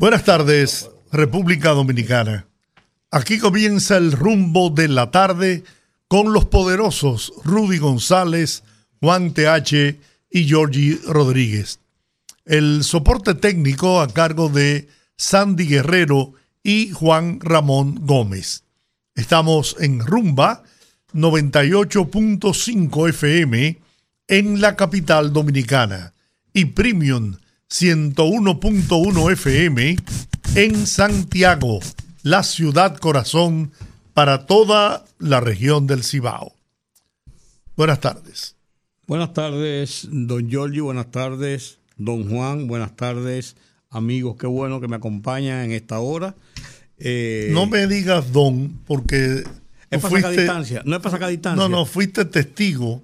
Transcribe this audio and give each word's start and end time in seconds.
Buenas 0.00 0.24
tardes, 0.24 0.88
República 1.12 1.72
Dominicana. 1.72 2.46
Aquí 3.10 3.38
comienza 3.38 3.98
el 3.98 4.12
rumbo 4.12 4.70
de 4.70 4.88
la 4.88 5.10
tarde 5.10 5.62
con 6.08 6.32
los 6.32 6.46
poderosos 6.46 7.34
Rudy 7.44 7.76
González, 7.76 8.62
Juan 9.02 9.34
TH 9.34 10.00
y 10.30 10.44
Georgie 10.48 10.98
Rodríguez. 11.06 11.80
El 12.46 12.82
soporte 12.82 13.34
técnico 13.34 14.00
a 14.00 14.08
cargo 14.08 14.48
de 14.48 14.88
Sandy 15.18 15.66
Guerrero 15.66 16.32
y 16.62 16.92
Juan 16.92 17.38
Ramón 17.38 17.98
Gómez. 18.06 18.64
Estamos 19.14 19.76
en 19.80 20.00
Rumba 20.00 20.62
98.5 21.12 23.08
FM 23.10 23.78
en 24.28 24.62
la 24.62 24.76
capital 24.76 25.34
dominicana 25.34 26.14
y 26.54 26.64
Premium 26.64 27.36
101.1 27.70 29.32
FM 29.32 29.96
en 30.56 30.86
Santiago, 30.88 31.78
la 32.24 32.42
ciudad 32.42 32.96
corazón 32.96 33.70
para 34.12 34.44
toda 34.46 35.04
la 35.20 35.38
región 35.38 35.86
del 35.86 36.02
Cibao. 36.02 36.52
Buenas 37.76 38.00
tardes. 38.00 38.56
Buenas 39.06 39.32
tardes, 39.34 40.08
don 40.10 40.50
Giorgio, 40.50 40.86
buenas 40.86 41.12
tardes, 41.12 41.78
don 41.96 42.28
Juan, 42.28 42.66
buenas 42.66 42.96
tardes, 42.96 43.54
amigos, 43.88 44.36
qué 44.36 44.48
bueno 44.48 44.80
que 44.80 44.88
me 44.88 44.96
acompañan 44.96 45.60
en 45.66 45.70
esta 45.70 46.00
hora. 46.00 46.34
Eh, 46.98 47.50
no 47.52 47.66
me 47.66 47.86
digas 47.86 48.32
don, 48.32 48.80
porque... 48.84 49.44
Es 49.90 50.02
para 50.02 50.16
sacar 50.16 50.32
distancia, 50.32 50.82
no 50.84 50.96
es 50.96 51.02
para 51.02 51.12
sacar 51.12 51.30
distancia. 51.30 51.62
No, 51.62 51.68
no, 51.68 51.86
fuiste 51.86 52.24
testigo 52.24 53.00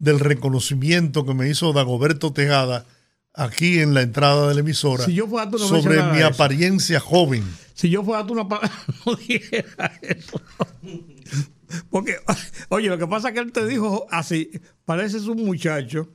del 0.00 0.18
reconocimiento 0.18 1.24
que 1.24 1.34
me 1.34 1.48
hizo 1.48 1.72
Dagoberto 1.72 2.32
Tejada 2.32 2.86
aquí 3.34 3.80
en 3.80 3.94
la 3.94 4.02
entrada 4.02 4.48
de 4.48 4.54
la 4.54 4.60
emisora 4.60 5.04
sobre 5.04 6.02
mi 6.12 6.22
apariencia 6.22 7.00
joven. 7.00 7.44
Si 7.74 7.88
yo 7.88 8.02
fuera 8.02 8.26
tú, 8.26 8.34
no, 8.34 8.48
no 9.06 9.14
dijera 9.14 9.98
eso. 10.02 10.40
Porque, 11.88 12.16
oye, 12.68 12.88
lo 12.88 12.98
que 12.98 13.06
pasa 13.06 13.28
es 13.28 13.34
que 13.34 13.40
él 13.40 13.52
te 13.52 13.66
dijo 13.66 14.06
así, 14.10 14.50
pareces 14.84 15.26
un 15.26 15.44
muchacho, 15.44 16.08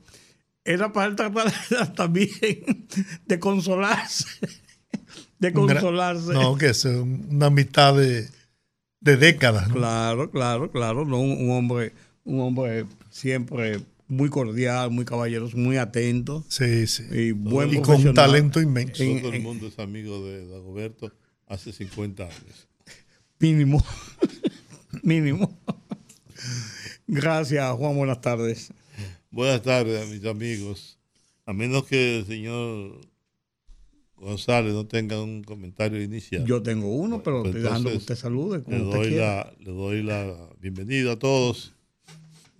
era 0.64 0.92
para 0.92 1.06
él 1.06 1.16
tratar 1.16 1.52
también 1.94 2.28
de 3.24 3.38
consolarse. 3.38 4.26
De 5.38 5.52
consolarse. 5.52 6.32
No, 6.32 6.56
que 6.56 6.68
es 6.68 6.84
una 6.84 7.46
amistad 7.46 7.96
de, 7.96 8.28
décadas. 9.00 9.68
Claro, 9.68 10.30
claro, 10.30 10.70
claro. 10.70 11.04
No, 11.04 11.20
un 11.20 11.50
hombre, 11.50 11.92
un 12.24 12.40
hombre 12.40 12.86
siempre 13.10 13.80
muy 14.08 14.28
cordial, 14.28 14.90
muy 14.90 15.04
caballeroso, 15.04 15.56
muy 15.56 15.76
atento. 15.76 16.44
Sí, 16.48 16.86
sí. 16.86 17.04
Y, 17.10 17.32
buen 17.32 17.72
y 17.74 17.80
con 17.80 18.14
talento 18.14 18.60
inmenso. 18.60 19.04
Todo 19.20 19.32
el 19.32 19.42
mundo 19.42 19.66
es 19.66 19.78
amigo 19.78 20.24
de 20.24 20.46
Dagoberto 20.46 21.12
hace 21.46 21.72
50 21.72 22.24
años. 22.24 22.68
Mínimo. 23.38 23.84
Mínimo. 25.02 25.58
Gracias, 27.06 27.70
Juan. 27.76 27.96
Buenas 27.96 28.20
tardes. 28.20 28.72
Buenas 29.30 29.62
tardes 29.62 30.08
mis 30.08 30.24
amigos. 30.24 30.98
A 31.44 31.52
menos 31.52 31.84
que 31.84 32.18
el 32.18 32.26
señor 32.26 33.00
González 34.16 34.72
no 34.72 34.86
tenga 34.86 35.22
un 35.22 35.44
comentario 35.44 36.02
inicial. 36.02 36.44
Yo 36.46 36.62
tengo 36.62 36.88
uno, 36.88 37.22
pero 37.22 37.42
pues 37.42 37.54
estoy 37.54 37.62
dejando 37.62 37.90
que 37.90 37.96
usted 37.96 38.16
salude. 38.16 38.64
Le 38.66 38.78
doy, 38.78 39.10
la, 39.10 39.52
le 39.60 39.70
doy 39.72 40.02
la 40.02 40.48
bienvenida 40.58 41.12
a 41.12 41.18
todos 41.18 41.74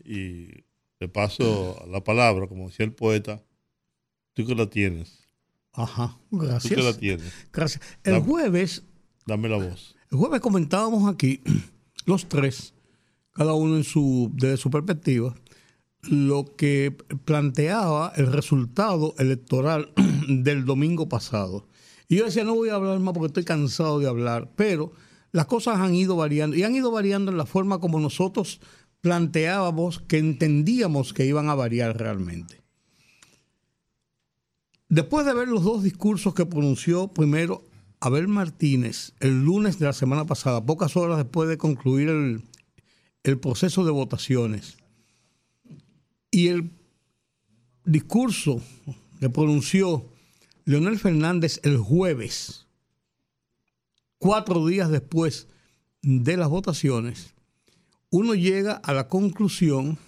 y 0.04 0.65
te 0.98 1.08
paso 1.08 1.84
la 1.90 2.02
palabra, 2.02 2.46
como 2.46 2.68
decía 2.68 2.86
el 2.86 2.92
poeta, 2.92 3.42
tú 4.34 4.46
que 4.46 4.54
la 4.54 4.68
tienes. 4.68 5.24
Ajá, 5.72 6.18
gracias. 6.30 6.72
Tú 6.72 6.80
que 6.80 6.82
la 6.82 6.96
tienes. 6.96 7.32
Gracias. 7.52 7.82
El 8.02 8.20
jueves. 8.20 8.82
Dame 9.26 9.48
la 9.48 9.56
voz. 9.56 9.94
El 10.10 10.18
jueves 10.18 10.40
comentábamos 10.40 11.12
aquí, 11.12 11.42
los 12.06 12.28
tres, 12.28 12.74
cada 13.32 13.54
uno 13.54 13.76
en 13.76 13.84
su, 13.84 14.30
desde 14.34 14.56
su 14.56 14.70
perspectiva, 14.70 15.34
lo 16.02 16.44
que 16.56 16.96
planteaba 17.24 18.12
el 18.16 18.32
resultado 18.32 19.14
electoral 19.18 19.92
del 20.28 20.64
domingo 20.64 21.08
pasado. 21.08 21.66
Y 22.08 22.16
yo 22.16 22.24
decía, 22.24 22.44
no 22.44 22.54
voy 22.54 22.68
a 22.68 22.76
hablar 22.76 23.00
más 23.00 23.12
porque 23.12 23.26
estoy 23.26 23.44
cansado 23.44 23.98
de 23.98 24.08
hablar, 24.08 24.52
pero 24.56 24.92
las 25.32 25.46
cosas 25.46 25.78
han 25.78 25.94
ido 25.94 26.16
variando 26.16 26.56
y 26.56 26.62
han 26.62 26.74
ido 26.74 26.90
variando 26.90 27.32
en 27.32 27.36
la 27.36 27.46
forma 27.46 27.80
como 27.80 27.98
nosotros 28.00 28.60
planteábamos 29.00 30.00
que 30.00 30.18
entendíamos 30.18 31.12
que 31.12 31.26
iban 31.26 31.48
a 31.48 31.54
variar 31.54 31.96
realmente. 31.96 32.60
Después 34.88 35.26
de 35.26 35.34
ver 35.34 35.48
los 35.48 35.64
dos 35.64 35.82
discursos 35.82 36.34
que 36.34 36.46
pronunció 36.46 37.08
primero 37.08 37.64
Abel 38.00 38.28
Martínez 38.28 39.14
el 39.20 39.44
lunes 39.44 39.78
de 39.78 39.86
la 39.86 39.92
semana 39.92 40.26
pasada, 40.26 40.64
pocas 40.64 40.96
horas 40.96 41.18
después 41.18 41.48
de 41.48 41.58
concluir 41.58 42.08
el, 42.08 42.42
el 43.24 43.38
proceso 43.38 43.84
de 43.84 43.90
votaciones, 43.90 44.76
y 46.30 46.48
el 46.48 46.70
discurso 47.84 48.60
que 49.20 49.30
pronunció 49.30 50.04
Leonel 50.64 50.98
Fernández 50.98 51.60
el 51.62 51.78
jueves, 51.78 52.66
cuatro 54.18 54.66
días 54.66 54.90
después 54.90 55.48
de 56.02 56.36
las 56.36 56.48
votaciones, 56.48 57.35
uno 58.16 58.34
llega 58.34 58.72
a 58.72 58.94
la 58.94 59.08
conclusión 59.08 59.98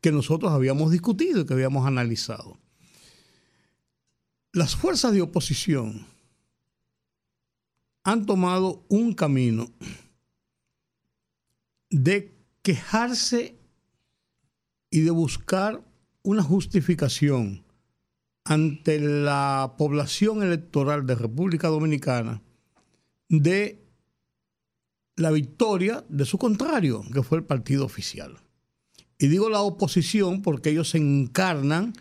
que 0.00 0.10
nosotros 0.10 0.50
habíamos 0.50 0.90
discutido 0.90 1.40
y 1.40 1.46
que 1.46 1.54
habíamos 1.54 1.86
analizado. 1.86 2.58
Las 4.52 4.74
fuerzas 4.74 5.12
de 5.12 5.22
oposición 5.22 6.06
han 8.02 8.26
tomado 8.26 8.84
un 8.88 9.12
camino 9.12 9.68
de 11.90 12.34
quejarse 12.62 13.56
y 14.90 15.00
de 15.02 15.10
buscar 15.12 15.84
una 16.22 16.42
justificación 16.42 17.64
ante 18.42 18.98
la 18.98 19.76
población 19.78 20.42
electoral 20.42 21.06
de 21.06 21.14
República 21.14 21.68
Dominicana 21.68 22.42
de 23.28 23.86
la 25.20 25.30
victoria 25.30 26.04
de 26.08 26.24
su 26.24 26.38
contrario, 26.38 27.02
que 27.12 27.22
fue 27.22 27.38
el 27.38 27.44
partido 27.44 27.84
oficial. 27.84 28.38
Y 29.18 29.28
digo 29.28 29.50
la 29.50 29.60
oposición 29.60 30.42
porque 30.42 30.70
ellos 30.70 30.94
encarnan 30.94 31.92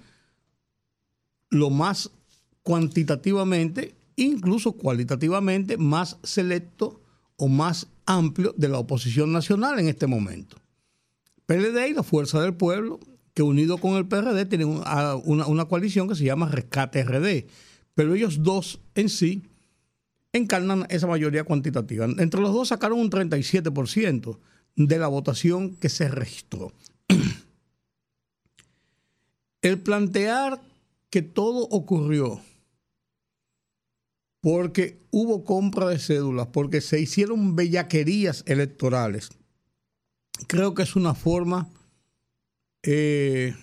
lo 1.49 1.69
más 1.69 2.11
cuantitativamente, 2.63 3.95
incluso 4.15 4.73
cualitativamente, 4.73 5.77
más 5.77 6.17
selecto 6.23 7.01
o 7.35 7.47
más 7.47 7.87
amplio 8.05 8.53
de 8.57 8.69
la 8.69 8.79
oposición 8.79 9.31
nacional 9.31 9.79
en 9.79 9.89
este 9.89 10.07
momento. 10.07 10.57
PLD 11.45 11.89
y 11.89 11.93
la 11.93 12.03
Fuerza 12.03 12.41
del 12.41 12.53
Pueblo, 12.53 12.99
que 13.33 13.43
unido 13.43 13.79
con 13.79 13.95
el 13.95 14.07
PRD 14.07 14.45
tienen 14.45 14.67
una, 14.69 15.65
coalición 15.65 16.07
que 16.07 16.15
se 16.15 16.23
llama 16.23 16.49
Rescate 16.49 17.03
RD, 17.03 17.47
pero 17.95 18.13
ellos 18.13 18.43
dos 18.43 18.79
en 18.95 19.09
sí 19.09 19.48
encarnan 20.33 20.85
esa 20.89 21.07
mayoría 21.07 21.43
cuantitativa. 21.43 22.05
Entre 22.05 22.39
los 22.41 22.53
dos 22.53 22.69
sacaron 22.69 22.99
un 22.99 23.09
37% 23.09 24.37
de 24.75 24.99
la 24.99 25.07
votación 25.07 25.75
que 25.75 25.89
se 25.89 26.07
registró. 26.07 26.73
El 29.61 29.79
plantear 29.79 30.61
que 31.09 31.21
todo 31.21 31.67
ocurrió 31.69 32.41
porque 34.41 34.99
hubo 35.11 35.43
compra 35.43 35.87
de 35.87 35.99
cédulas, 35.99 36.47
porque 36.47 36.81
se 36.81 36.99
hicieron 36.99 37.55
bellaquerías 37.55 38.43
electorales, 38.47 39.31
creo 40.47 40.73
que 40.73 40.83
es 40.83 40.95
una 40.95 41.13
forma, 41.13 41.67
eh, 42.83 43.53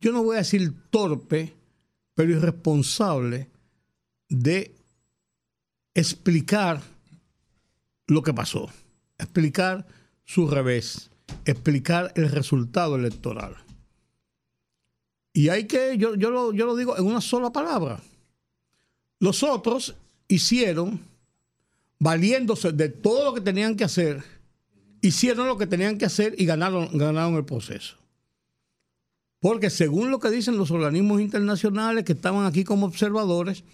yo 0.00 0.12
no 0.12 0.22
voy 0.22 0.36
a 0.36 0.38
decir 0.38 0.72
torpe, 0.90 1.54
pero 2.14 2.32
irresponsable 2.32 3.50
de 4.28 4.77
explicar 5.98 6.80
lo 8.06 8.22
que 8.22 8.32
pasó, 8.32 8.70
explicar 9.18 9.84
su 10.24 10.48
revés, 10.48 11.10
explicar 11.44 12.12
el 12.14 12.30
resultado 12.30 12.94
electoral. 12.94 13.56
Y 15.32 15.48
hay 15.48 15.66
que, 15.66 15.98
yo, 15.98 16.14
yo, 16.14 16.30
lo, 16.30 16.52
yo 16.52 16.66
lo 16.66 16.76
digo 16.76 16.96
en 16.96 17.04
una 17.04 17.20
sola 17.20 17.50
palabra. 17.50 18.00
Los 19.18 19.42
otros 19.42 19.96
hicieron, 20.28 21.00
valiéndose 21.98 22.70
de 22.70 22.90
todo 22.90 23.24
lo 23.24 23.34
que 23.34 23.40
tenían 23.40 23.74
que 23.74 23.82
hacer, 23.82 24.22
hicieron 25.00 25.48
lo 25.48 25.58
que 25.58 25.66
tenían 25.66 25.98
que 25.98 26.06
hacer 26.06 26.36
y 26.38 26.46
ganaron, 26.46 26.96
ganaron 26.96 27.34
el 27.34 27.44
proceso. 27.44 27.96
Porque 29.40 29.68
según 29.68 30.12
lo 30.12 30.20
que 30.20 30.30
dicen 30.30 30.58
los 30.58 30.70
organismos 30.70 31.20
internacionales 31.20 32.04
que 32.04 32.12
estaban 32.12 32.46
aquí 32.46 32.62
como 32.62 32.86
observadores, 32.86 33.64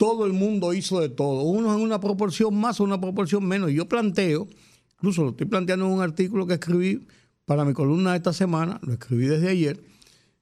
todo 0.00 0.24
el 0.24 0.32
mundo 0.32 0.72
hizo 0.72 0.98
de 0.98 1.10
todo, 1.10 1.42
unos 1.42 1.76
en 1.76 1.82
una 1.82 2.00
proporción 2.00 2.58
más 2.58 2.80
o 2.80 2.84
una 2.84 2.98
proporción 2.98 3.46
menos. 3.46 3.70
Yo 3.70 3.86
planteo, 3.86 4.48
incluso 4.94 5.22
lo 5.22 5.30
estoy 5.32 5.46
planteando 5.46 5.84
en 5.84 5.92
un 5.92 6.00
artículo 6.00 6.46
que 6.46 6.54
escribí 6.54 7.06
para 7.44 7.66
mi 7.66 7.74
columna 7.74 8.16
esta 8.16 8.32
semana, 8.32 8.80
lo 8.82 8.94
escribí 8.94 9.26
desde 9.26 9.50
ayer, 9.50 9.78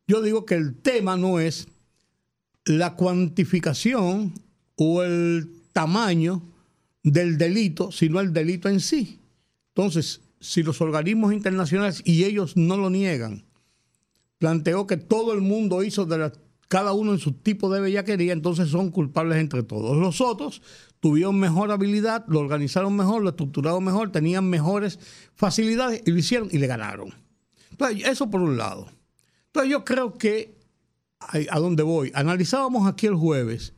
yo 0.06 0.22
digo 0.22 0.46
que 0.46 0.54
el 0.54 0.76
tema 0.76 1.16
no 1.16 1.40
es 1.40 1.66
la 2.66 2.94
cuantificación 2.94 4.32
o 4.76 5.02
el 5.02 5.50
tamaño 5.72 6.40
del 7.02 7.36
delito, 7.36 7.90
sino 7.90 8.20
el 8.20 8.32
delito 8.32 8.68
en 8.68 8.78
sí. 8.78 9.18
Entonces, 9.74 10.20
si 10.38 10.62
los 10.62 10.80
organismos 10.80 11.32
internacionales, 11.32 12.00
y 12.04 12.22
ellos 12.22 12.56
no 12.56 12.76
lo 12.76 12.90
niegan, 12.90 13.44
planteó 14.38 14.86
que 14.86 14.98
todo 14.98 15.34
el 15.34 15.40
mundo 15.40 15.82
hizo 15.82 16.06
de 16.06 16.18
la 16.18 16.32
cada 16.68 16.92
uno 16.92 17.12
en 17.12 17.18
su 17.18 17.32
tipo 17.32 17.70
de 17.70 17.80
bellaquería, 17.80 18.32
entonces 18.32 18.68
son 18.68 18.90
culpables 18.90 19.38
entre 19.38 19.62
todos. 19.62 19.96
Los 19.96 20.20
otros 20.20 20.62
tuvieron 21.00 21.38
mejor 21.38 21.70
habilidad, 21.70 22.24
lo 22.28 22.40
organizaron 22.40 22.94
mejor, 22.94 23.22
lo 23.22 23.30
estructuraron 23.30 23.82
mejor, 23.82 24.12
tenían 24.12 24.48
mejores 24.48 24.98
facilidades 25.34 26.02
y 26.06 26.10
lo 26.10 26.18
hicieron 26.18 26.48
y 26.52 26.58
le 26.58 26.66
ganaron. 26.66 27.14
Entonces, 27.70 28.06
eso 28.06 28.30
por 28.30 28.42
un 28.42 28.58
lado. 28.58 28.90
Entonces, 29.46 29.72
yo 29.72 29.84
creo 29.84 30.14
que, 30.18 30.58
a 31.50 31.58
dónde 31.58 31.82
voy, 31.82 32.12
analizábamos 32.14 32.86
aquí 32.86 33.06
el 33.06 33.14
jueves 33.14 33.72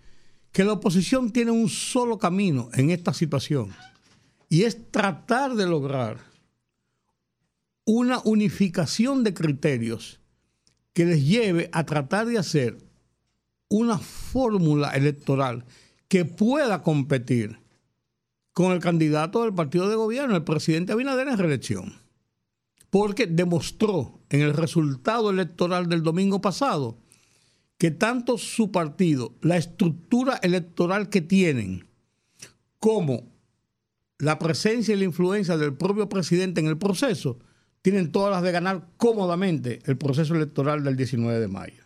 que 0.52 0.64
la 0.64 0.72
oposición 0.72 1.31
tiene 1.31 1.52
un 1.52 1.69
solo 1.69 2.19
camino 2.19 2.70
en 2.75 2.90
esta 2.90 3.14
situación 3.14 3.72
y 4.48 4.64
es 4.64 4.90
tratar 4.90 5.54
de 5.54 5.66
lograr 5.66 6.19
una 7.84 8.20
unificación 8.25 9.22
de 9.22 9.32
criterios 9.32 10.19
que 10.92 11.04
les 11.04 11.25
lleve 11.25 11.69
a 11.72 11.84
tratar 11.84 12.26
de 12.26 12.38
hacer 12.38 12.78
una 13.69 13.98
fórmula 13.98 14.90
electoral 14.90 15.64
que 16.08 16.25
pueda 16.25 16.82
competir 16.82 17.58
con 18.52 18.72
el 18.72 18.81
candidato 18.81 19.42
del 19.42 19.54
partido 19.54 19.88
de 19.88 19.94
gobierno, 19.94 20.34
el 20.37 20.44
presidente 20.44 20.92
Abinader, 20.92 21.28
en 21.28 21.38
reelección. 21.38 21.94
Porque 22.90 23.26
demostró 23.26 24.20
en 24.28 24.40
el 24.40 24.54
resultado 24.54 25.31
electoral 25.31 25.88
del 25.88 26.02
domingo 26.02 26.40
pasado 26.40 26.98
que 27.78 27.90
tanto 27.90 28.36
su 28.36 28.72
partido, 28.72 29.32
la 29.40 29.56
estructura 29.56 30.38
electoral 30.43 31.08
que 31.08 31.22
tienen, 31.22 31.88
como 32.78 33.31
la 34.19 34.38
presencia 34.38 34.94
y 34.94 34.98
la 34.98 35.04
influencia 35.04 35.56
del 35.56 35.75
propio 35.75 36.08
presidente 36.08 36.60
en 36.60 36.66
el 36.66 36.76
proceso, 36.76 37.38
tienen 37.82 38.12
todas 38.12 38.32
las 38.32 38.43
de 38.43 38.53
ganar 38.53 38.87
cómodamente 38.97 39.81
el 39.87 39.97
proceso 39.97 40.35
electoral 40.35 40.85
del 40.85 40.97
19 40.97 41.41
de 41.41 41.49
mayo. 41.49 41.85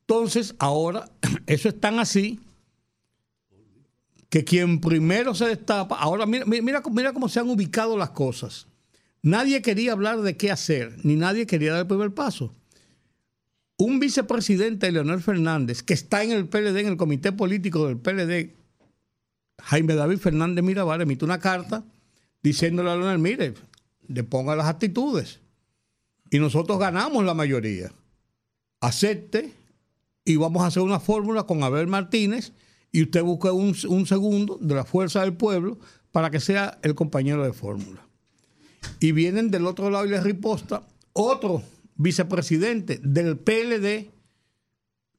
Entonces, 0.00 0.54
ahora, 0.58 1.10
eso 1.46 1.68
es 1.68 1.80
tan 1.80 1.98
así 1.98 2.40
que 4.28 4.44
quien 4.44 4.80
primero 4.80 5.34
se 5.34 5.46
destapa, 5.46 5.96
ahora 5.96 6.26
mira, 6.26 6.44
mira, 6.46 6.82
cómo 6.82 7.28
se 7.28 7.40
han 7.40 7.48
ubicado 7.48 7.96
las 7.96 8.10
cosas. 8.10 8.66
Nadie 9.22 9.62
quería 9.62 9.92
hablar 9.92 10.20
de 10.20 10.36
qué 10.36 10.50
hacer, 10.50 10.96
ni 11.02 11.16
nadie 11.16 11.46
quería 11.46 11.72
dar 11.72 11.80
el 11.80 11.86
primer 11.86 12.12
paso. 12.12 12.54
Un 13.76 14.00
vicepresidente, 14.00 14.90
Leonel 14.92 15.22
Fernández, 15.22 15.82
que 15.82 15.94
está 15.94 16.22
en 16.22 16.32
el 16.32 16.48
PLD, 16.48 16.80
en 16.80 16.88
el 16.88 16.96
comité 16.96 17.32
político 17.32 17.86
del 17.86 17.98
PLD, 17.98 18.54
Jaime 19.60 19.94
David 19.94 20.18
Fernández 20.18 20.64
Mirabal, 20.64 21.00
emite 21.00 21.24
una 21.24 21.38
carta 21.38 21.84
diciéndole 22.42 22.90
a 22.90 22.96
Leonel, 22.96 23.18
mire, 23.18 23.54
le 24.08 24.24
ponga 24.24 24.56
las 24.56 24.66
actitudes. 24.66 25.40
Y 26.30 26.38
nosotros 26.38 26.78
ganamos 26.78 27.24
la 27.24 27.34
mayoría. 27.34 27.92
Acepte 28.80 29.52
y 30.24 30.36
vamos 30.36 30.62
a 30.62 30.66
hacer 30.66 30.82
una 30.82 31.00
fórmula 31.00 31.44
con 31.44 31.62
Abel 31.62 31.86
Martínez 31.86 32.52
y 32.90 33.02
usted 33.02 33.22
busque 33.22 33.50
un, 33.50 33.74
segundo 34.06 34.58
de 34.60 34.74
la 34.74 34.84
fuerza 34.84 35.20
del 35.20 35.34
pueblo 35.34 35.78
para 36.10 36.30
que 36.30 36.40
sea 36.40 36.78
el 36.82 36.94
compañero 36.94 37.44
de 37.44 37.52
fórmula. 37.52 38.06
Y 39.00 39.12
vienen 39.12 39.50
del 39.50 39.66
otro 39.66 39.90
lado 39.90 40.06
y 40.06 40.10
le 40.10 40.20
riposta 40.20 40.82
otro 41.12 41.62
vicepresidente 41.96 42.98
del 43.02 43.38
PLD 43.38 44.10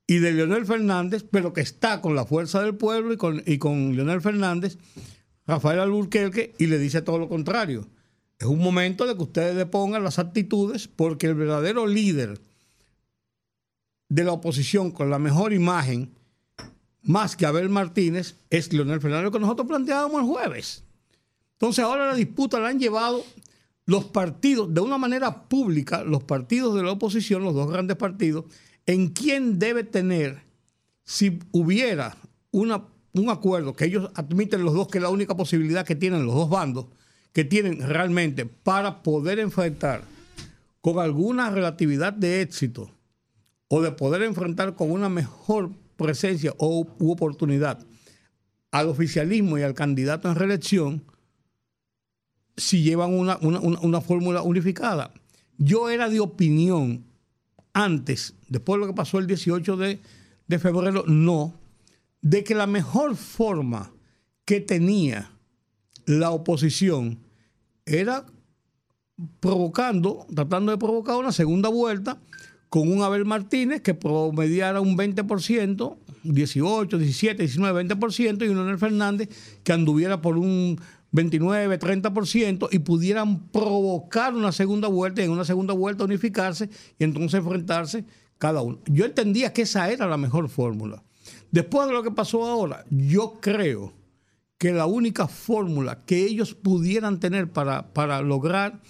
y 0.08 0.18
de 0.18 0.32
Leonel 0.32 0.66
Fernández, 0.66 1.24
pero 1.30 1.54
que 1.54 1.62
está 1.62 2.02
con 2.02 2.16
la 2.16 2.26
fuerza 2.26 2.62
del 2.62 2.76
pueblo 2.76 3.14
y 3.14 3.18
con, 3.18 3.44
y 3.46 3.58
con 3.60 3.96
Leonel 3.96 4.22
Fernández, 4.22 4.78
Rafael 5.46 5.80
Alburquerque, 5.80 6.56
y 6.58 6.68
le 6.68 6.80
dice 6.80 7.02
todo 7.02 7.20
lo 7.20 7.30
contrario 7.30 7.88
es 8.40 8.48
un 8.48 8.60
momento 8.60 9.06
de 9.06 9.16
que 9.16 9.24
ustedes 9.24 9.56
le 9.56 9.66
pongan 9.66 10.04
las 10.04 10.18
actitudes 10.18 10.88
porque 10.88 11.28
el 11.28 11.36
verdadero 11.36 11.86
líder 11.86 12.40
de 14.08 14.24
la 14.24 14.32
oposición 14.32 14.92
con 14.92 15.10
la 15.10 15.20
mejor 15.20 15.52
imagen, 15.52 16.12
más 17.04 17.36
que 17.36 17.46
Abel 17.46 17.70
Martínez, 17.70 18.36
es 18.50 18.72
Leonel 18.72 19.02
Fernández, 19.02 19.32
que 19.32 19.40
nosotros 19.40 19.68
planteábamos 19.68 20.22
el 20.22 20.28
jueves. 20.28 20.84
Entonces 21.54 21.84
ahora 21.84 22.08
la 22.08 22.16
disputa 22.16 22.60
la 22.60 22.70
han 22.70 22.80
llevado 22.80 23.26
los 23.86 24.06
partidos, 24.06 24.74
de 24.74 24.82
una 24.82 24.98
manera 24.98 25.50
pública, 25.50 26.04
los 26.04 26.24
partidos 26.24 26.76
de 26.76 26.84
la 26.84 26.94
oposición, 26.94 27.44
los 27.44 27.54
dos 27.54 27.70
grandes 27.70 27.98
partidos, 27.98 28.46
en 28.86 29.10
quién 29.10 29.60
debe 29.60 29.84
tener, 29.84 30.44
si 31.04 31.40
hubiera 31.52 32.16
una, 32.52 32.86
un 33.14 33.30
acuerdo, 33.30 33.74
que 33.74 33.86
ellos 33.86 34.12
admiten 34.16 34.64
los 34.64 34.74
dos 34.74 34.88
que 34.88 35.00
es 35.00 35.02
la 35.02 35.10
única 35.10 35.36
posibilidad 35.36 35.86
que 35.86 35.96
tienen 35.96 36.26
los 36.26 36.36
dos 36.36 36.50
bandos, 36.50 36.86
que 37.34 37.44
tienen 37.44 37.80
realmente 37.88 38.46
para 38.46 39.04
poder 39.04 39.40
enfrentar 39.40 40.04
con 40.82 41.00
alguna 41.00 41.50
relatividad 41.50 42.14
de 42.14 42.42
éxito 42.42 42.92
o 43.68 43.82
de 43.82 43.92
poder 43.92 44.24
enfrentar 44.24 44.76
con 44.76 44.92
una 44.92 45.10
mejor 45.10 45.72
presencia 45.96 46.54
o 46.58 46.88
u 46.98 47.12
oportunidad 47.12 47.86
al 48.72 48.88
oficialismo 48.88 49.58
y 49.58 49.64
al 49.64 49.74
candidato 49.74 50.30
en 50.30 50.36
reelección 50.36 51.04
si 52.58 52.84
llevan 52.84 53.14
una, 53.14 54.02
fórmula 54.02 54.42
unificada. 54.42 55.14
Yo 55.58 55.90
era 55.90 56.10
de 56.10 56.20
opinión 56.20 57.06
antes, 57.74 58.36
después 58.48 58.76
de 58.76 58.80
lo 58.82 58.88
que 58.88 58.98
pasó 58.98 59.18
el 59.20 59.28
18 59.28 59.78
de, 59.78 60.00
de 60.48 60.60
febrero, 60.60 61.06
no, 61.08 61.54
de 62.22 62.44
que 62.44 62.56
la 62.56 62.68
mejor 62.68 63.16
forma 63.16 63.92
que 64.46 64.60
tenía 64.60 65.32
la 66.06 66.32
oposición 66.32 67.20
era 67.90 68.26
provocando, 69.40 70.26
tratando 70.34 70.72
de 70.72 70.78
provocar 70.78 71.18
una 71.18 71.32
segunda 71.32 71.70
vuelta 71.70 72.20
con 72.70 72.92
un 72.92 73.02
Abel 73.02 73.26
Martínez 73.26 73.82
que 73.82 73.94
promediara 73.94 74.80
un 74.80 74.96
20%, 74.96 75.98
18, 76.24 76.98
17, 76.98 77.44
19, 77.44 77.86
20%, 77.86 78.46
y 78.46 78.48
un 78.48 78.56
Leonel 78.56 78.78
Fernández 78.78 79.30
que 79.64 79.74
anduviera 79.74 80.22
por 80.22 80.38
un 80.38 80.80
29, 81.12 81.80
30% 81.80 82.70
y 82.72 82.80
pudieran 82.80 83.50
provocar 83.50 84.36
una 84.36 84.52
segunda 84.52 84.88
vuelta 84.88 85.22
y 85.22 85.26
en 85.26 85.32
una 85.32 85.46
segunda 85.46 85.74
vuelta 85.74 86.04
unificarse 86.04 86.70
y 87.00 87.04
entonces 87.04 87.40
enfrentarse 87.40 88.06
cada 88.38 88.62
uno. 88.62 88.80
Yo 88.86 89.06
entendía 89.06 89.52
que 89.52 89.64
esa 89.64 89.90
era 89.90 90.08
la 90.08 90.18
mejor 90.18 90.50
fórmula. 90.50 91.04
Después 91.52 91.88
de 91.88 91.94
lo 91.94 92.04
que 92.04 92.12
pasó 92.12 92.46
ahora, 92.46 92.86
yo 92.90 93.40
creo 93.42 93.94
que 94.60 94.74
la 94.74 94.86
única 94.86 95.28
fórmula 95.28 96.06
que 96.06 96.26
ellos 96.26 96.54
pudieran 96.54 97.20
tener 97.20 97.50
para, 97.52 97.94
para 97.94 98.22
lograr 98.22 98.82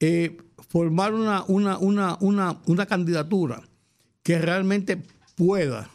eh, 0.00 0.38
formar 0.68 1.12
una, 1.12 1.44
una, 1.44 2.86
candidatura 2.86 3.62
que 4.22 4.38
realmente 4.38 5.02
pueda 5.34 5.90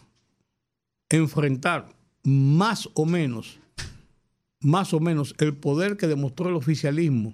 enfrentar 1.10 1.96
más 2.24 2.90
o 2.96 3.06
menos, 3.06 3.60
más 4.60 4.94
o 4.94 5.00
menos 5.00 5.36
el 5.40 5.56
poder 5.56 5.96
que 5.96 6.08
demostró 6.08 6.50
el 6.50 6.56
oficialismo, 6.56 7.34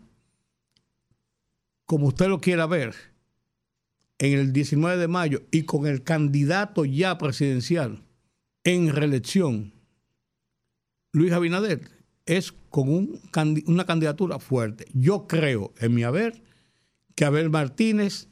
como 1.85 2.07
usted 2.07 2.27
lo 2.27 2.39
quiera 2.39 2.67
ver, 2.67 2.93
en 4.19 4.37
el 4.37 4.53
19 4.53 4.97
de 4.97 5.07
mayo 5.07 5.41
y 5.49 5.63
con 5.63 5.87
el 5.87 6.03
candidato 6.03 6.85
ya 6.85 7.17
presidencial 7.17 8.03
en 8.63 8.93
reelección 8.93 9.78
Luis 11.11 11.31
Abinader 11.31 11.81
es 12.25 12.53
con 12.69 13.19
una 13.65 13.85
candidatura 13.85 14.39
fuerte. 14.39 14.85
Yo 14.93 15.27
creo, 15.27 15.73
en 15.79 15.95
mi 15.95 16.03
haber, 16.03 16.43
que 17.15 17.25
Abel 17.25 17.49
Martínez 17.49 18.27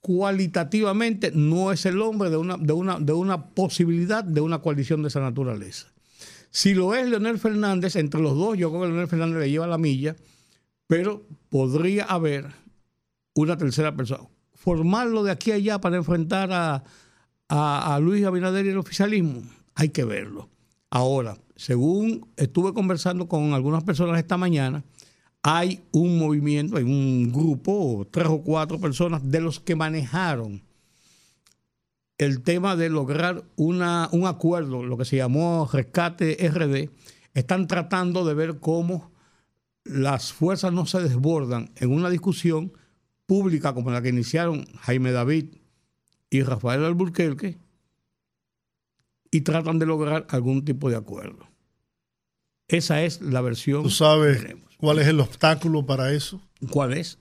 cualitativamente 0.00 1.32
no 1.34 1.72
es 1.72 1.84
el 1.84 2.00
hombre 2.00 2.30
de 2.30 2.38
una, 2.38 2.56
de 2.56 2.72
una, 2.72 2.98
de 2.98 3.12
una 3.12 3.50
posibilidad 3.50 4.24
de 4.24 4.40
una 4.40 4.60
coalición 4.60 5.02
de 5.02 5.08
esa 5.08 5.20
naturaleza. 5.20 5.92
Si 6.50 6.72
lo 6.72 6.94
es 6.94 7.06
Leonel 7.08 7.38
Fernández, 7.38 7.96
entre 7.96 8.22
los 8.22 8.34
dos, 8.34 8.56
yo 8.56 8.70
creo 8.70 8.82
que 8.82 8.88
Leonel 8.88 9.08
Fernández 9.08 9.40
le 9.40 9.50
lleva 9.50 9.66
la 9.66 9.76
milla, 9.76 10.16
pero 10.86 11.26
podría 11.50 12.04
haber 12.04 12.46
una 13.34 13.58
tercera 13.58 13.94
persona. 13.94 14.26
Formarlo 14.54 15.22
de 15.22 15.30
aquí 15.30 15.50
a 15.50 15.56
allá 15.56 15.80
para 15.80 15.96
enfrentar 15.96 16.50
a, 16.50 16.82
a 17.48 18.00
Luis 18.00 18.24
Abinader 18.24 18.64
y 18.64 18.70
el 18.70 18.78
oficialismo, 18.78 19.42
hay 19.74 19.90
que 19.90 20.04
verlo. 20.04 20.48
Ahora, 20.90 21.36
según 21.56 22.26
estuve 22.36 22.72
conversando 22.72 23.28
con 23.28 23.52
algunas 23.52 23.84
personas 23.84 24.18
esta 24.18 24.36
mañana, 24.36 24.84
hay 25.42 25.82
un 25.92 26.18
movimiento, 26.18 26.76
hay 26.76 26.84
un 26.84 27.32
grupo, 27.32 28.06
tres 28.10 28.28
o 28.28 28.42
cuatro 28.42 28.78
personas 28.78 29.28
de 29.30 29.40
los 29.40 29.60
que 29.60 29.76
manejaron 29.76 30.62
el 32.18 32.42
tema 32.42 32.74
de 32.74 32.90
lograr 32.90 33.44
una, 33.56 34.08
un 34.12 34.26
acuerdo, 34.26 34.82
lo 34.82 34.98
que 34.98 35.04
se 35.04 35.16
llamó 35.16 35.68
rescate 35.72 36.36
RD, 36.48 36.90
están 37.34 37.68
tratando 37.68 38.24
de 38.24 38.34
ver 38.34 38.58
cómo 38.58 39.12
las 39.84 40.32
fuerzas 40.32 40.72
no 40.72 40.84
se 40.86 41.00
desbordan 41.00 41.70
en 41.76 41.92
una 41.92 42.10
discusión 42.10 42.72
pública 43.26 43.72
como 43.72 43.90
la 43.90 44.02
que 44.02 44.08
iniciaron 44.08 44.66
Jaime 44.80 45.12
David 45.12 45.56
y 46.30 46.42
Rafael 46.42 46.84
Alburquerque 46.84 47.58
y 49.30 49.42
tratan 49.42 49.78
de 49.78 49.86
lograr 49.86 50.26
algún 50.30 50.64
tipo 50.64 50.90
de 50.90 50.96
acuerdo. 50.96 51.46
Esa 52.68 53.02
es 53.02 53.20
la 53.22 53.40
versión. 53.40 53.82
¿Tú 53.82 53.90
sabes 53.90 54.44
cuál 54.76 54.98
es 54.98 55.06
el 55.08 55.20
obstáculo 55.20 55.86
para 55.86 56.12
eso? 56.12 56.40
¿Cuál 56.70 56.92
es? 56.92 57.18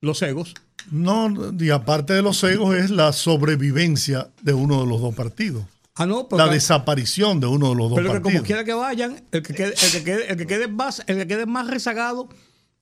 Los 0.00 0.22
egos. 0.22 0.54
No, 0.90 1.52
y 1.58 1.70
aparte 1.70 2.12
de 2.14 2.22
los 2.22 2.42
egos 2.44 2.76
es 2.76 2.90
la 2.90 3.12
sobrevivencia 3.12 4.30
de 4.42 4.54
uno 4.54 4.80
de 4.80 4.86
los 4.86 5.00
dos 5.00 5.14
partidos. 5.14 5.64
Ah, 5.96 6.06
no, 6.06 6.28
la 6.30 6.46
desaparición 6.46 7.40
de 7.40 7.48
uno 7.48 7.70
de 7.70 7.74
los 7.74 7.90
dos 7.90 7.98
pero 7.98 8.10
partidos. 8.10 8.22
Pero 8.22 8.22
que 8.22 8.38
como 8.38 8.46
quiera 8.46 8.64
que 8.64 8.72
vayan, 8.72 9.20
el 9.32 9.42
que 9.42 9.52
quede, 9.52 9.74
el 9.74 9.90
que 9.90 10.04
quede, 10.04 10.30
el 10.30 10.36
que 10.36 10.46
quede 10.46 10.68
más, 10.68 11.02
el 11.08 11.16
que 11.16 11.26
quede 11.26 11.46
más 11.46 11.66
rezagado 11.66 12.28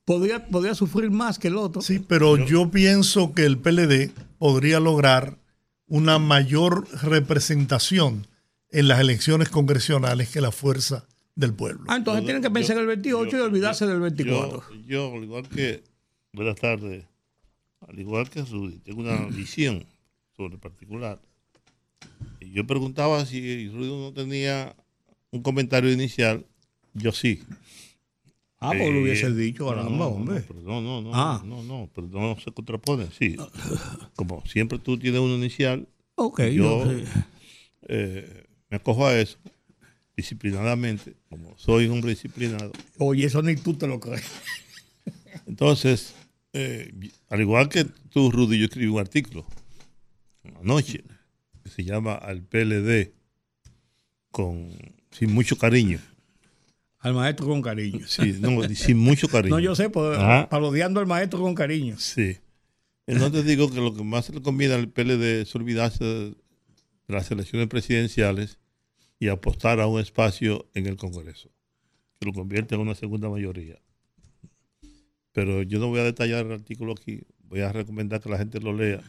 podría, 0.05 0.47
podría 0.47 0.75
sufrir 0.75 1.09
más 1.09 1.39
que 1.39 1.47
el 1.47 1.57
otro. 1.57 1.81
Sí, 1.81 1.97
pero 1.99 2.37
yo 2.37 2.69
pienso 2.69 3.33
que 3.33 3.45
el 3.45 3.57
PLD 3.57 4.11
podría 4.37 4.79
lograr 4.79 5.39
una 5.87 6.19
mayor 6.19 6.87
representación 7.03 8.27
en 8.71 8.87
las 8.87 8.99
elecciones 8.99 9.49
congresionales 9.49 10.29
que 10.29 10.41
la 10.41 10.51
fuerza 10.51 11.07
del 11.35 11.53
pueblo. 11.53 11.85
Ah, 11.87 11.97
entonces 11.97 12.25
tienen 12.25 12.41
que 12.41 12.49
pensar 12.49 12.75
en 12.75 12.81
el 12.81 12.87
28 12.87 13.37
y 13.37 13.39
olvidarse 13.39 13.85
del 13.85 13.99
24. 13.99 14.63
Yo, 14.85 15.13
al 15.13 15.23
igual 15.23 15.47
que, 15.47 15.83
buenas 16.33 16.55
tardes, 16.55 17.05
al 17.87 17.99
igual 17.99 18.29
que 18.29 18.41
Rudy, 18.41 18.79
tengo 18.79 19.01
una 19.01 19.27
visión 19.29 19.85
sobre 20.35 20.55
el 20.55 20.59
particular. 20.59 21.19
Yo 22.41 22.65
preguntaba 22.65 23.25
si 23.25 23.69
Rudy 23.69 23.89
no 23.89 24.13
tenía 24.13 24.75
un 25.31 25.41
comentario 25.41 25.91
inicial. 25.91 26.45
Yo 26.93 27.11
sí. 27.11 27.43
Ah, 28.59 28.71
pues 28.75 28.91
lo 28.91 29.01
hubiese 29.01 29.31
dicho, 29.33 29.67
caramba, 29.67 29.91
no, 29.91 30.07
hombre. 30.07 30.43
No, 30.63 30.81
no, 30.81 31.01
no, 31.01 31.11
Ah. 31.13 31.41
no, 31.45 31.61
no, 31.63 31.89
pero 31.93 32.07
no 32.07 32.35
se 32.43 32.51
contrapone, 32.51 33.07
sí. 33.17 33.35
Como 34.15 34.43
siempre 34.47 34.79
tú 34.79 34.97
tienes 34.97 35.21
uno 35.21 35.35
inicial, 35.35 35.87
Ok, 36.15 36.41
yo 36.45 36.91
yo- 36.91 37.03
eh, 37.89 38.45
me 38.69 38.77
acojo 38.77 39.05
a 39.05 39.15
eso 39.19 39.37
disciplinadamente, 40.15 41.15
como 41.29 41.55
soy 41.57 41.85
un 41.85 41.93
hombre 41.93 42.09
disciplinado. 42.09 42.71
Oye, 42.97 43.25
eso 43.27 43.43
ni 43.43 43.55
tú 43.55 43.75
te 43.75 43.85
lo 43.85 43.99
crees. 43.99 44.23
Entonces, 45.45 46.15
eh, 46.53 46.91
al 47.29 47.41
igual 47.41 47.69
que 47.69 47.85
tú, 48.09 48.31
Rudy, 48.31 48.57
yo 48.57 48.65
escribí 48.65 48.87
un 48.87 48.99
artículo 48.99 49.45
anoche 50.59 51.03
que 51.63 51.69
se 51.69 51.83
llama 51.83 52.15
Al 52.15 52.41
PLD 52.41 53.13
con 54.31 54.71
sin 55.11 55.31
mucho 55.33 55.57
cariño. 55.57 55.99
Al 56.99 57.13
maestro 57.13 57.47
con 57.47 57.61
cariño. 57.61 58.07
Sí, 58.07 58.35
no, 58.39 58.63
sin 58.69 58.97
mucho 58.97 59.27
cariño. 59.29 59.55
No, 59.55 59.59
yo 59.59 59.75
sé, 59.75 59.89
pues, 59.89 60.17
parodiando 60.49 60.99
al 60.99 61.07
maestro 61.07 61.41
con 61.41 61.53
cariño. 61.53 61.95
Sí. 61.97 62.37
Entonces 63.05 63.45
digo 63.45 63.71
que 63.71 63.79
lo 63.79 63.93
que 63.93 64.03
más 64.03 64.29
le 64.29 64.41
conviene 64.41 64.73
al 64.73 64.89
PLD 64.89 65.41
es 65.41 65.55
olvidarse 65.55 66.03
de 66.03 66.35
las 67.07 67.31
elecciones 67.31 67.67
presidenciales 67.67 68.59
y 69.19 69.29
apostar 69.29 69.79
a 69.79 69.87
un 69.87 69.99
espacio 69.99 70.69
en 70.73 70.87
el 70.87 70.97
Congreso, 70.97 71.49
que 72.19 72.25
lo 72.25 72.33
convierte 72.33 72.75
en 72.75 72.81
una 72.81 72.95
segunda 72.95 73.29
mayoría. 73.29 73.79
Pero 75.31 75.63
yo 75.63 75.79
no 75.79 75.87
voy 75.87 76.01
a 76.01 76.03
detallar 76.03 76.45
el 76.45 76.51
artículo 76.51 76.93
aquí, 76.93 77.21
voy 77.43 77.61
a 77.61 77.71
recomendar 77.71 78.19
que 78.19 78.29
la 78.29 78.37
gente 78.37 78.59
lo 78.59 78.73
lea 78.73 79.01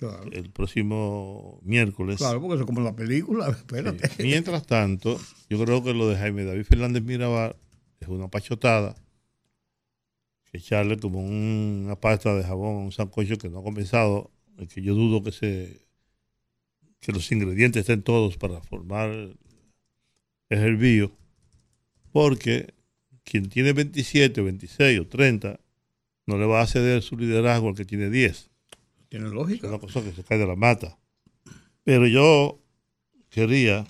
Claro, 0.00 0.24
el 0.32 0.50
próximo 0.50 1.60
miércoles. 1.62 2.16
claro 2.16 2.40
porque 2.40 2.54
eso 2.54 2.62
es 2.62 2.66
como 2.66 2.80
la 2.80 2.96
película. 2.96 3.48
Espérate. 3.50 4.08
Sí. 4.08 4.22
Mientras 4.24 4.66
tanto, 4.66 5.20
yo 5.50 5.62
creo 5.62 5.84
que 5.84 5.92
lo 5.94 6.08
de 6.08 6.16
Jaime 6.16 6.44
David 6.44 6.64
Fernández 6.64 7.02
Mirabal 7.02 7.54
es 8.00 8.08
una 8.08 8.28
pachotada. 8.28 8.96
Que 10.50 10.58
echarle 10.58 10.96
como 10.98 11.20
un- 11.22 11.82
una 11.84 11.96
pasta 12.00 12.34
de 12.34 12.42
jabón 12.42 12.76
a 12.76 12.84
un 12.86 12.92
sancocho 12.92 13.36
que 13.38 13.48
no 13.50 13.58
ha 13.60 13.62
comenzado, 13.62 14.30
que 14.74 14.82
yo 14.82 14.94
dudo 14.94 15.22
que 15.22 15.32
se 15.32 15.86
que 17.00 17.12
los 17.12 17.30
ingredientes 17.32 17.80
estén 17.80 18.02
todos 18.02 18.36
para 18.36 18.60
formar 18.60 19.08
el 19.10 19.38
hervío, 20.48 21.12
porque 22.12 22.74
quien 23.24 23.48
tiene 23.48 23.72
27 23.72 24.40
o 24.40 24.44
26 24.44 25.00
o 25.00 25.06
30 25.06 25.60
no 26.26 26.36
le 26.36 26.44
va 26.46 26.60
a 26.60 26.66
ceder 26.66 27.00
su 27.02 27.16
liderazgo 27.16 27.68
al 27.68 27.74
que 27.74 27.84
tiene 27.86 28.10
10 28.10 28.49
Tiene 29.10 29.26
es 29.26 29.32
lógica. 29.32 29.68
una 29.68 29.78
cosa 29.78 30.02
que 30.02 30.12
se 30.12 30.24
cae 30.24 30.38
de 30.38 30.46
la 30.46 30.56
mata. 30.56 30.98
Pero 31.84 32.06
yo 32.06 32.58
quería, 33.28 33.86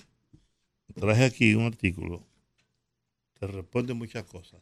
traje 0.95 1.23
aquí 1.23 1.53
un 1.53 1.65
artículo 1.65 2.25
que 3.39 3.47
responde 3.47 3.93
muchas 3.93 4.23
cosas 4.25 4.61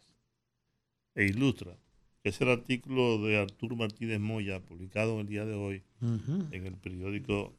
e 1.15 1.25
ilustra. 1.25 1.75
Es 2.23 2.41
el 2.41 2.49
artículo 2.49 3.17
de 3.25 3.37
Arturo 3.37 3.75
Martínez 3.77 4.19
Moya, 4.19 4.59
publicado 4.59 5.13
en 5.13 5.19
el 5.21 5.27
día 5.27 5.45
de 5.45 5.53
hoy 5.53 5.83
en 6.01 6.65
el 6.67 6.75
periódico 6.75 7.55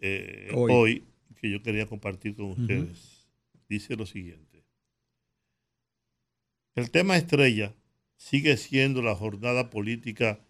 eh, 0.00 0.50
Hoy. 0.54 0.72
hoy. 0.72 1.04
que 1.40 1.50
yo 1.50 1.62
quería 1.62 1.86
compartir 1.88 2.36
con 2.36 2.46
ustedes. 2.46 3.26
Dice 3.68 3.96
lo 3.96 4.06
siguiente. 4.06 4.64
El 6.76 6.90
tema 6.90 7.16
estrella 7.16 7.74
sigue 8.16 8.56
siendo 8.56 9.02
la 9.02 9.14
jornada 9.16 9.70
política 9.70 10.43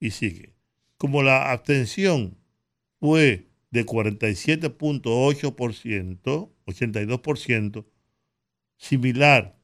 Y 0.00 0.10
sigue. 0.10 0.54
Como 0.98 1.22
la 1.22 1.52
abstención 1.52 2.36
fue 3.00 3.48
de 3.70 3.86
47.8%, 3.86 6.50
82%, 6.66 7.86
similar 8.76 9.56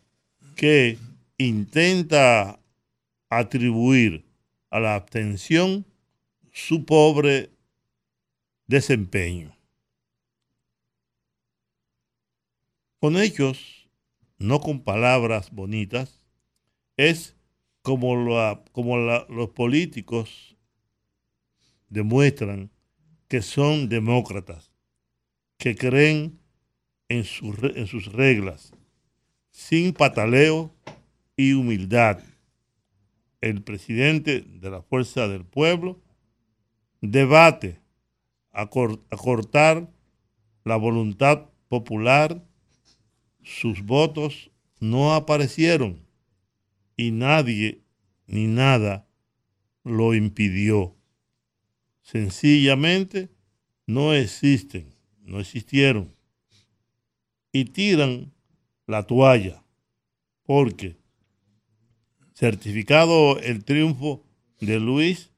que 0.55 0.97
intenta 1.37 2.59
atribuir 3.29 4.25
a 4.69 4.79
la 4.79 4.95
abstención 4.95 5.85
su 6.51 6.85
pobre 6.85 7.49
desempeño. 8.67 9.55
Con 12.99 13.17
hechos, 13.17 13.89
no 14.37 14.59
con 14.59 14.81
palabras 14.81 15.51
bonitas, 15.51 16.21
es 16.95 17.35
como, 17.81 18.63
como 18.71 18.97
los 18.97 19.49
políticos 19.49 20.55
demuestran 21.89 22.69
que 23.27 23.41
son 23.41 23.89
demócratas, 23.89 24.71
que 25.57 25.75
creen 25.75 26.39
en, 27.09 27.25
en 27.75 27.87
sus 27.87 28.11
reglas, 28.11 28.73
sin 29.51 29.93
pataleo 29.93 30.73
y 31.35 31.53
humildad. 31.53 32.19
El 33.41 33.61
presidente 33.61 34.41
de 34.41 34.69
la 34.69 34.81
Fuerza 34.81 35.27
del 35.27 35.45
Pueblo 35.45 36.01
debate 37.01 37.79
a, 38.57 38.67
cortar 38.67 39.87
la 40.63 40.75
voluntad 40.77 41.49
popular, 41.69 42.43
sus 43.43 43.83
votos 43.83 44.49
no 44.79 45.13
aparecieron 45.13 46.01
y 46.95 47.11
nadie 47.11 47.83
ni 48.25 48.47
nada 48.47 49.07
lo 49.83 50.15
impidió. 50.15 50.95
Sencillamente 52.01 53.29
no 53.85 54.13
existen, 54.13 54.95
no 55.21 55.39
existieron. 55.39 56.16
Y 57.51 57.65
tiran 57.65 58.33
la 58.85 59.03
toalla, 59.03 59.63
porque 60.43 60.97
certificado 62.33 63.39
el 63.39 63.63
triunfo 63.63 64.23
de 64.59 64.79
Luis, 64.79 65.31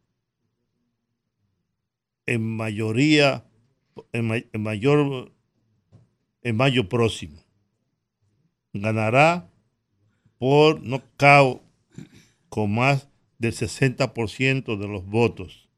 en 2.25 2.45
mayoría, 2.45 3.45
en, 4.11 4.27
mayor, 4.61 5.31
en 6.43 6.55
mayo 6.55 6.89
próximo. 6.89 7.41
Ganará 8.73 9.49
por 10.37 10.83
nocaut 10.83 11.61
con 12.49 12.73
más 12.73 13.07
del 13.37 13.53
60% 13.53 14.77
de 14.77 14.87
los 14.87 15.05
votos. 15.05 15.69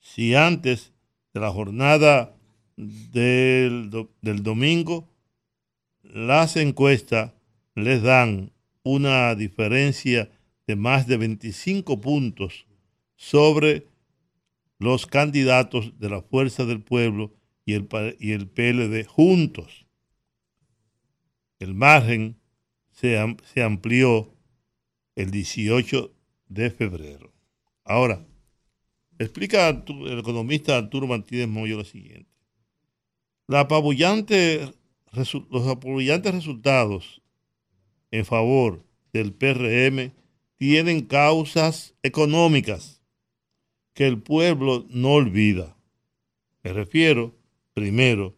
Si 0.00 0.34
antes 0.34 0.92
de 1.34 1.40
la 1.40 1.50
jornada 1.50 2.34
del, 2.76 3.90
del 4.22 4.42
domingo, 4.42 5.08
las 6.08 6.56
encuestas 6.56 7.32
les 7.74 8.02
dan 8.02 8.52
una 8.82 9.34
diferencia 9.34 10.30
de 10.66 10.76
más 10.76 11.06
de 11.06 11.16
25 11.16 12.00
puntos 12.00 12.66
sobre 13.16 13.86
los 14.78 15.06
candidatos 15.06 15.98
de 15.98 16.08
la 16.08 16.22
Fuerza 16.22 16.64
del 16.64 16.82
Pueblo 16.82 17.34
y 17.64 17.74
el, 17.74 17.88
y 18.18 18.32
el 18.32 18.48
PLD 18.48 19.06
juntos. 19.06 19.86
El 21.58 21.74
margen 21.74 22.38
se, 22.92 23.18
se 23.52 23.62
amplió 23.62 24.32
el 25.16 25.30
18 25.30 26.14
de 26.48 26.70
febrero. 26.70 27.32
Ahora, 27.84 28.24
explica 29.18 29.68
el 29.68 30.18
economista 30.18 30.76
Arturo 30.76 31.06
Martínez 31.06 31.48
Moyo 31.48 31.76
lo 31.76 31.84
siguiente. 31.84 32.30
La 33.46 33.60
apabullante, 33.60 34.72
los 35.12 35.66
apabullantes 35.66 36.34
resultados 36.34 37.22
en 38.10 38.24
favor 38.24 38.84
del 39.12 39.32
PRM 39.32 40.12
tienen 40.56 41.02
causas 41.02 41.94
económicas 42.02 43.00
que 43.94 44.06
el 44.06 44.20
pueblo 44.20 44.86
no 44.90 45.12
olvida. 45.12 45.76
Me 46.62 46.72
refiero, 46.72 47.34
primero, 47.74 48.36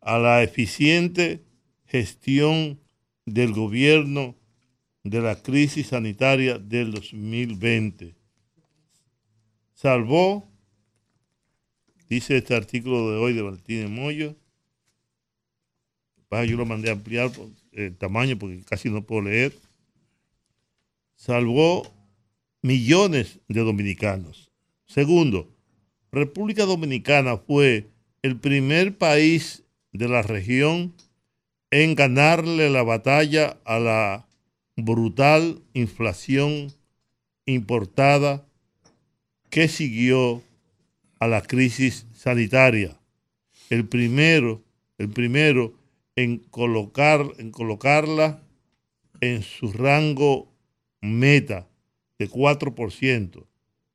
a 0.00 0.18
la 0.18 0.42
eficiente 0.42 1.44
gestión 1.86 2.80
del 3.24 3.52
gobierno 3.52 4.36
de 5.04 5.20
la 5.20 5.40
crisis 5.42 5.88
sanitaria 5.88 6.58
del 6.58 6.92
2020. 6.92 8.14
Salvó, 9.74 10.48
dice 12.08 12.36
este 12.36 12.54
artículo 12.54 13.10
de 13.10 13.18
hoy 13.18 13.32
de 13.32 13.42
Martínez 13.42 13.90
Moyo, 13.90 14.36
yo 16.46 16.56
lo 16.56 16.66
mandé 16.66 16.88
a 16.88 16.92
ampliar 16.92 17.30
el 17.72 17.96
tamaño 17.96 18.38
porque 18.38 18.62
casi 18.64 18.90
no 18.90 19.02
puedo 19.02 19.22
leer, 19.22 19.52
salvó 21.14 21.86
millones 22.62 23.40
de 23.48 23.60
dominicanos 23.60 24.52
Segundo, 24.92 25.48
República 26.10 26.66
Dominicana 26.66 27.38
fue 27.38 27.88
el 28.20 28.38
primer 28.38 28.98
país 28.98 29.64
de 29.90 30.06
la 30.06 30.20
región 30.20 30.92
en 31.70 31.94
ganarle 31.94 32.68
la 32.68 32.82
batalla 32.82 33.56
a 33.64 33.78
la 33.78 34.28
brutal 34.76 35.62
inflación 35.72 36.74
importada 37.46 38.46
que 39.48 39.66
siguió 39.66 40.42
a 41.18 41.26
la 41.26 41.40
crisis 41.40 42.06
sanitaria. 42.14 42.94
El 43.70 43.88
primero, 43.88 44.62
el 44.98 45.08
primero 45.08 45.72
en, 46.16 46.38
colocar, 46.38 47.26
en 47.38 47.50
colocarla 47.50 48.42
en 49.20 49.42
su 49.42 49.72
rango 49.72 50.52
meta 51.00 51.68
de 52.18 52.28
4% 52.28 53.46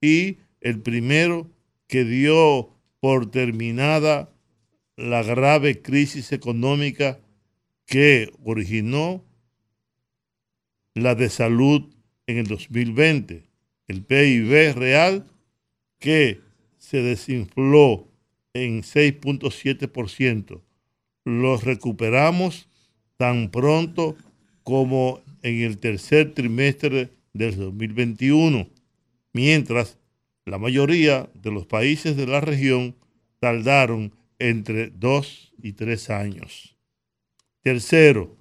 y 0.01 0.37
el 0.61 0.81
primero 0.81 1.49
que 1.87 2.03
dio 2.03 2.69
por 2.99 3.29
terminada 3.31 4.33
la 4.95 5.23
grave 5.23 5.81
crisis 5.81 6.31
económica 6.31 7.19
que 7.85 8.31
originó 8.43 9.23
la 10.93 11.15
de 11.15 11.29
salud 11.29 11.93
en 12.25 12.37
el 12.37 12.47
2020, 12.47 13.43
el 13.87 14.03
PIB 14.03 14.73
real 14.75 15.27
que 15.99 16.41
se 16.77 17.01
desinfló 17.01 18.07
en 18.53 18.81
6.7%. 18.81 20.61
Lo 21.27 21.57
recuperamos 21.57 22.69
tan 23.17 23.51
pronto 23.51 24.15
como 24.63 25.19
en 25.41 25.61
el 25.61 25.77
tercer 25.77 26.33
trimestre 26.33 27.09
del 27.33 27.57
2021, 27.57 28.69
mientras 29.33 29.97
la 30.45 30.57
mayoría 30.57 31.29
de 31.33 31.51
los 31.51 31.65
países 31.65 32.15
de 32.15 32.27
la 32.27 32.39
región 32.39 32.95
tardaron 33.41 34.13
entre 34.39 34.89
dos 34.89 35.51
y 35.61 35.73
tres 35.73 36.09
años. 36.09 36.77
Tercero, 37.61 38.33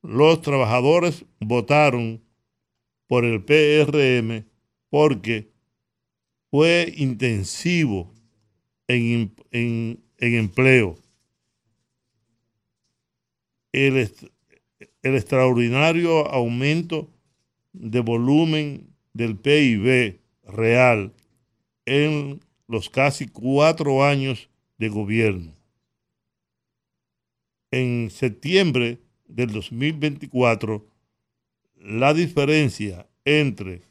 los 0.00 0.40
trabajadores 0.40 1.26
votaron 1.40 2.22
por 3.06 3.26
el 3.26 3.44
PRM 3.44 4.46
porque 4.88 5.50
fue 6.50 6.90
intensivo 6.96 8.10
en, 8.86 9.34
empleo. 10.16 10.96
El, 13.72 14.10
extraordinario 15.02 16.26
aumento 16.28 17.10
de 17.72 18.00
volumen 18.00 18.88
del 19.12 19.36
PIB 19.36 20.20
real 20.44 21.12
en 21.86 22.40
los 22.66 22.90
casi 22.90 23.26
cuatro 23.28 24.04
años 24.04 24.48
de 24.78 24.88
gobierno. 24.88 25.54
En 27.70 28.10
septiembre 28.10 28.98
del 29.26 29.52
2024, 29.52 30.86
la 31.76 32.14
diferencia 32.14 33.06
entre 33.24 33.82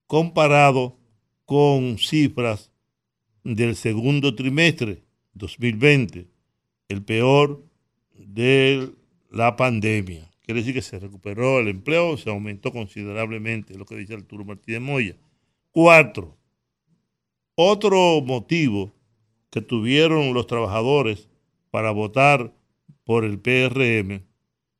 comparado 0.06 1.00
con 1.46 1.98
cifras 1.98 2.70
del 3.46 3.78
segundo 3.78 4.36
trimestre 4.36 5.06
2020, 5.34 6.28
el 6.90 7.06
peor 7.06 7.63
de 8.13 8.92
la 9.32 9.56
pandemia, 9.56 10.30
quiere 10.42 10.60
decir 10.60 10.74
que 10.74 10.82
se 10.82 11.00
recuperó 11.00 11.60
el 11.60 11.70
empleo, 11.70 12.18
se 12.18 12.30
aumentó 12.30 12.74
considerablemente, 12.74 13.78
lo 13.78 13.86
que 13.86 13.96
dice 13.96 14.16
Arturo 14.16 14.44
Martínez 14.44 14.82
Moya. 14.82 15.16
Cuatro, 15.80 16.36
otro 17.54 18.20
motivo 18.22 18.96
que 19.52 19.62
tuvieron 19.62 20.34
los 20.34 20.48
trabajadores 20.48 21.30
para 21.70 21.92
votar 21.92 22.52
por 23.04 23.24
el 23.24 23.38
PRM, 23.38 24.26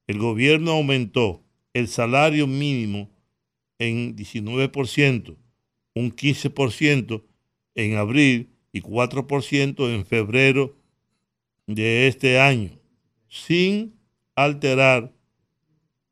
el 0.08 0.18
gobierno 0.18 0.72
aumentó 0.72 1.44
el 1.74 1.88
salario 1.88 2.48
mínimo 2.48 3.12
en 3.78 4.16
19%, 4.16 5.38
un 5.94 6.16
15% 6.16 7.24
en 7.76 7.96
abril 7.96 8.50
y 8.72 8.82
4% 8.82 9.94
en 9.94 10.04
febrero 10.04 10.80
de 11.68 12.08
este 12.08 12.40
año, 12.40 12.72
sin 13.28 14.00
alterar 14.34 15.14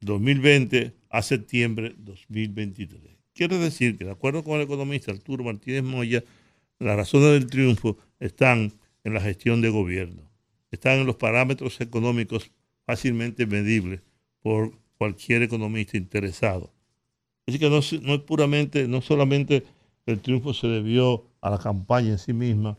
2020 0.00 0.92
a 1.10 1.22
septiembre 1.22 1.94
2023. 1.98 3.00
Quiere 3.34 3.58
decir 3.58 3.98
que, 3.98 4.04
de 4.04 4.10
acuerdo 4.10 4.42
con 4.42 4.56
el 4.56 4.62
economista 4.62 5.12
Arturo 5.12 5.44
Martínez 5.44 5.82
Moya, 5.82 6.24
las 6.78 6.96
razones 6.96 7.30
del 7.32 7.46
triunfo 7.46 7.96
están 8.20 8.72
en 9.04 9.14
la 9.14 9.20
gestión 9.20 9.60
de 9.60 9.70
gobierno, 9.70 10.22
están 10.70 10.98
en 10.98 11.06
los 11.06 11.16
parámetros 11.16 11.80
económicos 11.80 12.50
fácilmente 12.84 13.46
medibles 13.46 14.00
por 14.40 14.72
cualquier 14.98 15.42
economista 15.42 15.96
interesado. 15.96 16.72
Así 17.46 17.58
que 17.58 17.70
no, 17.70 17.78
es 17.78 18.20
puramente, 18.22 18.88
no 18.88 19.00
solamente 19.00 19.64
el 20.06 20.20
triunfo 20.20 20.54
se 20.54 20.66
debió 20.66 21.24
a 21.40 21.50
la 21.50 21.58
campaña 21.58 22.10
en 22.10 22.18
sí 22.18 22.32
misma, 22.32 22.78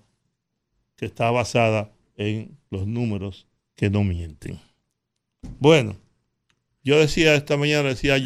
que 0.96 1.06
está 1.06 1.32
basada 1.32 1.92
en 2.16 2.58
los 2.70 2.88
números 2.88 3.48
que 3.76 3.90
no 3.90 4.04
mienten. 4.04 4.60
Bueno, 5.60 5.96
yo 6.84 7.00
decía 7.00 7.36
esta 7.36 7.56
mañana, 7.58 7.90
decía 7.90 8.16
a 8.16 8.20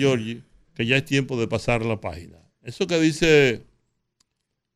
que 0.74 0.86
ya 0.86 0.98
es 0.98 1.06
tiempo 1.06 1.40
de 1.40 1.48
pasar 1.48 1.86
la 1.86 2.00
página. 2.00 2.38
Eso 2.64 2.88
que 2.88 3.00
dice 3.00 3.64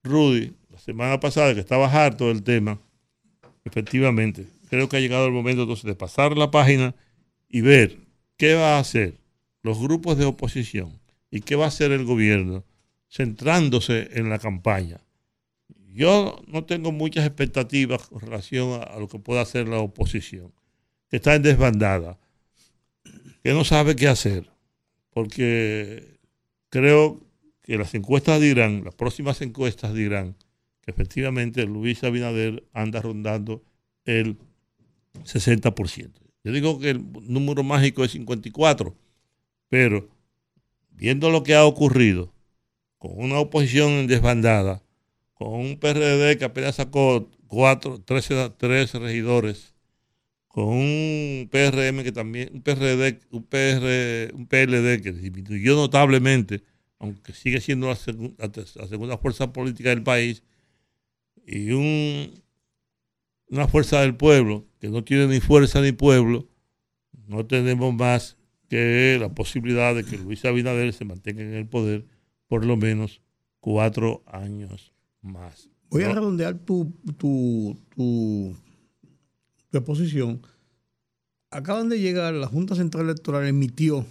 Rudy 0.04 0.54
semana 0.86 1.20
pasada, 1.20 1.56
que 1.56 1.62
estaba 1.62 1.88
harto 1.88 2.28
del 2.28 2.44
tema, 2.44 2.80
efectivamente, 3.64 4.46
creo 4.70 4.88
que 4.88 4.98
ha 4.98 5.00
llegado 5.00 5.26
el 5.26 5.32
momento 5.32 5.64
entonces 5.64 5.86
de 5.86 5.96
pasar 5.96 6.38
la 6.38 6.52
página 6.52 6.94
y 7.50 7.62
ver 7.62 7.98
qué 8.38 8.54
va 8.54 8.78
a 8.78 8.80
hacer 8.80 9.16
los 9.64 9.80
grupos 9.80 10.16
de 10.20 10.26
oposición 10.26 11.00
y 11.32 11.42
qué 11.42 11.56
va 11.56 11.66
a 11.66 11.70
hacer 11.70 11.92
el 11.92 12.06
gobierno 12.06 12.64
centrándose 13.10 14.10
en 14.14 14.30
la 14.30 14.38
campaña. 14.38 15.02
Yo 15.92 16.40
no 16.46 16.66
tengo 16.66 16.92
muchas 16.92 17.26
expectativas 17.26 18.08
con 18.08 18.20
relación 18.20 18.80
a, 18.80 19.00
lo 19.00 19.08
que 19.08 19.18
pueda 19.18 19.42
hacer 19.42 19.68
la 19.68 19.80
oposición, 19.80 20.54
que 21.10 21.16
está 21.16 21.34
en 21.34 21.42
desbandada, 21.42 22.20
que 23.42 23.54
no 23.54 23.64
sabe 23.64 23.96
qué 23.96 24.08
hacer, 24.08 24.52
porque 25.10 26.20
creo 26.70 27.20
que 27.64 27.76
las 27.76 27.96
encuestas 27.96 28.40
dirán, 28.40 28.84
las 28.84 28.94
próximas 28.94 29.42
encuestas 29.42 29.96
dirán 29.96 30.36
que 30.86 30.92
efectivamente 30.92 31.66
Luis 31.66 32.04
Abinader 32.04 32.64
anda 32.72 33.02
rondando 33.02 33.64
el 34.06 34.38
60%. 35.24 36.12
Yo 36.44 36.52
digo 36.52 36.80
que 36.80 36.92
el 36.92 37.04
número 37.28 37.64
mágico 37.64 38.04
es 38.04 38.12
54, 38.12 38.96
pero 39.68 40.08
viendo 40.92 41.32
lo 41.32 41.42
que 41.42 41.56
ha 41.56 41.66
ocurrido 41.66 42.32
con 43.00 43.12
una 43.18 43.40
oposición 43.40 44.06
desbandada, 44.06 44.84
con 45.34 45.54
un 45.54 45.80
PRD 45.80 46.38
que 46.38 46.46
apenas 46.46 46.76
sacó 46.76 47.30
cuatro, 47.48 48.00
13, 48.00 48.52
13 48.52 49.00
regidores, 49.00 49.74
con 50.48 50.68
un 50.68 51.50
PRM 51.52 52.04
que 52.04 52.12
también, 52.12 52.50
un 52.54 52.62
PRD, 52.62 53.20
un, 53.32 53.44
PR, 53.44 54.34
un 54.34 54.48
PLD 54.48 55.02
que 55.02 55.12
disminuyó 55.12 55.76
notablemente, 55.76 56.64
aunque 57.00 57.34
sigue 57.34 57.60
siendo 57.60 57.88
la, 57.88 57.98
la 58.76 58.88
segunda 58.88 59.18
fuerza 59.18 59.52
política 59.52 59.90
del 59.90 60.04
país, 60.04 60.44
y 61.46 61.72
un, 61.72 62.32
una 63.50 63.68
fuerza 63.68 64.02
del 64.02 64.16
pueblo 64.16 64.66
que 64.80 64.90
no 64.90 65.04
tiene 65.04 65.28
ni 65.28 65.40
fuerza 65.40 65.82
ni 65.82 65.92
pueblo, 65.92 66.48
no 67.28 67.46
tenemos 67.46 67.94
más 67.94 68.38
que 68.70 69.18
la 69.20 69.34
posibilidad 69.34 69.94
de 69.96 70.04
que 70.04 70.18
Luis 70.18 70.44
Abinader 70.46 70.92
se 70.94 71.06
mantenga 71.06 71.42
en 71.42 71.54
el 71.54 71.68
poder 71.68 72.06
por 72.48 72.66
lo 72.66 72.78
menos 72.78 73.22
cuatro 73.60 74.24
años 74.28 74.94
más. 75.22 75.70
Voy 75.90 76.04
a 76.04 76.14
redondear 76.14 76.58
tu, 76.60 76.92
tu, 77.18 77.78
tu, 77.96 78.56
tu 79.70 79.78
exposición. 79.78 80.42
Acaban 81.52 81.90
de 81.90 82.00
llegar, 82.00 82.34
la 82.34 82.48
Junta 82.48 82.76
Central 82.76 83.06
Electoral 83.06 83.48
emitió 83.48 84.06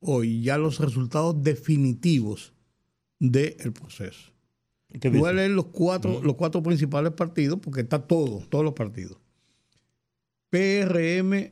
hoy 0.00 0.42
ya 0.42 0.58
los 0.58 0.78
resultados 0.78 1.42
definitivos 1.42 2.52
del 3.18 3.72
proceso. 3.72 4.35
Voy 5.12 5.28
a 5.28 5.32
leer 5.32 5.50
los 5.50 5.66
cuatro, 5.66 6.22
los 6.22 6.36
cuatro 6.36 6.62
principales 6.62 7.12
partidos, 7.12 7.58
porque 7.60 7.82
está 7.82 8.06
todo, 8.06 8.42
todos 8.48 8.64
los 8.64 8.72
partidos. 8.74 9.18
PRM, 10.50 11.50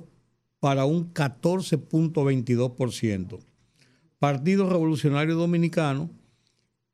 para 0.61 0.85
un 0.85 1.13
14.22%. 1.13 3.50
Partido 4.21 4.69
Revolucionario 4.69 5.35
Dominicano, 5.35 6.09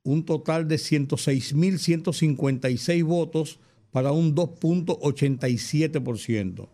un 0.04 0.24
total 0.24 0.70
de 0.70 0.78
106.156 0.78 3.04
votos 3.04 3.60
para 3.92 4.14
un 4.14 4.34
2.87%. 4.34 6.70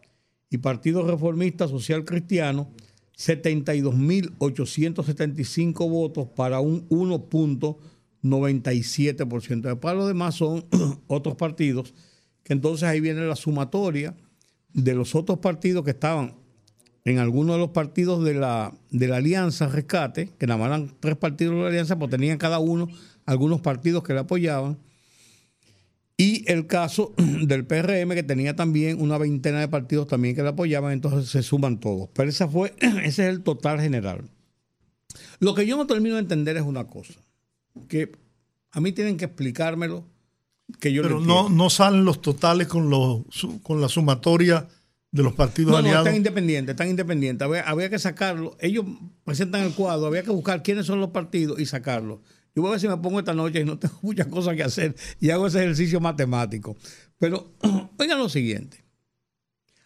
Y 0.51 0.59
Partido 0.59 1.07
Reformista 1.07 1.67
Social 1.67 2.05
Cristiano, 2.05 2.69
72.875 3.17 5.89
votos 5.89 6.27
para 6.35 6.59
un 6.59 6.87
1.97%. 6.87 9.79
Para 9.79 9.95
lo 9.95 10.05
demás 10.05 10.35
son 10.35 10.67
otros 11.07 11.33
partidos, 11.33 11.95
que 12.43 12.53
entonces 12.53 12.83
ahí 12.83 12.99
viene 12.99 13.25
la 13.25 13.35
sumatoria 13.35 14.15
de 14.71 14.93
los 14.93 15.15
otros 15.15 15.39
partidos 15.39 15.83
que 15.83 15.89
estaban 15.89 16.42
en 17.05 17.19
algunos 17.19 17.55
de 17.55 17.59
los 17.59 17.69
partidos 17.69 18.23
de 18.23 18.33
la, 18.33 18.73
de 18.91 19.07
la 19.07 19.17
Alianza 19.17 19.67
Rescate, 19.67 20.29
que 20.37 20.47
nada 20.47 20.57
más 20.57 20.67
eran 20.67 20.91
tres 20.99 21.17
partidos 21.17 21.55
de 21.55 21.61
la 21.61 21.67
Alianza, 21.67 21.99
pues 21.99 22.09
tenían 22.09 22.37
cada 22.37 22.59
uno 22.59 22.87
algunos 23.25 23.61
partidos 23.61 24.03
que 24.03 24.13
le 24.13 24.19
apoyaban. 24.19 24.77
Y 26.15 26.49
el 26.49 26.67
caso 26.67 27.13
del 27.17 27.65
PRM, 27.65 28.13
que 28.13 28.23
tenía 28.23 28.55
también 28.55 29.01
una 29.01 29.17
veintena 29.17 29.59
de 29.59 29.67
partidos 29.67 30.07
también 30.07 30.35
que 30.35 30.43
le 30.43 30.49
apoyaban, 30.49 30.93
entonces 30.93 31.29
se 31.29 31.43
suman 31.43 31.79
todos. 31.79 32.09
Pero 32.13 32.29
esa 32.29 32.47
fue, 32.47 32.73
ese 32.79 33.07
es 33.07 33.19
el 33.19 33.43
total 33.43 33.81
general. 33.81 34.29
Lo 35.39 35.53
que 35.55 35.65
yo 35.65 35.75
no 35.75 35.87
termino 35.87 36.15
de 36.15 36.21
entender 36.21 36.55
es 36.55 36.63
una 36.63 36.87
cosa, 36.87 37.15
que 37.89 38.13
a 38.71 38.79
mí 38.79 38.93
tienen 38.93 39.17
que 39.17 39.25
explicármelo, 39.25 40.05
que 40.79 40.93
yo 40.93 41.03
Pero 41.03 41.19
no, 41.19 41.49
no 41.49 41.69
salen 41.69 42.05
los 42.05 42.21
totales 42.21 42.67
con, 42.67 42.89
los, 42.89 43.23
con 43.61 43.81
la 43.81 43.89
sumatoria 43.89 44.67
de 45.13 45.21
los 45.21 45.33
partidos 45.33 45.71
no, 45.71 45.77
aliados. 45.77 45.99
No, 45.99 46.09
están 46.09 46.15
independientes, 46.15 46.73
están 46.73 46.89
independientes. 46.89 47.45
Había, 47.45 47.61
había, 47.61 47.89
que 47.89 47.99
sacarlo. 47.99 48.57
Ellos 48.59 48.83
presentan 49.23 49.61
el 49.61 49.73
cuadro, 49.73 50.07
había 50.07 50.23
que 50.23 50.31
buscar 50.31 50.63
quiénes 50.63 50.87
son 50.87 50.99
los 50.99 51.11
partidos 51.11 51.59
y 51.59 51.67
sacarlo. 51.67 52.21
Yo 52.55 52.63
voy 52.63 52.69
a 52.69 52.71
ver 52.71 52.79
si 52.79 52.87
me 52.87 52.97
pongo 52.97 53.19
esta 53.19 53.33
noche 53.33 53.61
y 53.61 53.63
no 53.63 53.77
tengo 53.79 53.97
muchas 54.01 54.27
cosas 54.27 54.55
que 54.55 54.63
hacer 54.63 54.95
y 55.19 55.29
hago 55.29 55.45
ese 55.47 55.59
ejercicio 55.59 55.99
matemático. 56.01 56.75
Pero 57.19 57.53
oigan 57.99 58.17
lo 58.17 58.27
siguiente. 58.27 58.83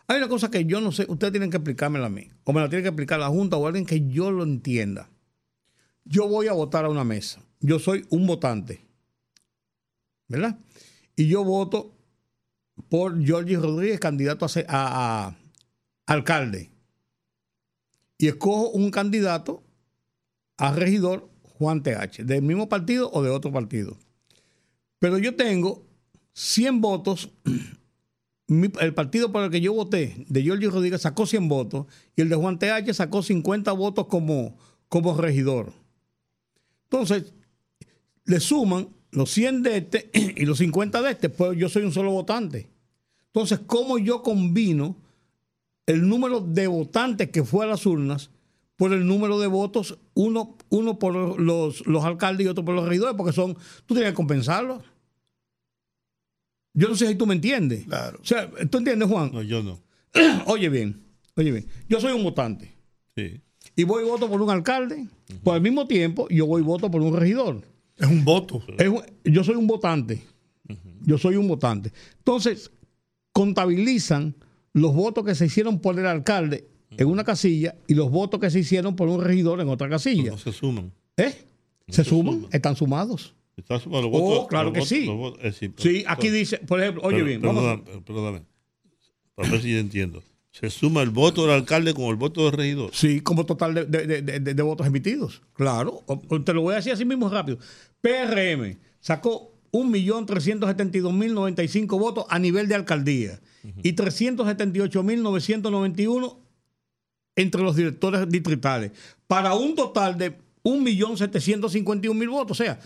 Hay 0.07 0.17
una 0.17 0.29
cosa 0.29 0.49
que 0.49 0.63
yo 0.63 0.79
no 0.79 0.93
sé, 0.93 1.05
ustedes 1.09 1.33
tienen 1.33 1.51
que 1.51 1.57
explicármela 1.57 2.05
a 2.05 2.09
mí, 2.09 2.29
o 2.45 2.53
me 2.53 2.61
la 2.61 2.69
tiene 2.69 2.81
que 2.81 2.89
explicar 2.89 3.19
la 3.19 3.27
Junta 3.27 3.57
o 3.57 3.67
alguien 3.67 3.85
que 3.85 4.07
yo 4.07 4.31
lo 4.31 4.43
entienda. 4.43 5.09
Yo 6.05 6.29
voy 6.29 6.47
a 6.47 6.53
votar 6.53 6.85
a 6.85 6.89
una 6.89 7.03
mesa. 7.03 7.43
Yo 7.59 7.79
soy 7.79 8.05
un 8.09 8.25
votante. 8.25 8.87
¿Verdad? 10.29 10.57
Y 11.17 11.27
yo 11.27 11.43
voto 11.43 11.96
por 12.89 13.27
Jorge 13.27 13.57
Rodríguez, 13.57 13.99
candidato 13.99 14.45
a, 14.45 14.49
a, 14.67 15.37
alcalde. 16.05 16.71
Y 18.17 18.27
escojo 18.27 18.69
un 18.69 18.91
candidato 18.91 19.63
a 20.57 20.71
regidor, 20.71 21.29
Juan 21.57 21.83
TH, 21.83 22.23
del 22.23 22.41
mismo 22.41 22.69
partido 22.69 23.09
o 23.11 23.21
de 23.23 23.29
otro 23.29 23.51
partido. 23.51 23.97
Pero 24.99 25.17
yo 25.17 25.35
tengo 25.35 25.85
100 26.33 26.81
votos. 26.81 27.31
el 28.47 28.93
partido 28.93 29.31
por 29.31 29.43
el 29.43 29.51
que 29.51 29.61
yo 29.61 29.73
voté, 29.73 30.25
de 30.29 30.47
Jorge 30.47 30.67
Rodríguez, 30.67 31.01
sacó 31.01 31.25
100 31.25 31.49
votos 31.49 31.87
y 32.15 32.21
el 32.21 32.29
de 32.29 32.35
Juan 32.35 32.57
TH 32.57 32.93
sacó 32.93 33.21
50 33.21 33.71
votos 33.73 34.07
como, 34.07 34.57
como 34.87 35.17
regidor. 35.17 35.73
Entonces, 36.83 37.33
le 38.25 38.39
suman 38.39 38.89
los 39.11 39.31
100 39.31 39.63
de 39.63 39.77
este 39.77 40.09
y 40.35 40.45
los 40.45 40.57
50 40.59 41.01
de 41.01 41.11
este, 41.11 41.29
pues 41.29 41.57
yo 41.57 41.69
soy 41.69 41.83
un 41.83 41.91
solo 41.91 42.11
votante. 42.11 42.67
Entonces, 43.27 43.59
¿cómo 43.65 43.97
yo 43.97 44.23
combino 44.23 44.95
el 45.85 46.07
número 46.07 46.41
de 46.41 46.67
votantes 46.67 47.29
que 47.29 47.43
fue 47.43 47.65
a 47.65 47.69
las 47.69 47.85
urnas 47.85 48.31
por 48.75 48.93
el 48.93 49.05
número 49.07 49.39
de 49.39 49.47
votos, 49.47 49.97
uno, 50.13 50.57
uno 50.69 50.99
por 50.99 51.39
los, 51.39 51.85
los 51.85 52.03
alcaldes 52.03 52.45
y 52.45 52.49
otro 52.49 52.65
por 52.65 52.75
los 52.75 52.87
regidores? 52.87 53.15
Porque 53.15 53.33
son, 53.33 53.55
tú 53.85 53.93
tienes 53.93 54.11
que 54.11 54.15
compensarlo. 54.15 54.81
Yo 56.73 56.87
no 56.87 56.95
sé 56.95 57.07
si 57.07 57.15
tú 57.15 57.25
me 57.25 57.33
entiendes. 57.33 57.85
Claro. 57.85 58.19
O 58.21 58.25
sea, 58.25 58.49
¿tú 58.69 58.77
entiendes, 58.77 59.09
Juan? 59.09 59.31
No, 59.33 59.41
yo 59.41 59.63
no. 59.63 59.79
oye 60.45 60.69
bien, 60.69 61.03
oye 61.35 61.51
bien. 61.51 61.67
Yo 61.89 61.99
soy 61.99 62.13
un 62.13 62.23
votante. 62.23 62.73
Sí. 63.15 63.41
Y 63.75 63.83
voy 63.83 64.03
y 64.03 64.07
voto 64.07 64.29
por 64.29 64.41
un 64.41 64.49
alcalde. 64.49 64.95
Uh 64.95 65.33
-huh. 65.33 65.39
Por 65.41 65.55
el 65.55 65.61
mismo 65.61 65.87
tiempo, 65.87 66.27
yo 66.29 66.45
voy 66.45 66.61
y 66.61 66.65
voto 66.65 66.89
por 66.89 67.01
un 67.01 67.15
regidor. 67.15 67.63
Es 67.97 68.07
un 68.07 68.23
voto. 68.23 68.61
Es, 68.77 68.91
yo 69.23 69.43
soy 69.43 69.55
un 69.55 69.67
votante. 69.67 70.21
Uh 70.69 70.73
-huh. 70.73 70.77
Yo 71.01 71.17
soy 71.17 71.35
un 71.35 71.47
votante. 71.47 71.91
Entonces, 72.19 72.71
contabilizan 73.31 74.35
los 74.73 74.93
votos 74.93 75.25
que 75.25 75.35
se 75.35 75.45
hicieron 75.45 75.79
por 75.79 75.97
el 75.99 76.05
alcalde 76.05 76.67
en 76.91 77.07
una 77.07 77.23
casilla 77.23 77.75
y 77.87 77.93
los 77.93 78.09
votos 78.09 78.39
que 78.39 78.49
se 78.49 78.59
hicieron 78.59 78.95
por 78.95 79.07
un 79.09 79.23
regidor 79.23 79.59
en 79.61 79.69
otra 79.69 79.89
casilla. 79.89 80.31
No 80.31 80.37
se 80.37 80.51
suman. 80.51 80.91
¿Eh? 81.17 81.33
No 81.87 81.93
se, 81.93 82.03
se 82.03 82.09
suman, 82.09 82.33
suman. 82.35 82.49
están 82.53 82.75
sumados. 82.75 83.33
Están 83.55 83.79
sumados 83.79 84.05
los 84.05 84.13
Oh, 84.13 84.23
votos. 84.23 84.47
claro 84.47 84.65
los 84.65 84.73
que 84.73 84.79
votos- 84.79 84.89
sí. 84.89 85.05
los 85.05 85.15
votos- 85.17 85.39
eh, 85.43 85.51
sí, 85.51 85.69
pero- 85.69 85.89
Sí, 85.89 86.03
aquí 86.07 86.29
dice, 86.29 86.57
por 86.59 86.81
ejemplo, 86.81 87.01
oye 87.03 87.15
pero- 87.17 87.25
bien, 87.25 87.41
vamos 87.41 87.63
perdóname, 87.63 88.01
perdóname. 88.05 88.41
Para 89.35 89.49
ver 89.49 89.61
si 89.61 89.71
yo 89.71 89.77
entiendo. 89.79 90.23
Se 90.51 90.69
suma 90.71 91.03
el 91.03 91.11
voto 91.11 91.43
del 91.43 91.51
alcalde 91.51 91.93
con 91.93 92.05
el 92.05 92.15
voto 92.15 92.43
del 92.45 92.53
regidor. 92.53 92.89
Sí, 92.93 93.21
como 93.21 93.45
total 93.45 93.75
de, 93.75 93.85
de- 93.85 94.21
de- 94.23 94.39
de- 94.39 94.61
votos 94.63 94.87
emitidos. 94.87 95.41
Claro. 95.53 96.03
Te 96.43 96.53
lo 96.53 96.61
voy 96.63 96.73
a 96.73 96.77
decir 96.77 96.91
así 96.93 97.05
mismo 97.05 97.29
rápido. 97.29 97.59
PRM 98.07 98.77
sacó 98.99 99.53
1.372.095 99.71 101.99
votos 101.99 102.25
a 102.29 102.37
nivel 102.39 102.67
de 102.67 102.75
alcaldía 102.75 103.39
y 103.83 103.93
378.991 103.93 106.37
entre 107.35 107.61
los 107.61 107.75
directores 107.75 108.27
distritales, 108.29 108.91
para 109.27 109.53
un 109.53 109.75
total 109.75 110.17
de 110.17 110.35
1.751.000 110.63 112.29
votos. 112.29 112.59
O 112.59 112.63
sea, 112.63 112.79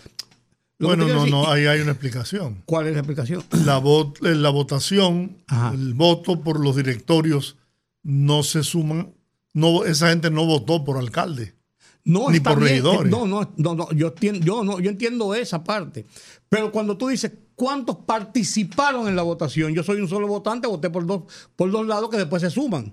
Bueno, 0.78 1.06
no, 1.08 1.14
decir- 1.22 1.30
no, 1.30 1.48
ahí 1.50 1.64
hay 1.66 1.80
una 1.80 1.92
explicación. 1.92 2.60
¿Cuál 2.66 2.88
es 2.88 2.92
la 2.94 2.98
explicación? 2.98 3.42
La, 3.64 3.80
vot- 3.80 4.18
eh, 4.26 4.34
la 4.34 4.50
votación, 4.50 5.38
Ajá. 5.46 5.72
el 5.72 5.94
voto 5.94 6.42
por 6.42 6.58
los 6.60 6.76
directorios 6.76 7.56
no 8.02 8.42
se 8.42 8.62
suman. 8.64 9.14
No, 9.54 9.84
esa 9.84 10.08
gente 10.10 10.30
no 10.30 10.44
votó 10.44 10.84
por 10.84 10.98
alcalde. 10.98 11.54
No, 12.04 12.30
Ni 12.30 12.40
por 12.40 12.58
bien. 12.58 12.68
regidores. 12.70 13.10
No, 13.10 13.26
no, 13.26 13.52
no, 13.56 13.74
no, 13.74 13.92
yo 13.92 14.08
entiendo, 14.08 14.44
yo 14.44 14.64
no, 14.64 14.80
yo 14.80 14.90
entiendo 14.90 15.34
esa 15.34 15.62
parte. 15.62 16.04
Pero 16.48 16.72
cuando 16.72 16.96
tú 16.96 17.08
dices 17.08 17.32
cuántos 17.54 17.96
participaron 17.98 19.06
en 19.06 19.14
la 19.14 19.22
votación, 19.22 19.72
yo 19.72 19.84
soy 19.84 20.00
un 20.00 20.08
solo 20.08 20.26
votante, 20.26 20.66
voté 20.66 20.90
por 20.90 21.06
dos, 21.06 21.22
por 21.54 21.70
dos 21.70 21.86
lados 21.86 22.10
que 22.10 22.16
después 22.16 22.42
se 22.42 22.50
suman. 22.50 22.92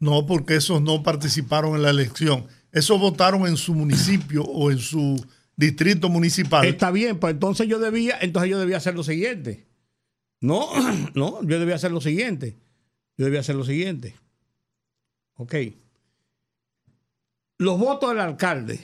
No, 0.00 0.26
porque 0.26 0.56
esos 0.56 0.82
no 0.82 1.02
participaron 1.02 1.76
en 1.76 1.82
la 1.82 1.90
elección. 1.90 2.46
Esos 2.72 2.98
votaron 2.98 3.46
en 3.46 3.56
su 3.56 3.74
municipio 3.74 4.42
o 4.42 4.70
en 4.70 4.78
su 4.78 5.24
distrito 5.56 6.08
municipal. 6.08 6.64
Está 6.66 6.90
bien, 6.90 7.18
pues 7.18 7.34
entonces 7.34 7.68
yo 7.68 7.78
debía, 7.78 8.18
entonces 8.20 8.50
yo 8.50 8.58
debía 8.58 8.78
hacer 8.78 8.94
lo 8.94 9.04
siguiente. 9.04 9.66
No, 10.40 10.68
no, 11.14 11.42
yo 11.44 11.58
debía 11.60 11.76
hacer 11.76 11.92
lo 11.92 12.00
siguiente. 12.00 12.56
Yo 13.16 13.26
debía 13.26 13.40
hacer 13.40 13.54
lo 13.54 13.64
siguiente. 13.64 14.16
Ok. 15.34 15.54
Los 17.60 17.78
votos 17.78 18.08
del 18.10 18.20
alcalde. 18.20 18.80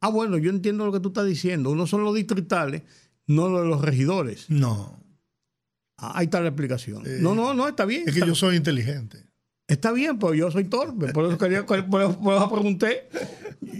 Ah, 0.00 0.08
bueno, 0.10 0.38
yo 0.38 0.50
entiendo 0.50 0.86
lo 0.86 0.92
que 0.92 1.00
tú 1.00 1.08
estás 1.08 1.26
diciendo. 1.26 1.70
Uno 1.70 1.86
son 1.88 2.04
los 2.04 2.14
distritales, 2.14 2.82
no 3.26 3.48
los 3.48 3.62
de 3.62 3.68
los 3.68 3.80
regidores. 3.82 4.48
No, 4.48 5.02
Ah, 5.98 6.12
ahí 6.18 6.26
está 6.26 6.40
la 6.42 6.48
explicación. 6.48 7.02
Eh, 7.06 7.18
no, 7.22 7.34
no, 7.34 7.54
no, 7.54 7.66
está 7.66 7.86
bien. 7.86 8.02
es 8.02 8.12
que 8.12 8.18
está, 8.20 8.26
yo 8.26 8.34
soy 8.34 8.54
inteligente. 8.56 9.24
está 9.66 9.90
bien, 9.92 10.18
pues 10.18 10.38
yo 10.38 10.50
soy 10.50 10.64
torpe. 10.64 11.10
Por 11.12 11.24
eso 11.24 11.38
quería, 11.38 11.64
por 11.64 11.78
eso, 11.78 11.88
por 12.20 12.34
eso 12.36 12.50
pregunté. 12.52 13.08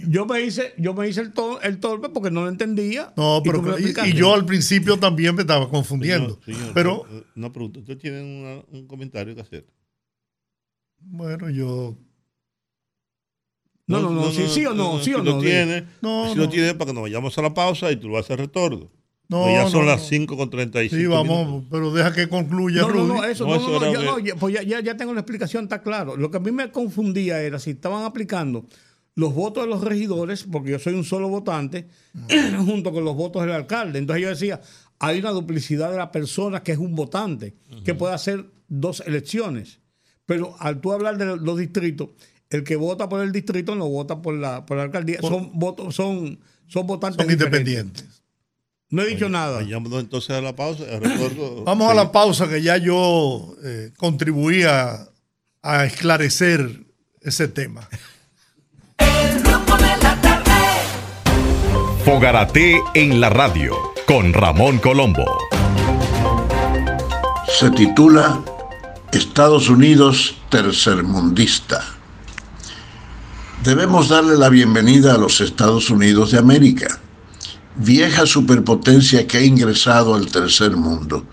Yo 0.09 0.25
me 0.25 0.41
hice, 0.41 0.73
yo 0.79 0.95
me 0.95 1.07
hice 1.07 1.21
el, 1.21 1.31
tor- 1.33 1.59
el 1.61 1.79
torpe 1.79 2.09
porque 2.09 2.31
no 2.31 2.41
lo 2.41 2.49
entendía. 2.49 3.13
No, 3.15 3.37
y 3.37 3.41
pero 3.49 3.79
y- 3.79 3.93
y, 4.09 4.13
yo 4.13 4.33
al 4.33 4.45
principio 4.45 4.97
también 4.97 5.35
me 5.35 5.41
estaba 5.41 5.69
confundiendo. 5.69 6.39
Señor, 6.43 6.57
señor, 6.59 6.73
pero 6.73 7.05
Una 7.35 7.53
pregunta. 7.53 7.79
¿Usted 7.79 7.97
tiene 7.99 8.21
una- 8.23 8.63
un 8.71 8.87
comentario 8.87 9.35
que 9.35 9.41
hacer? 9.41 9.67
bueno, 10.99 11.49
yo 11.51 11.95
No, 13.87 14.01
no, 14.01 14.09
no, 14.11 14.31
sí, 14.31 14.43
sí 14.49 14.65
o 14.65 14.73
no, 14.73 14.99
sí 14.99 15.05
si 15.05 15.13
o 15.13 15.19
lo 15.19 15.35
no. 15.35 15.39
tiene, 15.39 15.85
No, 16.01 16.29
si 16.29 16.35
no. 16.35 16.43
lo 16.43 16.49
tiene 16.49 16.73
para 16.75 16.89
que 16.89 16.93
nos 16.93 17.03
vayamos 17.03 17.37
a 17.37 17.41
la 17.41 17.53
pausa 17.53 17.89
y 17.91 17.95
tú 17.95 18.09
lo 18.09 18.17
haces 18.17 18.37
retorno. 18.37 18.91
no, 19.29 19.43
Pues 19.43 19.53
ya 19.55 19.69
son 19.69 19.81
no, 19.85 19.91
las 19.91 20.01
no. 20.01 20.07
5 20.07 20.37
con 20.37 20.49
35 20.49 20.95
Sí, 21.01 21.05
vamos, 21.07 21.45
minutos. 21.47 21.67
pero 21.71 21.93
deja 21.93 22.13
que 22.13 22.27
concluya 22.29 22.81
No, 22.81 22.87
no, 22.89 22.93
Rudy. 22.93 23.07
no, 23.07 23.23
eso, 23.23 23.45
No, 23.45 23.51
no, 23.51 23.55
eso 23.61 23.67
no, 23.71 23.79
no, 23.79 23.99
de- 23.99 24.05
no, 24.05 24.19
ya- 24.19 24.35
pues 24.35 24.53
ya, 24.53 24.63
ya, 24.63 24.79
ya 24.81 24.97
tengo 24.97 25.13
la 25.13 25.21
explicación, 25.21 25.63
está 25.65 25.81
claro. 25.81 26.15
Lo 26.17 26.29
que 26.31 26.37
a 26.37 26.39
mí 26.41 26.51
me 26.51 26.69
confundía 26.71 27.41
era 27.41 27.59
si 27.59 27.71
estaban 27.71 28.03
aplicando 28.03 28.65
los 29.15 29.33
votos 29.33 29.63
de 29.63 29.69
los 29.69 29.81
regidores, 29.83 30.43
porque 30.51 30.71
yo 30.71 30.79
soy 30.79 30.93
un 30.93 31.03
solo 31.05 31.27
votante, 31.29 31.87
junto 32.65 32.91
con 32.91 33.03
los 33.05 33.15
votos 33.15 33.41
del 33.43 33.51
alcalde. 33.53 33.99
Entonces 33.99 34.21
yo 34.23 34.29
decía, 34.29 34.61
hay 34.99 35.19
una 35.19 35.31
duplicidad 35.31 35.91
de 35.91 35.97
la 35.97 36.11
persona 36.11 36.61
que 36.61 36.73
es 36.73 36.77
un 36.77 36.93
votante, 36.95 37.55
que 37.85 37.95
puede 37.95 38.13
hacer 38.13 38.45
dos 38.67 39.01
elecciones. 39.05 39.79
Pero 40.25 40.55
al 40.59 40.81
tú 40.81 40.91
hablar 40.91 41.17
de 41.17 41.37
los 41.37 41.57
distritos, 41.57 42.09
el 42.49 42.63
que 42.63 42.75
vota 42.75 43.09
por 43.09 43.21
el 43.21 43.31
distrito 43.31 43.75
no 43.75 43.87
vota 43.89 44.21
por 44.21 44.33
la, 44.33 44.65
por 44.65 44.77
la 44.77 44.83
alcaldía, 44.83 45.19
son 45.21 45.51
votos, 45.53 45.95
son, 45.95 46.39
son 46.67 46.87
votantes 46.87 47.23
son 47.23 47.31
independientes. 47.31 48.05
No 48.89 49.01
he 49.01 49.07
dicho 49.07 49.27
nada. 49.27 49.61
Entonces 49.61 50.29
a 50.29 50.41
la 50.41 50.55
pausa. 50.55 50.85
Vamos 51.65 51.91
a 51.91 51.93
la 51.93 52.11
pausa 52.11 52.47
que 52.47 52.61
ya 52.61 52.77
yo 52.77 53.55
eh, 53.63 53.91
contribuí 53.97 54.63
a, 54.63 55.09
a 55.61 55.85
esclarecer 55.85 56.85
ese 57.21 57.49
tema. 57.49 57.89
rumbo 58.99 59.75
de 59.77 59.97
la 60.01 60.21
tarde. 60.21 60.51
Fogarate 62.05 62.81
en 62.93 63.19
la 63.19 63.29
radio 63.29 63.75
con 64.07 64.31
Ramón 64.31 64.77
Colombo. 64.77 65.25
Se 67.59 67.69
titula 67.71 68.41
Estados 69.11 69.69
Unidos 69.69 70.37
tercermundista. 70.49 71.96
Debemos 73.63 74.09
darle 74.09 74.37
la 74.37 74.49
bienvenida 74.49 75.15
a 75.15 75.17
los 75.17 75.41
Estados 75.41 75.89
Unidos 75.89 76.31
de 76.31 76.39
América, 76.39 76.99
vieja 77.75 78.25
superpotencia 78.25 79.27
que 79.27 79.37
ha 79.37 79.43
ingresado 79.43 80.15
al 80.15 80.31
tercer 80.31 80.75
mundo 80.75 81.25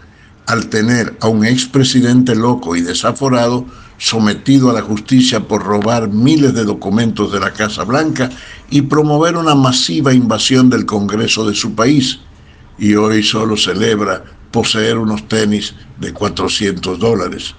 al 0.46 0.68
tener 0.68 1.16
a 1.20 1.28
un 1.28 1.44
expresidente 1.44 2.34
loco 2.34 2.76
y 2.76 2.82
desaforado 2.82 3.64
sometido 3.96 4.70
a 4.70 4.74
la 4.74 4.82
justicia 4.82 5.40
por 5.40 5.62
robar 5.62 6.08
miles 6.08 6.54
de 6.54 6.64
documentos 6.64 7.32
de 7.32 7.40
la 7.40 7.52
Casa 7.52 7.84
Blanca 7.84 8.30
y 8.70 8.82
promover 8.82 9.36
una 9.36 9.54
masiva 9.54 10.12
invasión 10.12 10.68
del 10.68 10.84
Congreso 10.84 11.48
de 11.48 11.54
su 11.54 11.74
país. 11.74 12.18
Y 12.78 12.94
hoy 12.94 13.22
solo 13.22 13.56
celebra 13.56 14.24
poseer 14.50 14.98
unos 14.98 15.28
tenis 15.28 15.74
de 15.98 16.12
400 16.12 16.98
dólares. 16.98 17.54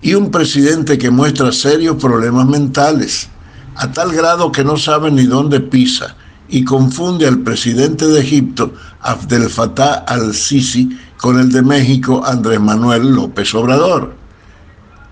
Y 0.00 0.14
un 0.14 0.30
presidente 0.30 0.98
que 0.98 1.10
muestra 1.10 1.52
serios 1.52 1.96
problemas 1.96 2.46
mentales, 2.46 3.28
a 3.76 3.92
tal 3.92 4.12
grado 4.12 4.52
que 4.52 4.64
no 4.64 4.76
sabe 4.76 5.10
ni 5.10 5.24
dónde 5.24 5.60
pisa 5.60 6.16
y 6.48 6.64
confunde 6.64 7.26
al 7.26 7.40
presidente 7.40 8.06
de 8.06 8.20
Egipto, 8.20 8.72
Abdel 9.00 9.50
Fattah 9.50 10.04
al-Sisi, 10.06 10.98
con 11.16 11.40
el 11.40 11.50
de 11.50 11.62
México, 11.62 12.22
Andrés 12.24 12.60
Manuel 12.60 13.14
López 13.14 13.54
Obrador. 13.54 14.14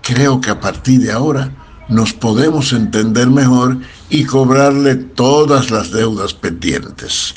Creo 0.01 0.39
que 0.39 0.51
a 0.51 0.59
partir 0.59 1.01
de 1.01 1.11
ahora 1.11 1.51
nos 1.89 2.13
podemos 2.13 2.73
entender 2.73 3.29
mejor 3.29 3.77
y 4.09 4.23
cobrarle 4.25 4.95
todas 4.95 5.71
las 5.71 5.91
deudas 5.91 6.33
pendientes. 6.33 7.33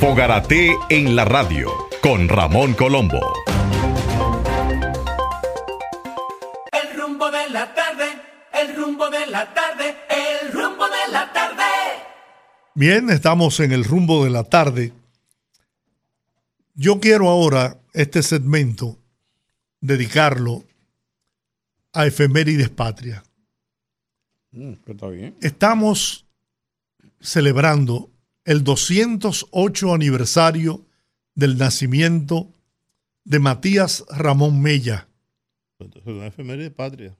Fogarate 0.00 0.76
en 0.90 1.16
la 1.16 1.24
radio 1.24 1.70
con 2.02 2.28
Ramón 2.28 2.74
Colombo. 2.74 3.20
Rumbo 8.88 9.10
de 9.10 9.26
la 9.26 9.52
tarde, 9.52 9.96
el 10.08 10.50
rumbo 10.50 10.84
de 10.86 11.12
la 11.12 11.30
tarde. 11.30 11.62
Bien, 12.74 13.10
estamos 13.10 13.60
en 13.60 13.72
el 13.72 13.84
rumbo 13.84 14.24
de 14.24 14.30
la 14.30 14.44
tarde. 14.44 14.94
Yo 16.74 16.98
quiero 16.98 17.28
ahora 17.28 17.78
este 17.92 18.22
segmento 18.22 18.96
dedicarlo 19.82 20.64
a 21.92 22.06
efemérides 22.06 22.70
patria. 22.70 23.22
Mm, 24.52 24.72
está 24.86 25.08
bien. 25.08 25.36
Estamos 25.42 26.24
celebrando 27.20 28.10
el 28.46 28.64
208 28.64 29.92
aniversario 29.92 30.86
del 31.34 31.58
nacimiento 31.58 32.54
de 33.24 33.38
Matías 33.38 34.06
Ramón 34.08 34.62
Mella. 34.62 35.08
Es 35.78 36.06
efeméride 36.06 36.70
patria. 36.70 37.14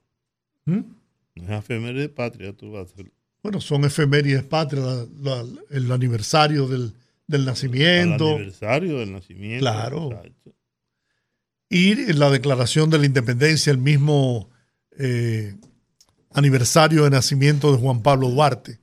¿Mm? 0.65 0.98
No 1.43 1.55
es 1.55 1.61
efeméride 1.65 2.09
patria, 2.09 2.53
tú 2.53 2.73
vas 2.73 2.93
a. 2.99 3.03
Bueno, 3.43 3.61
son 3.61 3.85
efemérides 3.85 4.43
patria, 4.45 4.83
la- 4.83 5.07
la- 5.43 5.47
el 5.71 5.91
aniversario 5.93 6.67
del, 6.69 6.93
del 7.27 7.45
nacimiento 7.45 8.35
aniversario 8.35 8.99
del 8.99 9.13
nacimiento. 9.13 9.61
Claro. 9.61 10.11
exacto. 10.13 10.55
y 11.71 12.13
la 12.15 12.31
declaración 12.31 12.91
de 12.91 12.99
la 12.99 13.07
independencia, 13.07 13.71
el 13.71 13.79
mismo 13.79 14.49
eh, 14.99 15.55
aniversario 16.33 17.05
de 17.05 17.11
nacimiento 17.11 17.71
de 17.73 17.79
Juan 17.79 18.03
Pablo 18.03 18.29
Duarte 18.31 18.81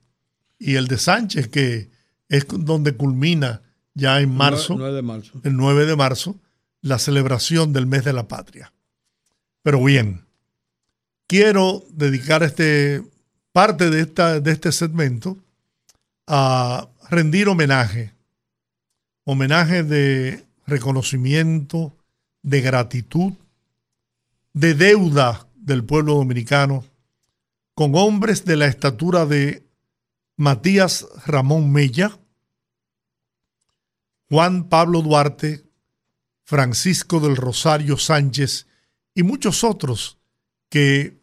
y 0.60 0.76
el 0.76 0.88
de 0.88 0.98
Sánchez, 0.98 1.48
que 1.50 1.90
es 2.30 2.46
donde 2.48 2.94
culmina 2.96 3.62
ya 3.94 4.20
en 4.22 4.34
marzo. 4.34 4.76
9 4.78 4.94
de 4.96 5.02
marzo. 5.02 5.42
el 5.44 5.56
9 5.58 5.86
de 5.86 5.96
marzo, 5.96 6.40
la 6.82 7.00
celebración 7.00 7.74
del 7.74 7.86
mes 7.88 8.04
de 8.06 8.14
la 8.14 8.28
patria. 8.28 8.72
Pero 9.64 9.84
bien, 9.84 10.25
quiero 11.28 11.84
dedicar 11.90 12.44
este, 12.44 13.04
parte 13.52 13.90
de, 13.90 14.02
esta, 14.02 14.40
de 14.40 14.52
este 14.52 14.72
segmento 14.72 15.38
a 16.28 16.90
rendir 17.10 17.48
homenaje, 17.48 18.14
homenaje 19.24 19.84
de 19.84 20.46
reconocimiento, 20.66 21.96
de 22.42 22.62
gratitud, 22.62 23.34
de 24.54 24.74
deuda 24.74 25.48
del 25.56 25.84
pueblo 25.84 26.16
dominicano 26.16 26.86
con 27.74 27.94
hombres 27.96 28.46
de 28.46 28.56
la 28.56 28.68
estatura 28.68 29.26
de 29.26 29.64
Matías 30.38 31.06
Ramón 31.26 31.72
Mella, 31.72 32.18
Juan 34.30 34.70
Pablo 34.70 35.02
Duarte, 35.02 35.66
Francisco 36.46 37.20
del 37.20 37.36
Rosario 37.36 37.98
Sánchez 37.98 38.68
y 39.14 39.24
muchos 39.24 39.64
otros 39.64 40.18
que 40.76 41.22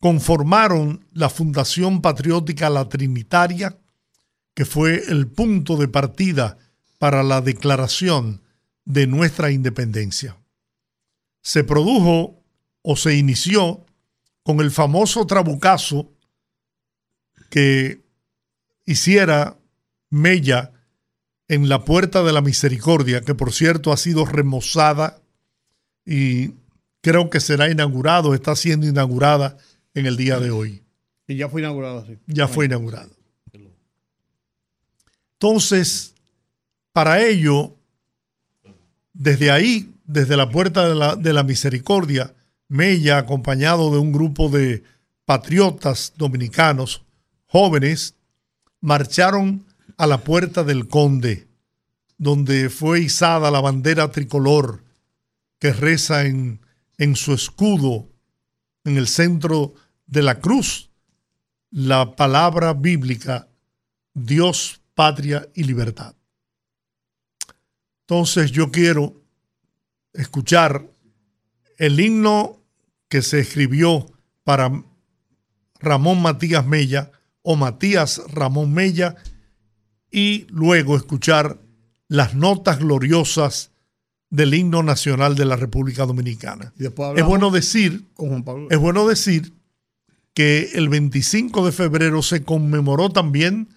conformaron 0.00 1.06
la 1.12 1.30
Fundación 1.30 2.02
Patriótica 2.02 2.68
La 2.70 2.88
Trinitaria, 2.88 3.78
que 4.52 4.64
fue 4.64 5.00
el 5.12 5.28
punto 5.28 5.76
de 5.76 5.86
partida 5.86 6.58
para 6.98 7.22
la 7.22 7.40
declaración 7.40 8.42
de 8.84 9.06
nuestra 9.06 9.52
independencia. 9.52 10.36
Se 11.40 11.62
produjo 11.62 12.42
o 12.82 12.96
se 12.96 13.14
inició 13.14 13.86
con 14.42 14.58
el 14.58 14.72
famoso 14.72 15.24
trabucazo 15.28 16.12
que 17.48 18.02
hiciera 18.86 19.56
Mella 20.10 20.72
en 21.46 21.68
la 21.68 21.84
Puerta 21.84 22.24
de 22.24 22.32
la 22.32 22.40
Misericordia, 22.40 23.20
que 23.20 23.36
por 23.36 23.52
cierto 23.52 23.92
ha 23.92 23.96
sido 23.96 24.24
remozada 24.24 25.22
y 26.04 26.54
creo 27.06 27.30
que 27.30 27.38
será 27.38 27.70
inaugurado, 27.70 28.34
está 28.34 28.56
siendo 28.56 28.84
inaugurada 28.84 29.56
en 29.94 30.06
el 30.06 30.16
día 30.16 30.40
de 30.40 30.50
hoy. 30.50 30.82
Y 31.28 31.36
ya 31.36 31.48
fue 31.48 31.60
inaugurado 31.60 32.00
así. 32.00 32.18
Ya 32.26 32.48
fue 32.48 32.64
inaugurado. 32.64 33.12
Entonces, 35.34 36.14
para 36.92 37.22
ello, 37.22 37.76
desde 39.12 39.52
ahí, 39.52 39.94
desde 40.04 40.36
la 40.36 40.50
Puerta 40.50 40.88
de 40.88 40.96
la, 40.96 41.14
de 41.14 41.32
la 41.32 41.44
Misericordia, 41.44 42.34
Mella, 42.66 43.18
acompañado 43.18 43.92
de 43.92 43.98
un 43.98 44.10
grupo 44.10 44.48
de 44.48 44.82
patriotas 45.24 46.12
dominicanos 46.16 47.04
jóvenes, 47.46 48.16
marcharon 48.80 49.64
a 49.96 50.08
la 50.08 50.18
Puerta 50.18 50.64
del 50.64 50.88
Conde, 50.88 51.46
donde 52.18 52.68
fue 52.68 53.02
izada 53.02 53.52
la 53.52 53.60
bandera 53.60 54.10
tricolor 54.10 54.82
que 55.60 55.72
reza 55.72 56.26
en, 56.26 56.65
en 56.98 57.16
su 57.16 57.34
escudo, 57.34 58.08
en 58.84 58.96
el 58.96 59.08
centro 59.08 59.74
de 60.06 60.22
la 60.22 60.40
cruz, 60.40 60.90
la 61.70 62.16
palabra 62.16 62.72
bíblica 62.72 63.48
Dios, 64.14 64.80
patria 64.94 65.48
y 65.54 65.64
libertad. 65.64 66.14
Entonces 68.00 68.50
yo 68.50 68.70
quiero 68.70 69.20
escuchar 70.12 70.90
el 71.76 72.00
himno 72.00 72.62
que 73.08 73.20
se 73.20 73.40
escribió 73.40 74.06
para 74.42 74.84
Ramón 75.80 76.22
Matías 76.22 76.64
Mella 76.64 77.10
o 77.42 77.56
Matías 77.56 78.22
Ramón 78.28 78.72
Mella 78.72 79.16
y 80.10 80.46
luego 80.48 80.96
escuchar 80.96 81.60
las 82.08 82.34
notas 82.34 82.78
gloriosas 82.78 83.72
del 84.30 84.54
himno 84.54 84.82
nacional 84.82 85.34
de 85.36 85.44
la 85.44 85.56
República 85.56 86.04
Dominicana. 86.04 86.72
Es 86.78 87.24
bueno 87.24 87.50
decir 87.50 88.04
con 88.14 88.28
Juan 88.28 88.44
Pablo. 88.44 88.68
es 88.70 88.78
bueno 88.78 89.06
decir 89.06 89.52
que 90.34 90.70
el 90.74 90.88
25 90.88 91.64
de 91.64 91.72
febrero 91.72 92.22
se 92.22 92.42
conmemoró 92.44 93.10
también 93.10 93.68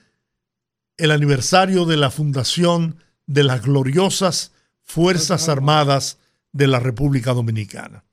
el 0.97 1.11
aniversario 1.11 1.85
de 1.85 1.97
la 1.97 2.11
fundación 2.11 2.97
de 3.25 3.43
las 3.43 3.63
gloriosas 3.63 4.51
Fuerzas 4.83 5.47
Armadas 5.49 6.17
de 6.51 6.67
la 6.67 6.79
República 6.79 7.33
Dominicana. 7.33 8.03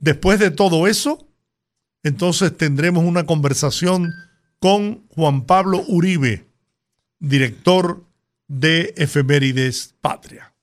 Después 0.00 0.38
de 0.38 0.50
todo 0.50 0.86
eso, 0.86 1.28
entonces 2.02 2.56
tendremos 2.56 3.04
una 3.04 3.26
conversación 3.26 4.14
con 4.60 5.06
Juan 5.08 5.44
Pablo 5.44 5.84
Uribe, 5.88 6.46
director 7.18 8.04
de 8.46 8.94
Efemérides 8.96 9.94
Patria. 10.00 10.54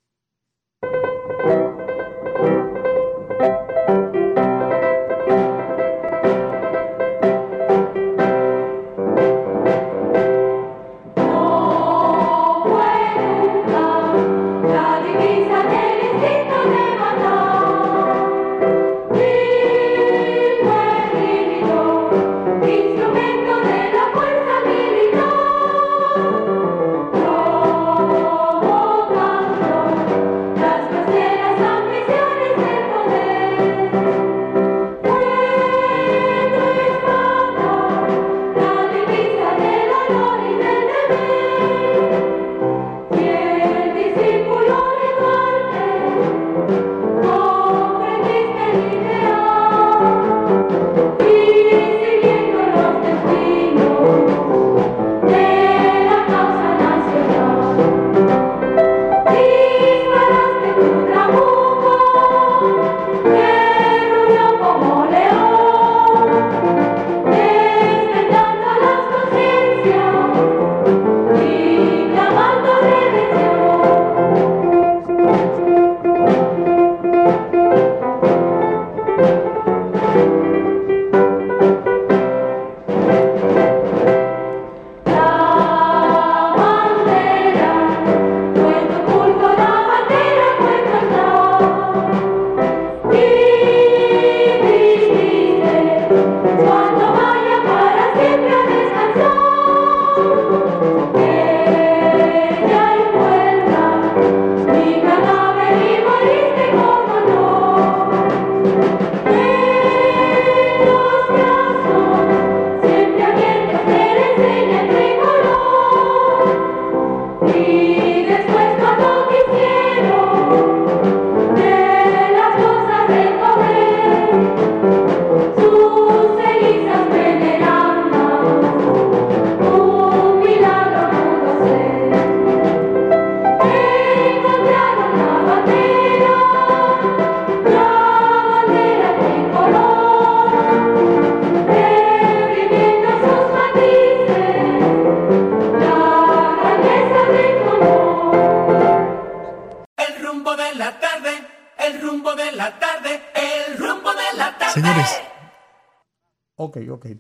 rumbo 150.36 150.55
de 150.57 150.75
la 150.75 150.99
tarde, 150.99 151.47
el 151.79 152.01
rumbo 152.01 152.36
de 152.36 152.51
la 152.51 152.77
tarde, 152.77 153.21
el 153.36 153.77
rumbo 153.77 154.09
de 154.11 154.38
la 154.38 154.57
tarde. 154.57 154.73
Señores, 154.73 155.09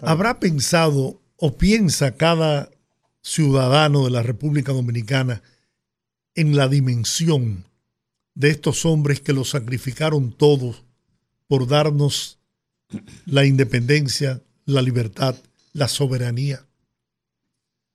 ¿habrá 0.01 0.39
pensado 0.39 1.21
o 1.37 1.55
piensa 1.55 2.15
cada 2.15 2.69
ciudadano 3.21 4.03
de 4.03 4.11
la 4.11 4.21
República 4.21 4.73
Dominicana 4.73 5.41
en 6.35 6.57
la 6.57 6.67
dimensión 6.67 7.65
de 8.33 8.49
estos 8.49 8.85
hombres 8.85 9.21
que 9.21 9.31
los 9.31 9.49
sacrificaron 9.51 10.33
todos 10.33 10.83
por 11.47 11.67
darnos 11.67 12.39
la 13.25 13.45
independencia, 13.45 14.41
la 14.65 14.81
libertad, 14.81 15.35
la 15.71 15.87
soberanía? 15.87 16.65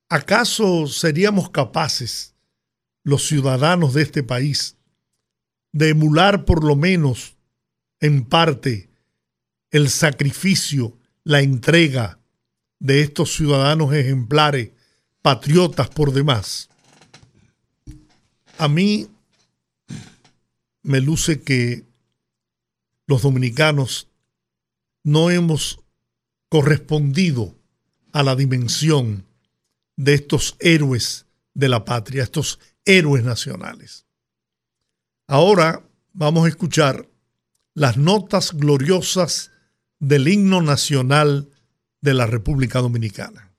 ¿Acaso 0.09 0.87
seríamos 0.87 1.51
capaces, 1.51 2.33
los 3.03 3.27
ciudadanos 3.27 3.93
de 3.93 4.01
este 4.01 4.23
país, 4.23 4.77
de 5.71 5.89
emular 5.89 6.45
por 6.45 6.63
lo 6.63 6.75
menos 6.75 7.35
en 7.99 8.25
parte 8.25 8.89
el 9.69 9.89
sacrificio, 9.89 10.97
la 11.23 11.41
entrega 11.41 12.19
de 12.79 13.01
estos 13.01 13.33
ciudadanos 13.35 13.93
ejemplares, 13.93 14.71
patriotas 15.21 15.89
por 15.89 16.13
demás? 16.13 16.69
A 18.57 18.67
mí 18.67 19.07
me 20.83 20.99
luce 20.99 21.41
que 21.41 21.85
los 23.07 23.21
dominicanos 23.21 24.07
no 25.03 25.29
hemos 25.29 25.79
correspondido 26.49 27.55
a 28.11 28.23
la 28.23 28.35
dimensión 28.35 29.25
de 29.95 30.15
estos 30.15 30.55
héroes 30.59 31.25
de 31.53 31.69
la 31.69 31.85
patria, 31.85 32.23
estos 32.23 32.59
héroes 32.85 33.23
nacionales. 33.23 34.05
Ahora 35.31 35.81
vamos 36.11 36.43
a 36.43 36.49
escuchar 36.49 37.07
las 37.73 37.95
notas 37.95 38.51
gloriosas 38.51 39.53
del 39.97 40.27
himno 40.27 40.61
nacional 40.61 41.47
de 42.01 42.13
la 42.13 42.25
República 42.25 42.79
Dominicana. 42.79 43.50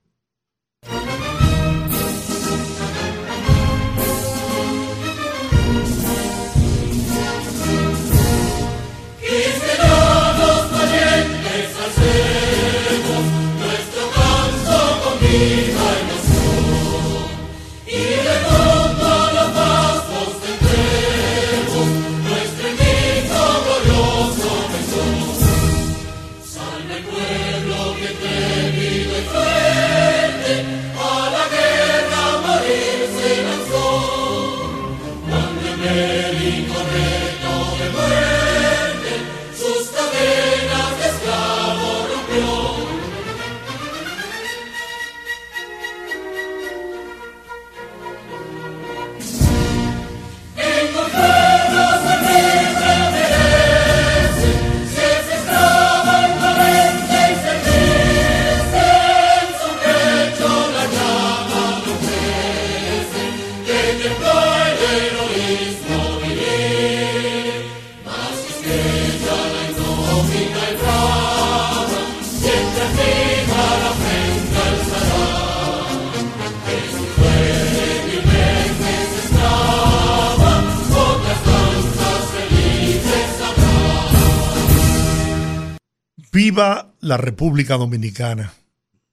Viva 86.53 86.93
la 87.01 87.17
República 87.17 87.79
Dominicana. 87.79 88.53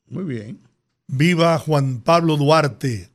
Muy 0.10 0.26
bien. 0.26 0.60
Viva 1.08 1.58
Juan 1.58 2.02
Pablo 2.02 2.36
Duarte, 2.36 3.12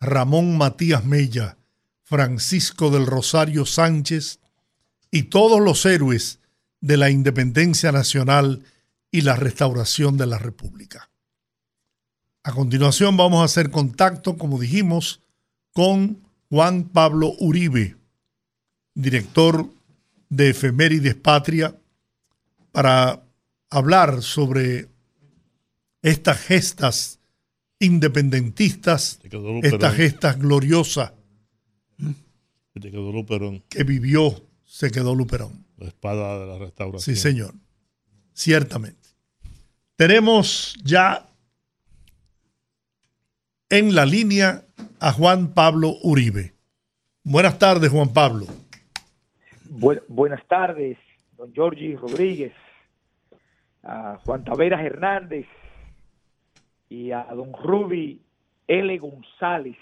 Ramón 0.00 0.56
Matías 0.56 1.04
Mella, 1.04 1.58
Francisco 2.02 2.88
del 2.88 3.04
Rosario 3.04 3.66
Sánchez 3.66 4.40
y 5.10 5.24
todos 5.24 5.60
los 5.60 5.84
héroes 5.84 6.40
de 6.80 6.96
la 6.96 7.10
independencia 7.10 7.92
nacional 7.92 8.64
y 9.10 9.20
la 9.20 9.36
restauración 9.36 10.16
de 10.16 10.24
la 10.24 10.38
República. 10.38 11.10
A 12.44 12.52
continuación 12.52 13.18
vamos 13.18 13.42
a 13.42 13.44
hacer 13.44 13.70
contacto, 13.70 14.38
como 14.38 14.58
dijimos, 14.58 15.20
con 15.74 16.22
Juan 16.48 16.84
Pablo 16.84 17.34
Uribe, 17.38 17.96
director 18.94 19.68
de 20.30 20.48
Efemérides 20.48 21.16
Patria, 21.16 21.76
para 22.72 23.27
hablar 23.70 24.22
sobre 24.22 24.88
estas 26.02 26.38
gestas 26.40 27.20
independentistas, 27.78 29.18
Te 29.22 29.28
quedó 29.28 29.52
Luperón. 29.52 29.74
estas 29.74 29.94
gestas 29.94 30.38
gloriosas 30.38 31.12
Te 32.80 32.90
quedó 32.90 33.10
Luperón, 33.12 33.62
que 33.68 33.82
vivió, 33.84 34.40
se 34.64 34.90
quedó 34.90 35.14
Luperón. 35.14 35.64
la 35.76 35.88
espada 35.88 36.38
de 36.40 36.46
la 36.46 36.58
restauración. 36.58 37.14
Sí, 37.16 37.20
señor. 37.20 37.52
Ciertamente. 38.32 39.08
Tenemos 39.96 40.76
ya 40.84 41.28
en 43.68 43.94
la 43.94 44.06
línea 44.06 44.64
a 45.00 45.12
Juan 45.12 45.52
Pablo 45.54 45.96
Uribe. 46.02 46.54
Buenas 47.24 47.58
tardes, 47.58 47.90
Juan 47.90 48.12
Pablo. 48.12 48.46
Bu- 49.68 50.02
buenas 50.08 50.46
tardes, 50.48 50.96
don 51.36 51.52
Giorgi 51.52 51.94
Rodríguez, 51.96 52.52
a 53.82 54.18
Juan 54.24 54.44
Taveras 54.44 54.80
Hernández 54.84 55.46
y 56.88 57.10
a 57.12 57.24
don 57.34 57.52
Ruby 57.52 58.20
L. 58.66 58.98
González. 58.98 59.76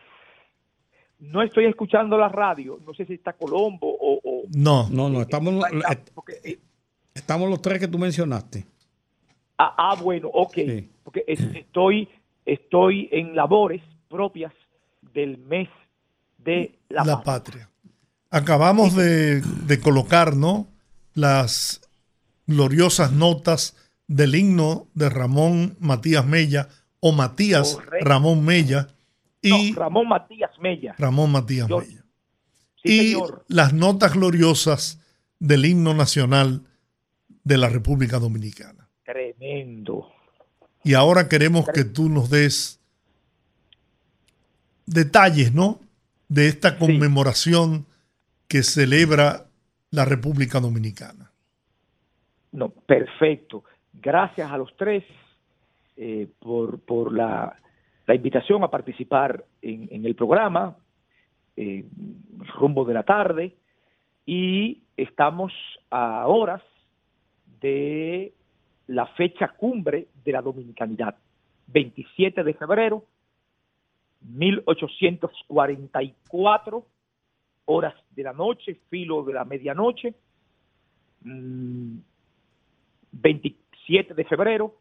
No 1.19 1.43
estoy 1.43 1.65
escuchando 1.67 2.19
la 2.19 2.29
radio, 2.29 2.79
no 2.87 2.93
sé 2.95 3.07
si 3.07 3.15
está 3.15 3.33
Colombo 3.33 3.89
o... 3.89 4.21
o- 4.23 4.43
No, 4.55 4.89
No, 4.91 5.09
no, 5.09 5.23
estamos, 5.23 5.65
porque, 6.15 6.35
eh, 6.45 6.59
estamos 7.15 7.49
los 7.49 7.63
tres 7.63 7.79
que 7.81 7.89
tú 7.89 7.99
mencionaste. 7.99 8.67
ah, 9.59 9.75
ah, 9.79 9.97
bueno, 10.03 10.29
ok, 10.33 10.53
Sí. 10.55 10.91
porque 11.03 11.25
es- 11.27 11.41
estoy, 11.55 12.09
estoy 12.45 13.09
en 13.13 13.35
labores 13.35 13.83
propias 14.09 14.53
del 15.15 15.39
mes 15.39 15.69
de 16.39 16.79
la, 16.91 17.23
patria. 17.23 17.69
Acabamos 18.31 18.95
de, 18.95 19.41
de 19.41 19.81
colocar, 19.81 20.37
¿no? 20.37 20.67
Las 21.15 21.81
gloriosas 22.47 23.13
notas 23.13 23.75
del 24.09 24.35
himno 24.35 24.89
de 24.95 25.09
Ramón 25.09 25.77
Matías 25.81 26.27
Mella 26.27 26.69
o 27.01 27.13
Matías 27.13 27.75
Correcto. 27.75 28.09
Ramón 28.09 28.45
Mella 28.45 28.89
y 29.43 29.73
No, 29.73 29.79
Ramón 29.81 30.09
Matías 30.09 30.51
Mella. 30.61 30.95
Ramón 30.99 31.33
Matías 31.33 31.69
Yo- 31.69 31.79
Mella. 31.81 32.05
Sí, 32.83 33.01
y 33.01 33.13
señor. 33.13 33.45
las 33.49 33.73
notas 33.73 34.15
gloriosas 34.15 35.01
del 35.41 35.65
himno 35.67 35.93
nacional 35.95 36.63
de 37.45 37.59
la 37.59 37.69
República 37.69 38.19
Dominicana. 38.19 38.89
Tremendo. 39.05 40.09
Y 40.85 40.95
ahora 40.95 41.29
queremos 41.29 41.67
que 41.75 41.85
tú 41.85 42.09
nos 42.09 42.31
des 42.31 42.81
detalles, 44.87 45.53
¿no? 45.53 45.81
De 46.29 46.49
esta 46.49 46.79
conmemoración 46.79 47.87
que 48.49 48.63
celebra 48.63 49.47
la 49.91 50.05
República 50.05 50.61
Dominicana. 50.61 51.33
No, 52.53 52.71
perfecto 52.71 53.65
gracias 54.07 54.51
a 54.53 54.57
los 54.57 54.75
tres 54.77 55.03
eh, 55.97 56.29
por, 56.39 56.79
por 56.79 57.13
la, 57.13 57.57
invitación 58.07 58.63
a 58.63 58.71
participar 58.71 59.45
en, 59.61 60.07
el 60.07 60.15
programa, 60.15 60.77
eh, 61.57 61.85
rumbo 62.55 62.85
de 62.85 62.95
la 62.95 63.03
tarde, 63.03 63.57
y 64.25 64.85
estamos 64.97 65.53
a 65.91 66.25
horas 66.29 66.63
de 67.61 68.33
la 68.87 69.07
fecha 69.07 69.49
cumbre 69.49 70.07
de 70.25 70.31
la 70.31 70.41
dominicanidad, 70.41 71.17
27 71.67 72.45
de 72.45 72.55
febrero, 72.55 73.03
1844, 74.21 76.87
horas 77.65 77.95
de 78.15 78.23
la 78.23 78.33
noche, 78.33 78.79
filo 78.89 79.25
de 79.25 79.33
la 79.33 79.45
medianoche, 79.45 80.15
mm, 81.23 81.97
20, 83.11 83.66
7 83.87 84.15
de 84.15 84.25
febrero 84.25 84.75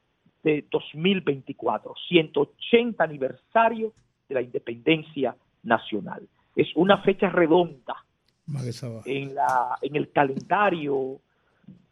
de 0.43 0.65
2024, 0.69 1.93
180 2.07 3.03
aniversario 3.03 3.93
de 4.27 4.35
la 4.35 4.41
independencia 4.41 5.35
nacional. 5.63 6.27
Es 6.55 6.67
una 6.75 6.99
fecha 6.99 7.29
redonda 7.29 7.95
en, 9.05 9.35
la, 9.35 9.77
en 9.81 9.95
el 9.95 10.11
calendario 10.11 11.19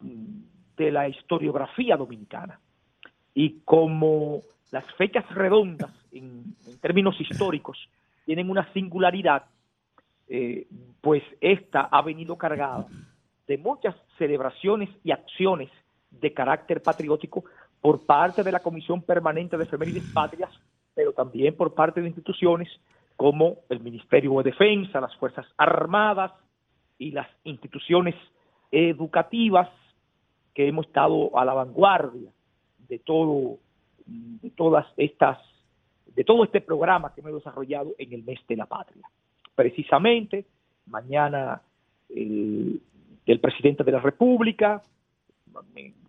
mm, 0.00 0.42
de 0.76 0.92
la 0.92 1.08
historiografía 1.08 1.96
dominicana. 1.96 2.60
Y 3.34 3.60
como 3.64 4.40
las 4.70 4.84
fechas 4.94 5.28
redondas 5.34 5.90
en, 6.12 6.54
términos 6.80 7.20
históricos 7.20 7.78
tienen 8.24 8.50
una 8.50 8.72
singularidad, 8.72 9.44
eh, 10.28 10.66
pues 11.00 11.22
esta 11.40 11.82
ha 11.82 12.02
venido 12.02 12.36
cargada 12.36 12.86
de 13.46 13.58
muchas 13.58 13.94
celebraciones 14.16 14.88
y 15.02 15.10
acciones 15.10 15.70
de 16.20 16.32
carácter 16.32 16.82
patriótico 16.82 17.44
por 17.80 18.04
parte 18.06 18.42
de 18.42 18.52
la 18.52 18.60
Comisión 18.60 19.02
Permanente 19.02 19.56
de 19.56 19.64
Efemérides 19.64 20.10
Patrias, 20.12 20.50
pero 20.94 21.12
también 21.12 21.54
por 21.54 21.74
parte 21.74 22.00
de 22.00 22.08
instituciones 22.08 22.68
como 23.16 23.58
el 23.68 23.80
Ministerio 23.80 24.36
de 24.38 24.50
Defensa, 24.50 25.00
las 25.00 25.14
Fuerzas 25.16 25.46
Armadas 25.56 26.32
y 26.98 27.10
las 27.10 27.28
instituciones 27.44 28.14
educativas 28.70 29.68
que 30.54 30.68
hemos 30.68 30.86
estado 30.86 31.36
a 31.38 31.44
la 31.44 31.54
vanguardia 31.54 32.30
de 32.88 32.98
todo 32.98 33.58
de 34.06 34.50
todas 34.50 34.86
estas 34.96 35.38
de 36.06 36.24
todo 36.24 36.44
este 36.44 36.60
programa 36.60 37.12
que 37.14 37.20
hemos 37.20 37.34
desarrollado 37.34 37.94
en 37.98 38.12
el 38.12 38.22
mes 38.22 38.38
de 38.46 38.56
la 38.56 38.66
patria. 38.66 39.08
Precisamente 39.54 40.44
mañana 40.86 41.60
el, 42.08 42.80
el 43.26 43.40
presidente 43.40 43.84
de 43.84 43.92
la 43.92 44.00
República 44.00 44.82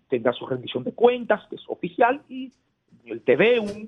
tendrá 0.08 0.34
su 0.34 0.46
rendición 0.46 0.84
de 0.84 0.94
cuentas, 0.94 1.46
que 1.50 1.56
es 1.56 1.64
oficial, 1.68 2.22
y 2.30 2.52
el 3.06 3.22
TVUM, 3.22 3.88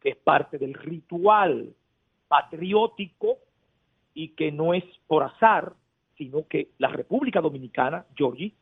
que 0.00 0.10
es 0.10 0.16
parte 0.16 0.58
del 0.58 0.74
ritual 0.74 1.74
patriótico 2.28 3.38
y 4.14 4.28
que 4.28 4.52
no 4.52 4.74
es 4.74 4.84
por 5.06 5.22
azar, 5.22 5.74
sino 6.16 6.46
que 6.46 6.70
la 6.78 6.88
República 6.88 7.40
Dominicana, 7.40 8.04
Georgie, 8.14 8.52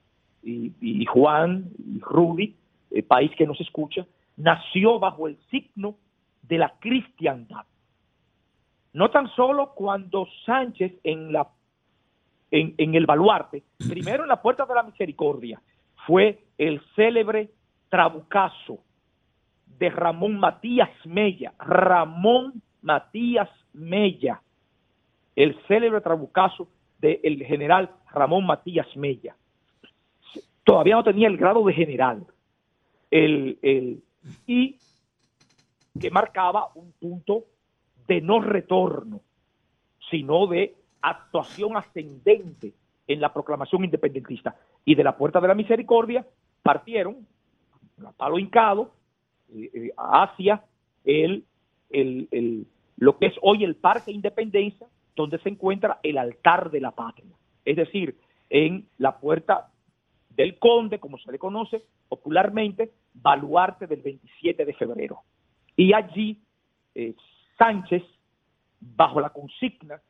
y, 0.42 0.72
y 0.80 1.04
Juan, 1.06 1.70
y 1.78 2.00
Rudy, 2.00 2.56
el 2.90 3.04
país 3.04 3.30
que 3.36 3.46
nos 3.46 3.60
escucha, 3.60 4.06
nació 4.36 4.98
bajo 4.98 5.28
el 5.28 5.36
signo 5.50 5.96
de 6.42 6.58
la 6.58 6.74
cristiandad. 6.78 7.64
No 8.92 9.10
tan 9.10 9.28
solo 9.34 9.74
cuando 9.74 10.26
Sánchez 10.46 10.94
en 11.04 11.32
la 11.32 11.48
en, 12.50 12.74
en 12.78 12.94
el 12.94 13.04
baluarte, 13.04 13.62
primero 13.76 14.22
en 14.22 14.28
la 14.28 14.40
puerta 14.40 14.64
de 14.64 14.74
la 14.74 14.82
misericordia, 14.82 15.60
fue 16.08 16.42
el 16.56 16.80
célebre 16.96 17.50
trabucazo 17.90 18.78
de 19.78 19.90
Ramón 19.90 20.40
Matías 20.40 20.88
Mella. 21.04 21.52
Ramón 21.58 22.62
Matías 22.80 23.50
Mella, 23.74 24.40
el 25.36 25.54
célebre 25.68 26.00
trabucazo 26.00 26.66
del 26.98 27.44
general 27.44 27.90
Ramón 28.10 28.46
Matías 28.46 28.86
Mella. 28.96 29.36
Todavía 30.64 30.94
no 30.94 31.04
tenía 31.04 31.28
el 31.28 31.36
grado 31.36 31.62
de 31.66 31.74
general. 31.74 32.26
El, 33.10 33.58
el, 33.60 34.02
y 34.46 34.78
que 36.00 36.10
marcaba 36.10 36.70
un 36.74 36.90
punto 36.92 37.44
de 38.06 38.22
no 38.22 38.40
retorno, 38.40 39.20
sino 40.10 40.46
de 40.46 40.74
actuación 41.02 41.76
ascendente 41.76 42.72
en 43.06 43.20
la 43.20 43.30
proclamación 43.30 43.84
independentista. 43.84 44.56
Y 44.84 44.94
de 44.94 45.04
la 45.04 45.16
Puerta 45.16 45.40
de 45.40 45.48
la 45.48 45.54
Misericordia 45.54 46.26
partieron, 46.62 47.26
a 48.04 48.12
palo 48.12 48.38
hincado, 48.38 48.92
eh, 49.54 49.70
eh, 49.74 49.90
hacia 49.96 50.64
el, 51.04 51.44
el, 51.90 52.28
el, 52.30 52.66
lo 52.96 53.18
que 53.18 53.26
es 53.26 53.34
hoy 53.42 53.64
el 53.64 53.76
Parque 53.76 54.12
Independencia, 54.12 54.86
donde 55.16 55.38
se 55.38 55.48
encuentra 55.48 55.98
el 56.02 56.18
altar 56.18 56.70
de 56.70 56.80
la 56.80 56.92
patria. 56.92 57.34
Es 57.64 57.76
decir, 57.76 58.16
en 58.50 58.86
la 58.98 59.18
Puerta 59.18 59.70
del 60.30 60.58
Conde, 60.58 60.98
como 60.98 61.18
se 61.18 61.32
le 61.32 61.38
conoce 61.38 61.82
popularmente, 62.08 62.92
baluarte 63.14 63.86
del 63.86 64.00
27 64.00 64.64
de 64.64 64.74
febrero. 64.74 65.20
Y 65.76 65.92
allí 65.92 66.40
eh, 66.94 67.14
Sánchez, 67.58 68.02
bajo 68.80 69.20
la 69.20 69.30
consigna 69.30 70.00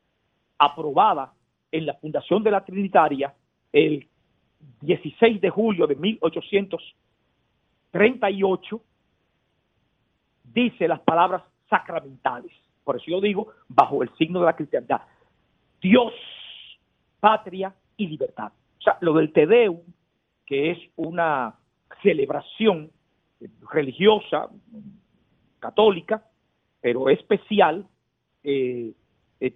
aprobada 0.59 1.33
en 1.73 1.87
la 1.87 1.95
Fundación 1.95 2.43
de 2.43 2.51
la 2.51 2.65
Trinitaria 2.65 3.35
el 3.73 4.09
16 4.81 5.41
de 5.41 5.51
julio 5.51 5.87
de 5.87 5.95
1838, 5.97 8.83
dice 10.45 10.89
las 10.89 11.01
palabras 11.01 11.43
sacramentales. 11.69 12.53
Por 12.85 12.97
eso 12.97 13.07
yo 13.09 13.21
digo, 13.21 13.49
bajo 13.69 14.03
el 14.03 14.11
signo 14.17 14.41
de 14.41 14.47
la 14.47 14.57
cristiandad, 14.57 15.03
Dios, 15.81 16.13
patria 17.21 17.75
y 17.97 18.07
libertad. 18.07 18.53
O 18.79 18.83
sea, 18.83 18.99
lo 19.01 19.15
del 19.15 19.33
Tedeum, 19.33 19.81
que 20.47 20.71
es 20.71 20.79
una 20.97 21.57
celebración 22.03 22.91
religiosa, 23.71 24.49
católica, 25.59 26.25
pero 26.81 27.09
especial, 27.09 27.87
eh, 28.43 28.93
eh, 29.41 29.55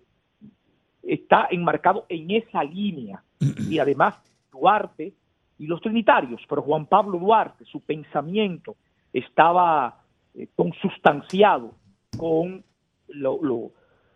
está 1.03 1.49
enmarcado 1.51 2.07
en 2.09 2.31
esa 2.33 2.65
línea. 2.65 3.23
Y 3.69 3.79
además, 3.79 4.21
Duarte 4.63 5.13
y 5.59 5.67
los 5.67 5.81
trinitarios, 5.81 6.41
pero 6.49 6.63
Juan 6.63 6.87
Pablo 6.87 7.19
Duarte, 7.19 7.65
su 7.65 7.81
pensamiento 7.81 8.77
estaba 9.13 10.01
eh, 10.35 10.47
consustanciado 10.55 11.75
con, 12.17 12.65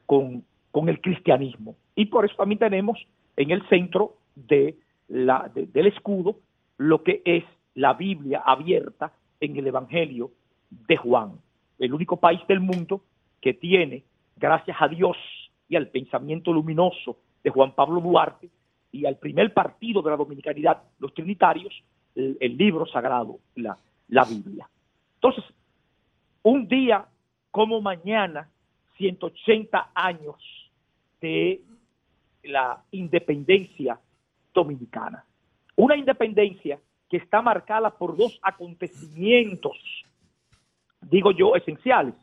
con, 0.07 0.89
el 0.89 1.01
cristianismo. 1.01 1.75
Y 1.97 2.07
por 2.07 2.25
eso 2.25 2.37
también 2.37 2.61
tenemos 2.61 2.97
en 3.37 3.51
el 3.51 3.69
centro 3.69 4.19
de 4.37 4.79
la, 5.09 5.51
de, 5.53 5.67
del 5.67 5.89
escudo 5.89 6.37
lo 6.77 7.03
que 7.03 7.23
es 7.25 7.43
la 7.75 7.95
Biblia 7.95 8.43
abierta 8.47 9.13
en 9.41 9.57
el 9.57 9.67
Evangelio 9.67 10.31
de 10.71 10.97
Juan, 10.97 11.33
el 11.81 11.93
único 11.93 12.19
país 12.19 12.41
del 12.47 12.61
mundo 12.61 13.03
que 13.41 13.53
tiene, 13.53 14.05
gracias 14.37 14.77
a 14.81 14.87
Dios 14.87 15.17
y 15.69 15.75
al 15.75 15.89
pensamiento 15.89 16.53
luminoso 16.53 17.17
de 17.43 17.51
Juan 17.51 17.73
Pablo 17.73 18.01
Duarte 18.01 18.49
y 18.97 19.07
al 19.07 19.17
primer 19.19 19.53
partido 19.53 20.03
de 20.03 20.11
la 20.11 20.17
dominicanidad, 20.17 20.83
los 20.99 21.13
trinitarios, 21.13 21.75
el, 22.15 22.37
el 22.41 22.57
libro 22.57 22.87
sagrado, 22.87 23.39
la, 23.57 23.77
la 24.09 24.25
Biblia. 24.25 24.69
Entonces, 25.15 25.45
un 26.43 26.67
día 26.67 27.07
como 27.51 27.81
mañana, 27.81 28.49
180 28.97 29.91
años 29.95 30.37
de 31.21 31.63
la 32.45 32.83
independencia 32.91 33.99
dominicana. 34.55 35.25
Una 35.75 35.97
independencia 35.97 36.79
que 37.09 37.19
está 37.19 37.43
marcada 37.43 37.91
por 37.91 38.17
dos 38.17 38.39
acontecimientos, 38.43 39.77
digo 41.03 41.33
yo, 41.33 41.55
esenciales. 41.55 42.15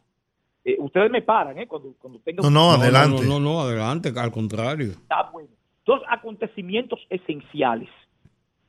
Eh, 0.66 0.78
ustedes 0.80 1.12
me 1.12 1.22
paran, 1.22 1.60
¿eh? 1.60 1.68
Cuando, 1.68 1.94
cuando 2.00 2.20
tengan... 2.20 2.44
No, 2.44 2.50
no, 2.50 2.72
adelante. 2.72 3.24
No, 3.24 3.40
no, 3.40 3.40
no, 3.40 3.62
adelante, 3.62 4.14
al 4.16 4.32
contrario. 4.32 4.92
Está 4.92 5.30
bueno. 5.32 5.50
Dos 5.86 6.02
acontecimientos 6.08 7.06
esenciales 7.10 7.90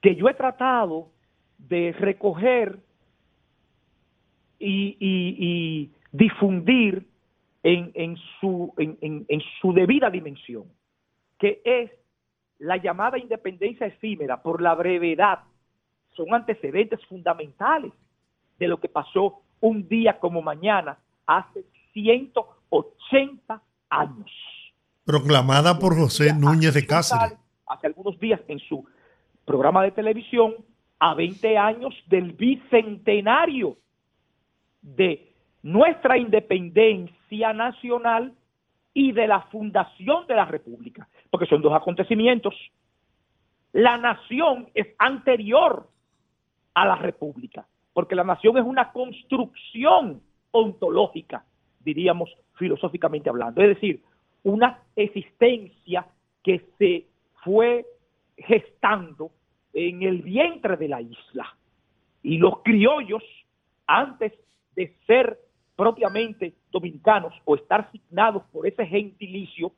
que 0.00 0.16
yo 0.16 0.28
he 0.28 0.34
tratado 0.34 1.08
de 1.58 1.92
recoger 1.92 2.78
y, 4.58 4.96
y, 4.98 5.90
difundir 6.12 7.06
en, 7.62 7.90
en, 7.94 8.16
su, 8.40 8.72
en, 8.76 9.24
en 9.28 9.42
su 9.60 9.72
debida 9.72 10.10
dimensión, 10.10 10.64
que 11.38 11.60
es 11.64 11.90
la 12.58 12.76
llamada 12.76 13.18
independencia 13.18 13.86
efímera 13.86 14.42
por 14.42 14.62
la 14.62 14.74
brevedad 14.74 15.40
son 16.16 16.32
antecedentes 16.32 17.04
fundamentales 17.06 17.92
de 18.58 18.68
lo 18.68 18.78
que 18.78 18.88
pasó 18.88 19.42
un 19.60 19.88
día 19.88 20.18
como 20.18 20.42
mañana 20.42 20.98
hace 21.26 21.64
180 21.92 23.62
años. 23.90 24.30
Proclamada 25.04 25.78
por 25.78 25.94
José 25.94 26.32
Núñez 26.32 26.72
de 26.72 26.86
Cáceres. 26.86 27.38
Hace 27.66 27.86
algunos 27.86 28.18
días 28.18 28.40
en 28.48 28.58
su 28.58 28.86
programa 29.44 29.82
de 29.82 29.90
televisión 29.90 30.54
a 30.98 31.14
20 31.14 31.58
años 31.58 31.94
del 32.06 32.32
bicentenario 32.32 33.76
de 34.80 35.34
nuestra 35.62 36.16
independencia 36.16 37.52
nacional 37.52 38.32
y 38.94 39.12
de 39.12 39.26
la 39.26 39.42
fundación 39.42 40.26
de 40.26 40.36
la 40.36 40.46
República, 40.46 41.06
porque 41.30 41.46
son 41.46 41.60
dos 41.60 41.74
acontecimientos. 41.74 42.54
La 43.72 43.98
nación 43.98 44.70
es 44.72 44.86
anterior 44.98 45.86
a 46.72 46.86
la 46.86 46.96
república, 46.96 47.66
porque 47.92 48.14
la 48.14 48.24
nación 48.24 48.56
es 48.56 48.64
una 48.64 48.90
construcción 48.92 50.22
ontológica, 50.50 51.44
diríamos 51.80 52.30
filosóficamente 52.54 53.28
hablando, 53.28 53.60
es 53.60 53.68
decir, 53.68 54.02
una 54.44 54.82
existencia 54.94 56.06
que 56.42 56.64
se 56.78 57.06
fue 57.42 57.84
gestando 58.36 59.30
en 59.72 60.02
el 60.02 60.22
vientre 60.22 60.76
de 60.76 60.88
la 60.88 61.00
isla. 61.00 61.56
y 62.22 62.38
los 62.38 62.62
criollos, 62.62 63.22
antes 63.86 64.32
de 64.74 64.96
ser 65.06 65.38
propiamente 65.76 66.54
dominicanos 66.70 67.34
o 67.44 67.54
estar 67.54 67.90
signados 67.92 68.42
por 68.50 68.66
ese 68.66 68.86
gentilicio, 68.86 69.72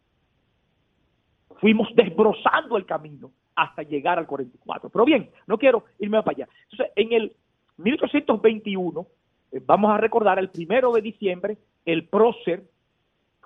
fuimos 1.61 1.89
desbrozando 1.97 2.77
el 2.77 2.87
camino 2.87 3.33
hasta 3.57 3.83
llegar 3.83 4.19
al 4.19 4.27
44. 4.27 4.91
Pero 4.91 5.05
bien, 5.05 5.31
no 5.49 5.59
quiero 5.59 5.87
irme 5.99 6.23
para 6.23 6.37
allá. 6.37 6.49
Entonces, 6.71 6.93
en 6.95 7.13
el 7.13 7.33
1821, 7.79 9.07
eh, 9.51 9.61
vamos 9.65 9.91
a 9.91 9.99
recordar 9.99 10.39
el 10.39 10.51
primero 10.51 10.93
de 10.93 11.03
diciembre, 11.03 11.59
el 11.85 12.07
prócer 12.07 12.63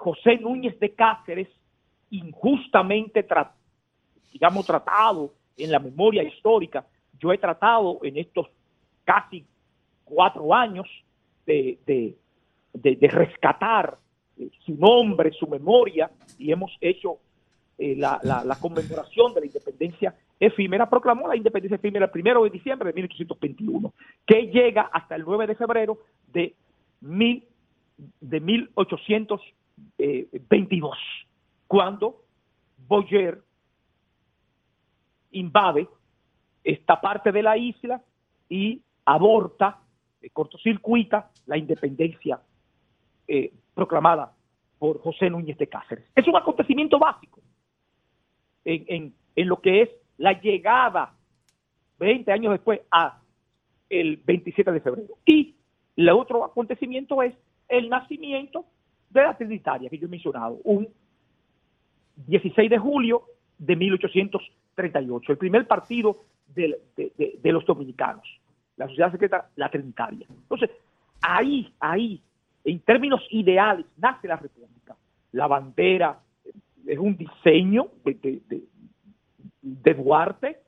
José 0.01 0.39
Núñez 0.39 0.81
de 0.81 0.95
Cáceres, 0.95 1.49
injustamente 2.11 3.23
digamos, 4.33 4.65
tratado 4.65 5.35
en 5.59 5.71
la 5.71 5.79
memoria 5.79 6.23
histórica. 6.23 6.87
Yo 7.19 7.33
he 7.35 7.37
tratado 7.39 7.99
en 8.03 8.17
estos 8.17 8.47
casi 9.05 9.45
cuatro 10.05 10.55
años 10.55 10.87
de, 11.45 11.79
de- 11.87 12.17
de- 12.73 13.09
rescatar 13.09 13.99
eh, 14.39 14.49
su 14.65 14.75
nombre, 14.75 15.33
su 15.33 15.47
memoria, 15.47 16.11
y 16.39 16.51
hemos 16.51 16.75
hecho 16.81 17.19
eh, 17.77 17.95
la, 17.95 18.19
la- 18.23 18.43
la 18.43 18.57
conmemoración 18.57 19.35
de 19.35 19.41
la 19.41 19.47
independencia 19.47 20.15
efímera, 20.39 20.89
proclamó 20.89 21.29
la 21.29 21.37
independencia 21.37 21.77
efímera 21.77 22.07
el 22.07 22.11
primero 22.11 22.43
de 22.45 22.49
diciembre 22.51 22.89
de 22.89 22.95
1821, 22.95 23.93
que 24.27 24.47
llega 24.47 24.89
hasta 24.91 25.15
el 25.15 25.25
9 25.25 25.47
de 25.47 25.55
febrero 25.57 25.99
de, 26.33 26.55
mil, 27.03 27.45
de 28.23 28.41
1822, 29.99 30.99
cuando 31.67 32.25
Boyer 32.87 33.43
invade 35.33 35.89
esta 36.65 37.01
parte 37.01 37.33
de 37.33 37.43
la 37.43 37.57
isla 37.57 38.03
y 38.49 38.83
aborta, 39.05 39.81
eh, 40.21 40.31
cortocircuita 40.31 41.31
la 41.47 41.57
independencia 41.57 42.41
eh, 43.29 43.53
proclamada 43.75 44.35
por 44.79 45.01
José 45.01 45.31
Núñez 45.31 45.57
de 45.59 45.69
Cáceres. 45.69 46.05
Es 46.15 46.27
un 46.27 46.37
acontecimiento 46.37 46.99
básico 46.99 47.41
en 48.65 49.15
lo 49.37 49.61
que 49.61 49.83
es 49.83 49.91
la 50.19 50.39
llegada 50.39 51.15
20 51.99 52.33
años 52.33 52.53
después 52.53 52.81
a 52.91 53.21
el 53.89 54.17
27 54.19 54.73
de 54.73 54.81
febrero. 54.81 55.15
Y 55.25 55.55
el 55.97 56.09
otro 56.11 56.45
acontecimiento 56.45 57.23
es 57.23 57.35
el 57.69 57.89
nacimiento 57.89 58.65
de 59.11 59.23
la 59.23 59.37
Trinitaria 59.37 59.91
que 59.91 59.99
yo 59.99 60.07
he 60.07 60.11
mencionado, 60.11 60.59
un 60.65 60.89
16 62.27 62.71
de 62.71 62.79
julio 62.79 63.23
de 63.59 63.77
1838, 63.77 65.33
el 65.33 65.39
primer 65.39 65.67
partido 65.67 66.25
de, 66.55 66.79
los 67.45 67.65
dominicanos, 67.65 68.27
la 68.77 68.87
sociedad 68.87 69.13
secreta, 69.13 69.51
la 69.57 69.71
Trinitaria. 69.71 70.27
Entonces, 70.29 70.71
ahí, 71.21 71.73
ahí, 71.81 72.21
en 72.65 72.81
términos 72.81 73.21
ideales, 73.31 73.87
nace 73.97 74.29
la 74.29 74.37
República. 74.37 74.97
La 75.33 75.47
bandera 75.47 76.19
eh, 76.45 76.51
es 76.87 76.99
un 76.99 77.17
diseño 77.17 77.89
de, 78.05 79.95
Duarte, 79.95 80.61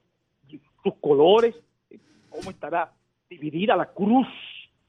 sus 0.82 0.95
colores, 1.01 1.55
eh, 1.90 1.99
cómo 2.28 2.51
estará 2.51 2.93
dividida 3.28 3.76
la 3.76 3.86
cruz 3.86 4.26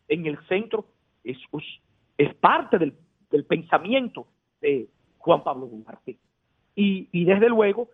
en 0.07 0.25
el 0.25 0.37
centro, 0.47 0.85
es- 1.23 1.37
es 2.17 2.33
parte 2.35 2.77
del, 2.77 2.93
del 3.33 3.43
pensamiento 3.45 4.27
de 4.61 4.87
Juan 5.17 5.43
Pablo 5.43 5.65
Duarte. 5.65 6.17
Y, 6.75 7.25
desde 7.25 7.49
luego, 7.49 7.89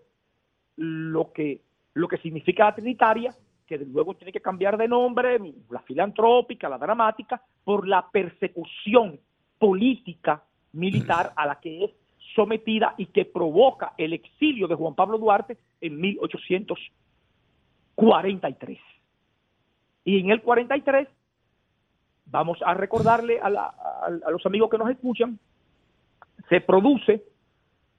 lo 0.76 1.32
que, 1.32 1.62
lo 1.94 2.10
que 2.10 2.18
significa 2.18 2.66
la 2.66 2.76
Trinitaria, 2.76 3.34
que 3.66 3.78
desde 3.78 3.92
luego 3.92 4.16
tiene 4.16 4.34
que 4.34 4.42
cambiar 4.42 4.78
de 4.78 4.90
nombre, 4.90 5.40
la 5.70 5.80
filantrópica, 5.82 6.68
la 6.68 6.78
dramática, 6.78 7.42
por 7.64 7.88
la 7.88 8.10
persecución 8.12 9.18
política 9.58 10.44
militar 10.74 11.32
a 11.38 11.46
la 11.46 11.58
que 11.60 11.86
es 11.86 11.92
sometida 12.36 12.96
y 12.98 13.06
que 13.08 13.24
provoca 13.24 13.94
el 13.98 14.12
exilio 14.14 14.68
de 14.68 14.76
Juan 14.76 14.96
Pablo 14.96 15.18
Duarte 15.18 15.58
en 15.80 16.02
1843. 16.02 18.80
Y 20.04 20.20
en 20.20 20.32
el 20.32 20.42
43, 20.42 21.08
vamos 22.32 22.60
a 22.64 22.74
recordarle 22.74 23.40
a, 23.40 23.50
la- 23.50 23.66
a- 24.26 24.32
los 24.32 24.46
amigos 24.46 24.70
que 24.70 24.78
nos 24.78 24.90
escuchan, 24.90 25.40
se 26.48 26.62
produce 26.62 27.24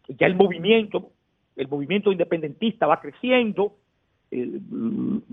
ya 0.08 0.26
el 0.26 0.34
movimiento, 0.34 1.10
el 1.56 1.68
movimiento 1.68 2.10
independentista 2.12 2.86
va 2.86 3.00
creciendo, 3.00 3.76
el- 4.30 4.60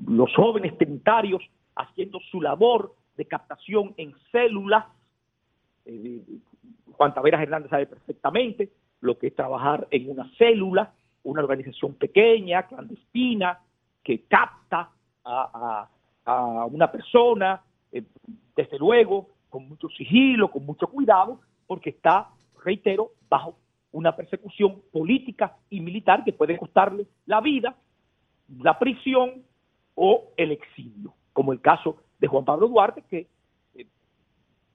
los 0.08 0.34
jóvenes 0.36 0.78
trinitarios 0.78 1.42
haciendo 1.76 2.20
su 2.32 2.42
labor 2.42 2.94
de 3.16 3.26
captación 3.26 3.94
en 3.98 4.14
células. 4.32 4.86
eh, 5.86 6.22
Juan 6.92 7.14
Taveras 7.14 7.42
Hernández 7.42 7.70
sabe 7.70 7.86
perfectamente 7.86 8.70
lo 9.02 9.18
que 9.18 9.28
es 9.28 9.36
trabajar 9.36 9.88
en 9.92 10.10
una 10.10 10.30
célula, 10.38 10.92
una 11.24 11.42
organización 11.44 11.94
pequeña, 11.94 12.64
clandestina, 12.64 13.60
que 14.04 14.24
capta 14.24 14.90
a 15.24 15.88
una 16.72 16.92
persona, 16.92 17.62
eh, 17.98 18.04
desde 18.56 18.78
luego, 18.78 19.30
con 19.50 19.68
mucho 19.68 19.90
sigilo, 19.90 20.52
con 20.52 20.66
mucho 20.66 20.88
cuidado, 20.88 21.40
porque 21.66 21.92
está, 21.92 22.30
reitero, 22.64 23.12
bajo 23.30 23.58
una 23.92 24.16
persecución 24.16 24.82
política 24.92 25.58
y 25.70 25.80
militar 25.80 26.24
que 26.24 26.34
puede 26.34 26.58
costarle 26.58 27.08
la 27.26 27.42
vida, 27.42 27.76
la 28.60 28.78
prisión 28.78 29.44
o 29.96 30.32
el 30.38 30.52
exilio, 30.52 31.14
como 31.34 31.54
el 31.54 31.62
caso 31.62 31.98
de 32.20 32.28
Juan 32.28 32.46
Pablo 32.46 32.68
Duarte, 32.68 33.04
que 33.10 33.28
eh, 33.76 33.88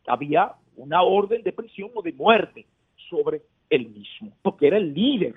había 0.07 0.55
una 0.77 1.03
orden 1.03 1.43
de 1.43 1.53
prisión 1.53 1.91
o 1.95 2.03
de 2.03 2.12
muerte 2.12 2.66
sobre 3.09 3.43
él 3.70 3.89
mismo, 3.91 4.33
porque 4.43 4.66
era 4.68 4.79
el 4.79 4.93
líder, 4.93 5.35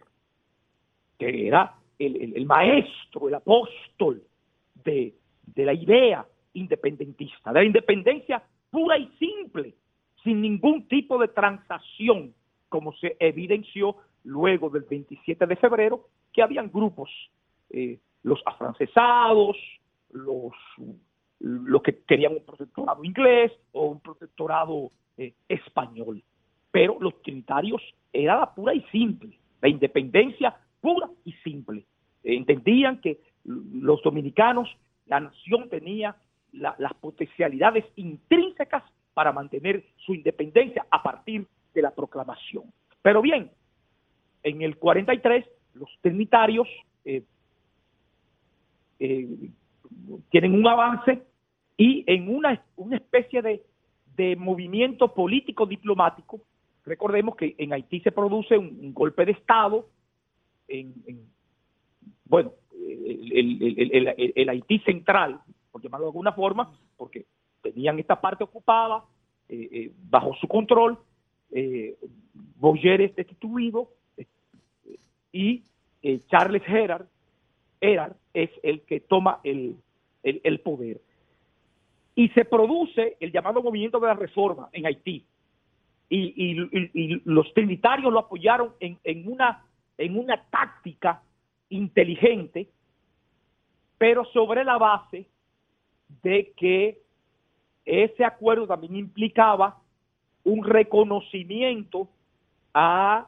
que 1.18 1.48
era 1.48 1.76
el, 2.00 2.46
maestro, 2.46 3.28
el 3.28 3.36
apóstol 3.36 4.22
de 4.84 5.16
la 5.56 5.74
idea 5.74 6.26
independentista, 6.56 7.54
de 7.54 7.60
la 7.60 7.66
independencia 7.66 8.44
pura 8.72 8.98
y 8.98 9.08
simple, 9.20 9.76
sin 10.24 10.42
ningún 10.42 10.88
tipo 10.88 11.20
de 11.20 11.28
transacción, 11.28 12.34
como 12.68 12.94
se 12.94 13.16
evidenció 13.20 13.96
luego 14.24 14.70
del 14.70 14.84
27 14.84 15.46
de 15.46 15.56
febrero, 15.56 16.08
que 16.34 16.42
habían 16.42 16.72
grupos, 16.72 17.10
eh, 17.70 18.00
los 18.24 18.42
afrancesados, 18.46 19.56
los, 20.12 20.54
los 21.40 21.82
que 21.84 22.00
querían 22.04 22.34
un 22.34 22.44
protectorado 22.44 23.04
inglés 23.04 23.52
o 23.72 23.86
un 23.86 24.00
protectorado 24.00 24.92
eh, 25.18 25.34
español. 25.48 26.24
Pero 26.72 26.98
los 27.00 27.22
trinitarios 27.22 27.82
era 28.12 28.38
la 28.38 28.54
pura 28.54 28.74
y 28.74 28.82
simple, 28.92 29.38
la 29.62 29.70
independencia 29.70 30.58
pura 30.82 31.10
y 31.24 31.34
simple. 31.44 31.86
Entendían 32.24 33.00
que 33.00 33.22
los 33.46 34.02
dominicanos, 34.02 34.68
la 35.06 35.20
nación 35.20 35.70
tenía 35.70 36.16
la- 36.56 36.76
las 36.80 36.94
potencialidades 36.96 37.86
intrínsecas 37.96 38.84
para 39.14 39.32
mantener 39.32 39.84
su 39.98 40.14
independencia 40.14 40.86
a 40.90 41.02
partir 41.02 41.48
de 41.74 41.82
la 41.82 41.92
proclamación. 41.92 42.66
Pero 43.02 43.22
bien, 43.22 43.52
en 44.44 44.62
el 44.62 44.78
43 44.78 45.46
los 45.74 45.90
trinitarios 46.02 46.68
eh, 47.04 47.24
eh, 49.00 49.28
tienen 50.30 50.54
un 50.54 50.68
avance 50.68 51.22
y 51.78 52.04
en 52.08 52.34
una, 52.34 52.64
una 52.78 52.98
especie 52.98 53.42
de, 53.42 53.64
movimiento 54.38 55.14
político 55.14 55.66
diplomático, 55.66 56.40
recordemos 56.86 57.36
que 57.36 57.54
en 57.58 57.74
Haití 57.74 58.00
se 58.00 58.14
produce 58.14 58.58
un, 58.58 58.94
golpe 58.94 59.26
de 59.26 59.34
Estado, 59.34 59.90
en, 60.70 60.94
en- 61.06 61.28
bueno, 62.24 62.54
el 62.82 64.48
Haití 64.50 64.80
central, 64.80 65.42
por 65.76 65.82
llamarlo 65.82 66.06
de 66.06 66.12
alguna 66.12 66.32
forma, 66.32 66.72
porque 66.96 67.26
tenían 67.62 68.00
esta 68.00 68.22
parte 68.22 68.46
ocupada 68.46 69.04
eh, 69.50 69.68
eh, 69.74 69.92
bajo 70.10 70.34
su 70.36 70.48
control, 70.48 70.98
eh, 71.52 71.98
Boyer 72.34 73.02
es 73.02 73.14
destituido 73.14 73.90
y 75.34 75.64
Charles 76.30 76.64
Gerard, 76.64 77.08
Gerard 77.82 78.14
es 78.34 78.50
el 78.64 78.84
que 78.84 79.02
toma 79.02 79.42
el, 79.44 79.76
el- 80.24 80.62
poder. 80.62 81.02
Y 82.16 82.30
se 82.30 82.46
produce 82.46 83.18
el 83.20 83.34
llamado 83.34 83.62
movimiento 83.62 84.00
de 84.00 84.08
la 84.08 84.14
reforma 84.14 84.70
en 84.72 84.86
Haití. 84.86 85.26
Y, 86.08 86.54
los 87.26 87.54
trinitarios 87.54 88.14
lo 88.14 88.20
apoyaron 88.20 88.72
en 88.80 89.30
una, 89.30 89.66
en 89.98 90.18
una 90.18 90.42
táctica 90.50 91.22
inteligente, 91.68 92.70
pero 93.98 94.24
sobre 94.24 94.64
la 94.64 94.78
base 94.78 95.35
de 96.24 96.54
que 96.58 97.02
ese 97.86 98.24
acuerdo 98.24 98.68
también 98.68 98.96
implicaba 98.96 99.80
un 100.44 100.64
reconocimiento 100.64 102.10
a 102.74 103.28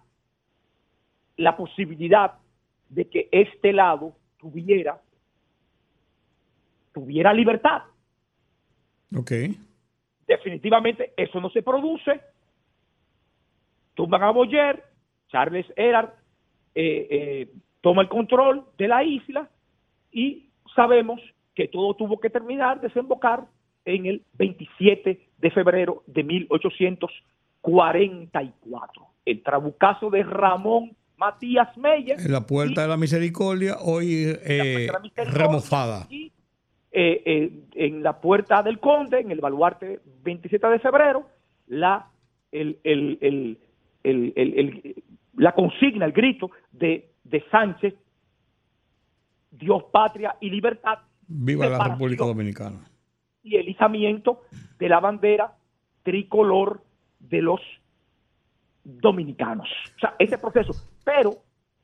la 1.37 1.55
posibilidad 1.55 2.33
de 2.89 3.05
que 3.05 3.29
este 3.31 3.73
lado 3.73 4.13
tuviera 4.39 4.99
tuviera 6.93 7.33
libertad 7.33 7.83
Ok. 9.15 9.31
Definitivamente 10.27 11.13
eso 11.15 11.39
no 11.39 11.49
se 11.49 11.61
produce. 11.61 12.19
Tumban 13.93 14.23
a 14.23 14.31
Boyer, 14.31 14.83
Charles 15.29 15.65
Erard 15.75 16.09
eh, 16.75 17.07
eh, 17.09 17.49
toma 17.81 18.01
el 18.01 18.09
control 18.09 18.65
de 18.77 18.87
la 18.87 19.03
isla 19.03 19.49
y 20.11 20.49
sabemos 20.75 21.21
que 21.57 21.67
todo 21.67 21.95
tuvo 21.95 22.19
que 22.19 22.29
terminar, 22.29 22.79
desembocar 22.79 23.45
en 23.83 24.05
el 24.05 24.21
27 24.37 25.19
de 25.39 25.51
febrero 25.51 26.03
de 26.05 26.23
1844. 26.23 29.07
El 29.25 29.41
trabucazo 29.41 30.11
de 30.11 30.21
Ramón 30.23 30.95
Matías 31.17 31.75
Meyer. 31.75 32.19
En 32.19 32.31
la 32.31 32.45
puerta 32.45 32.83
de 32.83 32.87
la 32.87 32.95
misericordia, 32.97 33.77
hoy 33.81 34.37
eh, 34.45 34.87
remofada. 35.33 36.05
Y 36.11 36.31
eh, 36.91 37.23
eh, 37.25 37.51
en 37.73 38.03
la 38.03 38.21
puerta 38.21 38.61
del 38.61 38.79
Conde, 38.79 39.19
en 39.19 39.31
el 39.31 39.41
baluarte 39.41 39.99
27 40.23 40.67
de 40.67 40.77
febrero, 40.79 41.27
la, 41.67 42.07
el, 42.51 42.77
el- 42.83 43.17
el- 43.21 43.57
el- 44.03 44.33
el- 44.35 44.59
el- 44.59 45.03
la 45.37 45.53
consigna, 45.53 46.05
el 46.05 46.11
grito 46.11 46.51
de, 46.71 47.09
de 47.23 47.43
Sánchez, 47.49 47.95
Dios, 49.51 49.83
patria 49.91 50.35
y 50.39 50.51
libertad, 50.51 50.99
Viva 51.27 51.67
la 51.67 51.89
República 51.89 52.25
Dominicana. 52.25 52.79
y 53.43 53.55
el 53.55 53.69
izamiento 53.69 54.41
de 54.77 54.89
la 54.89 54.99
bandera 54.99 55.55
tricolor 56.03 56.83
de 57.19 57.41
los 57.41 57.61
dominicanos. 58.83 59.69
O 59.95 59.99
sea, 59.99 60.15
ese 60.19 60.37
proceso. 60.37 60.73
Pero, 61.03 61.37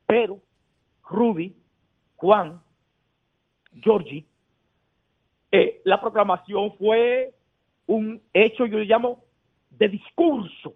pero, 0.06 0.40
Rudy, 1.10 1.56
Juan, 2.16 2.62
Georgie, 3.82 4.26
eh, 5.52 5.82
la 5.84 6.00
proclamación 6.00 6.76
fue 6.78 7.34
un 7.86 8.22
hecho, 8.34 8.66
yo 8.66 8.80
le 8.80 8.86
llamo, 8.86 9.24
de 9.70 9.90
discurso. 9.90 10.76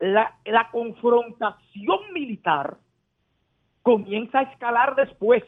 La, 0.00 0.38
la 0.44 0.70
confrontación 0.70 2.12
militar 2.12 2.78
comienza 3.82 4.40
a 4.40 4.42
escalar 4.42 4.94
después. 4.96 5.42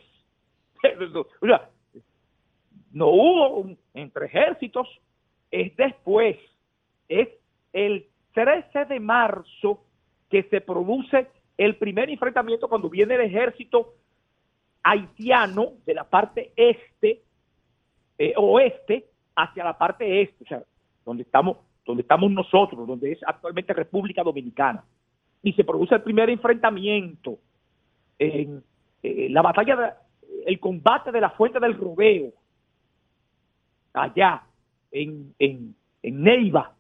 O 1.43 1.47
sea, 1.47 1.69
no 2.93 3.09
hubo 3.09 3.67
entre 3.95 4.27
ejércitos, 4.27 4.89
es 5.51 5.75
después, 5.77 6.37
es 7.09 7.29
el 7.73 8.07
13 8.35 8.85
de 8.87 9.01
marzo 9.01 9.85
que 10.29 10.45
se 10.45 10.61
produce 10.61 11.27
el 11.59 11.77
primer 11.77 12.09
enfrentamiento 12.11 12.69
cuando 12.69 12.89
viene 12.89 13.15
el 13.17 13.23
ejército 13.23 13.95
haitiano 14.83 15.73
de 15.85 15.95
la 15.95 16.05
parte 16.05 16.53
este, 16.57 17.23
eh, 18.19 18.33
oeste, 18.37 19.07
hacia 19.37 19.65
la 19.65 19.77
parte 19.77 20.23
este, 20.23 20.45
o 20.45 20.47
sea, 20.49 20.63
donde 21.05 21.23
estamos, 21.23 21.59
donde 21.85 22.03
estamos 22.03 22.31
nosotros, 22.31 22.87
donde 22.87 23.13
es 23.13 23.19
actualmente 23.27 23.73
República 23.73 24.23
Dominicana. 24.23 24.85
Y 25.43 25.53
se 25.55 25.65
produce 25.65 25.95
el 25.95 26.03
primer 26.03 26.29
enfrentamiento 26.31 27.39
en 28.19 28.63
eh, 29.03 29.29
la 29.31 29.43
batalla, 29.43 29.77
de- 29.77 29.93
el 30.47 30.61
combate 30.61 31.11
de 31.11 31.21
la 31.21 31.31
Fuente 31.31 31.59
del 31.61 31.75
Rodeo, 31.79 32.33
allá 33.93 34.43
en, 34.93 35.35
en, 35.39 35.75
en 36.03 36.23
Neiva, 36.23 36.75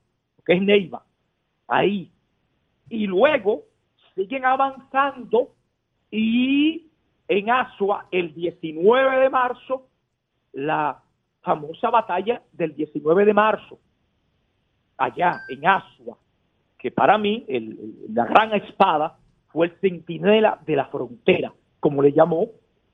que 0.44 0.54
es 0.54 0.62
Neiva, 0.62 1.04
ahí. 1.68 2.10
Y 2.88 3.06
luego 3.06 3.64
siguen 4.14 4.44
avanzando 4.44 5.54
y 6.10 6.86
en 7.28 7.50
Asua, 7.50 8.06
el 8.10 8.34
19 8.34 9.20
de 9.20 9.30
marzo, 9.30 9.86
la 10.52 11.00
famosa 11.42 11.90
batalla 11.90 12.42
del 12.52 12.74
19 12.74 13.24
de 13.24 13.32
marzo, 13.34 13.78
allá 14.98 15.40
en 15.48 15.66
Asua, 15.66 16.18
que 16.78 16.90
para 16.90 17.16
mí 17.18 17.44
el- 17.48 17.78
la 18.12 18.24
gran 18.26 18.52
espada 18.54 19.16
fue 19.48 19.66
el 19.68 19.72
centinela 19.80 20.60
de 20.66 20.76
la 20.76 20.86
frontera, 20.86 21.52
como 21.78 22.02
le 22.02 22.12
llamó, 22.12 22.48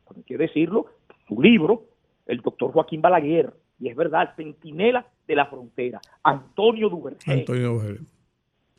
por 0.04 0.22
qué 0.24 0.36
decirlo, 0.36 0.86
su 1.28 1.40
libro, 1.40 1.84
el 2.26 2.40
doctor 2.40 2.72
Joaquín 2.72 3.00
Balaguer, 3.00 3.52
y 3.78 3.88
es 3.88 3.96
verdad, 3.96 4.34
centinela 4.36 5.06
de 5.26 5.34
la 5.34 5.46
frontera, 5.46 6.00
Antonio 6.22 6.88
Duvergé. 6.88 7.30
Antonio 7.32 7.74
Ojeda. 7.76 8.00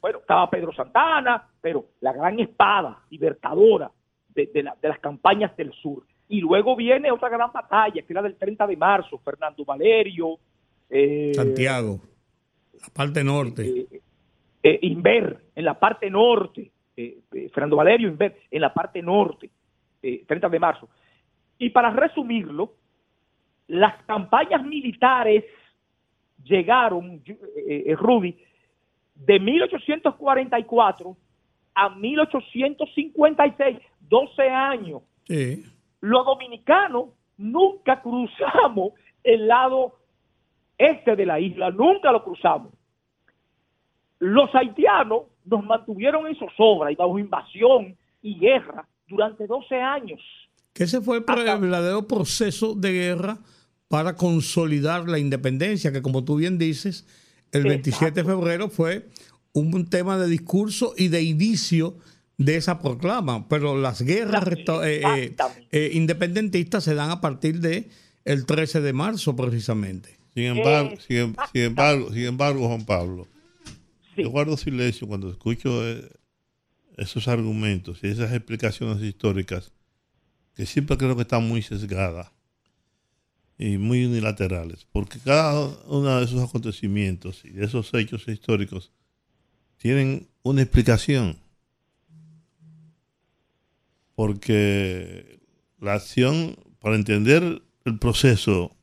Bueno, 0.01 0.19
estaba 0.19 0.49
Pedro 0.49 0.71
Santana, 0.73 1.47
pero 1.61 1.85
la 2.01 2.13
gran 2.13 2.39
espada 2.39 2.99
libertadora 3.09 3.91
de, 4.33 4.47
de 4.53 4.63
la- 4.63 4.75
de 4.81 4.87
las 4.89 4.99
campañas 4.99 5.55
del 5.57 5.71
sur. 5.73 6.03
Y 6.29 6.39
luego 6.41 6.75
viene 6.75 7.11
otra 7.11 7.29
gran 7.29 7.51
batalla, 7.51 8.01
que 8.01 8.13
era 8.13 8.21
del 8.21 8.35
30 8.35 8.67
de 8.67 8.77
marzo, 8.77 9.17
Fernando 9.19 9.63
Valerio, 9.65 10.37
eh, 10.89 11.31
Santiago, 11.33 11.99
la 12.81 12.87
parte 12.93 13.23
norte. 13.23 13.67
eh, 13.67 14.01
eh, 14.63 14.79
Inver, 14.83 15.39
en 15.55 15.65
la 15.65 15.79
parte 15.79 16.09
norte, 16.09 16.71
eh, 16.95 17.19
eh, 17.33 17.49
Fernando 17.53 17.75
Valerio 17.77 18.07
Inver, 18.07 18.37
en 18.51 18.61
la 18.61 18.73
parte 18.73 19.01
norte, 19.01 19.49
eh, 20.01 20.23
30 20.27 20.49
de 20.49 20.59
marzo. 20.59 20.89
Y 21.57 21.69
para 21.71 21.89
resumirlo, 21.91 22.73
las 23.67 24.01
campañas 24.03 24.63
militares 24.63 25.43
llegaron, 26.43 27.21
eh, 27.25 27.83
eh, 27.87 27.95
Rudy, 27.95 28.37
de 29.15 29.39
1844 29.39 31.17
a 31.75 31.89
1856, 31.89 33.77
12 33.99 34.41
años. 34.49 35.01
Sí. 35.27 35.65
Los 36.01 36.25
dominicanos 36.25 37.09
nunca 37.37 38.01
cruzamos 38.01 38.93
el 39.23 39.47
lado 39.47 39.95
este 40.77 41.15
de 41.15 41.25
la 41.25 41.39
isla, 41.39 41.71
nunca 41.71 42.11
lo 42.11 42.23
cruzamos. 42.23 42.71
Los 44.19 44.53
haitianos 44.55 45.23
nos 45.45 45.63
mantuvieron 45.63 46.27
en 46.27 46.35
zozobra 46.35 46.91
y 46.91 46.95
bajo 46.95 47.19
invasión 47.19 47.97
y 48.21 48.39
guerra 48.39 48.87
durante 49.07 49.45
12 49.45 49.75
años. 49.75 50.21
Que 50.73 50.83
ese 50.83 51.01
fue 51.01 51.17
el 51.17 51.23
verdadero 51.23 52.07
proceso 52.07 52.75
de 52.75 52.91
guerra 52.91 53.37
para 53.87 54.15
consolidar 54.15 55.07
la 55.07 55.19
independencia, 55.19 55.91
que 55.91 56.01
como 56.01 56.23
tú 56.23 56.35
bien 56.35 56.57
dices, 56.57 57.05
el 57.51 57.63
27 57.63 58.11
de 58.11 58.23
febrero 58.23 58.69
fue 58.69 59.07
un, 59.53 59.85
tema 59.89 60.17
de 60.17 60.27
discurso 60.27 60.93
y 60.97 61.07
de 61.07 61.23
inicio 61.23 61.97
de 62.37 62.57
esa 62.57 62.79
proclama, 62.79 63.47
pero 63.47 63.77
las 63.77 64.01
guerras 64.01 64.45
eh, 64.47 65.01
eh, 65.03 65.35
eh, 65.71 65.91
independentistas 65.93 66.83
se 66.83 66.93
dan 66.93 67.09
a 67.09 67.21
partir 67.21 67.59
de 67.61 67.89
el 68.25 68.45
13 68.45 68.81
de 68.81 68.93
marzo 68.93 69.35
precisamente. 69.35 70.17
Sin 70.35 70.43
embargo, 70.43 70.91
sin, 71.07 71.17
em- 71.17 71.35
sin 71.51 71.61
embargo, 71.63 72.13
sin 72.13 72.25
embargo, 72.25 72.67
Juan 72.67 72.85
Pablo, 72.85 73.27
yo 74.15 74.29
guardo 74.29 74.57
silencio 74.57 75.07
cuando 75.07 75.31
escucho 75.31 75.87
eh, 75.87 76.07
esos 76.97 77.27
argumentos 77.27 77.99
y 78.03 78.07
esas 78.07 78.31
explicaciones 78.33 79.01
históricas 79.01 79.71
que 80.55 80.65
siempre 80.65 80.97
creo 80.97 81.15
que 81.15 81.21
están 81.23 81.47
muy 81.47 81.61
sesgadas 81.61 82.31
y 83.57 83.77
muy 83.77 84.05
unilaterales, 84.05 84.85
porque 84.91 85.19
cada 85.19 85.67
uno 85.85 86.19
de 86.19 86.25
esos 86.25 86.47
acontecimientos 86.47 87.43
y 87.43 87.49
de 87.49 87.65
esos 87.65 87.91
hechos 87.93 88.27
históricos 88.27 88.91
tienen 89.77 90.27
una 90.43 90.61
explicación. 90.61 91.37
Porque 94.13 95.39
la 95.79 95.93
acción, 95.93 96.57
para 96.79 96.95
entender 96.95 97.61
el 97.85 97.99
proceso 97.99 98.75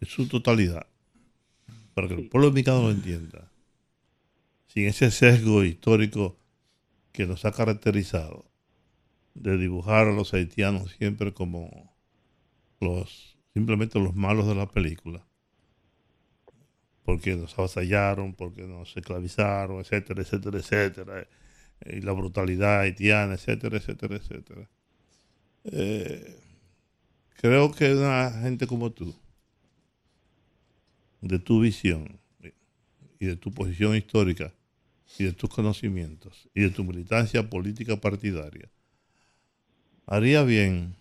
en 0.00 0.08
su 0.08 0.28
totalidad, 0.28 0.86
para 1.94 2.08
que 2.08 2.14
el 2.14 2.28
pueblo 2.28 2.48
dominicano 2.48 2.82
lo 2.82 2.90
entienda, 2.90 3.50
sin 4.66 4.86
ese 4.86 5.10
sesgo 5.10 5.64
histórico 5.64 6.38
que 7.12 7.26
nos 7.26 7.46
ha 7.46 7.52
caracterizado, 7.52 8.44
de 9.34 9.56
dibujar 9.56 10.08
a 10.08 10.12
los 10.12 10.32
haitianos 10.34 10.92
siempre 10.98 11.32
como 11.32 11.94
los 12.80 13.35
simplemente 13.56 13.98
los 13.98 14.14
malos 14.14 14.46
de 14.46 14.54
la 14.54 14.66
película, 14.66 15.24
porque 17.04 17.34
nos 17.36 17.58
avasallaron, 17.58 18.34
porque 18.34 18.64
nos 18.64 18.94
esclavizaron, 18.94 19.80
etcétera, 19.80 20.20
etcétera, 20.20 20.58
etcétera, 20.58 21.26
y 21.86 22.02
la 22.02 22.12
brutalidad 22.12 22.80
haitiana, 22.80 23.32
etcétera, 23.32 23.78
etcétera, 23.78 24.16
etcétera. 24.16 24.68
Eh, 25.64 26.38
creo 27.40 27.72
que 27.72 27.94
una 27.94 28.30
gente 28.42 28.66
como 28.66 28.92
tú, 28.92 29.16
de 31.22 31.38
tu 31.38 31.60
visión 31.60 32.20
y 33.18 33.24
de 33.24 33.36
tu 33.36 33.52
posición 33.52 33.96
histórica 33.96 34.52
y 35.18 35.24
de 35.24 35.32
tus 35.32 35.48
conocimientos 35.48 36.46
y 36.54 36.60
de 36.60 36.68
tu 36.68 36.84
militancia 36.84 37.48
política 37.48 37.96
partidaria, 37.96 38.68
haría 40.04 40.42
bien 40.42 40.94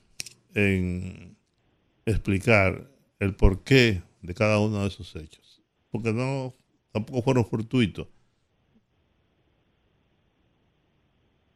en 0.54 1.35
explicar 2.06 2.88
el 3.20 3.36
porqué 3.36 4.02
de 4.22 4.34
cada 4.34 4.60
uno 4.60 4.82
de 4.82 4.88
esos 4.88 5.16
hechos, 5.16 5.62
porque 5.92 6.14
no 6.14 6.54
tampoco 6.92 7.22
fueron 7.22 7.46
fortuitos. 7.46 8.08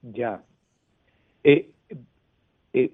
Ya. 0.01 0.43
Eh, 1.43 1.71
eh, 2.73 2.91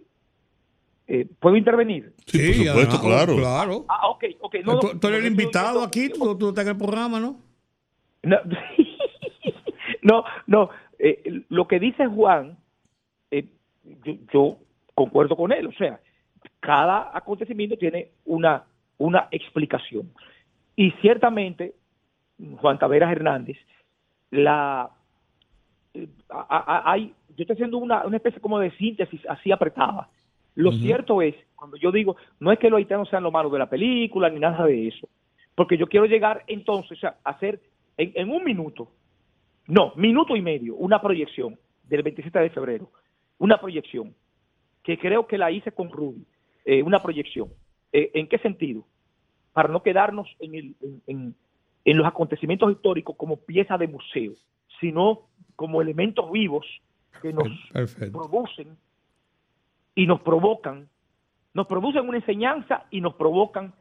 Eh, 1.08 1.28
¿Puedo 1.40 1.56
intervenir? 1.56 2.14
Sí, 2.26 2.40
por 2.40 2.56
supuesto, 2.56 2.96
además, 2.96 3.00
claro. 3.00 3.36
Claro. 3.36 3.86
Ah, 3.88 4.08
ok, 4.08 4.24
ok. 4.42 4.56
No, 4.66 4.80
tú, 4.80 5.08
eres 5.08 5.20
el 5.20 5.28
invitado 5.28 5.84
aquí, 5.84 6.10
tú, 6.10 6.36
tú 6.36 6.50
estás 6.50 6.66
en 6.66 6.72
el 6.72 6.78
programa, 6.78 7.20
¿no? 7.20 7.40
No, 8.24 8.38
no, 10.02 10.24
no, 10.48 10.70
eh, 10.98 11.44
lo 11.50 11.68
que 11.68 11.80
dice 11.80 12.08
Juan, 12.08 12.58
eh, 13.30 13.46
yo, 14.04 14.14
yo 14.34 14.58
concuerdo 14.96 15.36
con 15.36 15.52
él, 15.52 15.68
o 15.68 15.74
sea, 15.74 16.00
cada 16.66 17.16
acontecimiento 17.16 17.78
tiene 17.78 18.10
una, 18.26 18.64
una 18.98 19.28
explicación. 19.30 20.12
Y 20.76 20.92
ciertamente, 21.02 21.76
Juan 22.58 22.80
Taveras 22.80 23.12
Hernández, 23.12 23.58
la 24.32 24.90
eh, 25.94 26.08
hay, 26.50 27.14
yo 27.30 27.44
estoy 27.44 27.54
haciendo 27.54 27.78
una, 27.78 28.04
una 28.06 28.18
especie 28.18 28.42
como 28.42 28.58
de 28.58 28.72
síntesis 28.72 29.22
así 29.30 29.52
apretada. 29.52 30.10
Lo 30.56 30.72
cierto 30.72 31.22
es, 31.22 31.36
cuando 31.56 31.78
yo 31.78 31.92
digo, 31.92 32.16
no 32.40 32.52
es 32.52 32.58
que 32.58 32.70
los 32.70 32.78
haitianos 32.78 33.10
sean 33.10 33.24
lo 33.24 33.32
malo 33.32 33.50
de 33.50 33.60
la 33.60 33.70
película 33.70 34.30
ni 34.30 34.40
nada 34.40 34.66
de 34.66 34.88
eso, 34.88 35.08
porque 35.54 35.78
yo 35.78 35.88
quiero 35.88 36.08
llegar 36.08 36.44
entonces 36.48 37.04
a 37.04 37.18
hacer 37.26 37.60
en, 37.98 38.12
en 38.16 38.32
un 38.32 38.44
minuto, 38.44 38.90
no, 39.68 39.94
minuto 39.98 40.36
y 40.36 40.42
medio, 40.42 40.76
una 40.76 41.00
proyección 41.00 41.60
del 41.84 42.04
27 42.04 42.40
de 42.40 42.50
febrero, 42.50 42.90
una 43.38 43.60
proyección 43.60 44.16
que 44.82 44.98
creo 44.98 45.28
que 45.28 45.38
la 45.38 45.52
hice 45.52 45.72
con 45.72 45.90
Rudy, 45.90 46.26
eh, 46.66 46.82
una 46.84 47.02
proyección. 47.02 47.50
Eh, 47.94 48.12
¿En 48.16 48.28
qué 48.28 48.38
sentido? 48.40 48.84
Para 49.54 49.70
no 49.70 49.82
quedarnos 49.84 50.28
en, 50.40 50.56
el- 50.56 50.76
en- 50.82 51.02
en- 51.08 51.36
en 51.86 51.98
los 51.98 52.06
acontecimientos 52.08 52.72
históricos 52.72 53.16
como 53.16 53.38
pieza 53.38 53.78
de 53.78 53.88
museo, 53.88 54.34
sino 54.80 55.22
como 55.56 55.82
elementos 55.82 56.30
vivos 56.32 56.66
que 57.22 57.32
nos 57.32 57.48
Perfecto. 57.72 58.18
producen 58.20 58.76
y 59.94 60.08
nos 60.08 60.20
provocan, 60.22 60.90
nos 61.54 61.68
producen 61.68 62.08
una 62.10 62.18
enseñanza 62.18 62.86
y 62.92 63.00
nos 63.02 63.14
provocan 63.16 63.74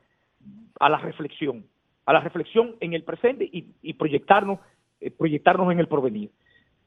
a 0.78 0.88
la 0.88 0.98
reflexión, 0.98 1.64
a 2.06 2.12
la 2.12 2.20
reflexión 2.20 2.76
en 2.80 2.92
el 2.92 3.02
presente 3.02 3.48
y, 3.50 3.72
y 3.82 3.94
proyectarnos, 3.94 4.60
eh, 5.00 5.10
proyectarnos 5.10 5.72
en 5.72 5.80
el 5.80 5.88
porvenir. 5.88 6.30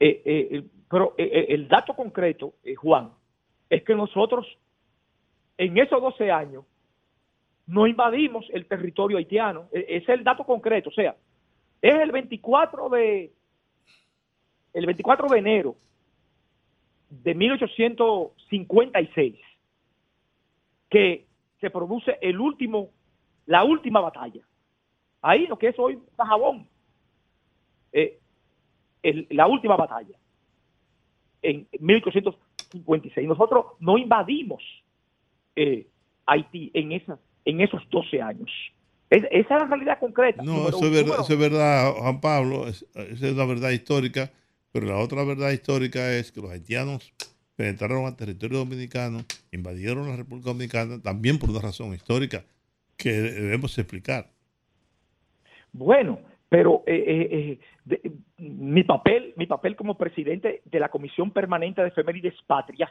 Eh, 0.00 0.22
eh, 0.24 0.48
eh, 0.52 0.64
pero 0.88 1.14
el 1.18 1.68
dato 1.68 1.94
concreto, 1.94 2.54
Juan, 2.76 3.10
es 3.68 3.82
que 3.82 3.94
nosotros 3.94 4.46
en 5.58 5.76
esos 5.78 6.00
12 6.00 6.30
años 6.30 6.64
no 7.66 7.86
invadimos 7.86 8.46
el 8.50 8.64
territorio 8.66 9.18
haitiano. 9.18 9.68
E- 9.72 9.84
Ese 9.88 10.12
es 10.12 10.18
el 10.18 10.24
dato 10.24 10.44
concreto. 10.44 10.88
O 10.88 10.92
sea, 10.92 11.14
es 11.82 11.94
el 11.94 12.12
24 12.12 12.88
de 12.88 13.32
el 14.72 14.86
24 14.86 15.28
de 15.28 15.38
enero 15.38 15.76
de 17.10 17.34
1856 17.34 19.36
que 20.88 21.26
se 21.60 21.70
produce 21.70 22.16
el 22.20 22.38
último, 22.40 22.90
la 23.46 23.64
última 23.64 24.00
batalla. 24.00 24.42
Ahí 25.20 25.46
lo 25.46 25.58
que 25.58 25.68
es 25.68 25.78
hoy 25.78 25.98
Cajabón. 26.16 26.66
Eh, 27.92 28.18
la 29.30 29.46
última 29.46 29.76
batalla. 29.76 30.16
En 31.42 31.68
1856. 31.80 33.28
Nosotros 33.28 33.66
no 33.80 33.98
invadimos 33.98 34.62
eh, 35.60 35.86
Haití 36.26 36.70
en, 36.74 36.92
esa, 36.92 37.18
en 37.44 37.60
esos 37.60 37.82
12 37.90 38.20
años. 38.22 38.50
Es- 39.10 39.24
esa 39.30 39.54
es 39.56 39.60
la 39.62 39.66
realidad 39.66 39.98
concreta. 39.98 40.42
No, 40.42 40.68
eso 40.68 40.84
es, 40.86 40.90
verdad, 40.90 41.20
eso 41.20 41.32
es 41.32 41.38
verdad, 41.38 41.92
Juan 41.92 42.20
Pablo, 42.20 42.68
es- 42.68 42.86
esa 42.94 43.26
es 43.28 43.36
la 43.36 43.46
verdad 43.46 43.70
histórica, 43.70 44.30
pero 44.72 44.86
la 44.86 44.98
otra 44.98 45.24
verdad 45.24 45.50
histórica 45.50 46.12
es 46.12 46.30
que 46.32 46.40
los 46.42 46.50
haitianos 46.50 47.12
penetraron 47.56 48.04
al 48.06 48.16
territorio 48.16 48.58
dominicano, 48.58 49.20
invadieron 49.50 50.08
la 50.08 50.16
República 50.16 50.50
Dominicana, 50.50 51.00
también 51.02 51.38
por 51.38 51.50
una 51.50 51.60
razón 51.60 51.94
histórica 51.94 52.44
que 52.96 53.10
debemos 53.10 53.76
explicar. 53.78 54.30
Bueno, 55.72 56.20
pero 56.48 56.82
eh, 56.86 56.94
eh, 57.06 57.28
eh, 57.30 57.58
de- 57.84 58.12
mi 58.38 58.82
papel, 58.84 59.34
mi 59.36 59.46
papel 59.46 59.76
como 59.76 59.96
presidente 59.96 60.62
de 60.64 60.80
la 60.80 60.88
Comisión 60.88 61.30
Permanente 61.30 61.82
de 61.82 61.88
Efemérides 61.88 62.34
Patrias 62.46 62.90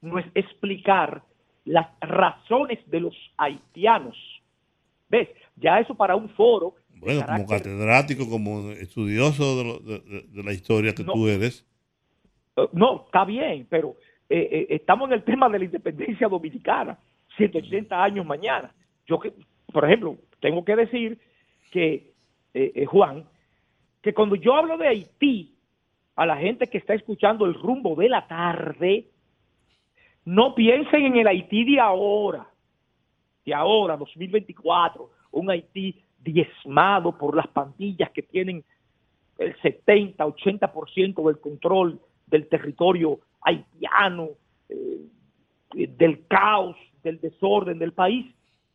no 0.00 0.18
es 0.18 0.26
explicar 0.34 1.22
las 1.64 1.86
razones 2.00 2.78
de 2.90 3.00
los 3.00 3.14
haitianos. 3.36 4.16
¿Ves? 5.08 5.28
Ya 5.56 5.78
eso 5.78 5.94
para 5.94 6.16
un 6.16 6.28
foro. 6.30 6.74
Bueno, 6.88 7.24
como 7.26 7.46
catedrático, 7.46 8.28
como 8.28 8.70
estudioso 8.70 9.56
de, 9.56 9.64
lo- 9.64 9.78
de- 9.80 10.42
la 10.42 10.52
historia 10.52 10.94
que 10.94 11.04
No. 11.04 11.12
tú 11.12 11.28
eres, 11.28 11.66
Eh, 12.56 12.68
No, 12.72 13.04
está 13.06 13.24
bien, 13.24 13.66
pero 13.70 13.96
eh, 14.28 14.48
eh, 14.52 14.66
estamos 14.70 15.08
en 15.08 15.14
el 15.14 15.24
tema 15.24 15.48
de 15.48 15.58
la 15.58 15.64
independencia 15.64 16.28
dominicana, 16.28 16.98
180 17.36 18.02
años 18.02 18.24
mañana. 18.26 18.74
Yo, 19.06 19.18
que, 19.18 19.32
por 19.72 19.84
ejemplo, 19.86 20.16
tengo 20.40 20.62
que 20.64 20.76
decir 20.76 21.18
que, 21.70 22.12
eh, 22.54 22.84
Juan, 22.86 23.24
que 24.02 24.12
cuando 24.12 24.34
yo 24.36 24.54
hablo 24.54 24.76
de 24.76 24.88
Haití, 24.88 25.54
a 26.14 26.26
la 26.26 26.36
gente 26.36 26.66
que 26.68 26.76
está 26.78 26.92
escuchando 26.94 27.46
el 27.46 27.54
rumbo 27.54 27.94
de 27.96 28.08
la 28.10 28.26
tarde, 28.28 29.06
no 30.24 30.54
piensen 30.54 31.06
en 31.06 31.16
el 31.16 31.26
Haití 31.26 31.64
de 31.64 31.80
ahora, 31.80 32.46
de 33.44 33.54
ahora, 33.54 33.96
2024, 33.96 35.10
un 35.32 35.50
Haití 35.50 36.00
diezmado 36.20 37.16
por 37.18 37.36
las 37.36 37.48
pandillas 37.48 38.10
que 38.10 38.22
tienen 38.22 38.64
el 39.38 39.60
70, 39.60 40.24
80% 40.24 41.26
del 41.26 41.40
control 41.40 42.00
del 42.26 42.48
territorio 42.48 43.20
haitiano, 43.40 44.30
eh, 44.68 45.00
del 45.74 46.26
caos, 46.28 46.76
del 47.02 47.20
desorden 47.20 47.78
del 47.78 47.92
país 47.92 48.26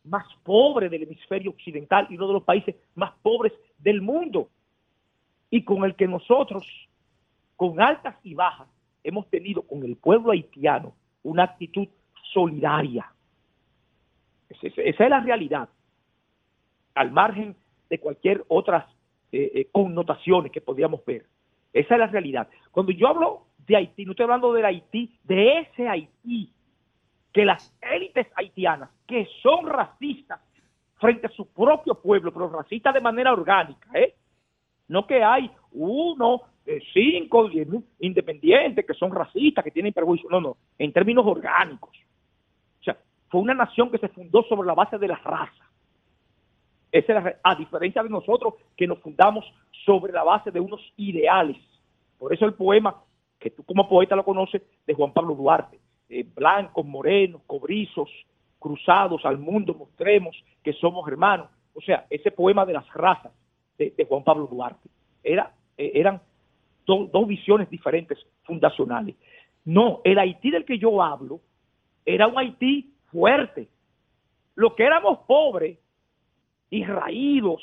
más 0.04 0.26
pobre 0.42 0.88
del 0.88 1.04
hemisferio 1.04 1.50
occidental 1.50 2.06
y 2.10 2.16
uno 2.16 2.28
de 2.28 2.32
los 2.34 2.42
países 2.42 2.76
más 2.94 3.12
pobres 3.22 3.52
del 3.78 4.00
mundo, 4.00 4.48
y 5.50 5.62
con 5.62 5.84
el 5.84 5.94
que 5.94 6.06
nosotros, 6.06 6.66
con 7.56 7.80
altas 7.80 8.16
y 8.22 8.34
bajas, 8.34 8.68
hemos 9.02 9.28
tenido 9.28 9.62
con 9.62 9.82
el 9.84 9.96
pueblo 9.96 10.32
haitiano 10.32 10.94
una 11.22 11.44
actitud 11.44 11.88
solidaria. 12.32 13.10
Esa 14.48 15.04
es 15.04 15.10
la 15.10 15.20
realidad, 15.20 15.68
al 16.94 17.12
margen 17.12 17.54
de 17.90 18.00
cualquier 18.00 18.44
otras 18.48 18.86
eh, 19.30 19.50
eh, 19.54 19.68
connotaciones 19.70 20.50
que 20.52 20.60
podríamos 20.60 21.04
ver. 21.04 21.26
Esa 21.72 21.94
es 21.94 22.00
la 22.00 22.06
realidad. 22.06 22.48
Cuando 22.70 22.92
yo 22.92 23.08
hablo 23.08 23.46
de 23.66 23.76
Haití, 23.76 24.04
no 24.04 24.12
estoy 24.12 24.24
hablando 24.24 24.52
del 24.52 24.64
Haití, 24.64 25.18
de 25.24 25.58
ese 25.60 25.86
Haití, 25.86 26.52
que 27.32 27.44
las 27.44 27.74
élites 27.82 28.26
haitianas, 28.34 28.90
que 29.06 29.28
son 29.42 29.66
racistas 29.66 30.40
frente 30.98 31.26
a 31.26 31.30
su 31.30 31.46
propio 31.46 31.94
pueblo, 31.94 32.32
pero 32.32 32.48
racistas 32.48 32.94
de 32.94 33.00
manera 33.00 33.32
orgánica, 33.32 33.88
¿eh? 33.94 34.14
No 34.88 35.06
que 35.06 35.22
hay 35.22 35.50
uno, 35.72 36.42
eh, 36.68 36.82
cinco, 36.92 37.48
diez 37.48 37.66
mil 37.66 37.82
independientes 38.00 38.84
que 38.84 38.94
son 38.94 39.10
racistas, 39.10 39.64
que 39.64 39.70
tienen 39.70 39.94
perjuicio. 39.94 40.28
No, 40.30 40.40
no, 40.40 40.56
en 40.78 40.92
términos 40.92 41.24
orgánicos. 41.26 41.96
O 42.80 42.84
sea, 42.84 42.96
fue 43.30 43.40
una 43.40 43.54
nación 43.54 43.90
que 43.90 43.98
se 43.98 44.08
fundó 44.08 44.42
sobre 44.42 44.66
la 44.66 44.74
base 44.74 44.98
de 44.98 45.08
la 45.08 45.16
raza. 45.16 45.64
Esa 46.92 47.38
a 47.42 47.54
diferencia 47.54 48.02
de 48.02 48.10
nosotros 48.10 48.54
que 48.76 48.86
nos 48.86 48.98
fundamos 48.98 49.44
sobre 49.86 50.12
la 50.12 50.24
base 50.24 50.50
de 50.50 50.60
unos 50.60 50.80
ideales. 50.96 51.56
Por 52.18 52.34
eso 52.34 52.44
el 52.44 52.54
poema, 52.54 53.02
que 53.38 53.50
tú 53.50 53.62
como 53.64 53.88
poeta 53.88 54.14
lo 54.14 54.24
conoces, 54.24 54.62
de 54.86 54.94
Juan 54.94 55.12
Pablo 55.12 55.34
Duarte. 55.34 55.78
eh, 56.08 56.24
blancos, 56.34 56.84
morenos, 56.84 57.42
cobrizos, 57.46 58.10
cruzados 58.58 59.24
al 59.24 59.38
mundo, 59.38 59.74
mostremos 59.74 60.36
que 60.62 60.72
somos 60.72 61.06
hermanos. 61.08 61.48
O 61.74 61.80
sea, 61.80 62.06
ese 62.10 62.30
poema 62.30 62.66
de 62.66 62.72
las 62.72 62.92
razas 62.92 63.32
de, 63.76 63.92
de 63.96 64.04
Juan 64.04 64.24
Pablo 64.24 64.46
Duarte. 64.46 64.88
Era, 65.22 65.52
eh, 65.76 65.92
eran 65.94 66.20
do- 66.88 67.06
dos 67.12 67.28
visiones 67.28 67.68
diferentes 67.68 68.18
fundacionales. 68.44 69.14
No, 69.64 70.00
el 70.04 70.18
Haití 70.18 70.50
del 70.50 70.64
que 70.64 70.78
yo 70.78 71.02
hablo 71.02 71.40
era 72.06 72.26
un 72.26 72.38
Haití 72.38 72.94
fuerte. 73.12 73.68
Lo 74.54 74.74
que 74.74 74.84
éramos 74.84 75.18
pobres 75.26 75.78
y 76.70 76.82
raídos 76.84 77.62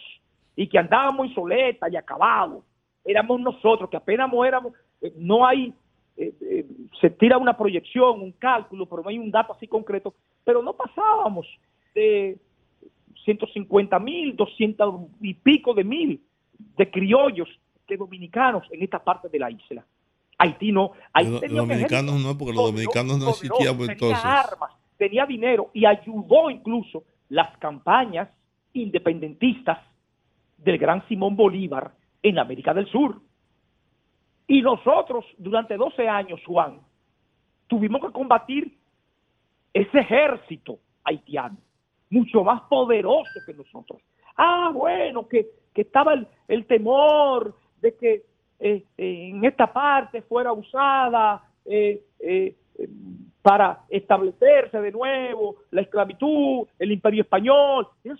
y 0.55 0.67
que 0.67 0.77
andábamos 0.77 1.27
insoletas 1.27 1.91
y 1.91 1.95
acabados, 1.97 2.63
éramos 3.03 3.41
nosotros 3.41 3.89
que 3.89 3.97
apenas 3.97 4.31
éramos, 4.45 4.73
eh, 5.01 5.11
no 5.17 5.45
hay, 5.45 5.73
eh, 6.17 6.33
eh, 6.41 6.65
se 7.01 7.09
tira 7.09 7.37
una 7.37 7.57
proyección, 7.57 8.21
un 8.21 8.31
cálculo, 8.33 8.85
pero 8.85 9.01
no 9.01 9.09
hay 9.09 9.17
un 9.17 9.31
dato 9.31 9.53
así 9.53 9.67
concreto, 9.67 10.13
pero 10.43 10.61
no 10.61 10.73
pasábamos 10.73 11.47
de 11.95 12.37
150 13.25 13.99
mil, 13.99 14.35
200 14.35 15.01
y 15.21 15.33
pico 15.33 15.73
de 15.73 15.83
mil 15.83 16.21
de 16.77 16.89
criollos 16.89 17.49
que 17.85 17.97
dominicanos 17.97 18.63
en 18.71 18.83
esta 18.83 19.03
parte 19.03 19.29
de 19.29 19.39
la 19.39 19.51
isla. 19.51 19.85
Haití 20.37 20.71
no. 20.71 20.91
Haití 21.13 21.31
Los 21.31 21.41
tenía 21.41 21.61
dominicanos 21.61 22.15
no, 22.21 22.37
porque 22.37 22.53
los 22.53 22.65
dominicanos 22.65 23.17
no 23.19 23.25
poderoso, 23.25 23.29
existíamos 23.31 23.87
tenía 23.87 24.39
armas, 24.39 24.71
tenía 24.97 25.25
dinero 25.25 25.69
y 25.73 25.85
ayudó 25.85 26.49
incluso 26.49 27.03
las 27.29 27.57
campañas 27.57 28.29
independentistas 28.73 29.79
del 30.57 30.77
gran 30.77 31.07
Simón 31.07 31.35
Bolívar 31.35 31.93
en 32.21 32.39
América 32.39 32.73
del 32.73 32.87
Sur. 32.87 33.21
Y 34.47 34.61
nosotros, 34.61 35.25
durante 35.37 35.75
12 35.75 36.07
años, 36.07 36.39
Juan, 36.45 36.79
tuvimos 37.67 38.01
que 38.01 38.11
combatir 38.11 38.77
ese 39.73 39.99
ejército 39.99 40.79
haitiano, 41.03 41.57
mucho 42.09 42.43
más 42.43 42.61
poderoso 42.63 43.39
que 43.45 43.53
nosotros. 43.53 44.01
Ah, 44.37 44.71
bueno, 44.73 45.27
que, 45.27 45.47
que 45.73 45.81
estaba 45.81 46.13
el, 46.13 46.27
el 46.47 46.65
temor 46.65 47.55
de 47.81 47.95
que 47.95 48.23
eh, 48.59 48.83
en 48.97 49.43
esta 49.43 49.71
parte 49.71 50.21
fuera 50.21 50.53
usada 50.53 51.43
eh, 51.65 52.03
eh, 52.19 52.55
para 53.41 53.81
establecerse 53.89 54.79
de 54.81 54.91
nuevo 54.91 55.57
la 55.71 55.81
esclavitud, 55.81 56.67
el 56.79 56.91
imperio 56.91 57.21
español. 57.23 57.87
Es, 58.03 58.17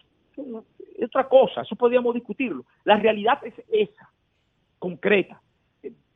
otra 1.04 1.28
cosa, 1.28 1.62
eso 1.62 1.76
podríamos 1.76 2.14
discutirlo. 2.14 2.66
La 2.84 2.98
realidad 2.98 3.40
es 3.46 3.54
esa, 3.72 4.10
concreta, 4.80 5.42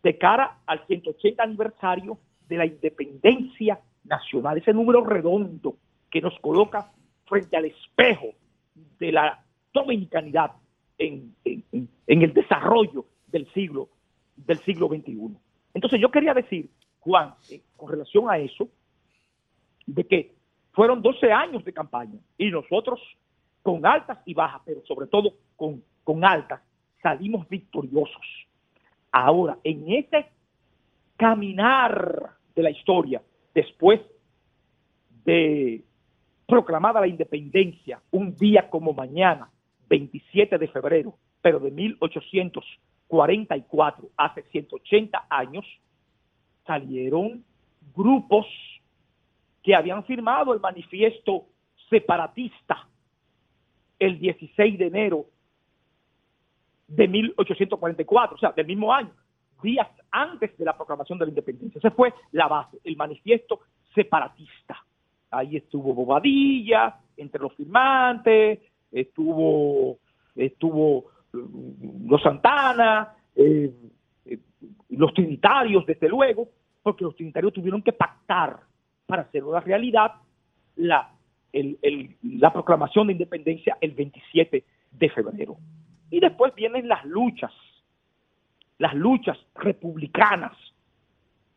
de 0.04 0.18
cara 0.18 0.60
al 0.66 0.86
180 0.88 1.42
aniversario 1.44 2.18
de 2.48 2.58
la 2.58 2.66
independencia 2.66 3.80
nacional, 4.06 4.58
ese 4.58 4.74
número 4.74 5.04
redondo 5.04 5.76
que 6.10 6.22
nos 6.22 6.38
coloca 6.40 6.92
frente 7.26 7.56
al 7.58 7.66
espejo 7.66 8.28
de 9.00 9.12
la 9.12 9.44
dominicanidad 9.74 10.52
en- 10.98 11.36
en 11.46 12.22
el 12.22 12.34
desarrollo 12.34 13.06
del 13.32 13.51
siglo 13.53 13.89
del 14.45 14.59
siglo 14.59 14.88
XXI. 14.88 15.38
Entonces 15.73 15.99
yo 15.99 16.09
quería 16.09 16.34
decir, 16.34 16.69
Juan, 16.99 17.34
eh, 17.49 17.61
con 17.75 17.89
relación 17.91 18.30
a 18.30 18.38
eso, 18.38 18.69
de 19.86 20.05
que 20.05 20.36
fueron 20.71 21.01
12 21.01 21.32
años 21.32 21.63
de 21.65 21.73
campaña 21.73 22.19
y 22.38 22.49
nosotros 22.49 22.99
con 23.61 23.86
altas 23.86 24.19
y 24.25 24.34
bajas, 24.34 24.61
pero 24.65 24.82
sobre 24.86 25.07
todo 25.07 25.34
con, 25.55 25.84
con 26.03 26.23
altas, 26.23 26.61
salimos 27.01 27.47
victoriosos. 27.49 28.47
Ahora, 29.11 29.57
en 29.63 29.91
ese 29.91 30.27
caminar 31.17 32.32
de 32.55 32.63
la 32.63 32.69
historia, 32.69 33.21
después 33.53 33.99
de 35.25 35.84
proclamada 36.47 37.01
la 37.01 37.07
independencia, 37.07 38.01
un 38.11 38.36
día 38.36 38.69
como 38.69 38.93
mañana, 38.93 39.49
27 39.89 40.57
de 40.57 40.67
febrero, 40.67 41.15
pero 41.41 41.59
de 41.59 41.71
1844, 43.10 44.10
hace 44.18 44.43
180 44.43 45.28
años, 45.30 45.66
salieron 46.66 47.43
grupos 47.95 48.45
que 49.64 49.76
habían 49.76 50.03
firmado 50.05 50.53
el 50.53 50.60
manifiesto 50.60 51.45
separatista 51.89 52.88
el 53.97 54.20
16 54.20 54.80
de 54.80 54.88
enero 54.88 55.26
de 56.88 57.07
1844, 57.07 58.36
o 58.36 58.39
sea, 58.39 58.51
del 58.51 58.66
mismo 58.66 58.93
año, 58.93 59.12
días 59.62 59.88
antes 60.12 60.57
de 60.57 60.66
la 60.66 60.76
proclamación 60.76 61.20
de 61.20 61.26
la 61.26 61.30
independencia. 61.30 61.80
Esa 61.80 61.91
fue 61.91 62.14
la 62.32 62.47
base, 62.47 62.78
el 62.84 62.95
manifiesto 62.95 63.60
separatista. 63.93 64.84
Ahí 65.32 65.57
estuvo 65.57 65.93
Bobadilla, 65.93 66.97
entre 67.18 67.41
los 67.41 67.53
firmantes, 67.53 68.60
estuvo, 68.91 69.99
estuvo 70.36 71.05
los 71.32 72.21
Santana, 72.21 73.15
eh, 73.36 73.71
eh, 74.25 74.39
los 74.89 75.13
trinitarios, 75.13 75.86
desde 75.86 76.09
luego, 76.09 76.49
porque 76.82 77.03
los 77.03 77.15
trinitarios 77.15 77.53
tuvieron 77.53 77.82
que 77.82 77.93
pactar 77.93 78.59
para 79.05 79.23
hacer 79.23 79.43
una 79.43 79.59
realidad 79.59 80.13
la, 80.75 81.11
la 81.51 82.53
proclamación 82.53 83.07
de 83.07 83.13
independencia 83.13 83.77
el 83.82 83.91
27 83.91 84.63
de 84.91 85.09
febrero. 85.09 85.57
Y 86.09 86.19
después 86.19 86.53
vienen 86.55 86.88
las 86.88 87.05
luchas, 87.05 87.51
las 88.77 88.93
luchas 88.95 89.38
republicanas, 89.55 90.53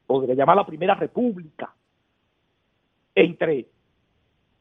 podría 0.07 0.35
llamar 0.35 0.57
la 0.57 0.67
primera 0.67 0.95
república, 0.95 1.73
entre 3.15 3.67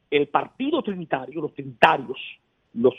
el 0.09 0.28
partido 0.28 0.82
trinitario, 0.84 1.41
los 1.41 1.53
trinitarios, 1.53 2.20
los, 2.74 2.93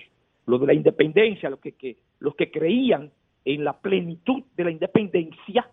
los 0.47 0.61
de 0.61 0.66
la 0.66 0.74
independencia, 0.74 1.51
los 1.51 1.61
que, 1.61 1.97
los 2.18 2.34
que 2.34 2.51
creían 2.51 3.11
en 3.45 3.64
la 3.64 3.78
plenitud 3.78 4.43
de 4.57 4.64
la 4.64 4.70
independencia, 4.70 5.68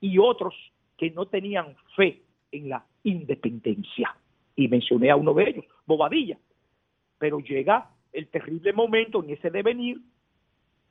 y 0.00 0.18
otros 0.18 0.54
que 0.98 1.10
no 1.10 1.26
tenían 1.26 1.74
fe 1.96 2.22
en 2.52 2.68
la 2.68 2.84
independencia. 3.04 4.14
Y 4.54 4.68
mencioné 4.68 5.10
a 5.10 5.16
uno 5.16 5.32
de 5.32 5.48
ellos, 5.48 5.64
Bobadilla. 5.86 6.38
Pero 7.18 7.38
llega 7.40 7.90
el 8.12 8.28
terrible 8.28 8.72
momento 8.72 9.24
en 9.24 9.30
ese 9.30 9.50
devenir 9.50 9.98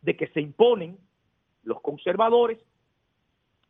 de 0.02 0.18
que 0.18 0.28
se 0.28 0.42
imponen 0.42 0.98
los 1.64 1.80
conservadores 1.82 2.58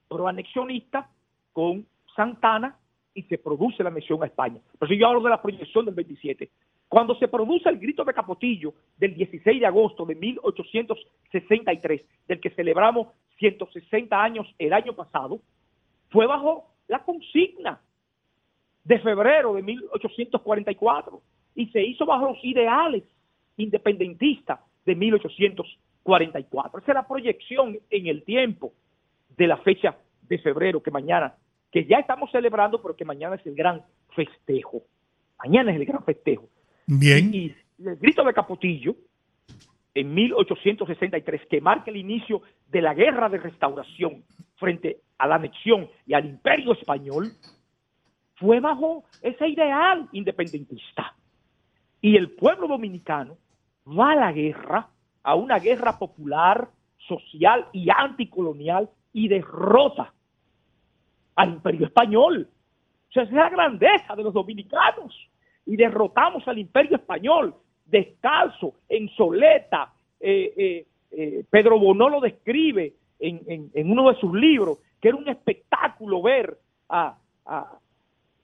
proanexionistas 0.08 1.08
con 1.52 1.86
Santana 2.16 2.78
y 3.14 3.24
se 3.24 3.38
produce 3.38 3.84
la 3.84 3.92
misión 3.92 4.24
a 4.24 4.28
España. 4.28 4.60
Pero 4.80 4.90
si 4.90 4.98
yo 4.98 5.08
hablo 5.08 5.22
de 5.22 5.30
la 5.30 5.42
proyección 5.42 5.86
del 5.86 5.94
27, 5.94 6.50
cuando 6.94 7.16
se 7.16 7.28
produce 7.28 7.68
el 7.70 7.80
grito 7.80 8.06
de 8.06 8.14
Capotillo 8.14 8.76
del 9.00 9.16
16 9.16 9.60
de 9.60 9.66
agosto 9.66 10.06
de 10.06 10.14
1863, 10.14 12.02
del 12.28 12.40
que 12.40 12.52
celebramos 12.52 13.08
160 13.40 14.24
años 14.24 14.46
el 14.60 14.74
año 14.74 14.94
pasado, 14.94 15.40
fue 16.12 16.28
bajo 16.28 16.68
la 16.88 17.04
consigna 17.04 17.82
de 18.84 19.00
febrero 19.00 19.56
de 19.56 19.64
1844 19.64 21.20
y 21.56 21.66
se 21.70 21.82
hizo 21.82 22.06
bajo 22.06 22.28
los 22.28 22.46
ideales 22.46 23.02
independentistas 23.58 24.60
de 24.86 24.94
1844. 24.94 26.80
Esa 26.80 26.92
es 26.92 26.96
la 26.96 27.08
proyección 27.08 27.80
en 27.90 28.06
el 28.06 28.22
tiempo 28.22 28.72
de 29.36 29.48
la 29.48 29.58
fecha 29.58 29.98
de 30.22 30.38
febrero 30.38 30.84
que 30.84 30.92
mañana, 30.92 31.34
que 31.72 31.86
ya 31.86 31.98
estamos 31.98 32.30
celebrando, 32.30 32.80
pero 32.84 32.96
que 32.96 33.04
mañana 33.04 33.38
es 33.38 33.46
el 33.48 33.56
gran 33.56 33.82
festejo. 34.16 34.84
Mañana 35.44 35.72
es 35.72 35.78
el 35.78 35.86
gran 35.88 36.04
festejo. 36.04 36.53
Bien. 36.88 37.34
Y 37.34 37.56
el 37.86 37.96
grito 37.98 38.24
de 38.24 38.34
Capotillo, 38.34 38.96
en 39.94 40.14
1863, 40.14 41.42
que 41.50 41.62
marca 41.62 41.92
el 41.92 41.98
inicio 41.98 42.42
de 42.70 42.82
la 42.82 42.94
guerra 42.94 43.30
de 43.30 43.38
restauración 43.38 44.24
frente 44.56 45.02
a 45.18 45.28
la 45.28 45.36
anexión 45.36 45.88
y 46.06 46.14
al 46.14 46.26
imperio 46.26 46.74
español, 46.74 47.32
fue 48.36 48.60
bajo 48.60 49.04
ese 49.22 49.48
ideal 49.48 50.10
independentista. 50.12 51.16
Y 52.02 52.18
el 52.18 52.32
pueblo 52.32 52.68
dominicano 52.68 53.38
va 53.88 54.12
a 54.12 54.16
la 54.16 54.32
guerra, 54.32 54.90
a 55.22 55.36
una 55.36 55.60
guerra 55.60 55.98
popular, 55.98 56.70
social 57.08 57.68
y 57.72 57.90
anticolonial, 57.90 58.90
y 59.14 59.28
derrota 59.28 60.14
al 61.36 61.50
imperio 61.50 61.86
español. 61.86 62.50
O 63.16 63.20
es 63.22 63.32
la 63.32 63.50
grandeza 63.50 64.16
de 64.16 64.24
los 64.24 64.34
dominicanos. 64.34 65.16
Y 65.66 65.76
derrotamos 65.76 66.48
al 66.48 66.58
imperio 66.60 66.98
español, 66.98 67.56
descalzo, 67.86 68.74
en 68.90 69.10
soleta. 69.10 69.94
Eh, 70.20 70.54
eh, 70.58 70.86
eh, 71.12 71.46
Pedro 71.50 71.80
Bonó 71.80 72.10
lo 72.10 72.20
describe 72.20 72.94
en, 73.20 73.42
en- 73.48 73.72
en 73.74 73.92
uno 73.92 74.10
de 74.12 74.20
sus 74.20 74.34
libros, 74.34 74.80
que 75.00 75.10
era 75.10 75.18
un 75.18 75.28
espectáculo 75.30 76.22
ver 76.22 76.58
a, 76.90 77.16
a- 77.46 77.78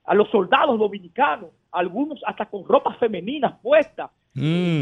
a 0.04 0.14
los 0.14 0.28
soldados 0.30 0.78
dominicanos, 0.78 1.50
algunos 1.72 2.20
hasta 2.26 2.46
con 2.46 2.64
ropas 2.64 2.96
femeninas 2.98 3.58
puestas, 3.60 4.10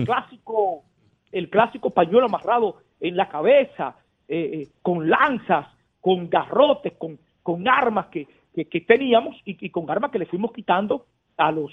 el 0.00 0.06
clásico, 0.06 0.84
el 1.32 1.50
clásico 1.50 1.90
pañuelo 1.90 2.26
amarrado 2.26 2.76
en 3.00 3.16
la 3.16 3.28
cabeza, 3.28 3.96
eh, 4.28 4.50
eh, 4.62 4.68
con 4.82 5.08
lanzas, 5.08 5.66
con 6.00 6.28
garrotes, 6.30 6.92
con, 6.98 7.18
con 7.42 7.66
armas 7.68 8.06
que, 8.06 8.26
que- 8.54 8.66
que 8.66 8.80
teníamos 8.82 9.36
y, 9.44 9.56
y 9.66 9.70
con 9.70 9.90
armas 9.90 10.10
que 10.10 10.18
le 10.18 10.26
fuimos 10.26 10.52
quitando 10.52 11.06
a 11.36 11.50
los 11.50 11.72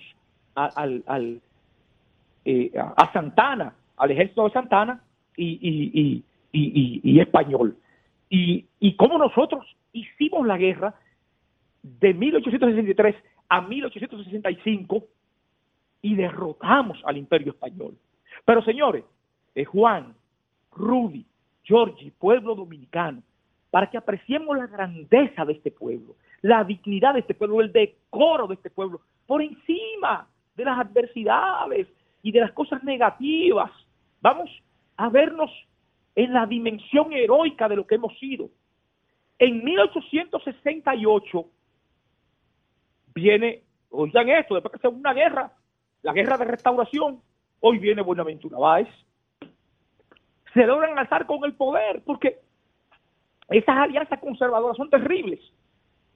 a- 0.55 0.65
al, 0.75 1.03
al, 1.07 1.41
eh, 2.45 2.71
a 2.75 3.11
Santana, 3.13 3.73
al 3.97 4.11
ejército 4.11 4.45
de 4.45 4.51
Santana 4.51 5.01
y, 5.35 5.59
y- 5.61 6.23
y- 6.51 7.01
y 7.03 7.19
español. 7.19 7.75
Y, 8.29 8.65
y 8.79 8.95
cómo 8.95 9.17
nosotros 9.17 9.65
hicimos 9.93 10.45
la 10.47 10.57
guerra 10.57 10.95
de 11.83 12.13
1863 12.13 13.15
a 13.49 13.61
1865 13.61 15.03
y 16.01 16.15
derrotamos 16.15 16.99
al 17.05 17.17
imperio 17.17 17.51
español. 17.51 17.95
Pero 18.45 18.63
señores, 18.63 19.03
eh, 19.55 19.65
Juan, 19.65 20.13
Rudy, 20.71 21.25
Georgie, 21.63 22.11
pueblo 22.17 22.55
dominicano, 22.55 23.21
para 23.71 23.89
que 23.89 23.97
apreciemos 23.97 24.57
la 24.57 24.67
grandeza 24.67 25.45
de 25.45 25.53
este 25.53 25.71
pueblo, 25.71 26.15
la 26.41 26.63
dignidad 26.63 27.13
de 27.13 27.19
este 27.21 27.33
pueblo, 27.33 27.61
el 27.61 27.71
decoro 27.71 28.47
de 28.47 28.53
este 28.55 28.69
pueblo, 28.69 29.01
por 29.27 29.41
encima 29.41 30.27
de 30.55 30.65
las 30.65 30.79
adversidades 30.79 31.87
y 32.21 32.31
de 32.31 32.39
las 32.39 32.51
cosas 32.51 32.83
negativas. 32.83 33.71
Vamos 34.21 34.49
a 34.97 35.09
vernos 35.09 35.51
en 36.15 36.33
la 36.33 36.45
dimensión 36.45 37.11
heroica 37.13 37.67
de 37.67 37.75
lo 37.75 37.85
que 37.85 37.95
hemos 37.95 38.17
sido. 38.17 38.49
En 39.37 39.63
1868 39.63 41.45
viene, 43.13 43.63
oigan 43.89 44.29
esto, 44.29 44.55
después 44.55 44.73
que 44.73 44.79
se 44.79 44.87
una 44.87 45.13
guerra, 45.13 45.51
la 46.01 46.13
guerra 46.13 46.37
de 46.37 46.45
restauración, 46.45 47.21
hoy 47.59 47.79
viene 47.79 48.01
Buenaventura 48.01 48.57
Báez, 48.57 48.87
se 50.53 50.65
logran 50.65 50.97
alzar 50.97 51.25
con 51.25 51.43
el 51.43 51.53
poder, 51.53 52.01
porque 52.05 52.39
esas 53.49 53.77
alianzas 53.77 54.19
conservadoras 54.19 54.77
son 54.77 54.89
terribles, 54.89 55.39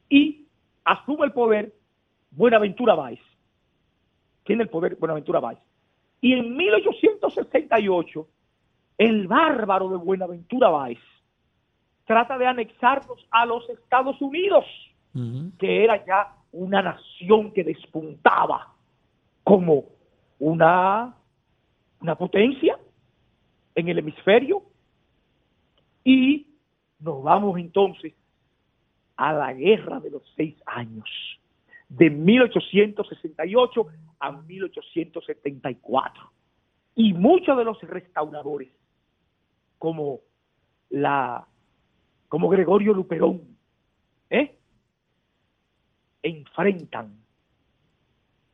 y 0.10 0.48
asume 0.86 1.26
el 1.26 1.34
poder 1.34 1.74
Buenaventura 2.32 2.96
Báez. 2.96 3.20
Tiene 4.50 4.64
el 4.64 4.70
poder 4.70 4.95
Buenaventura 4.95 5.39
Báez. 5.39 5.60
Y 6.22 6.34
en 6.34 6.58
1868, 6.58 8.28
el 8.97 9.28
bárbaro 9.28 9.89
de 9.89 9.97
Buenaventura 9.97 10.70
Báez 10.70 10.97
trata 12.06 12.36
de 12.36 12.47
anexarnos 12.47 13.28
a 13.30 13.45
los 13.45 13.70
Estados 13.70 14.20
Unidos, 14.20 14.66
que 15.60 15.84
era 15.84 16.04
ya 16.04 16.34
una 16.52 16.82
nación 16.82 17.52
que 17.52 17.64
despuntaba 17.64 18.74
como 19.43 19.86
una, 20.39 21.16
una 22.02 22.16
potencia 22.16 22.76
en 23.76 23.88
el 23.88 24.00
hemisferio. 24.00 24.64
Y 26.04 26.47
nos 27.00 27.22
vamos 27.22 27.60
entonces 27.60 28.16
a 29.16 29.32
la 29.32 29.54
guerra 29.54 30.00
de 30.00 30.10
los 30.10 30.24
seis 30.36 30.56
años, 30.66 31.08
de 31.90 32.10
1868 32.10 33.88
a 34.20 34.32
1874. 34.32 36.32
Y 36.96 37.14
muchos 37.14 37.58
de 37.58 37.64
los 37.64 37.82
restauradores, 37.82 38.70
como 39.78 40.22
la 40.90 41.46
como 42.28 42.48
Gregorio 42.48 42.94
Luperón, 42.94 43.42
¿eh? 44.30 44.56
enfrentan 46.22 47.18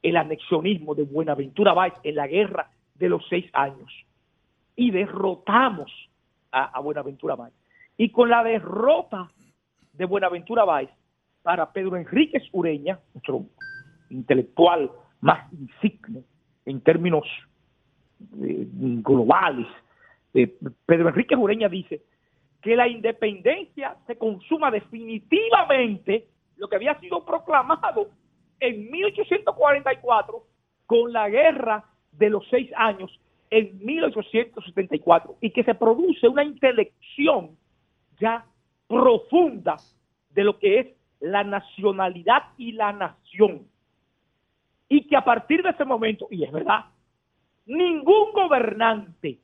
el 0.01 0.17
anexionismo 0.17 0.95
de 0.95 1.03
Buenaventura 1.03 1.73
Báez 1.73 1.93
en 2.03 2.15
la 2.15 2.27
guerra 2.27 2.71
de 2.93 3.09
los 3.09 3.27
seis 3.27 3.49
años 3.53 3.91
y 4.75 4.91
derrotamos 4.91 5.91
a, 6.51 6.79
Buenaventura 6.79 7.35
Báez. 7.35 7.53
Y 7.97 8.11
con 8.11 8.29
la 8.29 8.43
derrota 8.43 9.29
de 9.91 10.05
Buenaventura 10.05 10.63
Báez 10.63 10.89
para 11.45 11.71
Pedro 11.71 11.95
Enríquez 11.95 12.41
Ureña, 12.53 12.99
nuestro 13.13 13.45
intelectual 14.09 14.89
más 15.21 15.53
insigne 15.53 16.23
en 16.65 16.81
términos 16.81 17.23
eh, 18.41 18.65
globales, 18.71 19.67
eh, 20.33 20.57
Pedro 20.87 21.09
Enríquez 21.09 21.37
Ureña 21.37 21.69
dice 21.69 22.01
que 22.63 22.75
la 22.75 22.87
independencia 22.87 23.95
se 24.07 24.17
consuma 24.17 24.71
definitivamente 24.71 26.29
lo 26.57 26.67
que 26.67 26.77
había 26.77 26.99
sido 26.99 27.23
proclamado 27.23 28.09
en 28.59 28.89
1844 28.89 30.43
con 30.87 31.13
la 31.13 31.29
guerra 31.29 31.85
de 32.11 32.31
los 32.31 32.43
seis 32.49 32.71
años 32.75 33.19
en 33.51 33.85
1874 33.85 35.35
y 35.41 35.51
que 35.51 35.63
se 35.63 35.75
produce 35.75 36.27
una 36.27 36.43
intelección 36.43 37.51
ya 38.19 38.43
profunda 38.87 39.75
de 40.31 40.43
lo 40.43 40.57
que 40.57 40.79
es 40.79 40.87
la 41.25 41.43
nacionalidad 41.43 42.43
y 42.57 42.71
la 42.73 42.93
nación. 42.93 43.67
Y 44.87 45.07
que 45.07 45.17
a 45.17 45.23
partir 45.23 45.63
de 45.63 45.71
ese 45.71 45.83
momento, 45.83 46.27
y 46.29 46.43
es 46.43 46.51
verdad, 46.51 46.85
ningún 47.65 48.31
gobernante 48.31 49.39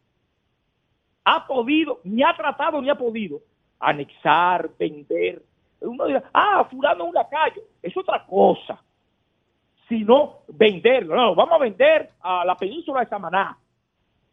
ha 1.23 1.47
podido, 1.47 1.99
ni 2.03 2.21
ha 2.23 2.35
tratado, 2.35 2.81
ni 2.81 2.89
ha 2.89 2.95
podido 2.95 3.39
anexar, 3.79 4.69
vender. 4.77 5.41
Ah, 6.31 6.67
fulano 6.69 7.05
un 7.05 7.15
lacayo, 7.15 7.63
es 7.81 7.97
otra 7.97 8.23
cosa. 8.27 8.79
Sino 9.89 10.41
venderlo. 10.47 11.15
No, 11.15 11.35
vamos 11.35 11.55
a 11.55 11.63
vender 11.63 12.11
a 12.21 12.45
la 12.45 12.55
península 12.55 13.01
de 13.01 13.07
Samaná, 13.07 13.57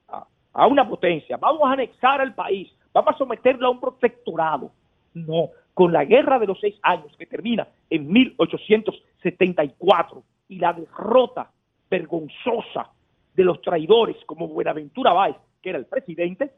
a, 0.08 0.26
a 0.52 0.66
una 0.66 0.86
potencia. 0.86 1.38
Vamos 1.38 1.62
a 1.64 1.72
anexar 1.72 2.20
al 2.20 2.34
país. 2.34 2.70
Vamos 2.92 3.14
a 3.14 3.18
someterlo 3.18 3.68
a 3.68 3.70
un 3.70 3.80
protectorado. 3.80 4.70
No, 5.14 5.48
con 5.78 5.92
la 5.92 6.04
guerra 6.04 6.40
de 6.40 6.48
los 6.48 6.58
seis 6.58 6.74
años 6.82 7.16
que 7.16 7.26
termina 7.26 7.68
en 7.88 8.10
1874 8.10 10.24
y 10.48 10.58
la 10.58 10.72
derrota 10.72 11.52
vergonzosa 11.88 12.90
de 13.32 13.44
los 13.44 13.62
traidores 13.62 14.16
como 14.26 14.48
Buenaventura 14.48 15.12
Báez, 15.12 15.36
que 15.62 15.68
era 15.68 15.78
el 15.78 15.86
presidente, 15.86 16.50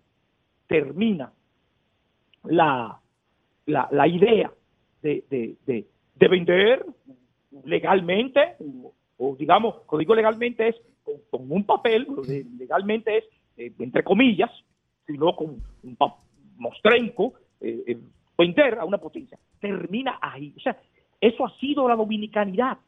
termina 0.66 1.30
la, 2.44 2.98
la, 3.66 4.08
idea 4.08 4.50
de, 5.02 5.22
de, 5.28 5.56
de, 5.66 5.86
de 6.14 6.28
vender 6.28 6.86
legalmente, 7.66 8.56
o, 9.18 9.36
digamos, 9.36 9.82
cuando 9.84 9.98
digo 9.98 10.14
legalmente 10.14 10.68
es 10.68 10.76
con, 11.30 11.52
un 11.52 11.64
papel, 11.64 12.06
legalmente 12.58 13.18
es, 13.18 13.24
eh, 13.58 13.70
entre 13.80 14.02
comillas, 14.02 14.50
sino 15.06 15.36
con 15.36 15.62
un 15.82 15.98
mostrenco, 16.56 17.34
eh, 17.60 17.84
eh, 17.86 17.98
vender 18.40 18.78
a 18.78 18.84
una 18.84 18.98
potencia. 18.98 19.38
Termina 19.60 20.18
ahí. 20.20 20.52
O 20.56 20.60
sea, 20.60 20.76
eso 21.20 21.44
ha 21.46 21.50
sido 21.58 21.86
la 21.88 21.96
dominicanidad. 21.96 22.78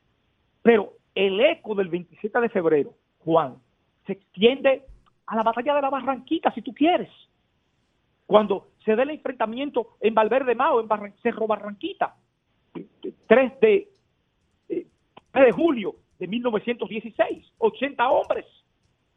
Pero 0.63 0.95
el 1.15 1.39
eco 1.41 1.75
del 1.75 1.89
27 1.89 2.41
de 2.41 2.49
febrero, 2.49 2.95
Juan, 3.25 3.57
se 4.07 4.13
extiende 4.15 4.83
a 5.27 5.37
la 5.37 5.43
batalla 5.43 5.75
de 5.75 5.83
la 5.83 5.91
Barranquita, 5.91 6.53
si 6.53 6.63
tú 6.63 6.73
quieres. 6.75 7.11
Cuando 8.27 8.69
se 8.85 8.97
dé 8.97 9.03
el 9.03 9.11
enfrentamiento 9.11 9.97
en 10.01 10.15
Valverde 10.15 10.55
Mao, 10.55 10.81
en 10.81 10.89
Barran- 10.89 11.15
Cerro 11.23 11.47
Barranquita, 11.47 12.17
3 13.27 13.61
de, 13.61 13.89
eh, 14.69 14.87
3 15.31 15.47
de 15.47 15.53
julio 15.53 15.97
de 16.19 16.27
1916, 16.27 17.53
80 17.59 18.11
hombres 18.11 18.47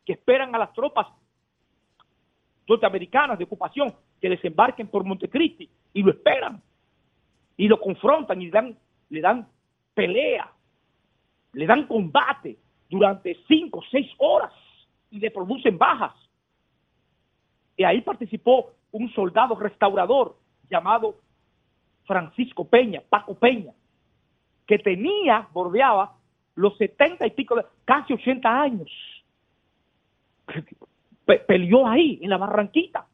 que 0.06 0.14
esperan 0.14 0.54
a 0.54 0.60
las 0.60 0.74
tropas 0.74 1.08
norteamericanas 2.68 3.38
de 3.38 3.44
ocupación 3.46 3.94
que 4.20 4.30
desembarquen 4.30 4.88
por 4.88 5.04
Montecristi 5.04 5.70
y 5.94 6.04
lo 6.04 6.12
esperan 6.12 6.62
y 7.58 7.68
lo 7.68 7.80
confrontan 7.80 8.42
y 8.42 8.46
le 8.46 8.52
dan, 8.52 8.78
le 9.10 9.22
dan 9.22 9.48
pelea, 9.94 10.52
le 11.54 11.66
dan 11.66 11.88
combate 11.88 12.58
durante 12.90 13.38
cinco 13.48 13.82
seis 13.90 14.12
horas 14.18 14.52
y 15.12 15.20
le 15.20 15.32
producen 15.32 15.78
bajas. 15.78 16.14
Y 17.78 17.84
ahí 17.84 18.02
participó 18.02 18.74
un 18.92 19.10
soldado 19.14 19.56
restaurador 19.56 20.38
llamado 20.70 21.16
Francisco 22.06 22.68
Peña, 22.68 23.02
Paco 23.08 23.36
Peña, 23.36 23.74
que 24.66 24.80
tenía, 24.80 25.48
bordeaba 25.54 26.16
los 26.56 26.78
setenta 26.78 27.28
y 27.28 27.32
pico, 27.32 27.56
de- 27.56 27.66
casi 27.84 28.14
80 28.14 28.62
años. 28.62 28.90
Pe- 31.26 31.40
peleó 31.40 31.88
ahí, 31.88 32.20
en 32.22 32.30
la 32.30 32.38
Barranquita. 32.38 33.08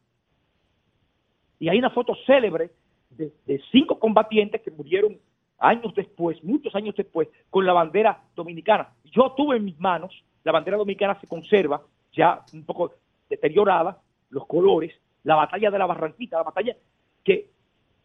Y 1.58 1.68
hay 1.68 1.78
una 1.78 1.90
foto 1.90 2.14
célebre 2.26 2.70
de, 3.10 3.32
cinco 3.70 3.98
combatientes 3.98 4.60
que 4.62 4.70
murieron 4.70 5.18
años 5.58 5.94
después, 5.94 6.42
muchos 6.42 6.74
años 6.74 6.94
después, 6.96 7.28
con 7.50 7.64
la 7.64 7.72
bandera 7.72 8.20
dominicana. 8.34 8.88
Yo 9.04 9.32
tuve 9.32 9.56
en 9.56 9.64
mis 9.64 9.78
manos, 9.78 10.12
la 10.44 10.52
bandera 10.52 10.76
dominicana 10.76 11.18
se 11.20 11.26
conserva 11.28 11.80
ya 12.12 12.44
un 12.52 12.64
poco 12.64 12.92
deteriorada, 13.30 14.00
los 14.30 14.46
colores, 14.46 14.92
la 15.22 15.36
batalla 15.36 15.70
de 15.70 15.78
la 15.78 15.86
Barranquita, 15.86 16.38
la 16.38 16.42
batalla 16.42 16.76
que 17.22 17.50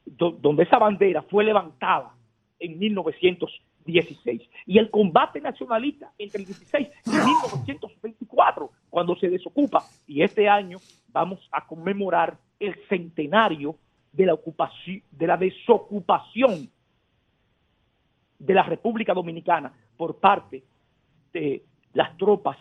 do- 0.05 0.37
donde 0.39 0.63
esa 0.63 0.77
bandera 0.77 1.23
fue 1.23 1.43
levantada 1.43 2.13
en 2.59 2.77
1916 3.87 4.41
y 4.65 4.77
el 4.77 4.89
combate 4.91 5.39
nacionalista 5.41 6.11
entre 6.17 6.41
el 6.41 6.47
16 6.47 6.87
y 7.05 7.09
1924 7.09 8.69
cuando 8.89 9.15
se 9.15 9.29
desocupa. 9.29 9.83
Y 10.05 10.21
este 10.21 10.49
año 10.49 10.77
vamos 11.09 11.39
a 11.51 11.65
conmemorar 11.65 12.37
el 12.59 12.75
centenario 12.89 13.77
de 14.11 14.25
la 14.25 14.33
ocupación 14.33 15.01
de 15.11 15.27
la 15.27 15.37
desocupación 15.37 16.69
de 18.39 18.53
la 18.53 18.63
República 18.63 19.13
Dominicana 19.13 19.71
por 19.95 20.19
parte 20.19 20.63
de 21.33 21.63
las 21.93 22.15
tropas 22.17 22.57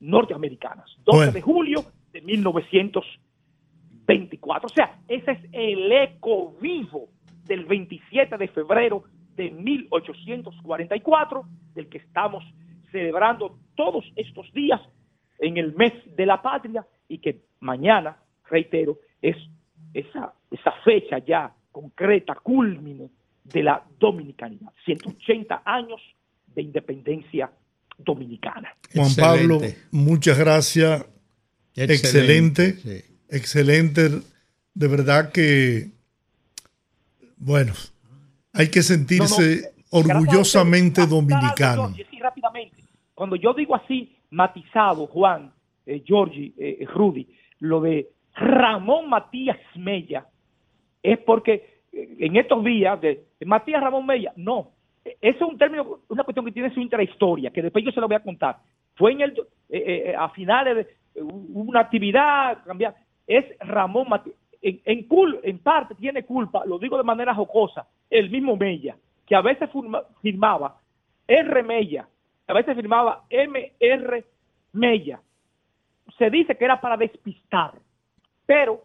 norteamericanas. 0.00 0.90
12 1.04 1.16
Bueno. 1.16 1.32
de 1.32 1.40
julio 1.40 1.84
de 2.12 2.20
1924 2.22 4.66
o 4.66 4.74
sea 4.74 4.98
ese 5.08 5.30
es 5.32 5.38
el 5.52 5.90
eco 5.92 6.54
vivo 6.60 7.08
del 7.44 7.64
27 7.66 8.36
de 8.36 8.48
febrero 8.48 9.04
de 9.40 9.50
1844 9.50 11.44
del 11.74 11.88
que 11.88 11.96
estamos 11.96 12.44
celebrando 12.92 13.58
todos 13.74 14.04
estos 14.14 14.52
días 14.52 14.80
en 15.38 15.56
el 15.56 15.74
mes 15.74 15.94
de 16.14 16.26
la 16.26 16.42
patria 16.42 16.86
y 17.08 17.18
que 17.18 17.40
mañana, 17.60 18.18
reitero, 18.50 18.98
es 19.22 19.36
esa, 19.94 20.34
esa 20.50 20.72
fecha 20.84 21.18
ya 21.20 21.54
concreta, 21.72 22.34
culmine 22.34 23.08
de 23.44 23.62
la 23.62 23.82
dominicanidad. 23.98 24.72
180 24.84 25.62
años 25.64 26.02
de 26.54 26.60
independencia 26.60 27.50
dominicana. 27.96 28.76
Juan 28.92 29.06
Excelente. 29.06 29.22
Pablo, 29.22 29.60
muchas 29.92 30.38
gracias. 30.38 31.06
Excelente. 31.74 32.74
Sí. 32.74 33.02
Excelente. 33.30 34.10
De 34.74 34.88
verdad 34.88 35.32
que, 35.32 35.92
bueno, 37.38 37.72
hay 38.60 38.70
que 38.70 38.82
sentirse 38.82 39.72
No, 39.92 40.02
no, 40.02 40.14
orgullosamente 40.14 41.06
dominicano. 41.06 41.88
Sí, 41.94 42.18
rápidamente. 42.20 42.76
Cuando 43.14 43.36
yo 43.36 43.52
digo 43.54 43.74
así, 43.74 44.16
matizado, 44.30 45.06
Juan, 45.06 45.52
eh, 45.86 46.02
Georgie, 46.06 46.52
eh, 46.56 46.86
Rudy, 46.86 47.26
lo 47.60 47.80
de 47.80 48.08
Ramón 48.34 49.08
Matías 49.08 49.58
Mella, 49.74 50.26
es 51.02 51.18
porque 51.18 51.82
eh, 51.92 52.16
en 52.20 52.36
estos 52.36 52.64
días 52.64 53.00
de, 53.00 53.24
de 53.38 53.46
Matías 53.46 53.82
Ramón 53.82 54.06
Mella, 54.06 54.32
no, 54.36 54.70
Eso 55.04 55.44
es 55.44 55.52
un 55.52 55.58
término, 55.58 56.00
una 56.08 56.24
cuestión 56.24 56.44
que 56.44 56.52
tiene 56.52 56.72
su 56.72 56.80
intrahistoria, 56.80 57.50
que 57.50 57.62
después 57.62 57.84
yo 57.84 57.90
se 57.90 58.00
lo 58.00 58.06
voy 58.06 58.16
a 58.16 58.22
contar. 58.22 58.58
Fue 58.96 59.12
en 59.12 59.22
el, 59.22 59.30
eh, 59.70 60.10
eh, 60.10 60.14
a 60.16 60.28
finales 60.30 60.76
de 60.76 60.82
eh, 61.14 61.22
una 61.22 61.80
actividad, 61.80 62.62
cambiar. 62.64 62.94
Es 63.26 63.44
Ramón 63.60 64.08
Matías. 64.08 64.36
En, 64.62 64.80
en, 64.84 65.08
cul- 65.08 65.40
en 65.42 65.58
parte 65.58 65.94
tiene 65.94 66.24
culpa, 66.24 66.64
lo 66.66 66.78
digo 66.78 66.96
de 66.98 67.02
manera 67.04 67.34
jocosa, 67.34 67.86
el 68.10 68.28
mismo 68.30 68.56
Mella, 68.56 68.96
que 69.26 69.34
a 69.34 69.40
veces 69.40 69.70
firma- 69.70 70.02
firmaba 70.20 70.76
R. 71.26 71.62
Mella, 71.62 72.08
a 72.46 72.52
veces 72.52 72.74
firmaba 72.76 73.24
MR 73.30 74.24
Mella. 74.72 75.20
Se 76.18 76.28
dice 76.28 76.56
que 76.56 76.64
era 76.64 76.80
para 76.80 76.96
despistar, 76.96 77.72
pero 78.44 78.82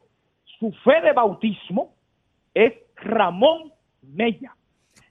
su 0.60 0.72
fe 0.84 1.02
de 1.02 1.12
bautismo 1.12 1.94
es 2.54 2.74
Ramón 2.96 3.74
Mella. 4.02 4.56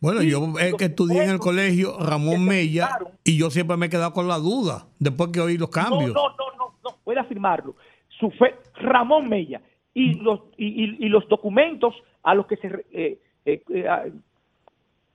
Bueno, 0.00 0.20
Sí, 0.20 0.30
yo 0.30 0.38
es 0.60 0.70
los 0.70 0.78
que 0.78 0.84
estudié 0.86 1.24
en 1.24 1.30
el 1.30 1.38
colegio 1.38 1.98
Ramón 1.98 2.44
Mella 2.44 2.88
y 3.24 3.38
yo 3.38 3.50
siempre 3.50 3.76
me 3.76 3.86
he 3.86 3.90
quedado 3.90 4.12
con 4.12 4.28
la 4.28 4.38
duda 4.38 4.86
después 4.98 5.30
que 5.30 5.40
oí 5.40 5.58
los 5.58 5.70
cambios. 5.70 6.12
No, 6.14 6.28
no, 6.28 6.36
no, 6.36 6.56
no, 6.56 6.74
no, 6.84 6.96
puede 7.04 7.20
afirmarlo. 7.20 7.74
Su 8.08 8.30
fe, 8.30 8.54
Ramón 8.76 9.28
Mella. 9.28 9.60
Y 9.94 10.14
los, 10.14 10.40
y, 10.56 11.06
y- 11.06 11.08
los 11.08 11.28
documentos 11.28 11.94
a 12.24 12.34
los 12.34 12.46
que 12.46 12.56
se, 12.56 12.66
eh, 12.92 13.18
eh, 13.44 13.62
eh, 13.68 14.12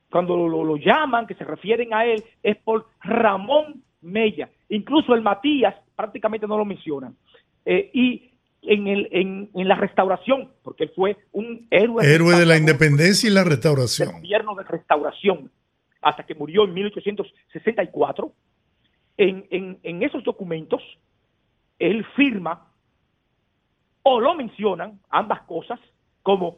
cuando 0.09 0.35
lo, 0.47 0.77
llaman, 0.77 1.27
que 1.27 1.35
se 1.35 1.43
refieren 1.43 1.93
a 1.93 2.05
él, 2.05 2.23
es 2.41 2.57
por 2.57 2.87
Ramón 3.01 3.83
Mella. 4.01 4.49
Incluso 4.69 5.13
el 5.13 5.21
Matías 5.21 5.75
prácticamente 5.95 6.47
no 6.47 6.57
lo 6.57 6.65
mencionan. 6.65 7.15
Eh, 7.65 7.91
y 7.93 8.31
en, 8.61 8.87
el, 8.87 9.09
en, 9.11 9.49
en 9.53 9.67
la 9.67 9.75
restauración, 9.75 10.49
porque 10.63 10.85
él 10.85 10.91
fue 10.95 11.17
un 11.33 11.67
héroe, 11.69 12.03
Héroe 12.05 12.35
de 12.37 12.45
la 12.45 12.57
independencia 12.57 13.29
y 13.29 13.33
la 13.33 13.43
restauración. 13.43 14.13
gobierno 14.13 14.55
de 14.55 14.63
restauración 14.63 15.51
hasta 16.01 16.25
que 16.25 16.33
murió 16.35 16.63
en 16.63 16.73
1864, 16.73 18.31
en, 19.17 19.45
en, 19.51 19.79
en 19.83 20.03
esos 20.03 20.23
documentos 20.23 20.81
él 21.77 22.05
firma 22.15 22.68
o 24.09 24.19
lo 24.19 24.33
mencionan 24.33 24.99
ambas 25.09 25.41
cosas 25.43 25.79
como 26.23 26.57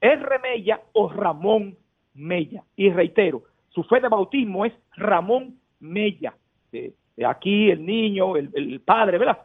R. 0.00 0.38
Mella 0.40 0.80
o 0.92 1.08
Ramón 1.08 1.76
Mella. 2.14 2.64
Y 2.76 2.90
reitero, 2.90 3.44
su 3.70 3.84
fe 3.84 4.00
de 4.00 4.08
bautismo 4.08 4.64
es 4.64 4.72
Ramón 4.96 5.58
Mella. 5.78 6.34
Eh, 6.72 6.92
eh, 7.16 7.24
aquí 7.24 7.70
el 7.70 7.86
niño, 7.86 8.36
el, 8.36 8.50
el 8.54 8.80
padre, 8.80 9.18
¿verdad? 9.18 9.38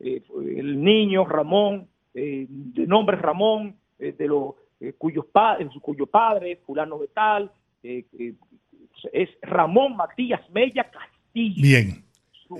Eh, 0.00 0.22
el 0.56 0.82
niño 0.82 1.26
Ramón, 1.26 1.88
eh, 2.14 2.46
de 2.48 2.86
nombre 2.86 3.16
Ramón, 3.16 3.76
de 3.98 4.26
los 4.26 4.54
cuyos 4.98 5.26
padres, 5.26 5.68
cuyo 5.80 6.06
padre, 6.06 6.56
fulano 6.66 6.98
de 6.98 7.06
tal, 7.08 7.52
es 7.84 9.28
Ramón 9.42 9.94
Matías 9.96 10.40
Mella 10.50 10.90
Castillo. 10.90 11.62
Bien. 11.62 12.04
Su 12.32 12.56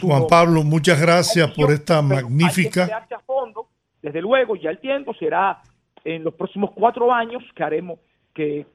Juan. 0.00 0.22
Pablo, 0.28 0.62
muchas 0.64 1.00
gracias 1.00 1.50
por 1.52 1.70
esta 1.70 2.00
Pero 2.02 2.14
hay 2.16 2.22
que 2.24 2.28
magnífica. 2.30 3.06
a 3.10 3.18
fondo. 3.20 3.68
Desde 4.00 4.20
luego, 4.20 4.56
ya 4.56 4.70
el 4.70 4.78
tiempo 4.78 5.14
será 5.14 5.60
en 6.04 6.24
los 6.24 6.34
próximos 6.34 6.70
cuatro 6.74 7.12
años 7.12 7.42
que 7.54 7.62
haremos 7.62 7.98
que 8.34 8.66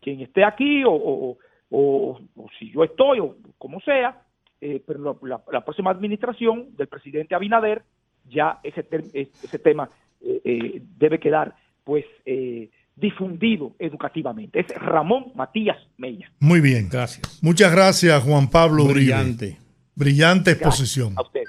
quien 0.00 0.20
esté 0.20 0.44
aquí 0.44 0.84
o, 0.84 0.92
o- 0.92 1.38
o- 1.70 2.20
o 2.36 2.46
si 2.58 2.70
yo 2.70 2.84
estoy 2.84 3.18
o 3.20 3.36
como 3.58 3.80
sea, 3.80 4.22
eh, 4.60 4.82
pero 4.86 5.18
la, 5.22 5.64
próxima 5.64 5.90
administración 5.90 6.76
del 6.76 6.86
presidente 6.86 7.34
Abinader 7.34 7.82
ya 8.28 8.58
ese, 8.62 8.82
ter- 8.82 9.04
ese 9.12 9.58
tema 9.58 9.88
eh, 10.20 10.40
eh, 10.44 10.82
debe 10.98 11.18
quedar 11.18 11.54
pues 11.84 12.04
eh, 12.24 12.70
difundido 12.94 13.72
educativamente. 13.78 14.60
Es 14.60 14.68
Ramón 14.76 15.32
Matías 15.34 15.76
Mella. 15.98 16.30
Muy 16.40 16.60
bien. 16.60 16.88
Gracias. 16.90 17.38
Muchas 17.42 17.72
gracias, 17.72 18.22
Juan 18.22 18.48
Pablo 18.48 18.84
Uribe. 18.84 19.65
Brillante. 19.96 20.52
Exposición. 20.52 21.14
A 21.16 21.22
usted. 21.22 21.42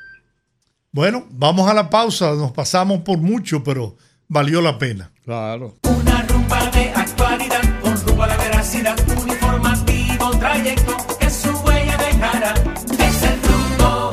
Bueno, 0.92 1.28
vamos 1.30 1.70
a 1.70 1.74
la 1.74 1.90
pausa. 1.90 2.34
Nos 2.34 2.54
pasamos 2.54 3.02
por 3.02 3.20
mucho, 3.20 3.64
pero 3.64 3.98
valió 4.28 4.62
la 4.62 4.80
pena. 4.80 5.12
Claro. 5.24 5.76
Una 5.84 6.24
rumba 6.24 6.72
de 6.72 6.90
actualidad 6.90 7.82
con 7.82 8.02
rumbo 8.08 8.24
a 8.24 8.28
la 8.28 8.38
veracidad, 8.38 8.98
un 9.22 9.30
informativo 9.30 10.32
trayecto 10.40 10.98
que 11.20 11.30
su 11.30 11.50
huella 11.60 11.98
dejará. 11.98 12.54
Es 12.98 13.24
el 13.24 13.42
rumbo. 13.44 14.12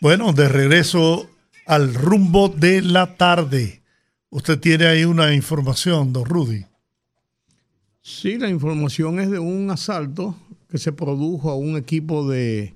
Bueno, 0.00 0.32
de 0.32 0.48
regreso 0.48 1.30
al 1.64 1.94
rumbo 1.94 2.48
de 2.48 2.82
la 2.82 3.16
tarde. 3.16 3.82
Usted 4.30 4.58
tiene 4.58 4.86
ahí 4.86 5.04
una 5.04 5.32
información, 5.32 6.12
don 6.12 6.24
Rudy. 6.24 6.66
Sí, 8.02 8.36
la 8.36 8.48
información 8.48 9.20
es 9.20 9.30
de 9.30 9.38
un 9.38 9.70
asalto 9.70 10.36
se 10.78 10.92
produjo 10.92 11.50
a 11.50 11.56
un 11.56 11.76
equipo 11.76 12.28
de, 12.28 12.74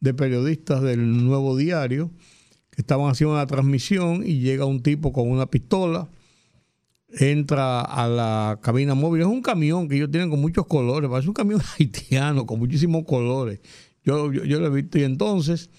de 0.00 0.14
periodistas 0.14 0.82
del 0.82 1.24
Nuevo 1.26 1.56
Diario 1.56 2.10
que 2.70 2.82
estaban 2.82 3.10
haciendo 3.10 3.34
una 3.34 3.46
transmisión 3.46 4.22
y 4.24 4.40
llega 4.40 4.64
un 4.64 4.82
tipo 4.82 5.12
con 5.12 5.30
una 5.30 5.46
pistola, 5.46 6.08
entra 7.10 7.80
a 7.80 8.06
la 8.08 8.58
cabina 8.62 8.94
móvil. 8.94 9.22
Es 9.22 9.26
un 9.26 9.42
camión 9.42 9.88
que 9.88 9.96
ellos 9.96 10.10
tienen 10.10 10.30
con 10.30 10.40
muchos 10.40 10.66
colores, 10.66 11.10
parece 11.10 11.28
un 11.28 11.34
camión 11.34 11.60
haitiano 11.78 12.46
con 12.46 12.58
muchísimos 12.58 13.04
colores. 13.04 13.60
Yo, 14.04 14.32
yo, 14.32 14.60
lo 14.60 14.66
he 14.66 14.70
visto 14.70 14.98
y 14.98 15.02
entonces 15.02 15.70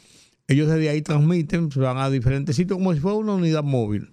ellos 0.47 0.67
desde 0.67 0.89
ahí 0.89 1.01
transmiten, 1.01 1.69
van 1.75 1.97
a 1.97 2.09
diferentes 2.09 2.55
sitios 2.55 2.77
como 2.77 2.93
si 2.93 2.99
fuera 2.99 3.17
una 3.17 3.33
unidad 3.33 3.63
móvil. 3.63 4.11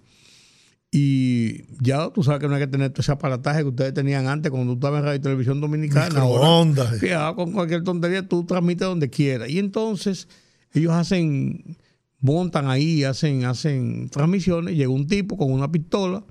Y 0.99 1.63
ya 1.79 2.09
tú 2.09 2.23
sabes 2.23 2.39
que 2.41 2.47
no 2.47 2.55
hay 2.55 2.61
que 2.61 2.67
tener 2.67 2.89
todo 2.89 3.01
ese 3.01 3.11
aparataje 3.11 3.61
que 3.61 3.67
ustedes 3.67 3.93
tenían 3.93 4.27
antes 4.27 4.49
cuando 4.49 4.73
tú 4.73 4.79
estabas 4.79 4.99
en 4.99 5.05
Radio 5.05 5.19
y 5.19 5.21
Televisión 5.21 5.61
Dominicana. 5.61 6.21
Ahora, 6.21 7.35
con 7.35 7.51
cualquier 7.51 7.83
tontería 7.83 8.27
tú 8.27 8.45
transmites 8.45 8.87
donde 8.87 9.07
quieras. 9.07 9.47
Y 9.47 9.59
entonces 9.59 10.27
ellos 10.73 10.93
hacen, 10.93 11.77
montan 12.19 12.67
ahí, 12.67 13.03
hacen, 13.03 13.45
hacen 13.45 14.09
transmisiones. 14.09 14.75
Llega 14.75 14.89
un 14.89 15.05
tipo 15.05 15.37
con 15.37 15.51
una 15.51 15.71
pistola, 15.71 16.25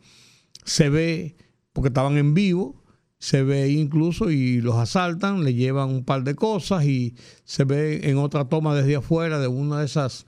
se 0.65 0.89
ve, 0.89 1.37
porque 1.73 1.89
estaban 1.89 2.19
en 2.19 2.35
vivo, 2.35 2.83
se 3.21 3.45
ve 3.45 3.69
incluso 3.69 4.33
y 4.33 4.61
los 4.61 4.75
asaltan, 4.75 5.45
le 5.45 5.55
llevan 5.55 5.91
un 5.91 6.05
par 6.05 6.25
de 6.25 6.35
cosas 6.35 6.85
y 6.87 7.15
se 7.45 7.63
ve 7.63 8.11
en 8.11 8.19
otra 8.19 8.49
toma 8.49 8.75
desde 8.75 8.97
afuera 8.97 9.39
de 9.39 9.47
una 9.47 9.79
de 9.79 9.87
esas 9.87 10.27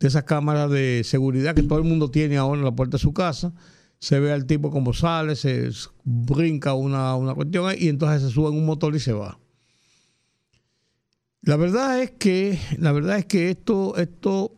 de 0.00 0.08
esas 0.08 0.24
cámaras 0.24 0.70
de 0.70 1.02
seguridad 1.04 1.54
que 1.54 1.62
todo 1.62 1.78
el 1.78 1.84
mundo 1.84 2.10
tiene 2.10 2.38
ahora 2.38 2.58
en 2.58 2.64
la 2.64 2.74
puerta 2.74 2.96
de 2.96 3.02
su 3.02 3.12
casa. 3.12 3.52
Se 3.98 4.18
ve 4.18 4.32
al 4.32 4.46
tipo 4.46 4.70
como 4.70 4.94
sale, 4.94 5.36
se 5.36 5.70
brinca 6.04 6.72
una, 6.72 7.14
una 7.16 7.34
cuestión 7.34 7.72
y 7.78 7.88
entonces 7.88 8.22
se 8.22 8.30
sube 8.30 8.48
en 8.48 8.56
un 8.56 8.64
motor 8.64 8.96
y 8.96 9.00
se 9.00 9.12
va. 9.12 9.38
La 11.42 11.56
verdad 11.56 12.02
es 12.02 12.12
que, 12.12 12.58
la 12.78 12.92
verdad 12.92 13.18
es 13.18 13.26
que 13.26 13.50
esto, 13.50 13.96
esto 13.96 14.56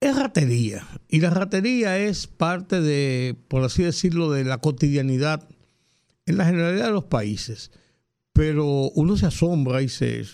es 0.00 0.16
ratería. 0.16 0.86
Y 1.08 1.20
la 1.20 1.30
ratería 1.30 1.98
es 1.98 2.26
parte 2.26 2.80
de, 2.80 3.36
por 3.48 3.62
así 3.62 3.82
decirlo, 3.82 4.30
de 4.30 4.44
la 4.44 4.58
cotidianidad 4.58 5.46
en 6.24 6.38
la 6.38 6.46
generalidad 6.46 6.86
de 6.86 6.92
los 6.92 7.04
países. 7.04 7.70
Pero 8.32 8.90
uno 8.90 9.16
se 9.18 9.26
asombra 9.26 9.82
y 9.82 9.88
se, 9.88 10.24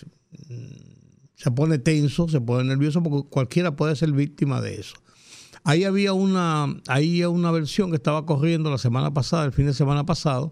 se 1.35 1.51
pone 1.51 1.77
tenso, 1.77 2.27
se 2.27 2.41
pone 2.41 2.63
nervioso 2.63 3.03
porque 3.03 3.29
cualquiera 3.29 3.75
puede 3.75 3.95
ser 3.95 4.11
víctima 4.11 4.61
de 4.61 4.75
eso. 4.79 4.95
Ahí 5.63 5.83
había 5.83 6.13
una, 6.13 6.67
ahí 6.87 7.23
una 7.23 7.51
versión 7.51 7.89
que 7.89 7.95
estaba 7.95 8.25
corriendo 8.25 8.69
la 8.69 8.77
semana 8.77 9.13
pasada, 9.13 9.45
el 9.45 9.51
fin 9.51 9.65
de 9.65 9.73
semana 9.73 10.05
pasado, 10.05 10.51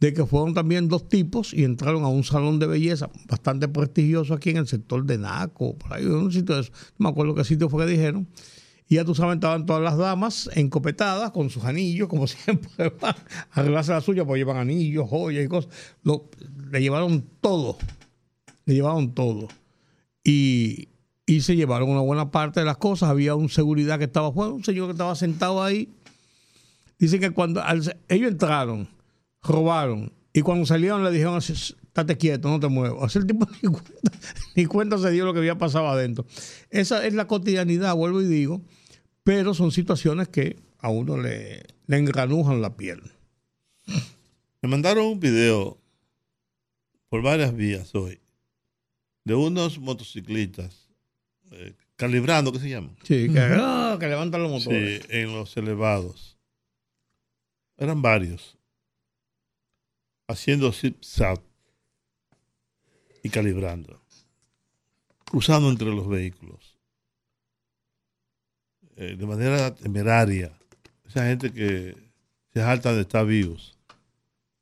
de 0.00 0.12
que 0.12 0.26
fueron 0.26 0.52
también 0.52 0.88
dos 0.88 1.08
tipos 1.08 1.54
y 1.54 1.62
entraron 1.62 2.02
a 2.02 2.08
un 2.08 2.24
salón 2.24 2.58
de 2.58 2.66
belleza 2.66 3.08
bastante 3.28 3.68
prestigioso 3.68 4.34
aquí 4.34 4.50
en 4.50 4.56
el 4.56 4.66
sector 4.66 5.04
de 5.04 5.16
Naco, 5.16 5.78
por 5.78 5.92
ahí, 5.92 6.02
en 6.02 6.14
un 6.14 6.32
sitio 6.32 6.58
eso. 6.58 6.72
No 6.98 7.04
me 7.04 7.08
acuerdo 7.10 7.36
qué 7.36 7.44
sitio 7.44 7.68
fue 7.68 7.86
que 7.86 7.92
dijeron. 7.92 8.28
Y 8.88 8.96
ya 8.96 9.04
tú 9.04 9.14
sabes, 9.14 9.36
estaban 9.36 9.64
todas 9.64 9.80
las 9.80 9.96
damas 9.96 10.50
encopetadas 10.54 11.30
con 11.30 11.48
sus 11.48 11.64
anillos, 11.64 12.08
como 12.08 12.26
siempre, 12.26 12.92
a 13.00 13.16
arreglarse 13.52 13.92
la 13.92 14.00
suya, 14.00 14.24
pues 14.24 14.38
llevan 14.38 14.56
anillos, 14.56 15.08
joyas 15.08 15.44
y 15.44 15.48
cosas. 15.48 15.70
Le 16.72 16.80
llevaron 16.80 17.24
todo, 17.40 17.78
le 18.66 18.74
llevaron 18.74 19.14
todo. 19.14 19.46
Y, 20.24 20.88
y 21.26 21.40
se 21.40 21.56
llevaron 21.56 21.88
una 21.88 22.00
buena 22.00 22.30
parte 22.30 22.60
de 22.60 22.66
las 22.66 22.76
cosas. 22.76 23.10
Había 23.10 23.34
un 23.34 23.48
seguridad 23.48 23.98
que 23.98 24.04
estaba 24.04 24.28
afuera, 24.28 24.52
un 24.52 24.64
señor 24.64 24.86
que 24.86 24.92
estaba 24.92 25.14
sentado 25.14 25.62
ahí. 25.62 25.88
Dice 26.98 27.18
que 27.18 27.30
cuando 27.30 27.62
ellos 28.08 28.30
entraron, 28.30 28.88
robaron, 29.42 30.12
y 30.32 30.40
cuando 30.42 30.64
salieron 30.66 31.04
le 31.04 31.10
dijeron 31.10 31.38
estate 31.38 32.16
quieto, 32.16 32.48
no 32.48 32.60
te 32.60 32.68
muevas. 32.68 33.02
Así 33.02 33.18
el 33.18 33.26
tipo 33.26 33.46
ni 33.62 33.68
cuenta, 33.68 34.12
ni 34.54 34.66
cuenta 34.66 34.98
se 34.98 35.10
dio 35.10 35.24
lo 35.24 35.32
que 35.32 35.40
había 35.40 35.58
pasado 35.58 35.88
adentro. 35.88 36.24
Esa 36.70 37.06
es 37.06 37.14
la 37.14 37.26
cotidianidad, 37.26 37.94
vuelvo 37.94 38.22
y 38.22 38.26
digo, 38.26 38.62
pero 39.24 39.52
son 39.52 39.72
situaciones 39.72 40.28
que 40.28 40.58
a 40.78 40.88
uno 40.88 41.16
le, 41.16 41.62
le 41.86 41.98
engranujan 41.98 42.62
la 42.62 42.76
piel. 42.76 43.02
Me 44.62 44.68
mandaron 44.68 45.06
un 45.06 45.20
video 45.20 45.78
por 47.08 47.20
varias 47.22 47.54
vías 47.54 47.94
hoy 47.94 48.21
de 49.24 49.34
unos 49.34 49.78
motociclistas 49.78 50.88
eh, 51.52 51.74
calibrando, 51.96 52.52
¿qué 52.52 52.58
se 52.58 52.68
llama? 52.70 52.90
Sí, 53.04 53.28
que, 53.32 53.38
ah, 53.38 53.96
que 54.00 54.08
levantan 54.08 54.42
los 54.42 54.50
motores. 54.50 55.02
Sí, 55.02 55.08
en 55.10 55.32
los 55.32 55.56
elevados. 55.56 56.36
Eran 57.76 58.02
varios. 58.02 58.56
haciendo 60.28 60.72
zip-zap 60.72 61.40
y 63.22 63.28
calibrando, 63.28 64.00
cruzando 65.24 65.68
entre 65.68 65.88
los 65.88 66.08
vehículos, 66.08 66.78
eh, 68.96 69.16
de 69.16 69.26
manera 69.26 69.74
temeraria. 69.74 70.58
Esa 71.06 71.26
gente 71.26 71.52
que 71.52 71.94
se 72.52 72.60
salta 72.60 72.94
de 72.94 73.02
estar 73.02 73.26
vivos, 73.26 73.76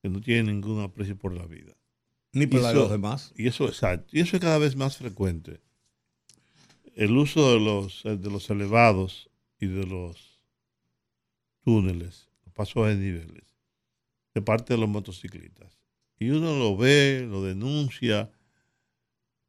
que 0.03 0.09
no 0.09 0.21
tiene 0.21 0.53
ningún 0.53 0.83
aprecio 0.83 1.17
por 1.17 1.33
la 1.33 1.47
vida. 1.47 1.73
Ni 2.33 2.45
eso- 2.45 2.73
los 2.75 2.91
demás. 2.91 3.33
Y 3.37 3.49
eso, 3.49 3.67
exacto, 3.67 4.09
y 4.17 4.21
eso 4.21 4.37
es 4.37 4.43
cada 4.43 4.59
vez 4.59 4.77
más 4.77 4.97
frecuente. 4.97 5.61
El 6.95 7.17
uso 7.17 7.53
de 7.53 7.61
los, 7.61 8.03
de 8.05 8.31
los 8.31 8.51
elevados 8.51 9.31
y 9.59 9.67
de 9.67 9.87
los 9.87 10.41
túneles, 11.65 12.29
los 12.45 12.53
pasos 12.55 12.87
de 12.89 12.97
niveles, 12.97 13.57
de 14.35 14.43
parte 14.43 14.75
de 14.75 14.81
los 14.81 14.89
motociclistas. 14.89 15.79
Y 16.19 16.31
uno 16.31 16.59
lo 16.59 16.77
ve, 16.77 17.27
lo 17.29 17.43
denuncia, 17.43 18.31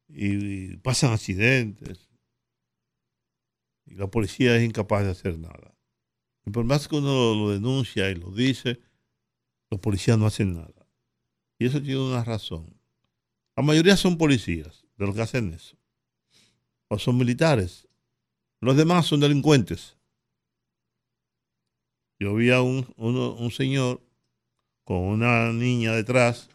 y, 0.08 0.72
y 0.72 0.76
pasan 0.78 1.12
accidentes. 1.12 2.08
Y 3.86 3.94
la 3.94 4.06
policía 4.08 4.56
es 4.56 4.64
incapaz 4.64 5.04
de 5.04 5.10
hacer 5.10 5.38
nada. 5.38 5.76
Y 6.46 6.50
por 6.50 6.64
más 6.64 6.88
que 6.88 6.96
uno 6.96 7.34
lo 7.34 7.50
denuncia 7.50 8.10
y 8.10 8.14
lo 8.14 8.30
dice, 8.30 8.80
los 9.70 9.80
policías 9.80 10.18
no 10.18 10.26
hacen 10.26 10.54
nada. 10.54 10.81
Y 11.62 11.66
eso 11.66 11.80
tiene 11.80 12.00
una 12.00 12.24
razón. 12.24 12.66
La 13.56 13.62
mayoría 13.62 13.96
son 13.96 14.18
policías 14.18 14.84
de 14.96 15.06
los 15.06 15.14
que 15.14 15.20
hacen 15.22 15.52
eso. 15.54 15.76
O 16.88 16.98
son 16.98 17.16
militares. 17.16 17.86
Los 18.60 18.76
demás 18.76 19.06
son 19.06 19.20
delincuentes. 19.20 19.96
Yo 22.18 22.34
vi 22.34 22.50
a 22.50 22.62
un, 22.62 22.92
uno- 22.96 23.34
un 23.36 23.52
señor 23.52 24.02
con 24.82 24.96
una 24.98 25.52
niña 25.52 25.92
detrás, 25.92 26.50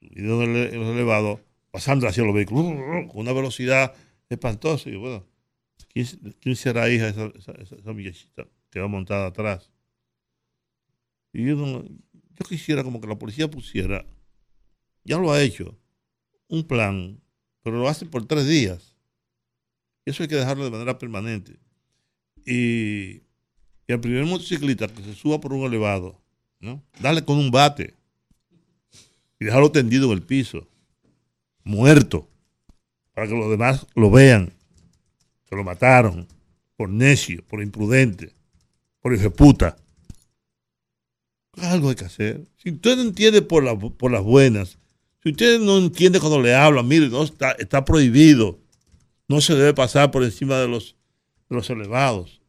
y 0.00 0.18
en 0.18 0.30
el 0.56 0.56
elevado, 0.74 1.40
pasando 1.70 2.08
hacia 2.08 2.24
los 2.24 2.34
vehículos, 2.34 2.64
con 3.12 3.20
una 3.20 3.32
velocidad 3.32 3.94
espantosa. 4.28 4.90
Y 4.90 4.96
bueno, 4.96 5.24
¿quién, 5.88 6.06
quién 6.40 6.56
será 6.56 6.90
hija 6.90 7.04
de 7.04 7.10
esa, 7.10 7.52
esa, 7.52 7.76
esa- 7.76 7.92
muchachita 7.92 8.44
que 8.70 8.80
va 8.80 8.88
montada 8.88 9.26
atrás? 9.26 9.70
Y 11.32 11.46
yo, 11.46 11.54
no- 11.54 11.84
yo 12.40 12.48
quisiera 12.48 12.82
como 12.82 13.00
que 13.00 13.06
la 13.06 13.18
policía 13.18 13.50
pusiera, 13.50 14.06
ya 15.04 15.18
lo 15.18 15.30
ha 15.32 15.42
hecho, 15.42 15.78
un 16.48 16.64
plan, 16.64 17.20
pero 17.62 17.78
lo 17.78 17.88
hace 17.88 18.06
por 18.06 18.26
tres 18.26 18.46
días. 18.46 18.96
Eso 20.06 20.22
hay 20.22 20.28
que 20.28 20.36
dejarlo 20.36 20.64
de 20.64 20.70
manera 20.70 20.98
permanente. 20.98 21.58
Y, 22.46 23.22
y 23.86 23.92
al 23.92 24.00
primer 24.00 24.24
motociclista 24.24 24.88
que 24.88 25.02
se 25.02 25.14
suba 25.14 25.40
por 25.40 25.52
un 25.52 25.66
elevado, 25.66 26.18
¿no? 26.60 26.82
Darle 27.00 27.24
con 27.24 27.36
un 27.36 27.50
bate 27.50 27.94
y 29.38 29.44
dejarlo 29.44 29.70
tendido 29.70 30.06
en 30.06 30.12
el 30.12 30.22
piso, 30.22 30.66
muerto, 31.62 32.28
para 33.12 33.28
que 33.28 33.34
los 33.34 33.50
demás 33.50 33.86
lo 33.94 34.10
vean, 34.10 34.52
que 35.46 35.56
lo 35.56 35.64
mataron 35.64 36.26
por 36.76 36.88
necio, 36.88 37.44
por 37.46 37.62
imprudente, 37.62 38.32
por 39.00 39.32
puta. 39.32 39.76
Algo 41.60 41.90
hay 41.90 41.94
que 41.96 42.04
hacer. 42.04 42.46
Si 42.56 42.70
usted 42.70 42.96
no 42.96 43.02
entiende 43.02 43.42
por, 43.42 43.62
la- 43.62 43.78
por 43.78 44.10
las 44.10 44.22
buenas, 44.22 44.78
si 45.22 45.30
usted 45.30 45.60
no 45.60 45.78
entiende 45.78 46.18
cuando 46.20 46.40
le 46.40 46.54
hablan, 46.54 46.86
mire, 46.88 47.08
no 47.08 47.22
está, 47.22 47.52
está 47.52 47.84
prohibido. 47.84 48.58
No 49.28 49.40
se 49.40 49.54
debe 49.54 49.74
pasar 49.74 50.10
por 50.10 50.24
encima 50.24 50.58
de 50.58 50.66
los, 50.68 50.96
de 51.48 51.56
los 51.56 51.68
elevados, 51.70 52.40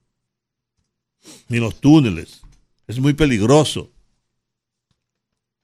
ni 1.47 1.59
los 1.59 1.79
túneles. 1.79 2.41
Es 2.87 2.99
muy 2.99 3.13
peligroso. 3.13 3.91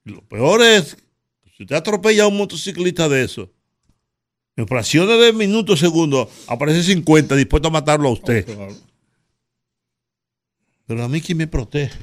Y 0.04 0.10
lo 0.10 0.20
peor 0.22 0.62
es, 0.62 0.96
si 1.56 1.62
usted 1.64 1.76
atropella 1.76 2.24
a 2.24 2.28
un 2.28 2.36
motociclista 2.36 3.08
de 3.08 3.24
eso, 3.24 3.50
en 4.56 4.66
fracciones 4.68 5.18
de 5.20 5.32
minutos, 5.32 5.80
segundos, 5.80 6.28
aparece 6.46 6.82
50 6.82 7.34
dispuesto 7.36 7.68
a 7.68 7.72
matarlo 7.72 8.08
a 8.08 8.12
usted. 8.12 8.46
Pero 10.86 11.04
a 11.04 11.08
mí, 11.08 11.20
¿quién 11.20 11.38
me 11.38 11.46
protege? 11.46 11.98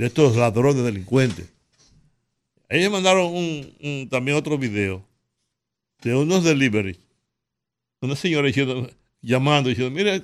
De 0.00 0.06
estos 0.06 0.34
ladrones 0.34 0.82
delincuentes. 0.82 1.52
Ellos 2.70 2.90
mandaron 2.90 3.34
un, 3.34 4.08
también 4.08 4.34
otro 4.38 4.56
video 4.56 5.06
de 6.02 6.14
unos 6.14 6.42
delivery. 6.42 6.98
Una 8.00 8.16
señora 8.16 8.46
diciendo, 8.46 8.88
llamando, 9.20 9.68
diciendo, 9.68 9.94
mire, 9.94 10.22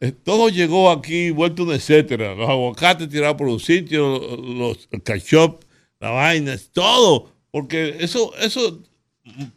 eh, 0.00 0.12
todo 0.12 0.50
llegó 0.50 0.90
aquí, 0.90 1.30
vuelto 1.30 1.62
un 1.62 1.72
etcétera. 1.72 2.34
Los 2.34 2.50
aguacates 2.50 3.08
tirados 3.08 3.36
por 3.38 3.48
un 3.48 3.60
sitio, 3.60 4.18
los, 4.36 4.88
ketchup, 5.02 5.64
la 6.00 6.10
vaina, 6.10 6.54
todo. 6.72 7.32
Porque 7.50 7.96
eso, 8.00 8.34
eso 8.36 8.82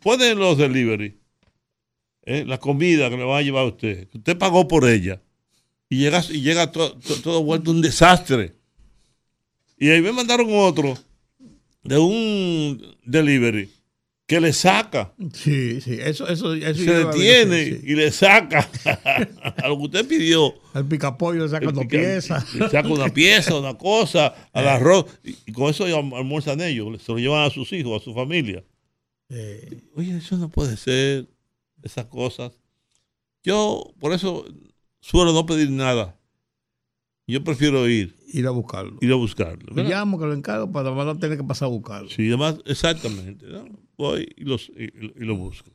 ponen 0.01 0.39
los 0.39 0.57
delivery. 0.57 1.17
eh, 2.23 2.45
la 2.45 2.57
comida 2.57 3.09
que 3.09 3.17
le 3.17 3.23
va 3.25 3.39
a 3.39 3.41
llevar 3.41 3.63
a 3.65 3.67
usted. 3.67 4.07
Usted 4.13 4.37
pagó 4.37 4.65
por 4.67 4.87
ella. 4.87 5.21
Y 5.89 5.97
llega, 5.97 6.23
y 6.29 6.39
llega 6.41 6.71
to- 6.71 6.97
to- 6.99 7.21
todo 7.21 7.43
vuelto 7.43 7.71
un 7.71 7.81
desastre. 7.81 8.53
Y 9.77 9.89
ahí 9.89 10.01
me 10.01 10.11
mandaron 10.11 10.47
otro 10.51 10.97
de 11.83 11.97
un 11.97 12.95
delivery 13.05 13.69
que 14.27 14.41
le 14.41 14.51
saca, 14.51 15.13
Sí, 15.33 15.79
sí, 15.79 15.97
eso, 16.01 16.27
eso, 16.27 16.53
eso 16.53 16.83
se 16.83 17.05
detiene 17.05 17.63
sí, 17.63 17.79
y 17.81 17.95
le 17.95 18.11
saca 18.11 18.69
a 19.63 19.67
lo 19.69 19.77
que 19.77 19.83
usted 19.83 20.07
pidió. 20.07 20.53
El 20.75 20.85
picapollo 20.85 21.43
le 21.43 21.49
saca 21.49 21.71
dos 21.71 21.85
piezas. 21.85 22.53
Le 22.53 22.69
saca 22.69 22.89
una 22.89 23.07
pieza, 23.07 23.57
una 23.57 23.77
cosa, 23.77 24.35
al 24.51 24.67
arroz. 24.67 25.05
Y, 25.23 25.53
con 25.53 25.69
eso 25.69 25.85
almuerzan 25.85 26.59
ellos, 26.59 27.01
se 27.01 27.13
lo 27.13 27.19
llevan 27.19 27.45
a 27.45 27.49
sus 27.49 27.71
hijos, 27.71 28.01
a 28.01 28.03
su 28.03 28.13
familia. 28.13 28.65
Eh, 29.29 29.83
Oye, 29.95 30.17
eso 30.17 30.35
no 30.35 30.49
puede 30.49 30.75
ser, 30.75 31.29
esas 31.81 32.05
cosas. 32.07 32.51
Yo, 33.43 33.93
por 33.97 34.11
eso, 34.11 34.45
suelo 34.99 35.31
no 35.31 35.45
pedir 35.45 35.71
nada. 35.71 36.19
Yo 37.27 37.41
prefiero 37.45 37.87
ir, 37.87 38.13
ir 38.27 38.47
a 38.47 38.51
buscarlo. 38.51 38.97
ir 39.01 39.11
a 39.11 39.15
buscarlo. 39.15 39.65
Lo 39.67 39.75
¿verdad? 39.75 39.89
llamo, 39.89 40.19
que 40.19 40.25
lo 40.25 40.33
encargo 40.33 40.71
para 40.71 40.91
no 40.91 41.17
tener 41.17 41.37
que 41.37 41.43
pasar 41.43 41.67
a 41.67 41.69
buscarlo. 41.69 42.09
Sí, 42.09 42.27
además, 42.27 42.57
exactamente. 42.65 43.45
¿no? 43.47 43.65
Voy 43.97 44.27
y, 44.35 44.43
los, 44.43 44.69
y, 44.69 44.85
y 44.85 45.25
lo 45.25 45.35
busco. 45.35 45.71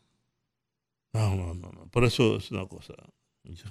No, 1.12 1.36
no, 1.36 1.54
no, 1.54 1.72
no. 1.72 1.86
Por 1.90 2.04
eso 2.04 2.36
es 2.36 2.50
una 2.50 2.66
cosa. 2.66 2.94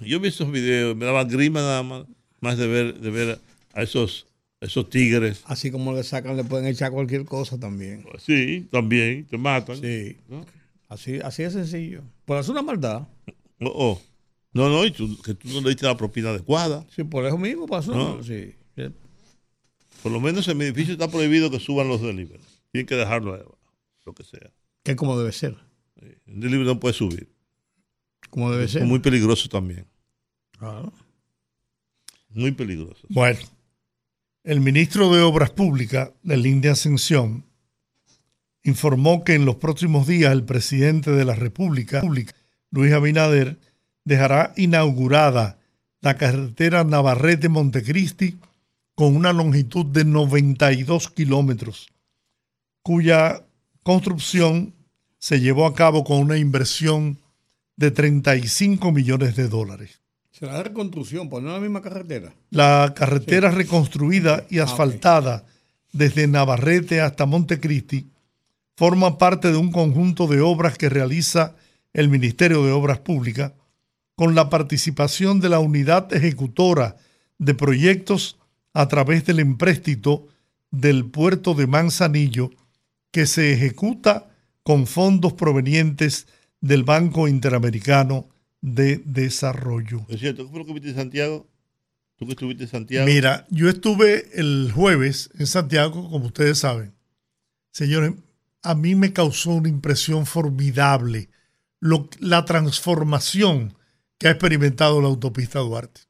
Yo 0.02 0.20
vi 0.20 0.28
esos 0.28 0.50
videos, 0.50 0.96
me 0.96 1.06
daban 1.06 1.28
grima 1.28 1.60
nada 1.60 1.82
más, 1.82 2.06
más 2.40 2.58
de 2.58 2.66
ver, 2.66 3.00
de 3.00 3.10
ver 3.10 3.38
a 3.72 3.82
esos, 3.82 4.26
a 4.60 4.66
esos 4.66 4.88
tigres. 4.90 5.42
Así 5.46 5.70
como 5.70 5.92
le 5.92 6.04
sacan, 6.04 6.36
le 6.36 6.44
pueden 6.44 6.66
echar 6.66 6.92
cualquier 6.92 7.24
cosa 7.24 7.58
también. 7.58 8.04
Sí, 8.18 8.68
también, 8.70 9.26
te 9.26 9.38
matan. 9.38 9.80
Sí. 9.80 10.16
¿no? 10.28 10.44
Así, 10.88 11.20
así 11.20 11.42
de 11.42 11.50
sencillo. 11.50 12.02
Por 12.26 12.36
hacer 12.36 12.52
una 12.52 12.62
maldad. 12.62 13.08
Oh, 13.60 13.72
oh. 13.74 14.02
No, 14.52 14.68
no, 14.68 14.84
y 14.84 14.90
tú, 14.90 15.18
que 15.22 15.34
tú 15.34 15.48
no 15.48 15.62
le 15.62 15.70
diste 15.70 15.86
la 15.86 15.96
propina 15.96 16.28
adecuada. 16.28 16.86
Sí, 16.94 17.04
por 17.04 17.24
eso 17.24 17.38
mismo 17.38 17.66
pasó. 17.66 17.94
No. 17.94 18.22
Sí. 18.22 18.54
Por 20.02 20.12
lo 20.12 20.20
menos 20.20 20.48
en 20.48 20.58
mi 20.58 20.64
edificio 20.64 20.92
está 20.94 21.08
prohibido 21.08 21.50
que 21.50 21.60
suban 21.60 21.88
los 21.88 22.00
delivery. 22.02 22.42
Tienen 22.72 22.86
que 22.86 22.96
dejarlo 22.96 23.34
ahí 23.34 23.40
abajo, 23.40 23.58
lo 24.04 24.14
que 24.14 24.24
sea. 24.24 24.50
Que 24.82 24.96
como 24.96 25.18
debe 25.18 25.32
ser. 25.32 25.56
Un 26.26 26.40
delivery 26.40 26.66
no 26.66 26.80
puede 26.80 26.94
subir. 26.94 27.28
Como 28.30 28.50
debe 28.50 28.66
ser. 28.66 28.82
Es 28.82 28.88
muy 28.88 28.98
peligroso 28.98 29.48
también. 29.48 29.86
Claro. 30.58 30.92
Muy 32.30 32.52
peligroso. 32.52 33.06
Bueno, 33.10 33.38
el 34.42 34.60
ministro 34.60 35.12
de 35.12 35.20
Obras 35.20 35.50
Públicas 35.50 36.10
de 36.22 36.36
Línea 36.36 36.72
Ascensión 36.72 37.44
informó 38.64 39.22
que 39.22 39.34
en 39.34 39.44
los 39.44 39.56
próximos 39.56 40.06
días 40.06 40.32
el 40.32 40.44
presidente 40.44 41.10
de 41.10 41.24
la 41.24 41.34
República, 41.34 42.02
Luis 42.70 42.92
Abinader, 42.92 43.58
dejará 44.04 44.52
inaugurada 44.56 45.58
la 46.00 46.16
carretera 46.16 46.84
Navarrete-Montecristi 46.84 48.38
con 48.94 49.16
una 49.16 49.32
longitud 49.32 49.86
de 49.86 50.04
92 50.04 51.08
kilómetros, 51.10 51.88
cuya 52.82 53.44
construcción 53.82 54.74
se 55.18 55.40
llevó 55.40 55.66
a 55.66 55.74
cabo 55.74 56.04
con 56.04 56.18
una 56.18 56.36
inversión 56.36 57.18
de 57.76 57.90
35 57.90 58.92
millones 58.92 59.36
de 59.36 59.48
dólares. 59.48 60.00
Será 60.30 60.56
de 60.56 60.64
reconstrucción, 60.64 61.28
pues 61.28 61.44
no 61.44 61.52
la 61.52 61.60
misma 61.60 61.82
carretera. 61.82 62.32
La 62.50 62.92
carretera 62.96 63.50
reconstruida 63.50 64.44
y 64.50 64.58
asfaltada 64.58 65.44
desde 65.92 66.26
Navarrete 66.26 67.00
hasta 67.00 67.26
Montecristi 67.26 68.06
forma 68.76 69.18
parte 69.18 69.50
de 69.52 69.56
un 69.56 69.70
conjunto 69.70 70.26
de 70.26 70.40
obras 70.40 70.76
que 70.78 70.88
realiza 70.88 71.54
el 71.92 72.08
Ministerio 72.08 72.64
de 72.64 72.72
Obras 72.72 72.98
Públicas 72.98 73.52
con 74.14 74.34
la 74.34 74.48
participación 74.48 75.40
de 75.40 75.50
la 75.50 75.58
unidad 75.58 76.12
ejecutora 76.12 76.96
de 77.38 77.54
proyectos 77.54 78.38
a 78.74 78.88
través 78.88 79.24
del 79.26 79.40
empréstito 79.40 80.26
del 80.70 81.04
puerto 81.06 81.54
de 81.54 81.66
Manzanillo 81.66 82.50
que 83.10 83.26
se 83.26 83.52
ejecuta 83.52 84.30
con 84.62 84.86
fondos 84.86 85.34
provenientes 85.34 86.26
del 86.60 86.84
Banco 86.84 87.28
Interamericano 87.28 88.28
de 88.60 89.02
Desarrollo. 89.04 90.06
Es 90.08 90.20
cierto, 90.20 90.44
¿qué 90.44 90.50
fue 90.50 90.60
lo 90.60 90.66
que 90.66 90.72
viste 90.74 90.90
en 90.90 90.94
Santiago? 90.96 91.46
Tú 92.16 92.26
que 92.26 92.32
estuviste 92.32 92.64
en 92.64 92.70
Santiago. 92.70 93.06
Mira, 93.06 93.46
yo 93.50 93.68
estuve 93.68 94.28
el 94.38 94.70
jueves 94.72 95.30
en 95.38 95.46
Santiago, 95.48 96.08
como 96.08 96.26
ustedes 96.26 96.58
saben. 96.58 96.94
Señores, 97.72 98.12
a 98.62 98.74
mí 98.76 98.94
me 98.94 99.12
causó 99.12 99.50
una 99.50 99.68
impresión 99.68 100.24
formidable 100.24 101.28
lo- 101.80 102.08
la 102.20 102.44
transformación 102.44 103.74
que 104.18 104.28
ha 104.28 104.30
experimentado 104.30 105.02
la 105.02 105.08
autopista 105.08 105.58
Duarte. 105.58 106.02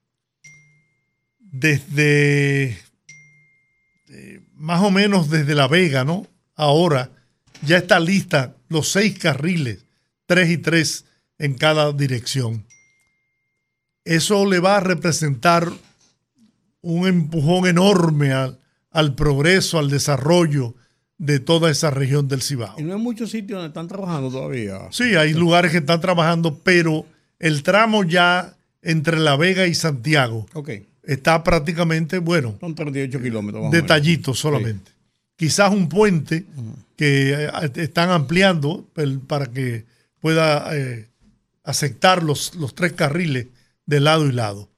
Desde 1.53 2.79
eh, 4.09 4.41
más 4.55 4.83
o 4.83 4.91
menos 4.91 5.31
desde 5.31 5.55
La 5.55 5.69
Vega, 5.69 6.05
¿no? 6.05 6.27
Ahora 6.57 7.11
ya 7.65 7.79
está 7.79 8.01
lista 8.01 8.57
los 8.69 8.91
seis 8.91 9.19
carriles, 9.19 9.85
tres 10.27 10.51
y 10.51 10.59
tres 10.59 11.05
en 11.39 11.55
cada 11.55 11.93
dirección. 11.93 12.67
Eso 14.05 14.47
le 14.47 14.59
va 14.59 14.79
a 14.79 14.81
representar 14.81 15.71
un 16.81 17.07
empujón 17.07 17.69
enorme 17.69 18.33
al, 18.33 18.59
al 18.91 19.15
progreso, 19.15 19.79
al 19.79 19.91
desarrollo 19.91 20.75
de 21.19 21.39
toda 21.39 21.71
esa 21.71 21.91
región 21.91 22.27
del 22.27 22.43
Cibao. 22.43 22.75
Y 22.79 22.83
no 22.83 22.95
hay 22.95 23.01
muchos 23.01 23.31
sitios 23.31 23.59
donde 23.59 23.69
están 23.69 23.87
trabajando 23.87 24.31
todavía. 24.31 24.89
Sí, 24.91 25.15
hay 25.15 25.33
lugares 25.33 25.71
que 25.71 25.79
están 25.79 26.01
trabajando, 26.01 26.59
pero 26.65 27.07
el 27.39 27.63
tramo 27.63 28.03
ya 28.03 28.57
entre 28.83 29.21
La 29.21 29.37
Vega 29.37 29.69
y 29.69 29.75
Santiago 29.75 30.47
Ok, 30.55 30.71
está 31.03 31.43
prácticamente, 31.43 32.19
bueno, 32.19 32.57
son 32.61 32.75
38 32.75 33.21
kilómetros. 33.21 33.71
detallitos 33.71 34.39
solamente. 34.39 34.93
Quizás 35.37 35.73
un 35.73 35.89
puente 35.89 36.45
que 36.97 37.33
eh, 37.33 37.51
están 37.77 38.11
ampliando 38.11 38.87
para 39.27 39.47
que 39.47 39.85
pueda 40.21 40.77
eh, 40.77 41.09
aceptar 41.65 42.23
los, 42.23 42.55
los 42.55 42.75
tres 42.75 42.93
carriles 42.93 43.49
de 43.87 44.01
lado 44.01 44.27
y 44.27 44.33
lado. 44.33 44.69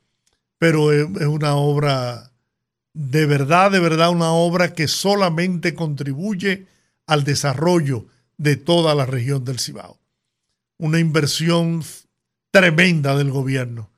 Pero 0.59 0.93
es, 0.93 1.07
es 1.21 1.27
una 1.27 1.57
obra, 1.57 2.33
de 2.95 3.27
verdad, 3.27 3.71
de 3.71 3.81
verdad, 3.81 4.11
una 4.11 4.33
obra 4.33 4.73
que 4.73 4.89
solamente 4.89 5.75
contribuye 5.75 6.67
al 7.07 7.25
desarrollo 7.25 8.07
de 8.39 8.57
toda 8.57 8.95
la 8.95 9.05
región 9.05 9.45
del 9.45 9.59
Cibao. 9.59 9.99
Una 10.79 10.99
inversión 10.99 11.85
tremenda 12.51 13.17
del 13.17 13.31
gobierno 13.31 13.91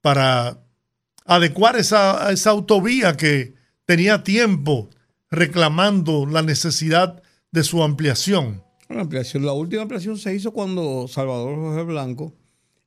para 0.00 0.58
adecuar 1.26 1.76
esa, 1.76 2.32
esa 2.32 2.50
autovía 2.50 3.16
que 3.16 3.54
tenía 3.84 4.22
tiempo 4.22 4.90
reclamando 5.30 6.26
la 6.26 6.42
necesidad 6.42 7.22
de 7.50 7.62
su 7.64 7.82
ampliación. 7.82 8.62
La, 8.88 9.52
última 9.52 9.82
ampliación 9.82 10.16
se 10.16 10.34
hizo 10.34 10.52
cuando 10.52 11.08
Salvador 11.08 11.56
Jorge 11.56 11.82
Blanco, 11.82 12.34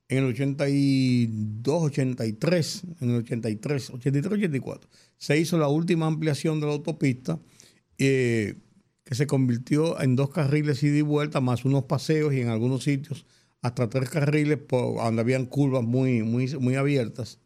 en 0.08 0.20
el 0.20 0.26
82, 0.26 1.84
83, 1.84 2.84
en 3.02 3.10
el 3.10 3.16
83, 3.18 3.90
83, 3.92 4.32
84, 4.32 4.90
se 5.18 5.38
hizo 5.38 5.58
la 5.58 5.68
última 5.68 6.08
ampliación 6.08 6.60
de 6.60 6.68
la 6.68 6.74
autopista 6.74 7.40
eh, 7.98 8.56
que 9.04 9.16
se 9.16 9.28
convirtió 9.28 10.02
en 10.02 10.16
dos 10.16 10.30
carriles 10.30 10.82
ida 10.84 10.98
y 10.98 11.02
vuelta, 11.02 11.42
más 11.42 11.66
unos 11.66 11.84
paseos 11.84 12.34
y 12.34 12.42
en 12.42 12.48
algunos 12.48 12.84
sitios 12.84 13.26
hasta 13.62 13.90
tres 13.90 14.10
carriles 14.10 14.58
por, 14.58 14.96
donde 14.96 15.22
habían 15.22 15.46
curvas 15.46 15.84
muy, 15.84 16.24
muy, 16.24 16.48
muy 16.58 16.76
abiertas. 16.76 17.40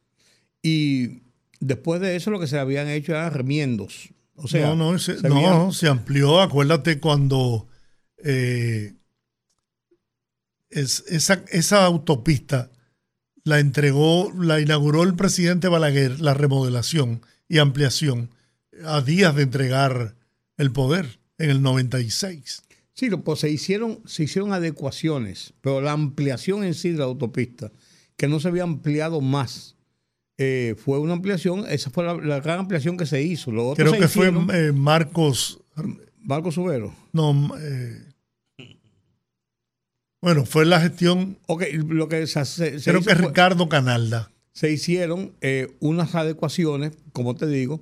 Y 0.64 1.22
después 1.60 2.02
de 2.02 2.16
eso 2.16 2.32
lo 2.32 2.40
que 2.40 2.48
se 2.48 2.58
habían 2.58 2.88
hecho 2.88 3.12
eran 3.12 3.34
remiendos. 3.34 4.10
O 4.36 4.48
sea, 4.48 4.68
no, 4.74 4.76
no, 4.94 4.98
se, 5.00 5.20
se 5.20 5.30
no, 5.30 5.36
habían- 5.38 5.72
se 5.74 5.88
amplió. 5.88 6.42
Acuérdate 6.42 7.00
cuando 7.00 7.68
eh, 8.26 8.94
es- 10.70 11.04
esa, 11.08 11.44
esa 11.52 11.86
autopista 11.86 12.72
la 13.44 13.60
entregó, 13.60 14.32
la 14.40 14.60
inauguró 14.62 15.04
el 15.04 15.16
presidente 15.16 15.68
Balaguer, 15.68 16.20
la 16.22 16.34
remodelación 16.34 17.22
y 17.50 17.58
ampliación, 17.60 18.30
a 18.86 19.02
días 19.02 19.36
de 19.36 19.44
entregar 19.44 20.16
el 20.58 20.72
poder 20.72 21.20
en 21.38 21.50
el 21.50 21.62
96. 21.62 22.64
Sí, 22.94 23.10
pues 23.10 23.40
se 23.40 23.50
hicieron, 23.50 24.00
se 24.06 24.24
hicieron 24.24 24.54
adecuaciones, 24.54 25.54
pero 25.62 25.82
la 25.82 25.92
ampliación 25.92 26.64
en 26.64 26.74
sí 26.74 26.92
de 26.92 27.00
la 27.00 27.04
autopista, 27.06 27.72
que 28.16 28.28
no 28.28 28.40
se 28.40 28.48
había 28.48 28.64
ampliado 28.64 29.20
más, 29.20 29.76
eh, 30.38 30.76
fue 30.78 31.00
una 31.00 31.14
ampliación, 31.14 31.66
esa 31.70 31.90
fue 31.90 32.04
la, 32.06 32.16
la 32.16 32.40
gran 32.40 32.60
ampliación 32.60 32.98
que 32.98 33.06
se 33.06 33.22
hizo. 33.22 33.52
Lo 33.52 33.70
otro 33.70 33.84
Creo 33.86 33.94
se 33.94 34.00
que 34.00 34.08
fue 34.08 34.28
hicieron- 34.30 34.50
eh, 34.54 34.72
Marcos, 34.72 35.60
Marco 36.22 36.52
Subero. 36.52 36.94
no, 37.12 37.52
eh, 37.60 38.02
bueno, 40.22 40.46
fue 40.46 40.66
la 40.66 40.80
gestión, 40.80 41.38
Ok, 41.48 41.64
lo 41.90 42.08
que 42.08 42.26
se, 42.28 42.46
se- 42.46 42.80
se 42.80 42.90
creo 42.90 43.02
hizo 43.02 43.10
que 43.10 43.16
fue- 43.18 43.28
Ricardo 43.28 43.68
Canalda. 43.68 44.32
se 44.54 44.72
hicieron 44.72 45.34
eh, 45.42 45.76
unas 45.80 46.16
adecuaciones, 46.16 46.94
como 47.12 47.36
te 47.36 47.46
digo, 47.48 47.82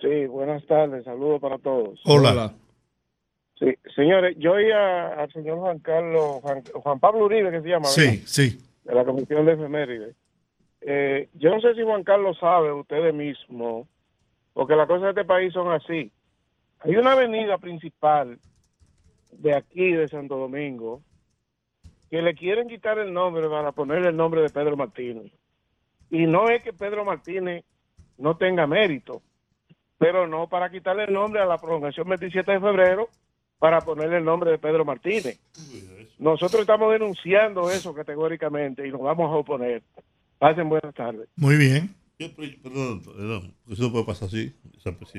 Sí, 0.00 0.26
buenas 0.26 0.64
tardes, 0.66 1.04
saludos 1.04 1.40
para 1.40 1.58
todos. 1.58 2.00
Hola. 2.04 2.52
Sí, 3.58 3.66
señores, 3.94 4.36
yo 4.38 4.52
oí 4.52 4.70
a- 4.70 5.08
al 5.20 5.30
señor 5.32 5.58
Juan 5.58 5.78
Carlos, 5.80 6.40
Juan, 6.40 6.62
Juan 6.72 6.98
Pablo 6.98 7.26
Uribe, 7.26 7.50
que 7.50 7.60
se 7.60 7.68
llama, 7.68 7.86
¿verdad? 7.94 8.12
Sí, 8.14 8.22
sí. 8.24 8.58
De 8.90 8.96
la 8.96 9.04
Comisión 9.04 9.46
de 9.46 9.52
Efemérides. 9.52 10.16
Eh, 10.80 11.28
yo 11.34 11.50
no 11.50 11.60
sé 11.60 11.74
si 11.74 11.82
Juan 11.82 12.02
Carlos 12.02 12.38
sabe, 12.38 12.72
ustedes 12.72 13.14
mismos, 13.14 13.86
porque 14.52 14.74
las 14.74 14.88
cosas 14.88 15.02
de 15.02 15.08
este 15.10 15.24
país 15.24 15.52
son 15.52 15.70
así. 15.70 16.10
Hay 16.80 16.96
una 16.96 17.12
avenida 17.12 17.58
principal 17.58 18.38
de 19.30 19.54
aquí, 19.54 19.92
de 19.92 20.08
Santo 20.08 20.36
Domingo, 20.36 21.02
que 22.10 22.20
le 22.20 22.34
quieren 22.34 22.68
quitar 22.68 22.98
el 22.98 23.12
nombre 23.12 23.48
para 23.48 23.70
ponerle 23.70 24.08
el 24.08 24.16
nombre 24.16 24.42
de 24.42 24.50
Pedro 24.50 24.76
Martínez. 24.76 25.32
Y 26.10 26.26
no 26.26 26.48
es 26.48 26.62
que 26.64 26.72
Pedro 26.72 27.04
Martínez 27.04 27.64
no 28.18 28.36
tenga 28.36 28.66
mérito, 28.66 29.22
pero 29.98 30.26
no 30.26 30.48
para 30.48 30.70
quitarle 30.70 31.04
el 31.04 31.12
nombre 31.12 31.40
a 31.40 31.46
la 31.46 31.58
prolongación 31.58 32.08
27 32.08 32.50
de 32.50 32.60
febrero 32.60 33.08
para 33.60 33.80
ponerle 33.82 34.16
el 34.16 34.24
nombre 34.24 34.50
de 34.50 34.58
Pedro 34.58 34.84
Martínez. 34.84 35.38
Nosotros 36.20 36.60
estamos 36.60 36.92
denunciando 36.92 37.70
eso 37.70 37.94
categóricamente 37.94 38.86
y 38.86 38.90
nos 38.90 39.00
vamos 39.00 39.30
a 39.32 39.36
oponer. 39.36 39.82
Pasen 40.38 40.68
buenas 40.68 40.94
tardes. 40.94 41.28
Muy 41.36 41.56
bien. 41.56 41.94
Perdón, 42.62 43.02
perdón, 43.02 43.54
eso 43.70 43.84
no 43.84 43.92
puede 43.92 44.04
pasar 44.04 44.28
así. 44.28 44.54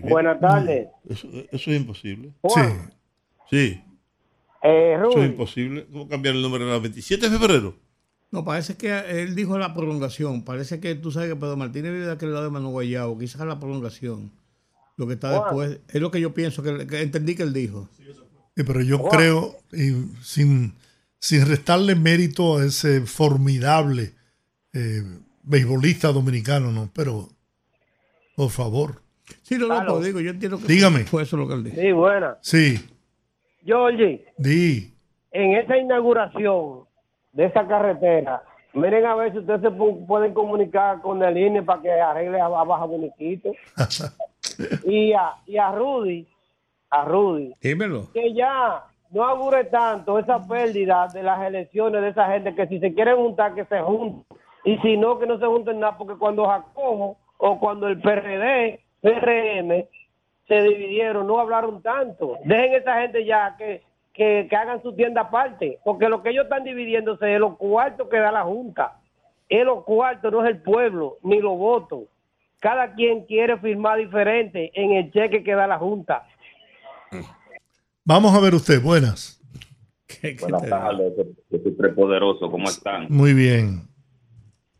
Buenas 0.04 0.40
tardes. 0.40 0.88
Eso, 1.10 1.28
eso 1.52 1.72
es 1.72 1.78
imposible. 1.82 2.32
Juan, 2.42 2.94
Sí, 3.50 3.84
eh, 4.62 4.96
eso 4.96 5.20
es 5.20 5.30
imposible. 5.30 5.88
¿Cómo 5.92 6.08
cambiar 6.08 6.36
el 6.36 6.42
nombre 6.44 6.64
a 6.64 6.68
la 6.68 6.80
27 6.80 7.30
de 7.30 7.38
febrero? 7.40 7.76
No, 8.30 8.46
parece 8.46 8.78
que 8.78 8.96
él 9.22 9.36
dijo 9.36 9.58
la 9.58 9.74
prolongación. 9.74 10.44
Parece 10.44 10.80
que 10.80 10.94
tú 10.94 11.12
sabes 11.12 11.30
que 11.30 11.36
Pedro 11.36 11.58
Martínez 11.58 11.92
vive 11.92 12.06
de 12.06 12.12
aquel 12.12 12.32
lado 12.32 12.46
de 12.46 12.52
Manu 12.52 12.70
Guayabo. 12.70 13.18
Quizás 13.18 13.42
la 13.46 13.60
prolongación. 13.60 14.32
Lo 14.98 15.08
que 15.08 15.14
está 15.14 15.30
Juan. 15.30 15.44
después. 15.44 15.82
Es 15.90 16.00
lo 16.00 16.12
que 16.12 16.22
yo 16.22 16.34
pienso, 16.36 16.62
que, 16.62 16.86
que 16.86 17.02
entendí 17.02 17.36
que 17.36 17.44
él 17.44 17.54
dijo. 17.54 17.90
Sí, 18.56 18.64
pero 18.64 18.82
yo 18.82 19.02
creo, 19.04 19.56
y 19.72 19.92
sin, 20.22 20.76
sin 21.22 21.48
restarle 21.48 21.94
mérito 21.96 22.58
a 22.58 22.66
ese 22.66 23.02
formidable 23.02 24.12
eh, 24.74 25.04
beisbolista 25.44 26.12
dominicano, 26.12 26.72
¿no? 26.72 26.90
Pero, 26.96 27.28
por 28.36 28.50
favor, 28.50 29.02
Sí, 29.44 29.58
no, 29.58 29.68
no, 29.84 30.00
digo, 30.02 30.20
yo 30.20 30.32
entiendo 30.32 30.58
que 30.60 30.66
Dígame. 30.66 31.06
fue 31.06 31.24
eso 31.24 31.38
lo 31.38 31.48
que 31.48 31.54
él 31.54 31.64
dijo. 31.64 31.78
Sí, 31.80 31.92
buena. 31.94 32.38
sí, 32.42 32.90
Georgie, 33.64 34.26
di. 34.38 34.94
en 35.32 35.54
esa 35.56 35.78
inauguración 35.78 36.82
de 37.32 37.46
esa 37.46 37.66
carretera, 37.68 38.42
miren 38.74 39.06
a 39.06 39.16
ver 39.16 39.32
si 39.32 39.38
ustedes 39.40 39.62
se 39.62 39.70
pu- 39.70 40.06
pueden 40.06 40.34
comunicar 40.34 41.02
con 41.02 41.22
el 41.24 41.38
INE 41.38 41.62
para 41.64 41.82
que 41.82 41.92
arregle 41.92 42.42
a, 42.42 42.46
a 42.48 42.64
Baja 42.66 42.84
Boniquito. 42.86 43.52
y, 44.86 45.14
a, 45.14 45.36
y 45.46 45.58
a 45.58 45.72
Rudy, 45.72 46.28
a 46.90 47.06
Rudy, 47.06 47.54
Dímelo. 47.62 48.12
que 48.12 48.34
ya 48.34 48.84
no 49.12 49.24
augure 49.24 49.66
tanto 49.66 50.18
esa 50.18 50.46
pérdida 50.48 51.08
de 51.14 51.24
las 51.24 51.42
elecciones 51.42 52.02
de 52.02 52.10
esa 52.10 52.28
gente, 52.32 52.56
que 52.56 52.68
si 52.68 52.80
se 52.80 52.94
quieren 52.94 53.18
juntar, 53.18 53.54
que 53.54 53.66
se 53.66 53.80
junten. 53.82 54.26
Y 54.64 54.78
si 54.78 54.96
no, 54.98 55.20
que 55.20 55.26
no 55.26 55.38
se 55.38 55.46
junten 55.46 55.80
nada, 55.80 55.98
porque 55.98 56.16
cuando 56.18 56.46
Jacobo 56.46 57.18
o 57.38 57.60
cuando 57.60 57.88
el 57.88 58.00
PRD, 58.00 58.80
PRM, 59.02 59.86
se 60.48 60.62
dividieron, 60.62 61.28
no 61.28 61.40
hablaron 61.40 61.82
tanto. 61.82 62.38
Dejen 62.46 62.74
esa 62.74 63.02
gente 63.02 63.26
ya 63.26 63.56
que, 63.58 63.82
que, 64.14 64.48
hagan 64.56 64.82
su 64.82 64.94
tienda 64.94 65.22
aparte, 65.22 65.80
porque 65.84 66.08
lo 66.10 66.22
que 66.22 66.30
ellos 66.30 66.44
están 66.44 66.64
dividiéndose 66.64 67.34
es 67.34 67.40
los 67.40 67.58
cuartos 67.58 68.08
que 68.10 68.18
da 68.18 68.32
la 68.32 68.44
Junta. 68.44 69.00
Es 69.50 69.66
los 69.66 69.84
cuartos, 69.84 70.32
no 70.32 70.44
es 70.44 70.50
el 70.50 70.62
pueblo, 70.62 71.18
ni 71.24 71.40
los 71.40 71.58
votos. 71.58 72.04
Cada 72.60 72.94
quien 72.94 73.26
quiere 73.26 73.58
firmar 73.58 73.98
diferente 73.98 74.72
en 74.76 74.92
el 74.92 75.12
cheque 75.12 75.44
que 75.44 75.56
da 75.56 75.68
la 75.68 75.80
Junta. 75.80 76.28
Vamos 78.04 78.34
a 78.34 78.40
ver 78.40 78.54
usted, 78.56 78.82
buenas. 78.82 79.40
¿Qué- 80.08 80.36
qué 80.36 80.42
Buenas 80.42 80.68
tardes, 80.68 81.14
yo 81.50 81.60
soy 81.62 81.72
prepoderoso, 81.72 82.50
¿cómo 82.52 82.68
están? 82.70 83.08
Muy 83.10 83.34
bien. 83.34 83.88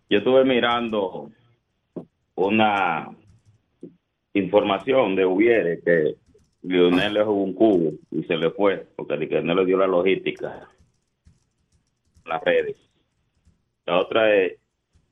Yo 0.10 0.18
estuve 0.18 0.44
mirando 0.44 1.32
una 2.36 3.10
información 4.34 5.16
de 5.16 5.26
Ubiere 5.26 5.82
que 5.82 6.16
Lionel 6.64 7.14
le 7.14 7.24
jugó 7.24 7.44
un 7.44 7.54
cubo 7.54 7.92
y 8.12 8.24
se 8.24 8.36
le 8.36 8.50
fue 8.52 8.88
porque 8.96 9.18
de 9.18 9.30
que 9.30 9.42
no 9.42 9.56
le 9.56 9.66
dio 9.66 9.78
la 9.78 9.88
logística 9.88 10.68
las 12.26 12.44
redes. 12.44 12.78
La 13.86 14.00
otra 14.00 14.34
es, 14.36 14.58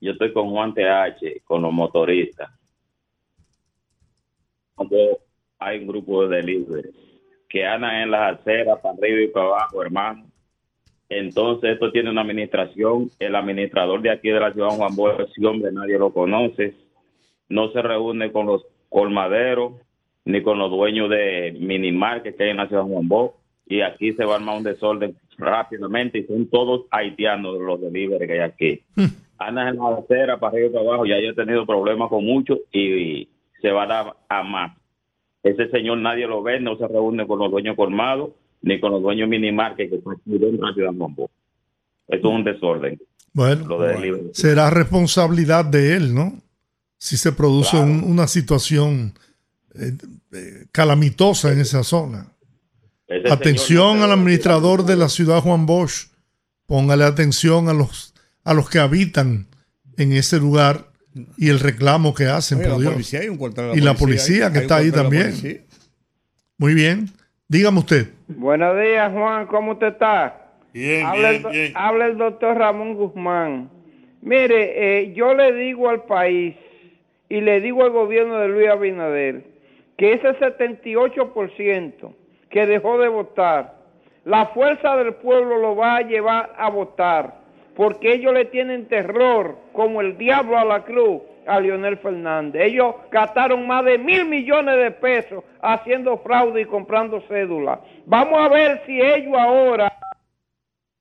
yo 0.01 0.11
estoy 0.11 0.31
con 0.33 0.49
Juan 0.51 0.73
TH, 0.73 1.43
con 1.43 1.61
los 1.63 1.73
motoristas. 1.73 2.49
Cuando 4.75 4.95
hay 5.59 5.79
un 5.79 5.87
grupo 5.87 6.27
de 6.27 6.37
delivery 6.37 6.91
que 7.49 7.65
andan 7.65 7.95
en 7.95 8.11
las 8.11 8.39
aceras 8.39 8.79
para 8.79 8.95
arriba 8.95 9.21
y 9.21 9.27
para 9.27 9.47
abajo, 9.47 9.81
hermano. 9.81 10.25
Entonces, 11.09 11.71
esto 11.71 11.91
tiene 11.91 12.11
una 12.11 12.21
administración. 12.21 13.09
El 13.17 13.35
administrador 13.35 14.01
de 14.01 14.11
aquí 14.11 14.29
de 14.29 14.39
la 14.39 14.53
ciudad, 14.53 14.69
Juan 14.69 14.95
Bosch, 14.95 15.19
ese 15.19 15.45
hombre 15.45 15.71
nadie 15.71 15.97
lo 15.97 16.13
conoce. 16.13 16.75
No 17.49 17.71
se 17.71 17.81
reúne 17.81 18.31
con 18.31 18.45
los 18.45 18.63
colmaderos 18.89 19.73
ni 20.25 20.43
con 20.43 20.59
los 20.59 20.69
dueños 20.69 21.09
de 21.09 21.57
minimarket 21.59 22.37
que 22.37 22.43
hay 22.43 22.49
en 22.51 22.57
la 22.57 22.67
ciudad 22.67 22.83
de 22.83 22.93
Juan 22.93 23.07
Bosch. 23.07 23.33
Y 23.65 23.81
aquí 23.81 24.13
se 24.13 24.25
va 24.25 24.33
a 24.33 24.35
armar 24.37 24.57
un 24.57 24.63
desorden 24.63 25.17
rápidamente 25.37 26.19
y 26.19 26.23
son 26.25 26.47
todos 26.49 26.85
haitianos 26.91 27.59
los 27.59 27.81
delivery 27.81 28.27
que 28.27 28.33
hay 28.33 28.39
aquí. 28.39 28.83
Andan 29.39 29.69
en 29.69 29.77
la 29.77 29.95
acera 29.95 30.39
para 30.39 30.53
arriba 30.53 30.67
y 30.67 30.73
para 30.73 30.85
abajo. 30.85 31.05
Ya 31.07 31.19
yo 31.19 31.29
he 31.29 31.33
tenido 31.33 31.65
problemas 31.65 32.09
con 32.09 32.23
muchos 32.23 32.59
y 32.71 33.27
se 33.61 33.71
va 33.71 33.83
a 33.83 33.87
dar 33.87 34.13
a 34.27 34.43
más. 34.43 34.78
Ese 35.43 35.69
señor 35.69 35.97
nadie 35.99 36.27
lo 36.27 36.43
ve, 36.43 36.59
no 36.59 36.77
se 36.77 36.87
reúne 36.87 37.25
con 37.25 37.39
los 37.39 37.49
dueños 37.51 37.75
colmados 37.75 38.31
ni 38.61 38.79
con 38.79 38.91
los 38.91 39.01
dueños 39.01 39.29
minimarket 39.29 39.89
que 39.89 39.95
están 39.97 40.17
Juan 40.97 41.15
Bosch. 41.15 41.31
Esto 42.07 42.27
es 42.29 42.35
un 42.35 42.43
desorden. 42.43 42.99
Bueno, 43.31 43.65
Lo 43.67 43.81
de 43.81 44.29
será 44.33 44.69
responsabilidad 44.69 45.63
de 45.65 45.95
él, 45.95 46.13
¿no? 46.13 46.41
Si 46.97 47.15
se 47.15 47.31
produce 47.31 47.71
Claro. 47.77 47.85
un- 47.85 48.03
una 48.03 48.27
situación 48.27 49.13
eh, 49.75 49.93
eh, 50.33 50.65
calamitosa 50.71 51.53
en 51.53 51.59
esa 51.61 51.83
zona. 51.83 52.33
Ese 53.07 53.31
Atención 53.31 53.99
no 53.99 54.05
al 54.05 54.11
administrador 54.11 54.83
de 54.83 54.97
la 54.97 55.07
ciudad 55.07 55.41
Juan 55.41 55.65
Bosch. 55.65 56.07
Póngale 56.65 57.03
atención 57.05 57.69
a 57.69 57.73
los 57.73 58.13
a 58.43 58.53
los 58.53 58.69
que 58.69 58.79
habitan 58.79 59.47
en 59.97 60.11
ese 60.13 60.39
lugar 60.39 60.88
y 61.37 61.49
el 61.49 61.59
reclamo 61.59 62.13
que 62.13 62.25
hacen, 62.25 62.59
Oye, 62.59 62.67
por 62.67 62.77
la 62.77 62.81
Dios. 62.81 62.93
policía, 62.93 63.19
hay 63.21 63.29
un 63.29 63.37
cuartel 63.37 63.71
de 63.71 63.77
Y 63.77 63.81
la 63.81 63.93
policía 63.93 64.51
que 64.51 64.59
hay 64.59 64.63
está 64.63 64.77
ahí 64.77 64.91
también. 64.91 65.33
Muy 66.57 66.73
bien. 66.73 67.09
Dígame 67.47 67.79
usted. 67.79 68.07
Buenos 68.27 68.79
días, 68.79 69.11
Juan. 69.11 69.47
¿Cómo 69.47 69.71
usted 69.71 69.87
está? 69.87 70.51
Bien, 70.71 71.05
habla, 71.05 71.31
bien, 71.31 71.45
el, 71.45 71.51
bien. 71.51 71.71
habla 71.75 72.05
el 72.05 72.17
doctor 72.17 72.57
Ramón 72.57 72.93
Guzmán. 72.93 73.69
Mire, 74.21 75.01
eh, 75.01 75.13
yo 75.13 75.33
le 75.33 75.53
digo 75.53 75.89
al 75.89 76.03
país 76.03 76.55
y 77.27 77.41
le 77.41 77.61
digo 77.61 77.83
al 77.83 77.91
gobierno 77.91 78.37
de 78.37 78.49
Luis 78.49 78.69
Abinader 78.69 79.43
que 79.97 80.13
ese 80.13 80.29
78% 80.39 82.13
que 82.49 82.65
dejó 82.65 82.99
de 82.99 83.07
votar, 83.07 83.79
la 84.25 84.47
fuerza 84.47 84.95
del 84.97 85.15
pueblo 85.15 85.57
lo 85.57 85.75
va 85.75 85.97
a 85.97 86.01
llevar 86.01 86.53
a 86.57 86.69
votar, 86.69 87.38
porque 87.79 88.11
ellos 88.11 88.33
le 88.33 88.43
tienen 88.43 88.89
terror 88.89 89.55
como 89.71 90.01
el 90.01 90.17
diablo 90.17 90.57
a 90.57 90.65
la 90.65 90.83
cruz 90.83 91.21
a 91.47 91.61
Leonel 91.61 91.95
Fernández. 91.95 92.61
Ellos 92.61 92.93
gastaron 93.09 93.65
más 93.65 93.85
de 93.85 93.97
mil 93.97 94.25
millones 94.25 94.75
de 94.75 94.91
pesos 94.91 95.45
haciendo 95.61 96.17
fraude 96.17 96.59
y 96.59 96.65
comprando 96.65 97.21
cédulas. 97.21 97.79
Vamos 98.05 98.37
a 98.37 98.49
ver 98.49 98.81
si 98.85 98.99
ellos 98.99 99.33
ahora 99.33 99.97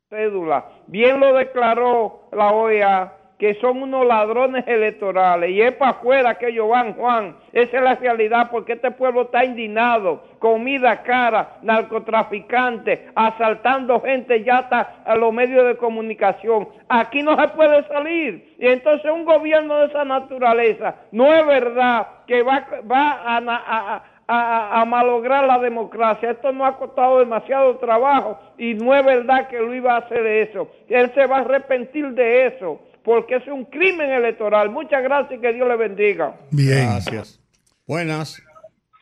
cédula. 0.08 0.66
Bien 0.86 1.18
lo 1.18 1.34
declaró 1.34 2.28
la 2.30 2.52
OEA, 2.52 3.12
que 3.38 3.54
son 3.60 3.82
unos 3.82 4.04
ladrones 4.04 4.64
electorales. 4.66 5.50
Y 5.50 5.62
es 5.62 5.72
para 5.74 5.92
afuera 5.92 6.34
que 6.34 6.48
ellos 6.48 6.68
van, 6.68 6.94
Juan. 6.94 7.36
Esa 7.52 7.76
es 7.78 7.82
la 7.82 7.94
realidad, 7.94 8.50
porque 8.50 8.72
este 8.72 8.90
pueblo 8.90 9.22
está 9.22 9.44
indignado. 9.44 10.24
Comida 10.40 11.02
cara, 11.02 11.58
narcotraficantes, 11.62 13.00
asaltando 13.14 14.00
gente 14.00 14.42
ya 14.42 14.58
hasta 14.58 14.96
a 15.04 15.14
los 15.14 15.32
medios 15.32 15.66
de 15.66 15.76
comunicación. 15.76 16.68
Aquí 16.88 17.22
no 17.22 17.40
se 17.40 17.48
puede 17.48 17.86
salir. 17.86 18.56
Y 18.58 18.66
entonces 18.66 19.10
un 19.10 19.24
gobierno 19.24 19.78
de 19.78 19.86
esa 19.86 20.04
naturaleza, 20.04 20.96
no 21.12 21.32
es 21.32 21.46
verdad 21.46 22.08
que 22.26 22.42
va, 22.42 22.66
va 22.90 23.20
a, 23.24 24.80
a 24.80 24.84
malograr 24.84 25.44
la 25.44 25.60
democracia. 25.60 26.32
Esto 26.32 26.50
no 26.50 26.66
ha 26.66 26.76
costado 26.76 27.20
demasiado 27.20 27.76
trabajo 27.76 28.36
y 28.58 28.74
no 28.74 28.94
es 28.96 29.04
verdad 29.04 29.46
que 29.46 29.60
Luis 29.60 29.84
va 29.84 29.94
a 29.94 29.98
hacer 29.98 30.26
eso. 30.26 30.68
Él 30.88 31.10
se 31.14 31.26
va 31.26 31.36
a 31.36 31.40
arrepentir 31.40 32.08
de 32.10 32.46
eso 32.46 32.80
porque 33.08 33.36
es 33.36 33.46
un 33.46 33.64
crimen 33.64 34.10
electoral. 34.10 34.68
Muchas 34.68 35.02
gracias 35.02 35.38
y 35.38 35.40
que 35.40 35.54
Dios 35.54 35.66
le 35.66 35.76
bendiga. 35.76 36.36
Bien. 36.50 36.84
Gracias. 36.90 37.40
Buenas. 37.86 38.42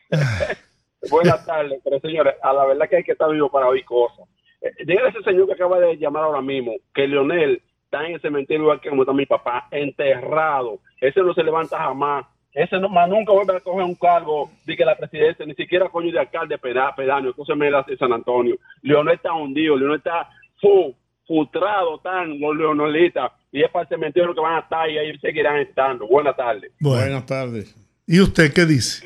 Buenas 1.11 1.45
tardes, 1.45 1.81
pero 1.83 1.99
señores, 1.99 2.35
a 2.41 2.53
la 2.53 2.63
verdad 2.65 2.87
que 2.89 2.95
hay 2.95 3.03
que 3.03 3.11
estar 3.11 3.29
vivo 3.29 3.49
para 3.51 3.67
oír 3.67 3.83
cosas. 3.83 4.25
Eh, 4.61 4.71
dígale 4.85 5.07
a 5.07 5.09
ese 5.09 5.23
señor 5.23 5.45
que 5.47 5.53
acaba 5.55 5.77
de 5.79 5.97
llamar 5.97 6.23
ahora 6.23 6.39
mismo 6.41 6.71
que 6.95 7.05
Leonel 7.05 7.61
está 7.83 8.05
en 8.05 8.13
el 8.13 8.21
cementerio 8.21 8.63
igual 8.63 8.79
que 8.79 8.87
como 8.89 9.01
está 9.01 9.11
mi 9.11 9.25
papá, 9.25 9.67
enterrado. 9.71 10.79
Ese 11.01 11.19
no 11.21 11.33
se 11.33 11.43
levanta 11.43 11.77
jamás. 11.77 12.25
Ese 12.53 12.79
no, 12.79 12.87
más 12.87 13.09
nunca 13.09 13.33
vuelve 13.33 13.57
a 13.57 13.59
coger 13.59 13.83
un 13.83 13.95
cargo 13.95 14.49
de 14.65 14.77
que 14.77 14.85
la 14.85 14.95
presidencia, 14.95 15.45
ni 15.45 15.53
siquiera 15.53 15.89
coño 15.89 16.13
de 16.13 16.19
alcalde 16.19 16.57
peda- 16.57 16.95
pedáneo, 16.95 17.33
que 17.33 17.43
se 17.43 17.55
me 17.55 17.69
da 17.69 17.83
de 17.83 17.97
San 17.97 18.13
Antonio. 18.13 18.55
Leonel 18.83 19.15
está 19.15 19.33
hundido, 19.33 19.75
Leonel 19.75 19.97
está 19.97 20.29
fu, 20.61 20.95
frustrado, 21.27 21.99
tan 21.99 22.39
los 22.39 22.55
leonelistas, 22.55 23.31
y 23.51 23.61
es 23.63 23.69
para 23.71 23.83
el 23.83 23.89
cementerio 23.89 24.33
que 24.33 24.41
van 24.41 24.55
a 24.57 24.59
estar 24.59 24.89
y 24.89 24.97
ahí 24.97 25.17
seguirán 25.19 25.57
estando. 25.57 26.07
Buenas 26.07 26.35
tardes. 26.35 26.71
Bueno. 26.79 27.01
Buenas 27.01 27.25
tardes. 27.25 27.75
¿Y 28.05 28.19
usted 28.21 28.53
qué 28.53 28.65
dice? 28.65 29.05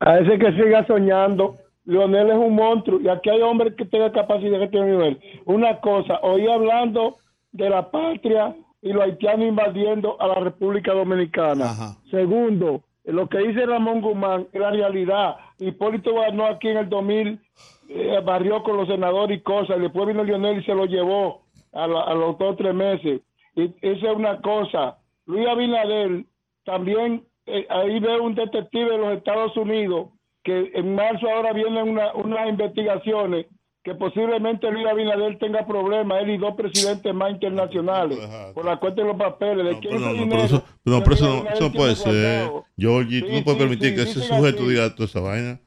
A 0.00 0.18
ese 0.18 0.38
que 0.38 0.52
siga 0.52 0.86
soñando. 0.86 1.56
Leonel 1.84 2.28
es 2.30 2.36
un 2.36 2.54
monstruo 2.54 3.00
y 3.00 3.08
aquí 3.08 3.28
hay 3.30 3.40
hombres 3.42 3.74
que 3.76 3.84
tengan 3.84 4.12
capacidad 4.12 4.58
que 4.60 4.68
tienen 4.68 4.90
nivel. 4.92 5.18
Una 5.46 5.80
cosa, 5.80 6.20
oí 6.22 6.46
hablando 6.46 7.16
de 7.50 7.68
la 7.68 7.90
patria 7.90 8.54
y 8.80 8.92
los 8.92 9.02
haitianos 9.02 9.46
invadiendo 9.48 10.20
a 10.20 10.28
la 10.28 10.34
República 10.36 10.92
Dominicana. 10.92 11.64
Ajá. 11.70 11.96
Segundo, 12.10 12.82
lo 13.04 13.28
que 13.28 13.38
dice 13.38 13.66
Ramón 13.66 14.00
Guzmán 14.00 14.46
es 14.52 14.60
la 14.60 14.70
realidad. 14.70 15.36
Hipólito 15.58 16.14
ganó 16.14 16.46
aquí 16.46 16.68
en 16.68 16.76
el 16.78 16.88
2000, 16.88 17.40
eh, 17.88 18.20
barrió 18.24 18.62
con 18.62 18.76
los 18.76 18.86
senadores 18.88 19.38
y 19.38 19.42
cosas, 19.42 19.78
y 19.78 19.82
después 19.82 20.06
vino 20.06 20.22
Lionel 20.22 20.60
y 20.60 20.64
se 20.64 20.74
lo 20.74 20.86
llevó 20.86 21.42
a, 21.72 21.86
la- 21.88 22.02
a 22.02 22.14
los 22.14 22.38
dos 22.38 22.52
o 22.52 22.56
tres 22.56 22.74
meses. 22.74 23.20
Y 23.54 23.64
esa 23.82 24.10
es 24.10 24.16
una 24.16 24.40
cosa. 24.40 24.98
Luis 25.26 25.46
Abinader 25.48 26.24
también, 26.64 27.24
eh, 27.46 27.66
ahí 27.70 28.00
veo 28.00 28.22
un 28.24 28.34
detective 28.34 28.90
de 28.90 28.98
los 28.98 29.16
Estados 29.16 29.56
Unidos 29.56 30.08
que 30.44 30.70
en 30.74 30.94
marzo 30.94 31.28
ahora 31.28 31.52
vienen 31.52 31.88
una- 31.88 32.12
unas 32.14 32.48
investigaciones 32.48 33.46
que 33.84 33.94
posiblemente 33.96 34.70
Luis 34.70 34.86
Abinader 34.86 35.38
tenga 35.38 35.66
problemas, 35.66 36.22
él 36.22 36.30
y 36.30 36.38
dos 36.38 36.54
presidentes 36.56 37.12
más 37.14 37.32
internacionales, 37.32 38.18
por 38.54 38.64
la 38.64 38.76
cuenta 38.78 39.02
de 39.02 39.08
los 39.08 39.16
papeles. 39.16 39.64
¿De 39.64 39.72
No, 39.72 39.80
quién 39.80 39.92
pero 39.98 40.14
no, 40.14 40.26
no, 40.26 40.36
eso, 40.44 40.64
no, 40.84 41.02
pero 41.02 41.14
eso 41.16 41.44
eso 41.52 41.72
puede 41.72 41.96
ser. 41.96 42.48
Georgie, 42.78 43.20
tú 43.22 43.26
Sí, 43.28 43.32
no 43.38 43.44
puedes 43.44 43.58
sí, 43.60 43.66
permitir 43.66 43.88
sí, 43.90 43.94
que 43.96 44.02
ese 44.02 44.20
sujeto 44.20 44.58
así. 44.62 44.68
diga 44.68 44.94
toda 44.94 45.06
esa 45.06 45.20
vaina. 45.20 45.60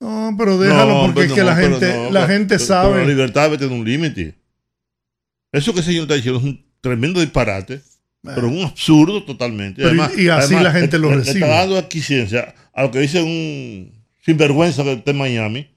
No, 0.00 0.30
pero 0.36 0.58
déjalo 0.58 0.84
No, 0.92 0.94
porque 0.94 1.06
hombre, 1.08 1.24
es 1.24 1.32
que 1.32 1.40
no, 1.40 1.46
la 1.46 1.56
gente, 1.56 1.96
no, 1.96 2.10
la 2.10 2.26
gente 2.26 2.54
pero- 2.56 2.58
sabe. 2.60 2.88
pero 2.92 3.02
la 3.02 3.08
libertad 3.08 3.42
debe 3.44 3.58
tener 3.58 3.78
un 3.78 3.84
límite. 3.84 4.34
Eso 5.52 5.72
que 5.72 5.80
ese 5.80 5.90
señor 5.90 6.02
está 6.02 6.14
diciendo 6.16 6.40
es 6.40 6.44
un 6.44 6.64
tremendo 6.84 7.20
disparate, 7.20 7.80
pero 8.22 8.48
un 8.48 8.62
absurdo 8.62 9.24
totalmente. 9.24 9.82
Pero 9.82 9.94
y- 9.94 9.98
Además- 9.98 10.18
y 10.18 10.28
así 10.28 10.54
además, 10.54 10.62
la 10.64 10.72
gente 10.80 10.98
lo 10.98 11.10
le- 11.10 11.16
recibe. 11.16 11.40
Le 11.40 11.46
está 11.46 11.58
dando 11.60 11.78
adquisiencia 11.78 12.54
a 12.74 12.82
lo 12.82 12.90
que 12.90 12.98
dice 13.00 13.22
un 13.22 13.90
sinvergüenza 14.24 14.82
en 14.82 15.16
Miami, 15.16 15.68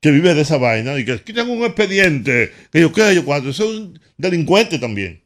que 0.00 0.10
vive 0.10 0.34
de 0.34 0.42
esa 0.42 0.58
vaina, 0.58 0.98
y 0.98 1.04
que 1.04 1.12
aquí 1.12 1.32
tengo 1.32 1.52
un 1.52 1.64
expediente, 1.64 2.52
que 2.70 2.80
yo 2.80 2.92
qué, 2.92 3.14
yo 3.14 3.24
cuatro. 3.24 3.50
Eso 3.50 3.64
es 3.64 3.78
un 3.80 3.98
delincuente 4.18 4.78
también. 4.78 5.22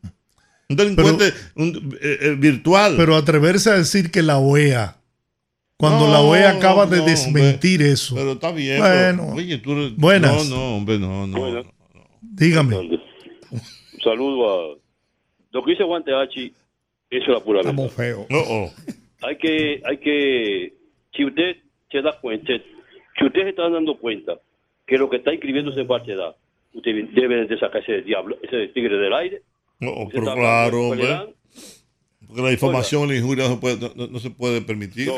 Un 0.69 0.77
delincuente 0.77 1.33
un, 1.57 1.97
eh, 2.01 2.19
eh, 2.23 2.37
virtual. 2.39 2.95
Pero 2.97 3.17
atreverse 3.17 3.71
a 3.71 3.75
decir 3.75 4.11
que 4.11 4.23
la 4.23 4.39
OEA, 4.39 4.97
cuando 5.77 6.07
No, 6.07 6.13
la 6.13 6.21
OEA 6.21 6.51
acaba 6.53 6.87
de 6.87 6.99
no, 6.99 7.05
desmentir 7.07 7.83
eso. 7.83 8.15
Pero 8.15 8.33
está 8.33 8.51
bien. 8.53 8.79
Bueno, 8.79 9.23
pero, 9.27 9.35
oye, 9.35 9.59
tú 9.59 9.73
eres- 9.73 9.97
buenas. 9.97 10.33
No, 10.49 10.57
no, 10.57 10.77
hombre, 10.77 10.99
no, 10.99 11.27
no. 11.27 11.63
dígame. 12.23 12.77
Un 12.79 13.01
saludo 14.03 14.51
a 14.73 14.79
lo 15.55 15.65
que 15.65 15.71
dice 15.71 15.85
Guante 15.85 16.13
Hachi, 16.13 16.53
eso 17.11 17.23
es 17.23 17.29
la 17.29 17.41
pura 17.41 17.63
verdad. 17.63 17.89
feo. 17.89 18.27
Hay 19.23 19.39
que, 19.39 19.81
hay 19.85 19.97
que, 19.99 20.75
si 21.17 21.25
usted 21.25 21.57
se 21.91 22.03
da 22.03 22.19
cuenta, 22.21 22.53
si 23.19 23.25
usted 23.25 23.43
se 23.43 23.49
está 23.51 23.71
dando 23.71 23.97
cuenta 23.97 24.39
que 24.87 24.99
lo 24.99 25.09
que 25.09 25.17
está 25.17 25.33
inscribiéndose 25.33 25.81
en 25.81 25.87
falsedad, 25.87 26.37
usted 26.75 26.93
debe 27.15 27.47
de 27.47 27.59
sacar 27.59 27.81
ese 27.83 28.03
diablo, 28.03 28.37
ese 28.43 28.69
tigre 28.69 28.99
del 28.99 29.15
aire. 29.15 29.43
No, 29.81 30.09
pero 30.13 30.35
claro, 30.35 30.89
hombre. 30.89 31.35
Porque 32.27 32.43
la 32.43 32.51
difamación, 32.51 33.09
la 33.09 33.17
injuria 33.17 33.45
no 33.49 33.55
se 33.55 33.61
puede, 33.61 33.93
no, 33.95 34.07
no 34.09 34.19
se 34.19 34.31
puede 34.31 34.61
permitir. 34.61 35.09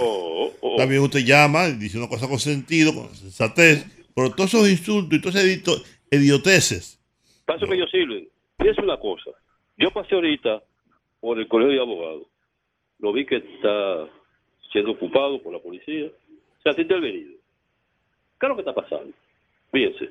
También 0.77 1.01
usted 1.03 1.21
llama 1.25 1.69
y 1.69 1.73
dice 1.77 1.97
una 1.99 2.09
cosa 2.09 2.29
con 2.29 2.39
sentido, 2.39 2.95
con 2.95 3.15
sensatez, 3.15 3.87
pero 4.15 4.31
todos 4.33 4.53
esos 4.53 4.69
insultos 4.69 5.19
y 5.19 5.23
todas 5.23 5.37
esas 5.37 5.49
edito- 5.49 5.83
idioteces. 6.11 7.01
Para 7.47 7.59
eso 7.59 7.67
que 7.67 7.75
ellos 7.75 7.91
sirven. 7.91 8.29
Fíjese 8.59 8.83
una 8.83 8.99
cosa. 8.99 9.31
Yo 9.79 9.91
pasé 9.91 10.15
ahorita 10.15 10.63
por 11.21 11.39
el 11.39 11.49
colegio 11.49 11.75
de 11.75 11.81
abogados. 11.81 12.27
Lo 12.99 13.13
vi 13.13 13.27
que 13.27 13.37
está 13.37 14.09
siendo 14.73 14.93
ocupado 14.93 15.43
por 15.43 15.53
la 15.53 15.59
policía. 15.59 16.11
Se 16.63 16.71
ha 16.71 16.81
intervenido. 16.81 17.33
¿Qué 18.41 18.47
es 18.47 18.49
lo 18.49 18.57
que 18.57 18.63
está 18.63 18.75
pasando? 18.75 19.13
Fíjense. 19.71 20.11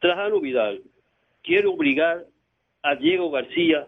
Trajano 0.00 0.40
Vidal 0.40 0.82
quiere 1.42 1.66
obligar 1.66 2.26
a 2.82 2.94
Diego 2.96 3.30
García 3.30 3.86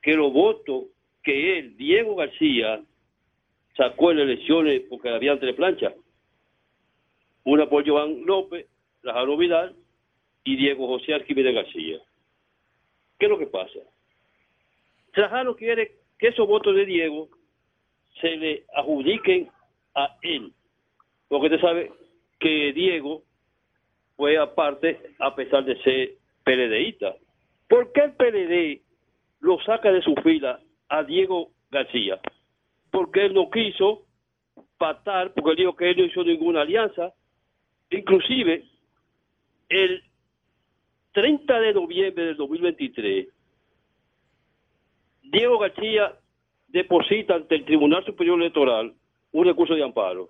que 0.00 0.14
los 0.14 0.32
votos 0.32 0.84
que 1.22 1.58
él, 1.58 1.76
Diego 1.76 2.16
García, 2.16 2.82
sacó 3.76 4.10
en 4.12 4.20
elecciones 4.20 4.82
porque 4.88 5.08
había 5.08 5.38
tres 5.38 5.54
planchas. 5.54 5.94
Una 7.44 7.68
por 7.68 7.86
Joan 7.86 8.24
López, 8.24 8.66
Trajano 9.00 9.36
Vidal 9.36 9.74
y 10.44 10.56
Diego 10.56 10.86
José 10.86 11.14
Arquímedes 11.14 11.54
García. 11.54 12.00
¿Qué 13.18 13.26
es 13.26 13.30
lo 13.30 13.38
que 13.38 13.46
pasa? 13.46 13.78
Trajano 15.12 15.54
quiere 15.54 15.92
que 16.18 16.28
esos 16.28 16.46
votos 16.46 16.74
de 16.74 16.86
Diego 16.86 17.28
se 18.20 18.36
le 18.36 18.64
adjudiquen 18.74 19.50
a 19.94 20.16
él. 20.22 20.52
Porque 21.28 21.46
usted 21.46 21.60
sabe 21.60 21.92
que 22.38 22.72
Diego 22.72 23.22
fue 24.16 24.38
aparte 24.38 25.00
a 25.18 25.34
pesar 25.34 25.64
de 25.64 25.80
ser 25.82 26.12
PLDista. 26.44 27.14
¿Por 27.68 27.92
qué 27.92 28.02
el 28.02 28.12
PLD 28.12 28.82
lo 29.40 29.60
saca 29.62 29.90
de 29.90 30.02
su 30.02 30.14
fila 30.16 30.60
a 30.88 31.02
Diego 31.02 31.50
García? 31.70 32.20
Porque 32.90 33.26
él 33.26 33.34
no 33.34 33.50
quiso 33.50 34.04
patar, 34.78 35.32
porque 35.32 35.50
él 35.50 35.56
dijo 35.56 35.76
que 35.76 35.90
él 35.90 35.96
no 35.96 36.04
hizo 36.04 36.24
ninguna 36.24 36.62
alianza. 36.62 37.14
Inclusive, 37.90 38.64
el 39.68 40.02
30 41.12 41.60
de 41.60 41.74
noviembre 41.74 42.24
del 42.26 42.36
2023, 42.36 43.28
Diego 45.32 45.58
García 45.58 46.12
deposita 46.68 47.34
ante 47.34 47.54
el 47.54 47.64
Tribunal 47.64 48.04
Superior 48.04 48.38
Electoral 48.38 48.92
un 49.32 49.46
recurso 49.46 49.74
de 49.74 49.82
amparo. 49.82 50.28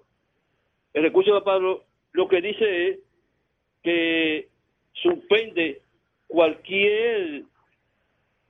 El 0.94 1.02
recurso 1.02 1.32
de 1.32 1.38
amparo 1.38 1.82
lo 2.12 2.28
que 2.28 2.40
dice 2.40 2.88
es 2.88 2.98
que 3.82 4.48
suspende 4.92 5.82
cualquier 6.28 7.42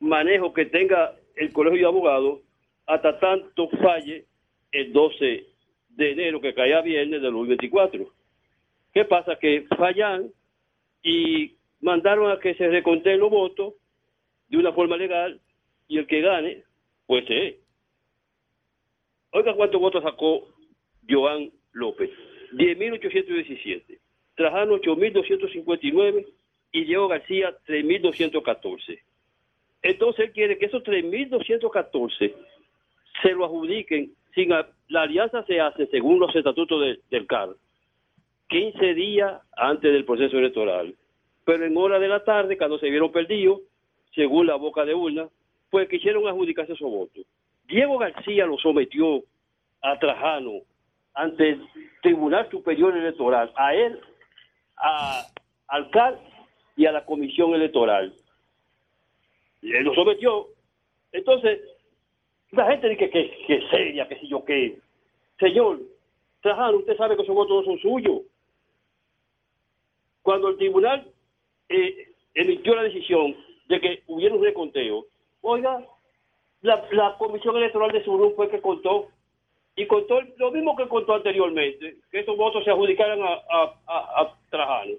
manejo 0.01 0.53
que 0.53 0.67
tenga 0.67 1.17
el 1.37 1.55
Colegio 1.55 1.81
de 1.81 1.87
Abogados 1.87 2.41
hasta 2.87 3.19
tanto 3.19 3.71
falle 3.71 4.27
el 4.73 4.93
12 4.93 5.47
de 5.89 6.11
enero, 6.11 6.43
que 6.43 6.53
caía 6.53 6.83
viernes 6.83 7.23
del 7.23 7.33
2024. 7.33 8.13
¿Qué 8.93 9.07
pasa? 9.07 9.39
Que 9.39 9.67
fallan 9.79 10.31
y 11.03 11.55
mandaron 11.81 12.31
a 12.31 12.39
que 12.39 12.55
se 12.57 12.69
reconten 12.69 13.21
los 13.21 13.31
votos 13.31 13.73
de 14.49 14.59
una 14.59 14.73
forma 14.73 14.99
legal 14.99 15.41
y 15.89 15.99
el 15.99 16.07
que 16.07 16.21
gane, 16.21 16.65
pues 17.07 17.25
es. 17.29 17.57
Oiga 19.33 19.55
cuántos 19.55 19.81
votos 19.81 20.03
sacó 20.03 20.49
Joan 21.09 21.51
López. 21.73 22.11
10.817. 22.53 23.99
Trajano 24.35 24.77
8.259 24.77 26.27
y 26.73 26.85
Diego 26.85 27.09
García 27.09 27.57
3.214. 27.67 29.01
Entonces 29.83 30.27
él 30.27 30.33
quiere 30.33 30.59
que 30.59 30.67
esos 30.67 30.83
3.214 30.85 32.35
se 33.23 33.33
lo 33.33 33.45
adjudiquen 33.45 34.15
sin 34.35 34.49
la 34.51 35.03
alianza 35.03 35.45
se 35.45 35.61
hace 35.61 35.87
según 35.89 36.19
los 36.19 36.35
estatutos 36.35 36.81
de- 36.81 37.01
del 37.11 37.27
CAR 37.27 37.51
15 38.49 38.95
días 38.95 39.41
antes 39.57 39.93
del 39.93 40.05
proceso 40.05 40.39
electoral. 40.39 40.95
Pero 41.45 41.65
en 41.67 41.77
hora 41.77 41.99
de 41.99 42.09
la 42.09 42.23
tarde, 42.25 42.57
cuando 42.57 42.79
se 42.79 42.89
vieron 42.91 43.11
perdidos, 43.13 43.61
según 44.15 44.47
la 44.47 44.55
boca 44.57 44.85
de 44.85 44.95
urna, 44.95 45.29
pues 45.73 45.89
quisieron 45.89 46.29
adjudicarse 46.29 46.75
esos 46.75 46.91
votos. 46.91 47.25
Diego 47.67 47.97
García 47.97 48.45
lo 48.45 48.59
sometió 48.59 49.23
a 49.81 49.99
Trajano 49.99 50.61
ante 51.15 51.49
el 51.49 51.67
Tribunal 52.03 52.47
Superior 52.51 52.95
Electoral, 52.95 53.51
a 53.57 53.75
él, 53.75 53.99
a, 54.77 55.23
al 55.69 55.89
CAR 55.89 56.21
y 56.77 56.85
a 56.85 56.93
la 56.93 57.07
Comisión 57.07 57.55
Electoral. 57.55 58.15
Lo 59.63 59.95
sometió. 59.95 60.49
Entonces, 61.11 61.61
la 62.51 62.71
gente 62.71 62.91
dice 62.91 63.09
que, 63.09 63.45
que 63.47 63.55
es 63.55 63.71
seria, 63.71 64.07
que 64.07 64.19
si 64.19 64.29
yo 64.29 64.45
qué. 64.45 64.79
Señor, 65.41 65.81
Trajano, 66.43 66.81
usted 66.81 66.99
sabe 66.99 67.17
que 67.17 67.23
esos 67.23 67.35
votos 67.35 67.65
no 67.65 67.73
son 67.73 67.79
suyos. 67.81 68.21
Cuando 70.21 70.51
el 70.51 70.59
tribunal 70.59 71.11
eh, 71.71 72.09
emitió 72.35 72.75
la 72.75 72.83
decisión 72.83 73.35
de 73.69 73.81
que 73.81 74.03
hubiera 74.07 74.35
un 74.35 74.45
reconteo, 74.45 75.07
oiga, 75.43 75.79
la, 76.63 76.83
la 76.93 77.17
comisión 77.19 77.57
electoral 77.57 77.93
de 77.93 78.03
Surún 78.05 78.33
fue 78.35 78.49
que 78.51 78.61
contó 78.61 79.09
y 79.77 79.87
contó 79.87 80.21
lo 80.39 80.51
mismo 80.51 80.75
que 80.77 80.89
contó 80.89 81.15
anteriormente, 81.15 81.97
que 82.11 82.21
esos 82.21 82.37
votos 82.37 82.65
se 82.65 82.71
adjudicaran 82.71 83.21
a, 83.23 83.33
a, 83.33 83.75
a, 83.87 84.23
a 84.23 84.39
Trajano. 84.51 84.95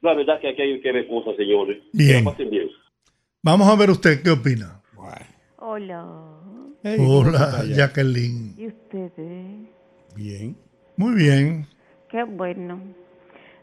La 0.00 0.14
verdad 0.14 0.40
que 0.40 0.48
aquí 0.48 0.62
hay 0.62 0.80
que 0.80 0.92
ver 0.92 1.06
cosas, 1.06 1.36
señores. 1.36 1.82
Bien. 1.92 2.24
Que 2.36 2.44
bien. 2.44 2.68
Vamos 3.42 3.68
a 3.68 3.76
ver 3.76 3.90
usted 3.90 4.22
qué 4.22 4.30
opina. 4.30 4.80
Hola. 5.64 6.40
Hola, 6.84 7.62
Jacqueline. 7.76 8.54
¿Y 8.58 8.66
ustedes? 8.66 9.68
Bien. 10.16 10.56
Muy 10.96 11.14
bien. 11.14 11.66
Qué 12.10 12.24
bueno. 12.24 12.80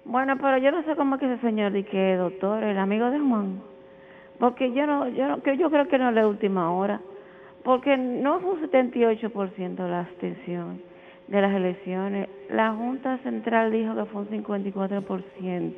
Bueno, 0.05 0.37
pero 0.41 0.57
yo 0.59 0.71
no 0.71 0.83
sé 0.85 0.95
cómo 0.95 1.15
es 1.15 1.19
que 1.19 1.33
ese 1.33 1.41
señor 1.41 1.75
y 1.75 1.83
que 1.83 2.15
doctor, 2.15 2.63
el 2.63 2.77
amigo 2.77 3.11
de 3.11 3.19
Juan. 3.19 3.61
Porque 4.39 4.71
yo 4.71 4.87
no, 4.87 5.09
yo 5.09 5.27
no, 5.27 5.43
que 5.43 5.57
yo 5.57 5.69
creo 5.69 5.87
que 5.87 5.97
no 5.97 6.09
es 6.09 6.15
la 6.15 6.27
última 6.27 6.71
hora. 6.71 7.01
Porque 7.63 7.97
no 7.97 8.39
fue 8.39 8.51
un 8.51 8.61
78% 8.61 9.87
la 9.87 10.01
abstención 10.01 10.81
de 11.27 11.41
las 11.41 11.53
elecciones. 11.53 12.29
La 12.49 12.73
Junta 12.73 13.17
Central 13.19 13.71
dijo 13.71 13.95
que 13.95 14.05
fue 14.05 14.21
un 14.21 14.29
54%. 14.29 15.73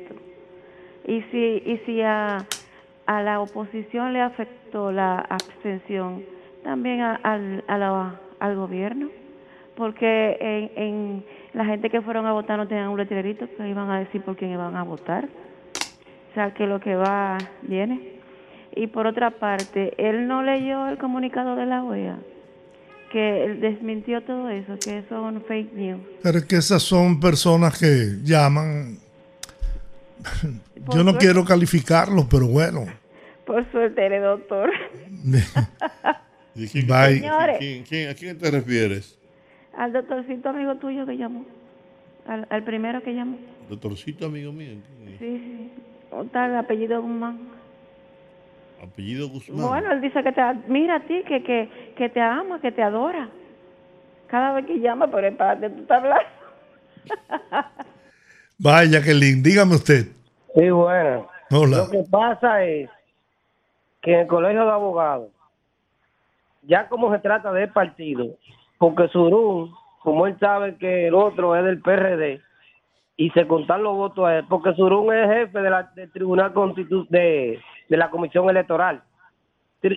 Y 1.06 1.22
si, 1.22 1.62
y 1.66 1.80
si 1.84 2.00
a, 2.02 2.38
la 3.06 3.40
oposición 3.40 4.12
le 4.12 4.20
afectó 4.20 4.92
la 4.92 5.18
abstención, 5.18 6.22
también 6.62 7.00
al, 7.00 7.64
al 7.66 8.56
gobierno. 8.56 9.08
Porque 9.74 10.36
en, 10.40 10.82
en 10.82 11.24
la 11.54 11.64
gente 11.64 11.90
que 11.90 12.00
fueron 12.00 12.26
a 12.26 12.32
votar 12.32 12.58
no 12.58 12.68
tenían 12.68 12.88
un 12.88 12.98
letrerito 12.98 13.48
que 13.48 13.68
iban 13.68 13.90
a 13.90 13.98
decir 13.98 14.22
por 14.22 14.36
quién 14.36 14.52
iban 14.52 14.76
a 14.76 14.84
votar. 14.84 15.24
O 15.24 16.34
sea, 16.34 16.54
que 16.54 16.66
lo 16.66 16.78
que 16.80 16.94
va 16.94 17.36
viene. 17.62 18.11
Y 18.74 18.86
por 18.88 19.06
otra 19.06 19.30
parte, 19.30 19.92
él 19.98 20.26
no 20.26 20.42
leyó 20.42 20.88
el 20.88 20.96
comunicado 20.98 21.56
de 21.56 21.66
la 21.66 21.84
OEA, 21.84 22.18
que 23.10 23.44
él 23.44 23.60
desmintió 23.60 24.22
todo 24.22 24.48
eso, 24.48 24.74
que 24.82 25.04
son 25.08 25.42
fake 25.46 25.72
news. 25.74 26.00
Pero 26.22 26.38
es 26.38 26.44
que 26.46 26.56
esas 26.56 26.82
son 26.82 27.20
personas 27.20 27.78
que 27.78 28.18
llaman. 28.22 28.96
Yo 30.94 30.98
no 31.04 31.10
suerte. 31.10 31.18
quiero 31.18 31.44
calificarlos, 31.44 32.26
pero 32.30 32.46
bueno. 32.46 32.86
Por 33.46 33.70
suerte 33.72 34.04
eres 34.06 34.22
doctor. 34.22 34.70
¿Y 36.54 36.68
quién- 36.68 36.86
Bye. 36.86 37.18
Señores. 37.20 37.58
quién- 37.58 37.82
quién- 37.84 38.08
¿A 38.10 38.14
quién 38.14 38.38
te 38.38 38.50
refieres? 38.50 39.18
Al 39.76 39.92
doctorcito 39.92 40.50
amigo 40.50 40.76
tuyo 40.76 41.06
que 41.06 41.16
llamó. 41.16 41.44
al, 42.26 42.46
al 42.50 42.62
primero 42.62 43.02
que 43.02 43.12
llamó. 43.14 43.36
Doctorcito, 43.68 44.26
amigo 44.26 44.52
mío. 44.52 44.74
Sí, 45.06 45.16
sí. 45.18 45.70
¿Cómo 46.10 46.22
está 46.24 46.46
el 46.46 46.56
apellido 46.56 47.00
Guzmán? 47.02 47.38
Apellido 48.82 49.28
Guzmán. 49.28 49.68
Bueno, 49.68 49.92
él 49.92 50.00
dice 50.00 50.22
que 50.22 50.32
te 50.32 50.42
mira 50.66 50.96
a 50.96 51.00
ti, 51.00 51.22
que, 51.26 51.42
que, 51.44 51.94
que 51.96 52.08
te 52.08 52.20
ama, 52.20 52.60
que 52.60 52.72
te 52.72 52.82
adora. 52.82 53.28
Cada 54.26 54.54
vez 54.54 54.66
que 54.66 54.80
llama, 54.80 55.06
pero 55.08 55.28
es 55.28 55.36
para 55.36 55.58
tú 55.60 55.66
estás 55.66 56.02
hablando. 56.02 56.28
Vaya, 58.58 59.02
que 59.02 59.14
lindo. 59.14 59.48
Dígame 59.48 59.74
usted. 59.76 60.06
Sí, 60.54 60.70
bueno. 60.70 61.28
Hola. 61.50 61.76
Lo 61.78 61.90
que 61.90 62.04
pasa 62.10 62.64
es 62.64 62.90
que 64.00 64.14
en 64.14 64.20
el 64.20 64.26
colegio 64.26 64.64
de 64.64 64.70
abogados, 64.70 65.28
ya 66.62 66.88
como 66.88 67.12
se 67.12 67.20
trata 67.20 67.52
de 67.52 67.68
partido, 67.68 68.36
porque 68.78 69.08
Surún, 69.08 69.72
como 70.02 70.26
él 70.26 70.36
sabe 70.40 70.76
que 70.76 71.06
el 71.06 71.14
otro 71.14 71.54
es 71.54 71.64
del 71.64 71.80
PRD, 71.80 72.40
y 73.16 73.30
se 73.30 73.46
contan 73.46 73.84
los 73.84 73.96
votos 73.96 74.26
a 74.26 74.38
él, 74.38 74.44
porque 74.48 74.74
Surún 74.74 75.14
es 75.14 75.28
jefe 75.28 75.60
de 75.60 75.70
la, 75.70 75.84
del 75.94 76.10
Tribunal 76.10 76.52
Constitu 76.52 77.06
de, 77.08 77.60
de 77.92 77.98
la 77.98 78.08
Comisión 78.08 78.48
Electoral. 78.48 79.02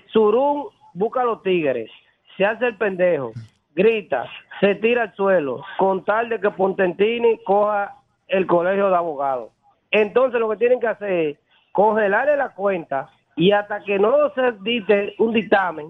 Surún 0.07 0.65
busca 0.93 1.22
a 1.22 1.23
los 1.23 1.41
tigres, 1.43 1.89
se 2.35 2.43
hace 2.43 2.67
el 2.67 2.76
pendejo, 2.76 3.31
grita, 3.73 4.26
se 4.59 4.76
tira 4.76 5.03
al 5.03 5.15
suelo, 5.15 5.63
con 5.77 6.03
tal 6.03 6.27
de 6.27 6.41
que 6.41 6.51
Pontentini 6.51 7.41
coja 7.45 7.95
el 8.27 8.45
colegio 8.47 8.89
de 8.89 8.97
abogados. 8.97 9.51
Entonces 9.91 10.41
lo 10.41 10.49
que 10.49 10.57
tienen 10.57 10.81
que 10.81 10.88
hacer 10.88 11.09
es 11.09 11.38
congelarle 11.72 12.35
la 12.35 12.49
cuenta 12.49 13.09
y 13.38 13.53
hasta 13.53 13.81
que 13.81 13.97
no 13.97 14.30
se 14.31 14.51
dicte 14.61 15.15
un 15.17 15.31
dictamen, 15.31 15.89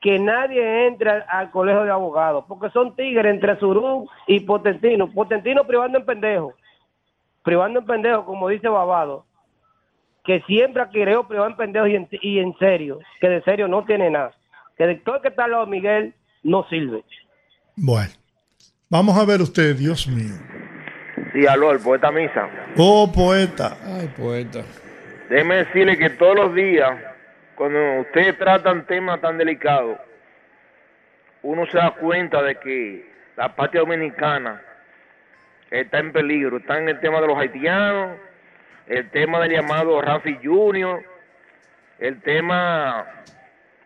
que 0.00 0.18
nadie 0.18 0.88
entre 0.88 1.08
al, 1.08 1.24
al 1.28 1.50
colegio 1.52 1.84
de 1.84 1.92
abogados, 1.92 2.46
porque 2.48 2.68
son 2.70 2.96
tigres 2.96 3.32
entre 3.32 3.56
Surún 3.60 4.08
y 4.26 4.40
Potentino. 4.40 5.06
Potentino 5.06 5.62
privando 5.62 5.98
en 5.98 6.04
pendejo, 6.04 6.54
privando 7.44 7.78
en 7.78 7.86
pendejo, 7.86 8.24
como 8.24 8.48
dice 8.48 8.68
Babado, 8.68 9.24
que 10.28 10.42
siempre 10.42 10.82
ha 10.82 10.90
querido 10.90 11.26
privar 11.26 11.52
en 11.52 11.56
pendejo 11.56 11.86
y 11.86 11.96
en, 11.96 12.06
y 12.20 12.38
en 12.38 12.54
serio, 12.58 12.98
que 13.18 13.30
de 13.30 13.42
serio 13.44 13.66
no 13.66 13.86
tiene 13.86 14.10
nada. 14.10 14.34
Que 14.76 14.86
de 14.86 14.96
todo 14.96 15.16
el 15.16 15.22
que 15.22 15.28
está 15.28 15.44
al 15.44 15.52
lado 15.52 15.64
de 15.64 15.70
Miguel 15.70 16.14
no 16.42 16.68
sirve. 16.68 17.02
Bueno, 17.76 18.12
vamos 18.90 19.16
a 19.16 19.24
ver 19.24 19.40
usted, 19.40 19.74
Dios 19.74 20.06
mío. 20.06 20.34
Sí, 21.32 21.46
aló, 21.46 21.72
el 21.72 21.80
poeta 21.80 22.12
Misa. 22.12 22.46
Oh, 22.76 23.10
poeta. 23.10 23.78
Ay, 23.82 24.08
poeta. 24.08 24.60
Déjeme 25.30 25.64
decirle 25.64 25.96
que 25.96 26.10
todos 26.10 26.36
los 26.36 26.54
días, 26.54 26.90
cuando 27.54 28.02
ustedes 28.02 28.36
tratan 28.36 28.86
temas 28.86 29.22
tan 29.22 29.38
delicados, 29.38 29.98
uno 31.40 31.64
se 31.72 31.78
da 31.78 31.92
cuenta 31.92 32.42
de 32.42 32.54
que 32.56 33.10
la 33.34 33.56
patria 33.56 33.80
dominicana 33.80 34.60
está 35.70 36.00
en 36.00 36.12
peligro. 36.12 36.58
Está 36.58 36.76
en 36.76 36.90
el 36.90 37.00
tema 37.00 37.18
de 37.22 37.28
los 37.28 37.38
haitianos, 37.38 38.27
el 38.88 39.10
tema 39.10 39.40
del 39.40 39.52
llamado 39.52 40.00
Rafi 40.00 40.38
Junior, 40.42 41.02
el 41.98 42.20
tema 42.22 43.06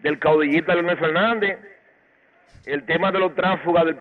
del 0.01 0.19
caudillista 0.19 0.75
Leonel 0.75 0.99
Fernández, 0.99 1.59
el 2.67 2.85
tema 2.85 3.11
de 3.13 3.19
los 3.19 3.35
tránsfugas 3.35 3.85
del 3.87 3.99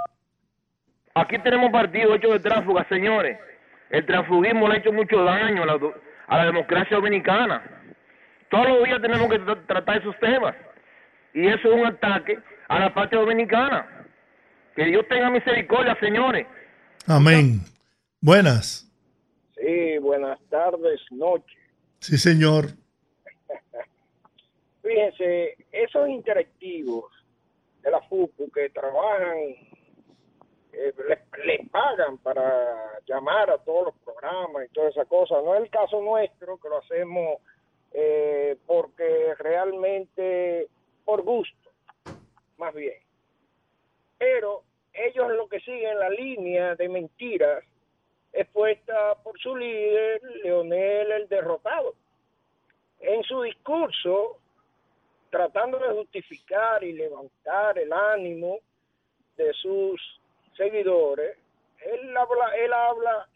Aquí 1.13 1.37
tenemos 1.39 1.71
partidos 1.71 2.17
hechos 2.17 2.31
de 2.31 2.39
tránsfugas, 2.39 2.87
señores. 2.87 3.37
El 3.89 4.05
transfugismo 4.05 4.67
le 4.67 4.75
ha 4.75 4.77
hecho 4.77 4.93
mucho 4.93 5.23
daño 5.25 5.63
a 5.63 6.35
la, 6.37 6.45
democracia 6.45 6.95
dominicana. 6.95 7.61
Todos 8.49 8.67
los 8.69 8.83
días 8.85 9.01
tenemos 9.01 9.29
que 9.29 9.41
tra- 9.41 9.65
tratar 9.67 9.97
esos 9.97 10.17
temas. 10.19 10.55
Y 11.33 11.47
eso 11.47 11.67
es 11.67 11.73
un 11.73 11.85
ataque 11.85 12.39
a 12.69 12.79
la 12.79 12.93
patria 12.93 13.19
dominicana. 13.19 13.85
Que 14.73 14.85
Dios 14.85 15.05
tenga 15.09 15.29
misericordia, 15.29 15.97
señores. 15.99 16.47
Amén. 17.07 17.59
Buenas. 18.21 18.89
Sí, 19.61 19.97
buenas 19.99 20.39
tardes, 20.49 20.99
noches. 21.11 21.59
Sí, 21.99 22.17
señor. 22.17 22.65
Fíjense, 24.81 25.55
esos 25.71 26.09
interactivos 26.09 27.05
de 27.83 27.91
la 27.91 28.01
FUPU 28.01 28.49
que 28.49 28.71
trabajan, 28.71 29.37
eh, 30.73 30.93
les, 31.07 31.19
les 31.45 31.69
pagan 31.69 32.17
para 32.17 32.99
llamar 33.05 33.51
a 33.51 33.59
todos 33.59 33.93
los 33.93 33.95
programas 34.03 34.65
y 34.65 34.73
todas 34.73 34.93
esas 34.93 35.07
cosas. 35.07 35.43
No 35.43 35.53
es 35.55 35.61
el 35.61 35.69
caso 35.69 36.01
nuestro, 36.01 36.57
que 36.57 36.67
lo 36.67 36.79
hacemos 36.79 37.37
eh, 37.93 38.57
porque 38.65 39.35
realmente 39.37 40.69
por 41.05 41.21
gusto, 41.21 41.69
más 42.57 42.73
bien. 42.73 42.97
Pero 44.17 44.63
ellos 44.91 45.31
lo 45.33 45.47
que 45.47 45.59
siguen 45.59 45.99
la 45.99 46.09
línea 46.09 46.75
de 46.75 46.89
mentiras 46.89 47.63
expuesta 48.33 49.15
por 49.23 49.39
su 49.39 49.55
líder, 49.55 50.21
Leonel 50.43 51.11
el 51.11 51.27
Derrotado. 51.27 51.95
En 52.99 53.23
su 53.23 53.41
discurso, 53.41 54.39
tratando 55.29 55.79
de 55.79 55.93
justificar 55.93 56.83
y 56.83 56.93
levantar 56.93 57.77
el 57.79 57.91
ánimo 57.91 58.59
de 59.37 59.51
sus 59.53 59.99
seguidores, 60.55 61.37
él 61.83 62.15
habla, 62.15 62.55
él 62.57 62.73
habla 62.73 63.27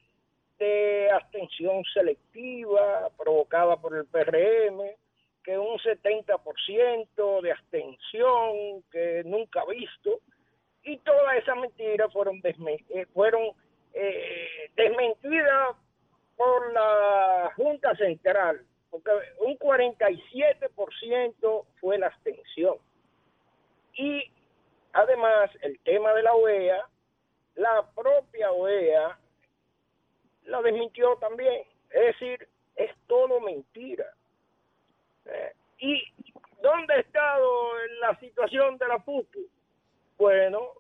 de 0.60 1.10
abstención 1.12 1.84
selectiva 1.94 3.10
provocada 3.18 3.78
por 3.78 3.96
el 3.96 4.06
PRM, 4.06 4.82
que 5.44 5.58
un 5.58 5.78
70% 5.78 7.42
de 7.42 7.52
abstención 7.52 8.84
que 8.92 9.24
nunca 9.26 9.62
ha 9.62 9.66
visto, 9.66 10.20
y 10.84 10.98
todas 10.98 11.38
esas 11.38 11.58
mentiras 11.58 12.12
fueron, 12.14 12.42
eh, 12.44 13.06
fueron 13.14 13.52
eh, 13.96 14.70
desmentidas 14.76 15.76
por 16.36 16.72
la 16.74 17.52
Junta 17.56 17.96
Central, 17.96 18.62
porque 18.90 19.12
un 19.40 19.58
47% 19.58 21.66
fue 21.80 21.98
la 21.98 22.08
abstención. 22.08 22.76
Y 23.94 24.30
además 24.92 25.50
el 25.62 25.80
tema 25.80 26.14
de 26.14 26.24
la 26.24 26.34
OEA, 26.34 26.86
la 27.56 27.90
propia 27.96 28.52
OEA 28.52 29.18
la 30.44 30.62
desmintió 30.62 31.16
también. 31.18 31.64
Es 31.90 32.20
decir, 32.20 32.50
es 32.76 32.92
todo 33.08 33.40
mentira. 33.40 34.14
Eh, 35.26 35.54
¿Y 35.80 36.04
dónde 36.62 36.96
ha 36.96 37.00
estado 37.00 37.72
la 38.02 38.20
situación 38.20 38.78
de 38.78 38.88
la 38.88 39.00
PUPU? 39.00 39.48
Bueno, 40.18 40.74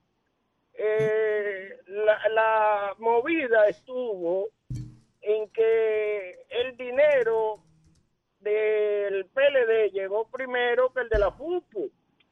eh, 0.77 1.77
la, 1.87 2.29
la 2.29 2.95
movida 2.99 3.67
estuvo 3.67 4.49
en 5.21 5.49
que 5.49 6.45
el 6.49 6.77
dinero 6.77 7.59
del 8.39 9.25
PLD 9.27 9.91
llegó 9.91 10.27
primero 10.29 10.93
que 10.93 11.01
el 11.01 11.09
de 11.09 11.19
la 11.19 11.31
FUPU. 11.31 11.89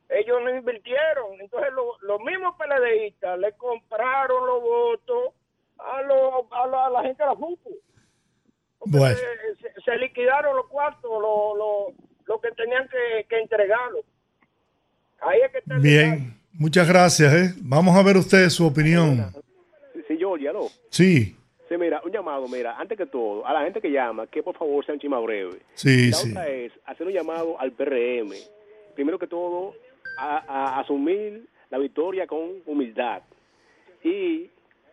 Ellos 0.10 0.42
no 0.44 0.50
invirtieron. 0.56 1.40
Entonces 1.42 1.72
lo- 1.74 1.98
los 2.02 2.20
mismos 2.22 2.56
PLDistas 2.58 3.40
le 3.40 3.54
compraron 3.54 4.46
los 4.46 4.62
votos 4.62 5.34
a, 5.80 6.02
los- 6.04 6.46
a, 6.52 6.68
la, 6.68 6.86
a 6.86 6.90
la 6.90 7.02
gente 7.04 7.24
de 7.24 7.30
la 7.30 7.36
FUPU. 7.36 7.80
Bueno, 8.86 9.16
Se, 9.62 9.82
se 9.82 9.96
liquidaron 9.98 10.56
los 10.58 10.68
cuartos, 10.68 11.10
lo, 11.10 11.56
lo, 11.56 11.94
lo 12.26 12.42
que 12.42 12.52
tenían 12.52 12.88
que, 12.90 13.26
que 13.30 13.40
entregarlo. 13.40 14.02
Ahí 15.22 15.40
es 15.42 15.52
que 15.52 15.60
está 15.60 15.76
bien. 15.76 16.40
Muchas 16.54 16.88
gracias. 16.88 17.34
¿eh? 17.34 17.54
Vamos 17.62 17.96
a 17.96 18.04
ver 18.04 18.18
usted 18.18 18.50
su 18.50 18.66
opinión. 18.66 19.26
Sí, 20.08 20.18
Georgia, 20.18 20.54
¿no? 20.54 20.68
Sí, 20.90 21.36
Sí, 21.70 21.78
mira, 21.80 22.02
un 22.06 22.12
llamado, 22.12 22.48
mira, 22.48 22.78
antes 22.78 22.96
que 22.96 23.06
todo, 23.08 23.48
a 23.48 23.54
la 23.54 23.64
gente 23.64 23.82
que 23.82 23.90
llama, 23.90 24.28
que 24.28 24.44
por 24.44 24.56
favor 24.56 24.86
sean 24.86 25.00
chima 25.00 25.20
breve. 25.20 25.60
Sí, 25.74 26.12
la 26.12 26.18
sí. 26.18 26.30
otra 26.30 26.48
es 26.48 26.72
hacer 26.86 27.08
un 27.08 27.14
llamado 27.14 27.60
al 27.60 27.72
PRM. 27.72 28.32
Primero 28.94 29.18
que 29.18 29.26
todo, 29.26 29.74
a, 30.20 30.38
a 30.48 30.80
asumir 30.82 31.48
la 31.72 31.80
victoria 31.80 32.28
con 32.28 32.62
humildad. 32.68 33.24
Y 34.04 34.50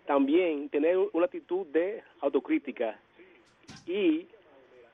también 0.06 0.70
tener 0.70 0.96
una 1.12 1.26
actitud 1.26 1.66
de 1.66 2.02
autocrítica 2.22 2.98
y 3.84 4.26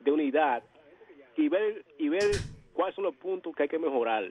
de 0.00 0.10
unidad 0.10 0.64
y 1.36 1.48
ver 1.48 1.84
y 1.98 2.08
ver 2.08 2.24
cuáles 2.72 2.96
son 2.96 3.04
los 3.04 3.14
puntos 3.14 3.54
que 3.54 3.62
hay 3.64 3.68
que 3.68 3.78
mejorar 3.78 4.24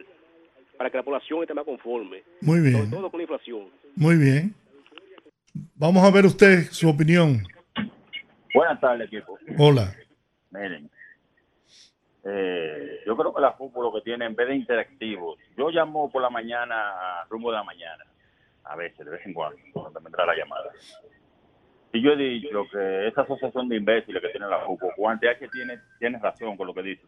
para 0.77 0.89
que 0.89 0.97
la 0.97 1.03
población 1.03 1.41
esté 1.41 1.53
más 1.53 1.65
conforme. 1.65 2.23
Muy 2.41 2.59
bien. 2.59 2.77
Sobre 2.77 2.89
todo 2.91 3.11
con 3.11 3.17
la 3.17 3.23
inflación. 3.23 3.69
muy 3.95 4.15
bien. 4.15 4.53
Vamos 5.75 6.03
a 6.03 6.11
ver 6.11 6.25
usted 6.25 6.63
su 6.71 6.89
opinión. 6.89 7.43
Buenas 8.53 8.79
tardes, 8.79 9.07
equipo. 9.07 9.37
Hola. 9.57 9.93
Miren, 10.51 10.89
eh, 12.23 13.01
yo 13.05 13.15
creo 13.15 13.33
que 13.33 13.41
la 13.41 13.53
fútbol 13.53 13.85
lo 13.85 13.93
que 13.93 14.01
tiene, 14.01 14.25
en 14.25 14.35
vez 14.35 14.47
de 14.47 14.55
interactivos, 14.55 15.37
yo 15.57 15.69
llamo 15.69 16.09
por 16.09 16.21
la 16.21 16.29
mañana, 16.29 17.23
rumbo 17.29 17.51
de 17.51 17.57
la 17.57 17.63
mañana, 17.63 18.03
a 18.63 18.75
veces, 18.75 19.05
de 19.05 19.11
vez 19.11 19.25
en 19.25 19.33
cuando, 19.33 19.57
cuando 19.73 19.99
me 20.01 20.07
entra 20.07 20.25
la 20.25 20.35
llamada. 20.35 20.71
Y 21.93 22.01
yo 22.01 22.11
he 22.11 22.17
dicho 22.17 22.65
que 22.71 23.07
esa 23.07 23.21
asociación 23.21 23.69
de 23.69 23.77
imbéciles 23.77 24.21
que 24.21 24.29
tiene 24.29 24.47
la 24.47 24.65
fútbol, 24.65 24.91
Juan 24.97 25.19
TH 25.19 25.49
tiene, 25.51 25.79
tiene 25.99 26.19
razón 26.19 26.57
con 26.57 26.67
lo 26.67 26.73
que 26.73 26.81
dice. 26.81 27.03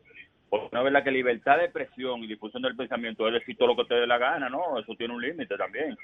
Porque 0.50 0.70
no 0.72 0.80
es 0.80 0.84
verdad 0.86 1.04
que 1.04 1.12
libertad 1.12 1.58
de 1.58 1.66
expresión 1.66 2.24
y 2.24 2.28
difusión 2.28 2.64
del 2.64 2.76
pensamiento 2.76 3.28
es 3.28 3.34
decir 3.34 3.58
todo 3.58 3.70
lo 3.70 3.76
que 3.76 3.86
te 3.86 3.96
dé 3.96 4.08
la 4.08 4.18
gana, 4.18 4.50
¿no? 4.50 4.80
Eso 4.80 4.96
tiene 4.96 5.14
un 5.14 5.22
límite 5.22 5.58
también. 5.58 5.98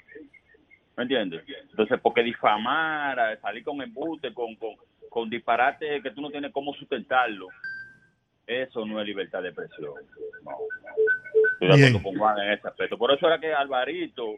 ¿Me 0.96 1.02
entiendes? 1.02 1.42
Entonces, 1.70 1.98
porque 2.00 2.22
difamar, 2.22 3.38
salir 3.40 3.64
con 3.64 3.80
embuste, 3.82 4.32
con, 4.32 4.54
con, 4.56 4.76
con 5.08 5.30
disparate 5.30 6.02
que 6.02 6.10
tú 6.10 6.20
no 6.20 6.30
tienes 6.30 6.52
cómo 6.52 6.74
sustentarlo, 6.74 7.48
eso 8.46 8.84
no 8.84 9.00
es 9.00 9.06
libertad 9.06 9.42
de 9.42 9.48
expresión. 9.48 9.94
No. 10.44 10.52
Estoy 11.54 11.68
de 11.68 11.76
Bien. 11.76 11.88
acuerdo 11.88 12.02
con 12.02 12.18
Juan 12.18 12.38
en 12.40 12.52
ese 12.52 12.68
aspecto. 12.68 12.98
Por 12.98 13.12
eso 13.12 13.26
era 13.26 13.40
que 13.40 13.52
Alvarito 13.52 14.36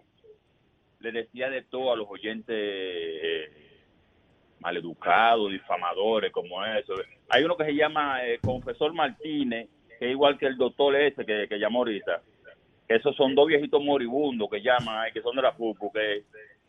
le 1.01 1.13
decía 1.13 1.51
de 1.51 1.63
todo 1.63 1.93
a 1.93 1.97
los 1.97 2.09
oyentes 2.09 2.57
eh, 2.57 3.51
maleducados, 4.61 5.51
difamadores, 5.51 6.33
como 6.33 6.65
eso. 6.65 6.95
Hay 7.29 7.45
uno 7.45 7.57
que 7.57 7.65
se 7.65 7.75
llama 7.75 8.25
eh, 8.25 8.39
Confesor 8.41 8.95
Martínez, 8.95 9.69
que 9.99 10.07
es 10.07 10.11
igual 10.13 10.39
que 10.39 10.47
el 10.47 10.57
doctor 10.57 10.95
ese 10.97 11.25
que, 11.25 11.47
que 11.49 11.59
llamó 11.59 11.79
ahorita. 11.81 12.23
Esos 12.89 13.17
son 13.17 13.35
dos 13.35 13.49
viejitos 13.49 13.83
moribundos 13.83 14.49
que 14.51 14.63
llaman, 14.63 14.97
ahí, 15.05 15.13
que 15.13 15.23
son 15.23 15.35
de 15.37 15.43
la 15.43 15.53
FUPU, 15.53 15.91
que, 15.93 16.25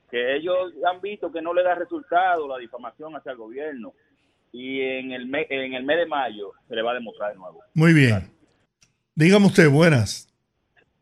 que 0.10 0.36
ellos 0.36 0.74
han 0.90 1.00
visto 1.02 1.32
que 1.32 1.42
no 1.42 1.54
le 1.54 1.64
da 1.64 1.76
resultado 1.76 2.48
la 2.48 2.58
difamación 2.58 3.16
hacia 3.16 3.32
el 3.34 3.38
gobierno. 3.38 3.94
Y 4.52 4.82
en 4.82 5.12
el, 5.12 5.28
me- 5.28 5.46
en 5.50 5.74
el 5.74 5.84
mes 5.84 5.98
de 5.98 6.06
mayo 6.08 6.54
se 6.68 6.76
le 6.76 6.82
va 6.82 6.92
a 6.92 6.96
demostrar 6.96 7.32
de 7.34 7.38
nuevo. 7.38 7.60
Muy 7.76 7.94
bien. 7.94 8.32
Dígame 9.14 9.46
usted, 9.46 9.70
buenas. 9.70 10.28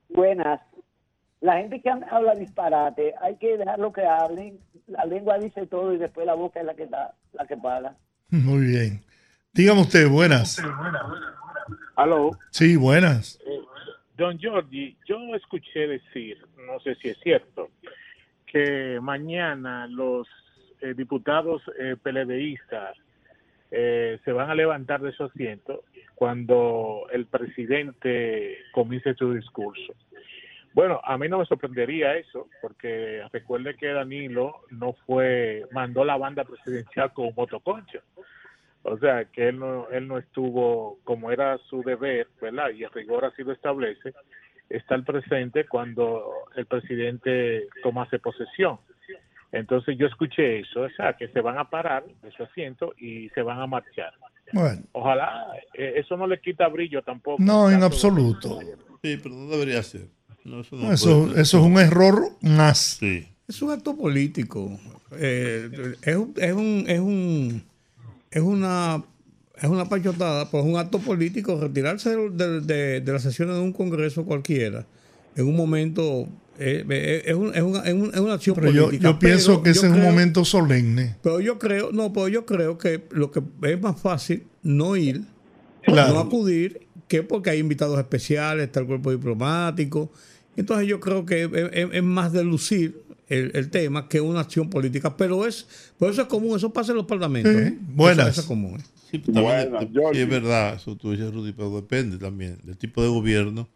Buenas. 0.09 0.59
La 1.41 1.57
gente 1.57 1.79
que 1.81 1.89
habla 1.89 2.33
disparate, 2.35 3.13
hay 3.21 3.37
que 3.37 3.57
dejarlo 3.57 3.93
que 3.93 4.03
hablen. 4.03 4.59
La 4.87 5.05
lengua 5.05 5.37
dice 5.37 5.65
todo 5.67 5.93
y 5.93 5.97
después 5.97 6.25
la 6.25 6.33
boca 6.33 6.59
es 6.59 6.65
la 6.65 6.73
que 6.75 6.87
da, 6.87 7.13
la 7.33 7.45
que 7.45 7.55
paga. 7.55 7.95
Muy 8.29 8.65
bien. 8.65 9.01
Dígame 9.53 9.81
usted, 9.81 10.09
buenas. 10.09 10.59
Aló, 11.95 12.31
Sí, 12.51 12.75
buenas. 12.75 13.39
eh, 13.45 13.61
don 14.17 14.37
Giorgi, 14.37 14.97
yo 15.07 15.17
escuché 15.35 15.87
decir, 15.87 16.37
no 16.67 16.79
sé 16.79 16.95
si 16.95 17.09
es 17.09 17.17
cierto, 17.19 17.69
que 18.45 18.99
mañana 19.01 19.87
los 19.87 20.27
eh, 20.81 20.93
diputados 20.93 21.61
eh, 21.79 21.95
PLDistas 22.01 22.95
eh, 23.71 24.19
se 24.23 24.31
van 24.31 24.49
a 24.49 24.55
levantar 24.55 25.01
de 25.01 25.11
su 25.11 25.23
asiento 25.23 25.83
cuando 26.13 27.07
el 27.11 27.25
presidente 27.25 28.57
comience 28.71 29.15
su 29.15 29.33
discurso. 29.33 29.93
Bueno, 30.73 30.99
a 31.03 31.17
mí 31.17 31.27
no 31.29 31.39
me 31.39 31.45
sorprendería 31.45 32.15
eso, 32.15 32.47
porque 32.61 33.23
recuerde 33.31 33.75
que 33.75 33.87
Danilo 33.87 34.61
no 34.71 34.93
fue, 35.05 35.63
mandó 35.71 36.03
la 36.03 36.17
banda 36.17 36.43
presidencial 36.43 37.13
con 37.13 37.33
motoconcho. 37.35 38.01
O 38.87 38.97
sea, 38.99 39.25
que 39.25 39.49
él 39.49 39.57
no, 39.59 39.89
él 39.89 40.07
no 40.07 40.17
estuvo 40.19 40.99
como 41.03 41.31
era 41.31 41.57
su 41.69 41.81
deber, 41.81 42.27
¿verdad? 42.39 42.69
Y 42.69 42.83
el 42.83 42.91
rigor 42.91 43.25
así 43.25 43.43
lo 43.43 43.51
establece, 43.51 44.13
estar 44.69 45.03
presente 45.03 45.65
cuando 45.67 46.23
el 46.55 46.65
presidente 46.67 47.67
tomase 47.81 48.19
posesión. 48.19 48.77
Entonces 49.51 49.97
yo 49.97 50.05
escuché 50.07 50.59
eso, 50.59 50.81
o 50.81 50.89
sea, 50.91 51.13
que 51.13 51.27
se 51.29 51.39
van 51.41 51.57
a 51.57 51.69
parar 51.69 52.03
de 52.21 52.31
su 52.31 52.43
asiento 52.43 52.93
y 52.99 53.29
se 53.29 53.41
van 53.41 53.59
a 53.59 53.65
marchar. 53.67 54.13
Bueno, 54.53 54.81
Ojalá, 54.91 55.47
eh, 55.73 55.93
eso 55.97 56.15
no 56.17 56.27
le 56.27 56.39
quita 56.39 56.67
brillo 56.67 57.01
tampoco. 57.01 57.41
no, 57.41 57.71
en 57.71 57.81
absoluto. 57.81 58.59
Sí, 59.01 59.17
pero 59.21 59.33
no 59.33 59.47
debería 59.49 59.81
ser. 59.81 60.07
No, 60.43 60.59
eso 60.61 60.75
no 60.75 60.91
Eso, 60.91 61.35
es 61.35 61.53
un 61.55 61.79
error 61.79 62.17
más. 62.41 62.97
Sí. 62.99 63.27
Es 63.47 63.61
un 63.63 63.71
acto 63.71 63.95
político. 63.97 64.69
Eh, 65.17 65.69
es, 66.03 66.15
un- 66.15 66.33
es 66.37 66.53
un, 66.53 66.83
es 66.87 66.99
un 66.99 67.63
es 68.31 68.41
una 68.41 69.03
es 69.61 69.69
una 69.69 69.87
pachotada, 69.87 70.51
pues 70.51 70.65
es 70.65 70.69
un 70.69 70.77
acto 70.77 70.99
político 70.99 71.57
retirarse 71.59 72.09
de, 72.15 72.59
de- 72.61 72.99
de 73.01 73.11
las 73.13 73.23
sesiones 73.23 73.55
de 73.55 73.61
un 73.61 73.71
congreso 73.71 74.25
cualquiera 74.25 74.85
en 75.35 75.47
un 75.47 75.55
momento 75.55 76.27
eh, 76.59 76.85
eh, 76.89 77.23
es, 77.25 77.35
un- 77.35 77.53
es 77.55 77.61
una, 77.61 77.79
es 77.83 77.93
un- 77.93 78.11
es 78.13 78.19
una 78.19 78.33
acción 78.33 78.55
Pero 78.57 78.71
yo, 78.71 78.85
política. 78.85 79.11
yo 79.11 79.19
pienso 79.19 79.51
pero 79.51 79.63
que 79.63 79.69
ese 79.71 79.81
yo 79.81 79.87
es 79.87 79.93
un 79.93 80.01
momento 80.03 80.45
solemne. 80.45 81.15
Pero 81.21 81.39
yo 81.41 81.57
creo, 81.59 81.91
no, 81.91 82.11
pero 82.13 82.27
yo 82.29 82.45
creo 82.45 82.77
que 82.77 83.03
lo 83.11 83.31
que 83.31 83.41
es 83.63 83.81
más 83.81 83.99
fácil 83.99 84.43
no 84.63 84.95
ir, 84.95 85.21
Claro. 85.83 86.13
no 86.13 86.19
acudir, 86.21 86.81
que 87.09 87.23
porque 87.23 87.49
hay 87.51 87.59
invitados 87.59 87.97
especiales, 87.99 88.65
está 88.67 88.79
el 88.79 88.87
cuerpo 88.87 89.11
diplomático. 89.11 90.11
Entonces 90.57 90.87
yo 90.87 90.99
creo 91.01 91.25
que 91.25 91.43
es, 91.43 91.49
es- 91.73 91.89
es 91.93 92.03
más 92.03 92.31
de 92.33 92.43
lucir 92.45 93.01
el, 93.27 93.51
el 93.53 93.69
tema 93.69 94.07
que 94.07 94.21
una 94.21 94.41
acción 94.41 94.69
política. 94.69 95.15
Pero 95.17 95.45
es, 95.45 95.67
por 95.97 96.11
eso 96.11 96.23
es 96.23 96.27
común, 96.27 96.57
eso 96.57 96.71
pasa 96.71 96.91
en 96.91 96.97
los 96.97 97.05
parlamentos. 97.05 97.53
Sí. 97.53 97.59
¿eh? 97.59 97.77
Buenas. 97.79 98.27
Eso, 98.27 98.31
eso 98.31 98.41
es 98.41 98.47
común. 98.47 98.79
¿eh? 98.79 98.83
Sí, 99.11 99.19
también 99.19 99.73
es 100.13 100.29
verdad, 100.29 100.75
eso 100.75 100.95
tú 100.95 101.11
dices, 101.11 101.33
Rudy, 101.33 101.53
pero 101.53 101.73
depende 101.75 102.17
también 102.17 102.57
del 102.63 102.77
tipo 102.77 103.01
de 103.01 103.07
gobierno 103.07 103.69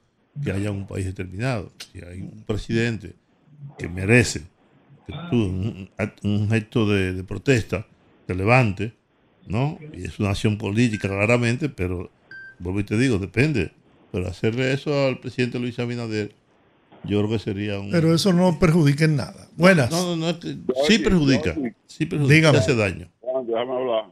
que 0.43 0.51
haya 0.51 0.69
en 0.69 0.75
un 0.75 0.87
país 0.87 1.05
determinado. 1.05 1.71
Si 1.91 1.99
hay 2.03 2.21
un 2.21 2.43
presidente 2.45 3.13
que 3.77 3.87
merece 3.87 4.41
que 5.05 5.13
tú, 5.29 5.35
un, 5.35 5.89
un 6.23 6.49
gesto 6.49 6.87
de, 6.87 7.13
de 7.13 7.23
protesta, 7.23 7.85
te 8.25 8.35
levante, 8.35 8.93
¿no? 9.47 9.79
Y 9.93 10.05
es 10.05 10.19
una 10.19 10.31
acción 10.31 10.57
política 10.57 11.07
claramente, 11.07 11.69
pero, 11.69 12.11
vuelvo 12.59 12.79
y 12.79 12.83
te 12.83 12.97
digo, 12.97 13.17
depende. 13.17 13.71
Pero 14.11 14.27
hacerle 14.27 14.73
eso 14.73 15.07
al 15.07 15.19
presidente 15.19 15.59
Luis 15.59 15.77
Abinader, 15.79 16.33
yo 17.03 17.19
creo 17.19 17.29
que 17.29 17.39
sería 17.39 17.79
un... 17.79 17.91
Pero 17.91 18.13
eso 18.13 18.33
no 18.33 18.57
perjudica 18.59 19.05
en 19.05 19.15
nada. 19.17 19.47
Buenas. 19.57 19.89
No, 19.91 20.03
no, 20.07 20.15
no, 20.15 20.29
es 20.29 20.37
que 20.37 20.55
sí 20.87 20.99
perjudica, 20.99 21.55
sí 21.87 22.05
perjudica, 22.05 22.35
Dígame. 22.35 22.57
hace 22.57 22.75
daño. 22.75 23.09
Juan, 23.21 23.47
déjame 23.47 23.71
hablar. 23.73 24.05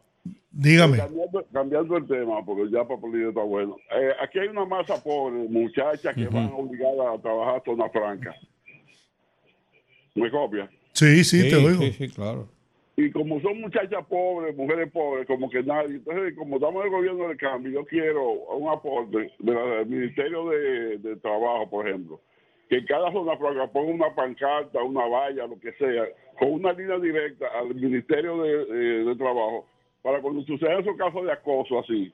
Dígame. 0.51 0.97
Cambiando, 0.97 1.45
cambiando 1.53 1.97
el 1.97 2.07
tema, 2.07 2.43
porque 2.45 2.71
ya 2.71 2.83
para 2.87 2.99
política 2.99 3.29
está 3.29 3.43
bueno. 3.43 3.75
Eh, 3.95 4.11
aquí 4.23 4.39
hay 4.39 4.47
una 4.47 4.65
masa 4.65 5.01
pobre, 5.03 5.47
muchachas 5.49 6.15
que 6.15 6.23
Ujú. 6.23 6.35
van 6.35 6.51
obligadas 6.53 7.19
a 7.19 7.21
trabajar 7.21 7.61
zona 7.65 7.89
franca. 7.89 8.35
¿Me 10.15 10.31
copia? 10.31 10.69
Sí, 10.93 11.23
sí, 11.23 11.47
te 11.49 11.55
oigo. 11.55 11.81
sí, 11.95 12.09
claro. 12.09 12.49
Y 12.95 13.11
como 13.11 13.39
son 13.41 13.61
muchachas 13.61 14.03
pobres, 14.09 14.55
mujeres 14.57 14.91
pobres, 14.91 15.27
como 15.27 15.47
que 15.51 15.61
nadie. 15.61 15.97
Entonces, 15.97 16.33
como 16.35 16.55
estamos 16.55 16.81
en 16.81 16.87
el 16.91 16.97
gobierno 16.97 17.27
del 17.27 17.37
cambio, 17.37 17.71
yo 17.71 17.85
quiero 17.85 18.27
un 18.31 18.69
aporte 18.69 19.31
de 19.37 19.53
la- 19.53 19.61
del 19.77 19.85
Ministerio 19.85 20.49
de, 20.49 20.97
de 20.97 21.15
Trabajo, 21.17 21.69
por 21.69 21.87
ejemplo. 21.87 22.19
Que 22.69 22.83
cada 22.85 23.11
zona 23.11 23.37
franca 23.37 23.67
ponga 23.67 23.93
una 23.93 24.15
pancarta, 24.15 24.83
una 24.83 25.05
valla, 25.05 25.47
lo 25.47 25.59
que 25.59 25.71
sea, 25.73 26.03
con 26.37 26.51
una 26.51 26.73
línea 26.73 26.99
directa 26.99 27.47
al 27.57 27.73
Ministerio 27.73 28.41
de, 28.41 29.15
Trabajo, 29.15 29.65
para 30.01 30.21
cuando 30.21 30.41
sucedan 30.43 30.81
esos 30.81 30.97
casos 30.97 31.23
de 31.23 31.31
acoso 31.31 31.79
así, 31.79 32.13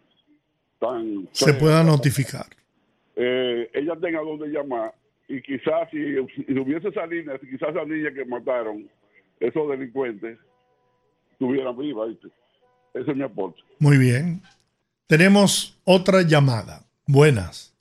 tan 0.79 1.27
Se 1.31 1.53
pueda 1.53 1.83
notificar. 1.83 2.45
eh, 3.15 3.69
ella 3.73 3.95
tenga 3.99 4.21
donde 4.21 4.47
llamar 4.47 4.93
y 5.27 5.41
quizás 5.41 5.89
si, 5.89 5.97
si 6.45 6.59
hubiese 6.59 6.89
esa 6.89 7.05
línea, 7.07 7.39
quizás 7.39 7.69
esa 7.69 7.85
niña 7.85 8.13
que 8.13 8.25
mataron, 8.25 8.87
esos 9.39 9.69
delincuentes, 9.69 10.37
estuvieran 11.31 11.77
vivas. 11.77 12.09
¿viste? 12.09 12.27
Ese 12.93 13.11
es 13.11 13.17
mi 13.17 13.23
aporte. 13.23 13.59
Muy 13.79 13.97
bien. 13.97 14.41
Tenemos 15.07 15.79
otra 15.83 16.21
llamada. 16.21 16.85
Buenas. 17.07 17.72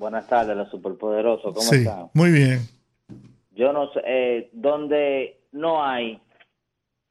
Buenas 0.00 0.26
tardes, 0.28 0.56
la 0.56 0.64
superpoderoso. 0.64 1.52
¿Cómo 1.52 1.60
Sí, 1.60 1.80
están? 1.80 2.06
muy 2.14 2.30
bien. 2.30 2.60
Yo 3.50 3.70
no 3.74 3.92
sé, 3.92 4.00
eh, 4.06 4.48
donde 4.54 5.42
no 5.52 5.84
hay, 5.84 6.18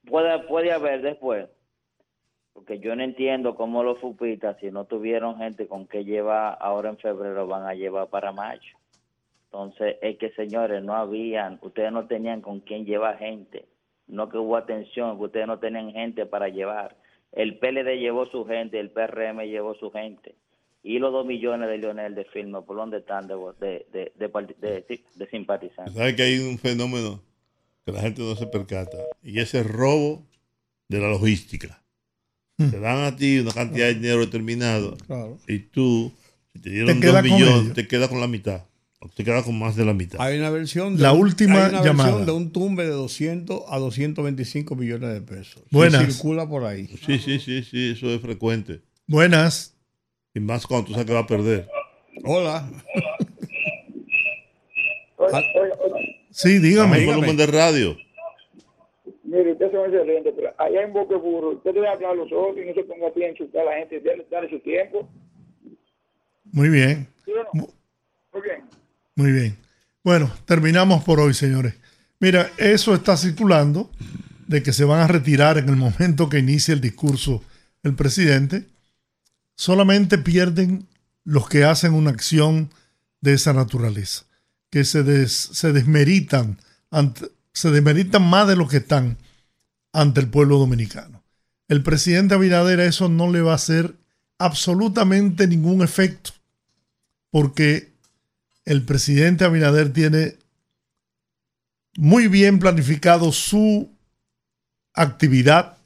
puede, 0.07 0.39
puede 0.47 0.71
haber 0.71 1.03
después. 1.03 1.47
Porque 2.51 2.79
yo 2.79 2.95
no 2.95 3.03
entiendo 3.03 3.53
cómo 3.53 3.83
los 3.83 3.99
fupitas, 3.99 4.57
si 4.59 4.71
no 4.71 4.85
tuvieron 4.85 5.37
gente 5.37 5.67
con 5.67 5.85
que 5.85 6.03
llevar 6.03 6.57
ahora 6.59 6.89
en 6.89 6.97
febrero, 6.97 7.45
van 7.45 7.67
a 7.67 7.75
llevar 7.75 8.07
para 8.07 8.31
mayo. 8.31 8.75
Entonces, 9.45 9.97
es 10.01 10.17
que 10.17 10.31
señores, 10.31 10.83
no 10.83 10.95
habían, 10.95 11.59
ustedes 11.61 11.91
no 11.91 12.07
tenían 12.07 12.41
con 12.41 12.59
quién 12.61 12.85
llevar 12.85 13.19
gente. 13.19 13.65
No 14.07 14.29
que 14.29 14.39
hubo 14.39 14.57
atención, 14.57 15.15
que 15.19 15.25
ustedes 15.25 15.45
no 15.45 15.59
tenían 15.59 15.91
gente 15.91 16.25
para 16.25 16.49
llevar. 16.49 16.95
El 17.33 17.59
PLD 17.59 17.99
llevó 17.99 18.25
su 18.25 18.45
gente, 18.45 18.79
el 18.79 18.89
PRM 18.89 19.41
llevó 19.43 19.75
su 19.75 19.91
gente. 19.91 20.33
Y 20.83 20.97
los 20.99 21.11
dos 21.11 21.25
millones 21.25 21.67
de 21.69 21.77
Lionel 21.77 22.15
de 22.15 22.25
firma, 22.25 22.63
¿por 22.65 22.77
dónde 22.77 22.99
están 22.99 23.27
de, 23.27 23.35
de, 23.59 23.85
de, 23.91 24.11
de, 24.17 24.29
parti- 24.31 24.55
de- 24.61 24.85
de 25.15 25.29
simpatizantes? 25.29 25.93
Sabes 25.93 26.15
que 26.15 26.23
hay 26.23 26.39
un 26.39 26.57
fenómeno 26.57 27.21
que 27.85 27.91
la 27.91 28.01
gente 28.01 28.21
no 28.21 28.35
se 28.35 28.47
percata 28.47 28.97
y 29.21 29.39
ese 29.39 29.63
robo 29.63 30.25
de 30.87 30.99
la 30.99 31.09
logística. 31.09 31.83
Te 32.57 32.79
dan 32.79 33.03
a 33.05 33.15
ti 33.15 33.39
una 33.39 33.51
cantidad 33.53 33.87
de 33.87 33.95
dinero 33.95 34.19
determinado 34.19 34.97
Claro. 35.07 35.37
y 35.47 35.59
tú, 35.59 36.11
si 36.53 36.59
te 36.61 36.69
dieron 36.69 36.99
Te 36.99 37.07
dos 37.07 37.15
con 37.15 37.23
millones, 37.23 37.73
te 37.73 37.87
quedas 37.87 38.09
con 38.09 38.19
la 38.19 38.27
mitad. 38.27 38.65
O 39.01 39.07
te 39.07 39.23
quedas 39.23 39.45
con 39.45 39.57
más 39.57 39.77
de 39.77 39.85
la 39.85 39.93
mitad. 39.93 40.19
Hay 40.19 40.37
una 40.39 40.49
versión 40.49 40.97
de 40.97 41.03
La 41.03 41.13
un- 41.13 41.21
última 41.21 41.63
hay 41.65 41.69
una 41.69 41.83
llamada. 41.83 42.09
versión 42.09 42.25
de 42.25 42.31
un 42.33 42.51
tumbe 42.51 42.83
de 42.83 42.89
200 42.91 43.61
a 43.69 43.77
225 43.79 44.75
millones 44.75 45.13
de 45.13 45.21
pesos. 45.21 45.63
Buenas. 45.71 46.05
Que 46.05 46.11
circula 46.11 46.49
por 46.49 46.65
ahí. 46.65 46.87
Sí, 47.05 47.17
sí, 47.19 47.39
sí, 47.39 47.63
sí, 47.63 47.91
eso 47.91 48.09
es 48.13 48.19
frecuente. 48.21 48.81
Buenas. 49.07 49.77
Y 50.33 50.39
más 50.39 50.65
cuando 50.67 50.87
tú 50.87 50.91
sabes 50.93 51.07
que 51.07 51.13
va 51.13 51.19
a 51.19 51.27
perder. 51.27 51.67
Hola. 52.23 52.69
Sí, 56.31 56.59
dígame. 56.59 56.99
El 56.99 57.05
volumen 57.07 57.37
de 57.37 57.47
radio. 57.47 57.97
Mire, 59.23 59.51
ustedes 59.51 59.71
son 59.71 59.85
excelentes, 59.85 60.33
pero 60.35 60.53
allá 60.57 60.81
en 60.81 60.93
Boque 60.93 61.15
Burro, 61.15 61.49
usted 61.51 61.73
debe 61.73 61.87
hablar 61.87 62.11
a 62.11 62.15
los 62.15 62.31
otros 62.31 62.57
y 62.57 62.67
no 62.67 62.73
se 62.73 62.83
ponga 62.83 63.07
a 63.07 63.29
insultar 63.29 63.61
a 63.61 63.71
la 63.71 63.77
gente, 63.77 63.99
dale, 64.01 64.25
dale 64.29 64.49
su 64.49 64.59
tiempo. 64.59 65.07
Muy 66.51 66.69
bien. 66.69 67.07
¿Sí 67.25 67.31
o 67.31 67.43
no? 67.43 67.67
Muy 68.33 68.41
bien. 68.41 68.63
Muy 69.15 69.31
bien. 69.31 69.57
Bueno, 70.03 70.31
terminamos 70.45 71.03
por 71.03 71.19
hoy, 71.19 71.33
señores. 71.33 71.75
Mira, 72.19 72.49
eso 72.57 72.95
está 72.95 73.17
circulando 73.17 73.91
de 74.47 74.63
que 74.63 74.73
se 74.73 74.83
van 74.83 75.01
a 75.01 75.07
retirar 75.07 75.57
en 75.57 75.69
el 75.69 75.75
momento 75.75 76.27
que 76.27 76.39
inicie 76.39 76.73
el 76.73 76.81
discurso 76.81 77.43
el 77.83 77.95
presidente. 77.95 78.65
Solamente 79.59 80.17
pierden 80.17 80.87
los 81.25 81.49
que 81.49 81.65
hacen 81.65 81.93
una 81.93 82.11
acción 82.11 82.73
de 83.19 83.33
esa 83.33 83.51
naturaleza, 83.51 84.23
que 84.69 84.85
se, 84.85 85.03
des- 85.03 85.49
se 85.51 85.73
desmeritan, 85.73 86.61
se 87.51 87.69
desmeritan 87.69 88.21
más 88.23 88.47
de 88.47 88.55
lo 88.55 88.69
que 88.69 88.77
están 88.77 89.17
ante 89.91 90.21
el 90.21 90.29
pueblo 90.29 90.59
dominicano. 90.59 91.25
El 91.67 91.83
presidente 91.83 92.35
Abinader 92.35 92.79
eso 92.79 93.09
no 93.09 93.29
le 93.29 93.41
va 93.41 93.51
a 93.51 93.55
hacer 93.55 93.97
absolutamente 94.37 95.45
ningún 95.45 95.81
efecto, 95.81 96.31
porque 97.29 97.91
el 98.63 98.85
presidente 98.85 99.43
Abinader 99.43 99.91
tiene 99.91 100.37
muy 101.97 102.29
bien 102.29 102.59
planificado 102.59 103.33
su 103.33 103.91
actividad, 104.93 105.78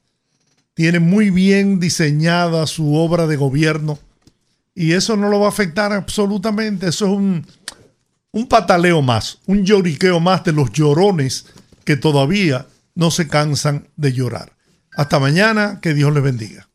tiene 0.73 0.99
muy 0.99 1.29
bien 1.29 1.79
diseñada 1.79 2.67
su 2.67 2.95
obra 2.95 3.27
de 3.27 3.35
gobierno 3.35 3.99
y 4.75 4.93
eso 4.93 5.15
no 5.15 5.29
lo 5.29 5.39
va 5.39 5.45
a 5.47 5.49
afectar 5.49 5.93
absolutamente. 5.93 6.87
Eso 6.87 7.05
es 7.05 7.11
un, 7.11 7.45
un 8.31 8.47
pataleo 8.47 9.01
más, 9.01 9.39
un 9.45 9.63
lloriqueo 9.63 10.19
más 10.19 10.43
de 10.43 10.51
los 10.53 10.71
llorones 10.71 11.45
que 11.83 11.95
todavía 11.95 12.65
no 12.95 13.11
se 13.11 13.27
cansan 13.27 13.87
de 13.95 14.13
llorar. 14.13 14.53
Hasta 14.95 15.19
mañana, 15.19 15.79
que 15.81 15.93
Dios 15.93 16.13
les 16.13 16.23
bendiga. 16.23 16.67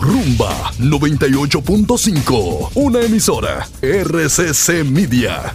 Rumba 0.00 0.72
98.5, 0.78 2.70
una 2.74 3.00
emisora 3.00 3.66
RCC 3.82 4.84
Media. 4.84 5.54